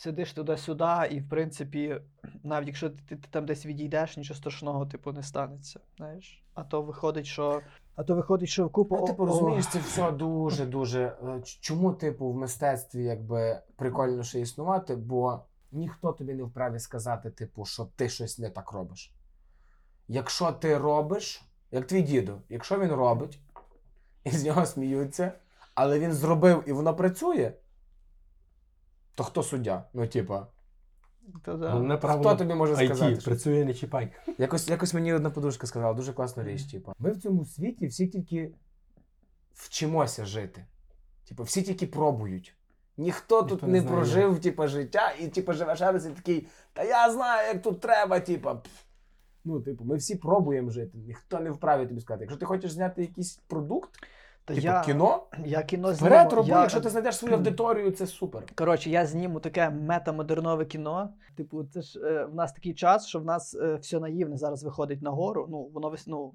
сидиш 0.00 0.32
туди-сюди, 0.32 1.08
і 1.10 1.20
в 1.20 1.28
принципі, 1.28 2.00
навіть 2.42 2.66
якщо 2.66 2.90
ти, 2.90 3.16
ти 3.16 3.28
там 3.30 3.46
десь 3.46 3.66
відійдеш, 3.66 4.16
нічого 4.16 4.38
страшного, 4.38 4.86
типу, 4.86 5.12
не 5.12 5.22
станеться. 5.22 5.80
Знаєш? 5.96 6.42
А 6.54 6.62
то 6.64 6.82
виходить, 6.82 7.26
що. 7.26 7.60
А 7.96 8.04
то 8.04 8.14
виходить, 8.14 8.48
що 8.48 8.68
купа. 8.68 8.96
Ну, 9.00 9.06
типу, 9.06 9.26
розумієш, 9.26 9.66
це 9.66 9.78
все 9.78 10.12
дуже 10.12 10.66
дуже. 10.66 11.00
е, 11.00 11.40
Чому, 11.44 11.92
типу, 11.92 12.30
в 12.30 12.36
мистецтві 12.36 13.04
якби 13.04 13.60
прикольно 13.76 14.22
ще 14.22 14.40
існувати, 14.40 14.96
бо 14.96 15.40
ніхто 15.72 16.12
тобі 16.12 16.34
не 16.34 16.42
вправі 16.42 16.78
сказати, 16.78 17.30
типу, 17.30 17.64
що 17.64 17.88
ти 17.96 18.08
щось 18.08 18.38
не 18.38 18.50
так 18.50 18.72
робиш. 18.72 19.14
Якщо 20.08 20.52
ти 20.52 20.78
робиш, 20.78 21.42
як 21.70 21.86
твій 21.86 22.02
дідо, 22.02 22.36
якщо 22.48 22.78
він 22.78 22.92
робить, 22.92 23.38
і 24.24 24.30
з 24.30 24.44
нього 24.44 24.66
сміються, 24.66 25.32
але 25.74 25.98
він 25.98 26.12
зробив 26.12 26.64
і 26.66 26.72
воно 26.72 26.94
працює, 26.94 27.52
то 29.20 29.24
хто 29.24 29.42
суддя? 29.42 29.84
Ну, 29.92 30.06
типа, 30.06 30.46
То, 31.44 31.56
да. 31.56 31.70
Головне 31.70 31.96
хто 31.96 32.36
тобі 32.36 32.54
може 32.54 32.76
сказати? 32.76 33.16
Що- 33.16 33.24
працює, 33.24 33.64
не 33.64 33.74
чіпай. 33.74 34.12
Якось, 34.38 34.68
якось 34.68 34.94
мені 34.94 35.12
одна 35.12 35.30
подружка 35.30 35.66
сказала, 35.66 35.94
дуже 35.94 36.12
класну 36.12 36.42
річ. 36.42 36.64
Типу. 36.64 36.92
Ми 36.98 37.10
в 37.10 37.16
цьому 37.16 37.44
світі 37.44 37.86
всі 37.86 38.06
тільки 38.06 38.52
вчимося 39.54 40.24
жити. 40.24 40.66
Типу, 41.28 41.42
всі 41.42 41.62
тільки 41.62 41.86
пробують. 41.86 42.56
Ніхто 42.96 43.42
тут 43.42 43.50
Ніхто 43.50 43.66
не, 43.66 43.72
не 43.72 43.80
знає, 43.80 43.96
прожив 43.96 44.40
типу, 44.40 44.66
життя 44.66 45.12
і 45.20 45.28
типу, 45.28 45.52
живе 45.52 45.76
ще 45.76 46.00
і 46.06 46.14
такий, 46.14 46.46
та 46.72 46.82
я 46.82 47.12
знаю, 47.12 47.48
як 47.48 47.62
тут 47.62 47.80
треба, 47.80 48.20
типу. 48.20 48.48
пф». 48.48 48.82
Ну, 49.44 49.60
типу, 49.60 49.84
ми 49.84 49.96
всі 49.96 50.16
пробуємо 50.16 50.70
жити. 50.70 50.98
Ніхто 50.98 51.40
не 51.40 51.50
вправі 51.50 51.86
тобі 51.86 52.00
сказати. 52.00 52.24
Якщо 52.24 52.38
ти 52.38 52.46
хочеш 52.46 52.72
зняти 52.72 53.02
якийсь 53.02 53.36
продукт, 53.36 53.90
Та 54.44 54.54
типу 54.54 54.66
я, 54.66 54.80
кіно, 54.80 55.26
я 55.44 55.62
кіно 55.62 55.92
вперед 55.92 56.28
зніму. 56.28 56.36
роби, 56.36 56.48
я, 56.48 56.60
якщо 56.60 56.80
ти 56.80 56.88
знайдеш 56.88 57.16
свою 57.16 57.34
аудиторію, 57.36 57.90
це 57.90 58.06
супер. 58.06 58.42
Коротше, 58.54 58.90
я 58.90 59.06
зніму 59.06 59.40
таке 59.40 59.70
метамодернове 59.70 60.64
кіно. 60.64 61.12
Типу, 61.36 61.64
це 61.64 61.82
ж 61.82 62.00
е, 62.00 62.24
в 62.24 62.34
нас 62.34 62.52
такий 62.52 62.74
час, 62.74 63.06
що 63.06 63.20
в 63.20 63.24
нас 63.24 63.54
е, 63.54 63.74
все 63.76 64.00
наївне 64.00 64.36
зараз 64.36 64.64
виходить 64.64 65.02
нагору. 65.02 65.46
Ну, 65.50 65.70
воно 65.74 65.90
вис- 65.90 66.04
ну, 66.06 66.34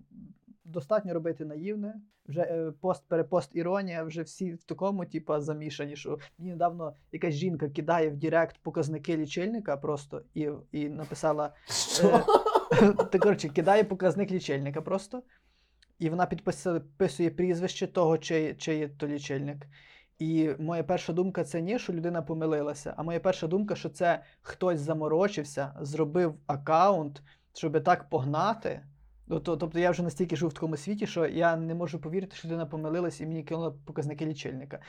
достатньо 0.66 1.14
робити 1.14 1.46
наївне. 1.46 1.96
Вже 2.28 2.42
е, 2.42 2.72
пост, 2.82 3.04
перепост 3.08 3.56
іронія, 3.56 4.04
вже 4.04 4.22
всі 4.22 4.54
в 4.54 4.64
такому, 4.64 5.06
типу, 5.06 5.40
замішані. 5.40 5.96
Що 5.96 6.18
мені 6.38 6.52
недавно 6.52 6.94
якась 7.12 7.34
жінка 7.34 7.70
кидає 7.70 8.10
в 8.10 8.16
Директ 8.18 8.58
показники 8.64 9.18
лічильника 9.18 9.78
просто 9.78 10.22
і, 10.34 10.50
і 10.72 10.90
написала. 10.90 11.54
Е, 12.04 12.24
Та 13.12 13.20
коротше, 13.20 13.50
кидає 13.50 13.84
показник 13.84 14.32
лічильника 14.32 14.82
просто. 14.82 15.24
І 16.00 16.10
вона 16.10 16.26
підписує, 16.26 17.30
прізвище 17.30 17.88
того, 17.88 18.18
чий, 18.18 18.54
чий 18.54 18.80
є 18.80 18.88
то 18.88 19.08
лічильник. 19.08 19.68
І 20.20 20.50
моя 20.60 20.84
перша 20.84 21.14
думка 21.14 21.44
це 21.44 21.62
не, 21.62 21.80
що 21.80 21.94
людина 21.94 22.22
помилилася, 22.22 22.94
а 22.98 23.04
моя 23.04 23.20
перша 23.20 23.48
думка, 23.48 23.76
що 23.76 23.90
це 23.90 24.24
хтось 24.42 24.80
заморочився, 24.80 25.74
зробив 25.82 26.36
аккаунт, 26.48 27.22
щоб 27.54 27.84
так 27.84 28.10
погнати. 28.10 28.82
Ну, 29.28 29.40
Тобто 29.40 29.80
я 29.80 29.92
вже 29.92 30.04
настільки 30.04 30.36
живу 30.36 30.50
в 30.50 30.54
такому 30.54 30.78
світі, 30.78 31.08
що 31.08 31.26
я 31.26 31.56
не 31.56 31.76
можу 31.76 32.00
повірити, 32.00 32.36
що 32.36 32.48
людина 32.48 32.66
помилилась 32.66 33.22
і 33.22 33.26
мені 33.26 33.44
кинула 33.44 33.74
показники 33.86 34.26
лічильника. 34.26 34.80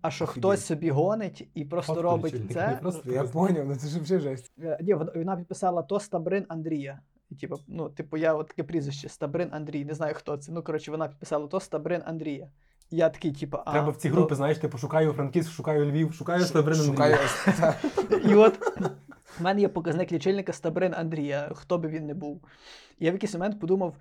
А 0.00 0.10
що 0.10 0.24
Офігеть. 0.24 0.38
хтось 0.38 0.64
собі 0.64 0.90
гонить 0.90 1.48
і 1.54 1.64
просто 1.64 1.94
Фотку 1.94 2.02
робить 2.02 2.34
лічильника, 2.34 2.54
це. 2.54 2.68
не 2.68 2.76
просто 2.76 3.12
Я 3.12 3.24
поняв, 3.24 3.66
ну 3.68 3.76
це 3.76 3.88
ж 3.88 4.00
вже 4.00 4.18
жесть. 4.20 4.52
Е, 4.62 4.78
Ні, 4.82 4.94
вона- 4.94 5.12
вона 5.14 5.36
підписала 5.36 5.82
то 5.82 6.00
Стабрин 6.00 6.44
Андрія. 6.48 7.00
І, 7.32 7.34
типу, 7.34 7.56
ну, 7.68 7.88
типу, 7.88 8.16
я 8.16 8.34
от 8.34 8.48
таке 8.48 8.62
прізвище 8.62 9.08
Стабрин 9.08 9.48
Андрій, 9.52 9.84
не 9.84 9.94
знаю 9.94 10.14
хто 10.14 10.36
це. 10.36 10.52
Ну, 10.52 10.62
коротше, 10.62 10.90
вона 10.90 11.08
підписала 11.08 11.46
то 11.46 11.60
Стабрин 11.60 12.02
Андрія. 12.04 12.48
Я 12.90 13.08
такий, 13.08 13.32
типу, 13.32 13.58
а. 13.64 13.72
Треба 13.72 13.90
в 13.90 13.96
ці 13.96 14.08
то- 14.08 14.14
групи, 14.14 14.34
знаєш, 14.34 14.58
типу, 14.58 14.78
шукаю 14.78 15.12
Франківськ, 15.12 15.52
шукаю 15.52 15.90
Львів, 15.90 16.14
шукаю 16.14 16.44
Стабрин 16.44 16.80
Андрія. 16.80 17.18
І 18.24 18.34
от 18.34 18.58
в 19.38 19.42
мене 19.42 19.60
є 19.60 19.68
показник 19.68 20.12
лічильника 20.12 20.52
Стабрин 20.52 20.94
Андрія, 20.94 21.50
хто 21.54 21.78
би 21.78 21.88
він 21.88 22.06
не 22.06 22.14
був. 22.14 22.40
Я 22.98 23.10
в 23.10 23.14
якийсь 23.14 23.32
момент 23.32 23.60
подумав: 23.60 23.96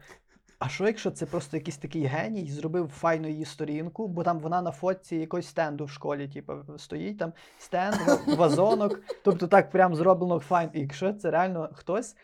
а 0.60 0.70
що 0.70 0.88
якщо 0.88 1.12
це 1.12 1.26
просто 1.26 1.58
якийсь 1.58 1.78
такий 1.78 2.04
геній, 2.04 2.52
зробив 2.52 2.88
файну 2.88 3.28
її 3.28 3.46
сторінку, 3.46 4.08
бо 4.08 4.24
там 4.24 4.40
вона 4.40 4.62
на 4.62 4.72
фотці 4.72 5.16
якогось 5.16 5.48
стенду 5.48 5.86
в 5.86 5.90
школі, 5.90 6.28
типу, 6.28 6.54
стоїть 6.78 7.18
там 7.18 7.34
стенд, 7.58 7.96
вазонок. 8.38 9.00
Тобто 9.24 9.48
так 9.48 9.72
прям 9.72 9.96
зроблено 9.96 10.40
файно. 10.40 10.72
І 10.74 10.80
якщо 10.80 11.14
це 11.14 11.32
реально 11.32 11.70
хтось. 11.74 12.16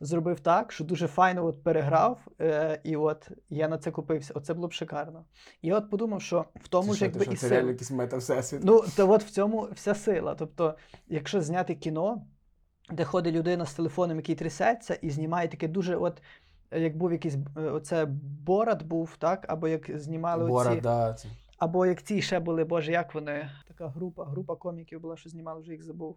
Зробив 0.00 0.40
так, 0.40 0.72
що 0.72 0.84
дуже 0.84 1.06
файно 1.06 1.46
от 1.46 1.62
переграв, 1.62 2.18
е, 2.40 2.80
і 2.84 2.96
от 2.96 3.30
я 3.50 3.68
на 3.68 3.78
це 3.78 3.90
купився. 3.90 4.34
Оце 4.36 4.54
було 4.54 4.68
б 4.68 4.72
шикарно. 4.72 5.24
І 5.62 5.68
я 5.68 5.76
от 5.78 5.90
подумав, 5.90 6.22
що 6.22 6.44
в 6.56 6.68
тому 6.68 6.92
Це 6.92 6.98
ж 6.98 7.04
якби 7.04 7.24
що, 7.24 7.32
і 7.32 7.36
це 7.36 7.48
сила. 7.48 7.68
якийсь 7.70 7.90
мета-всесвіт. 7.90 8.60
Ну, 8.62 8.84
то 8.96 9.10
от 9.10 9.24
в 9.24 9.30
цьому 9.30 9.68
вся 9.74 9.94
сила. 9.94 10.34
Тобто, 10.34 10.74
якщо 11.08 11.40
зняти 11.40 11.74
кіно, 11.74 12.22
де 12.90 13.04
ходить 13.04 13.34
людина 13.34 13.66
з 13.66 13.74
телефоном, 13.74 14.16
який 14.16 14.34
трясеться, 14.34 14.94
і 14.94 15.10
знімає 15.10 15.48
таке 15.48 15.68
дуже, 15.68 15.96
от 15.96 16.22
як 16.72 16.96
був 16.96 17.12
якийсь 17.12 17.36
е, 17.56 17.60
оце 17.60 18.06
Борат 18.44 18.82
був, 18.82 19.16
так? 19.18 19.46
Або 19.48 19.68
як 19.68 19.98
знімали 19.98 20.46
Бора, 20.46 20.70
оці, 20.70 20.80
да, 20.80 21.14
це. 21.14 21.28
або 21.58 21.86
як 21.86 22.02
ці 22.02 22.22
ще 22.22 22.40
були, 22.40 22.64
боже, 22.64 22.92
як 22.92 23.14
вони? 23.14 23.50
Така 23.68 23.88
група, 23.88 24.24
група 24.24 24.56
коміків 24.56 25.00
була, 25.00 25.16
що 25.16 25.30
знімали, 25.30 25.60
вже 25.60 25.72
їх 25.72 25.82
забув. 25.82 26.16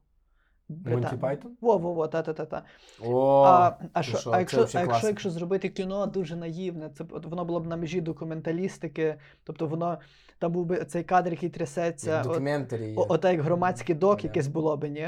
Монті 0.70 1.18
Пайтон? 1.18 1.52
Во, 1.62 1.78
во, 1.78 1.94
во, 1.94 2.08
та-та-та-та. 2.08 2.64
О, 3.06 3.42
А, 3.44 3.68
а, 3.94 4.00
ну 4.00 4.04
що, 4.04 4.18
що, 4.18 4.32
а, 4.32 4.40
якщо, 4.40 4.68
а 4.74 4.80
якщо, 4.82 5.08
якщо 5.08 5.30
зробити 5.30 5.70
кіно 5.70 6.06
дуже 6.06 6.36
наївне, 6.36 6.90
це 6.90 7.06
от 7.10 7.26
воно 7.26 7.46
було 7.46 7.60
б 7.60 7.68
на 7.68 7.78
межі 7.78 8.02
документалістики, 8.02 9.16
тобто 9.44 9.68
воно 9.68 9.98
там 10.40 10.52
був 10.52 10.66
би 10.66 10.86
цей 10.86 11.04
кадр, 11.04 11.32
який 11.32 11.50
трясеться. 11.50 12.12
Як 12.12 12.26
от- 12.26 12.32
документарі 12.32 12.88
є. 12.90 12.96
Як 13.24 13.42
громадський 13.42 13.96
док 13.96 14.24
якесь 14.24 14.48
було 14.48 14.78
би, 14.78 14.90
ні? 14.90 15.08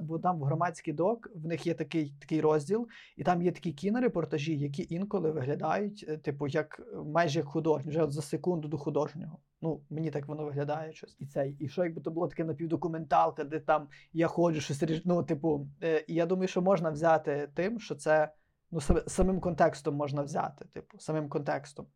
Бо 0.00 0.18
там 0.18 0.38
в 0.40 0.44
громадський 0.44 0.94
док 0.94 1.28
в 1.34 1.46
них 1.46 1.66
є 1.66 1.74
такий, 1.74 2.14
такий 2.20 2.40
розділ, 2.40 2.88
і 3.16 3.22
там 3.22 3.42
є 3.42 3.52
такі 3.52 3.72
кінорепортажі, 3.72 4.58
які 4.58 4.86
інколи 4.90 5.30
виглядають, 5.30 6.04
е, 6.08 6.16
типу, 6.16 6.46
як 6.46 6.80
майже 7.04 7.38
як 7.38 7.48
художні, 7.48 7.90
вже 7.90 8.02
от 8.02 8.12
за 8.12 8.22
секунду 8.22 8.68
до 8.68 8.78
художнього. 8.78 9.38
Ну, 9.66 9.80
мені 9.90 10.10
так 10.10 10.26
воно 10.26 10.44
виглядає 10.44 10.92
щось. 10.92 11.16
І 11.18 11.26
цей. 11.26 11.56
І 11.60 11.68
що 11.68 11.84
якби 11.84 12.00
то 12.00 12.10
було 12.10 12.28
таке 12.28 12.44
напівдокументалка, 12.44 13.44
де 13.44 13.60
там 13.60 13.88
я 14.12 14.26
ходжу, 14.26 14.60
щось 14.60 15.02
ну, 15.04 15.22
типу, 15.22 15.68
е, 15.82 16.04
я 16.08 16.26
думаю, 16.26 16.48
що 16.48 16.62
можна 16.62 16.90
взяти 16.90 17.48
тим, 17.54 17.80
що 17.80 17.94
це 17.94 18.32
ну, 18.70 18.80
самим 19.06 19.40
контекстом 19.40 19.94
можна 19.94 20.22
взяти, 20.22 20.64
типу, 20.64 20.98
самим 20.98 21.28
контекстом. 21.28 21.86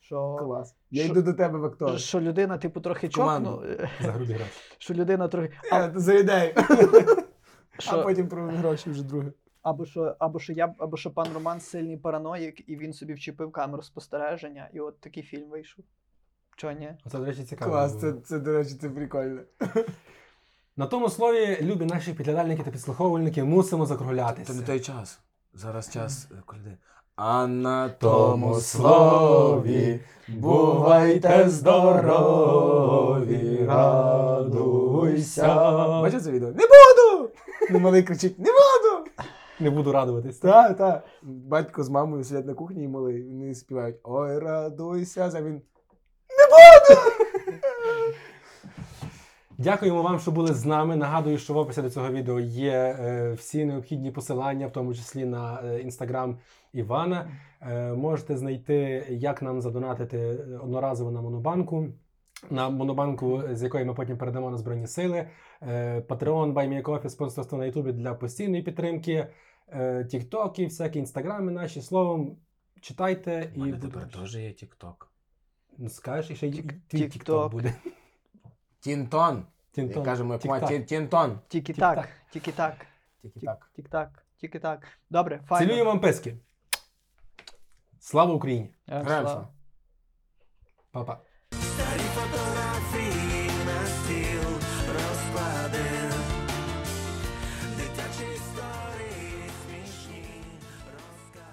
Що, 0.00 0.36
Клас. 0.36 0.76
Я 0.90 1.04
що- 1.04 1.12
йду 1.12 1.22
до 1.22 1.32
тебе 1.32 1.58
в 1.58 1.64
актор. 1.64 2.00
що 2.00 2.20
людина, 2.20 2.58
типу, 2.58 2.80
трохи 2.80 3.08
чокну. 3.08 3.62
За 4.00 4.12
груди 4.12 4.32
гроші. 4.32 4.50
Що 4.78 4.94
людина 4.94 5.28
трохи. 5.28 5.52
А, 5.72 5.78
Я 5.78 5.92
за 5.94 6.14
ідею. 6.14 6.54
А 7.92 8.02
потім 8.02 8.28
про 8.28 8.46
гроші 8.46 8.90
вже 8.90 9.02
друге. 9.02 9.32
або, 9.62 9.86
що, 9.86 10.16
або, 10.18 10.38
що 10.38 10.52
я, 10.52 10.74
або 10.78 10.96
що 10.96 11.10
пан 11.10 11.32
Роман 11.34 11.60
сильний 11.60 11.96
параноїк, 11.96 12.68
і 12.68 12.76
він 12.76 12.92
собі 12.92 13.14
вчепив 13.14 13.52
камеру 13.52 13.82
спостереження, 13.82 14.68
і 14.72 14.80
от 14.80 15.00
такий 15.00 15.22
фільм 15.22 15.50
вийшов. 15.50 15.84
Чого 16.62 16.74
ні? 16.74 16.88
Оце, 17.06 17.18
до 17.18 17.24
речі, 17.24 17.44
цікаво. 17.44 17.70
Клас, 17.70 18.00
це, 18.00 18.12
це, 18.24 18.38
до 18.38 18.52
речі, 18.52 18.74
це 18.80 18.88
прикольно. 18.88 19.40
На 20.76 20.86
тому 20.86 21.08
слові, 21.08 21.58
любі 21.62 21.84
наші 21.84 22.12
підглядальники 22.12 22.62
та 22.62 22.70
підслуховувальники, 22.70 23.44
мусимо 23.44 23.86
Це 24.44 24.54
не 24.54 24.62
той 24.62 24.80
час. 24.80 25.20
Зараз 25.54 25.92
час 25.92 26.28
е. 26.32 26.34
А 27.16 27.46
на 27.46 27.88
тому 27.88 28.54
слові 28.54 30.00
бувайте 30.28 31.48
здорові, 31.48 33.64
радуйся. 33.66 35.54
Бачиш 36.02 36.22
це 36.22 36.30
відео? 36.30 36.48
Не 36.48 36.54
буду! 36.54 37.30
Ну, 37.70 37.78
малий 37.78 38.02
кричить: 38.02 38.38
Не 38.38 38.50
буду! 38.50 39.10
Не 39.60 39.70
буду 39.70 39.92
радуватись. 39.92 40.38
Так, 40.38 40.76
так. 40.76 41.04
Батько 41.22 41.84
з 41.84 41.88
мамою 41.88 42.24
сидять 42.24 42.46
на 42.46 42.54
кухні 42.54 42.84
і 42.84 42.88
малий. 42.88 43.22
Вони 43.22 43.54
співають 43.54 43.96
Ой, 44.02 44.38
радуйся, 44.38 45.30
а 45.34 45.42
він. 45.42 45.62
Дякуємо 49.58 50.02
вам, 50.02 50.18
що 50.20 50.30
були 50.30 50.54
з 50.54 50.64
нами. 50.66 50.96
Нагадую, 50.96 51.38
що 51.38 51.54
в 51.54 51.56
описі 51.56 51.82
до 51.82 51.90
цього 51.90 52.10
відео 52.10 52.40
є 52.40 52.72
е, 53.00 53.32
всі 53.32 53.64
необхідні 53.64 54.10
посилання, 54.10 54.66
в 54.66 54.72
тому 54.72 54.94
числі 54.94 55.24
на 55.24 55.62
е, 55.64 55.80
інстаграм 55.80 56.38
Івана. 56.72 57.30
Е, 57.60 57.92
можете 57.92 58.36
знайти, 58.36 59.06
як 59.10 59.42
нам 59.42 59.60
задонатити 59.60 60.18
е, 60.18 60.58
одноразово 60.62 61.10
на 61.10 61.20
монобанку. 61.20 61.86
На 62.50 62.68
монобанку, 62.68 63.42
з 63.52 63.62
якої 63.62 63.84
ми 63.84 63.94
потім 63.94 64.18
передамо 64.18 64.50
на 64.50 64.56
Збройні 64.58 64.86
Сили. 64.86 65.26
Е, 65.62 66.00
Patreon, 66.08 66.52
BuyMeACoffee, 66.52 67.08
спонсорство 67.08 67.58
на 67.58 67.64
Ютубі 67.66 67.92
для 67.92 68.14
постійної 68.14 68.62
підтримки. 68.62 69.26
Е, 69.72 70.04
Тіктоки, 70.04 70.64
всякі 70.64 70.98
інстаграми 70.98 71.52
наші. 71.52 71.82
Словом, 71.82 72.36
читайте 72.80 73.50
У 73.54 73.56
і 73.56 73.60
мене 73.60 73.72
буде- 73.72 73.86
тепер 73.86 74.08
теж 74.20 74.36
є 74.36 74.52
Тік-Ток. 74.52 75.11
Ну, 75.78 75.88
скажеш, 75.88 76.30
і 76.30 76.36
ще 76.36 76.46
й 76.46 76.52
Тік- 76.52 76.72
твій 76.88 76.98
Тікток. 76.98 77.12
Тікток 77.12 77.52
буде. 77.52 77.74
Тінтон. 78.80 79.36
Як 79.36 79.46
Тінтон. 79.86 80.04
кажемо, 80.04 80.32
як 80.32 80.42
Тік-так. 80.42 80.68
Тін- 80.68 80.84
Тінтон. 80.84 81.38
Тільки 81.48 81.72
Тік-так. 81.72 81.96
так, 81.96 82.08
тільки 82.30 82.52
так, 82.52 82.86
Тік-так. 83.22 83.70
тільки 83.76 83.88
так, 83.88 84.24
тільки 84.36 84.58
так. 84.60 84.86
Добре, 85.10 85.40
файно. 85.48 85.66
Цілюю 85.66 85.84
вам 85.84 86.00
пески. 86.00 86.36
Слава 88.00 88.34
Україні! 88.34 88.70
Граємося. 88.86 89.34
слава. 89.34 89.48
Па-па. 90.90 91.18
Старі 91.50 91.98
фотографії 92.00 92.71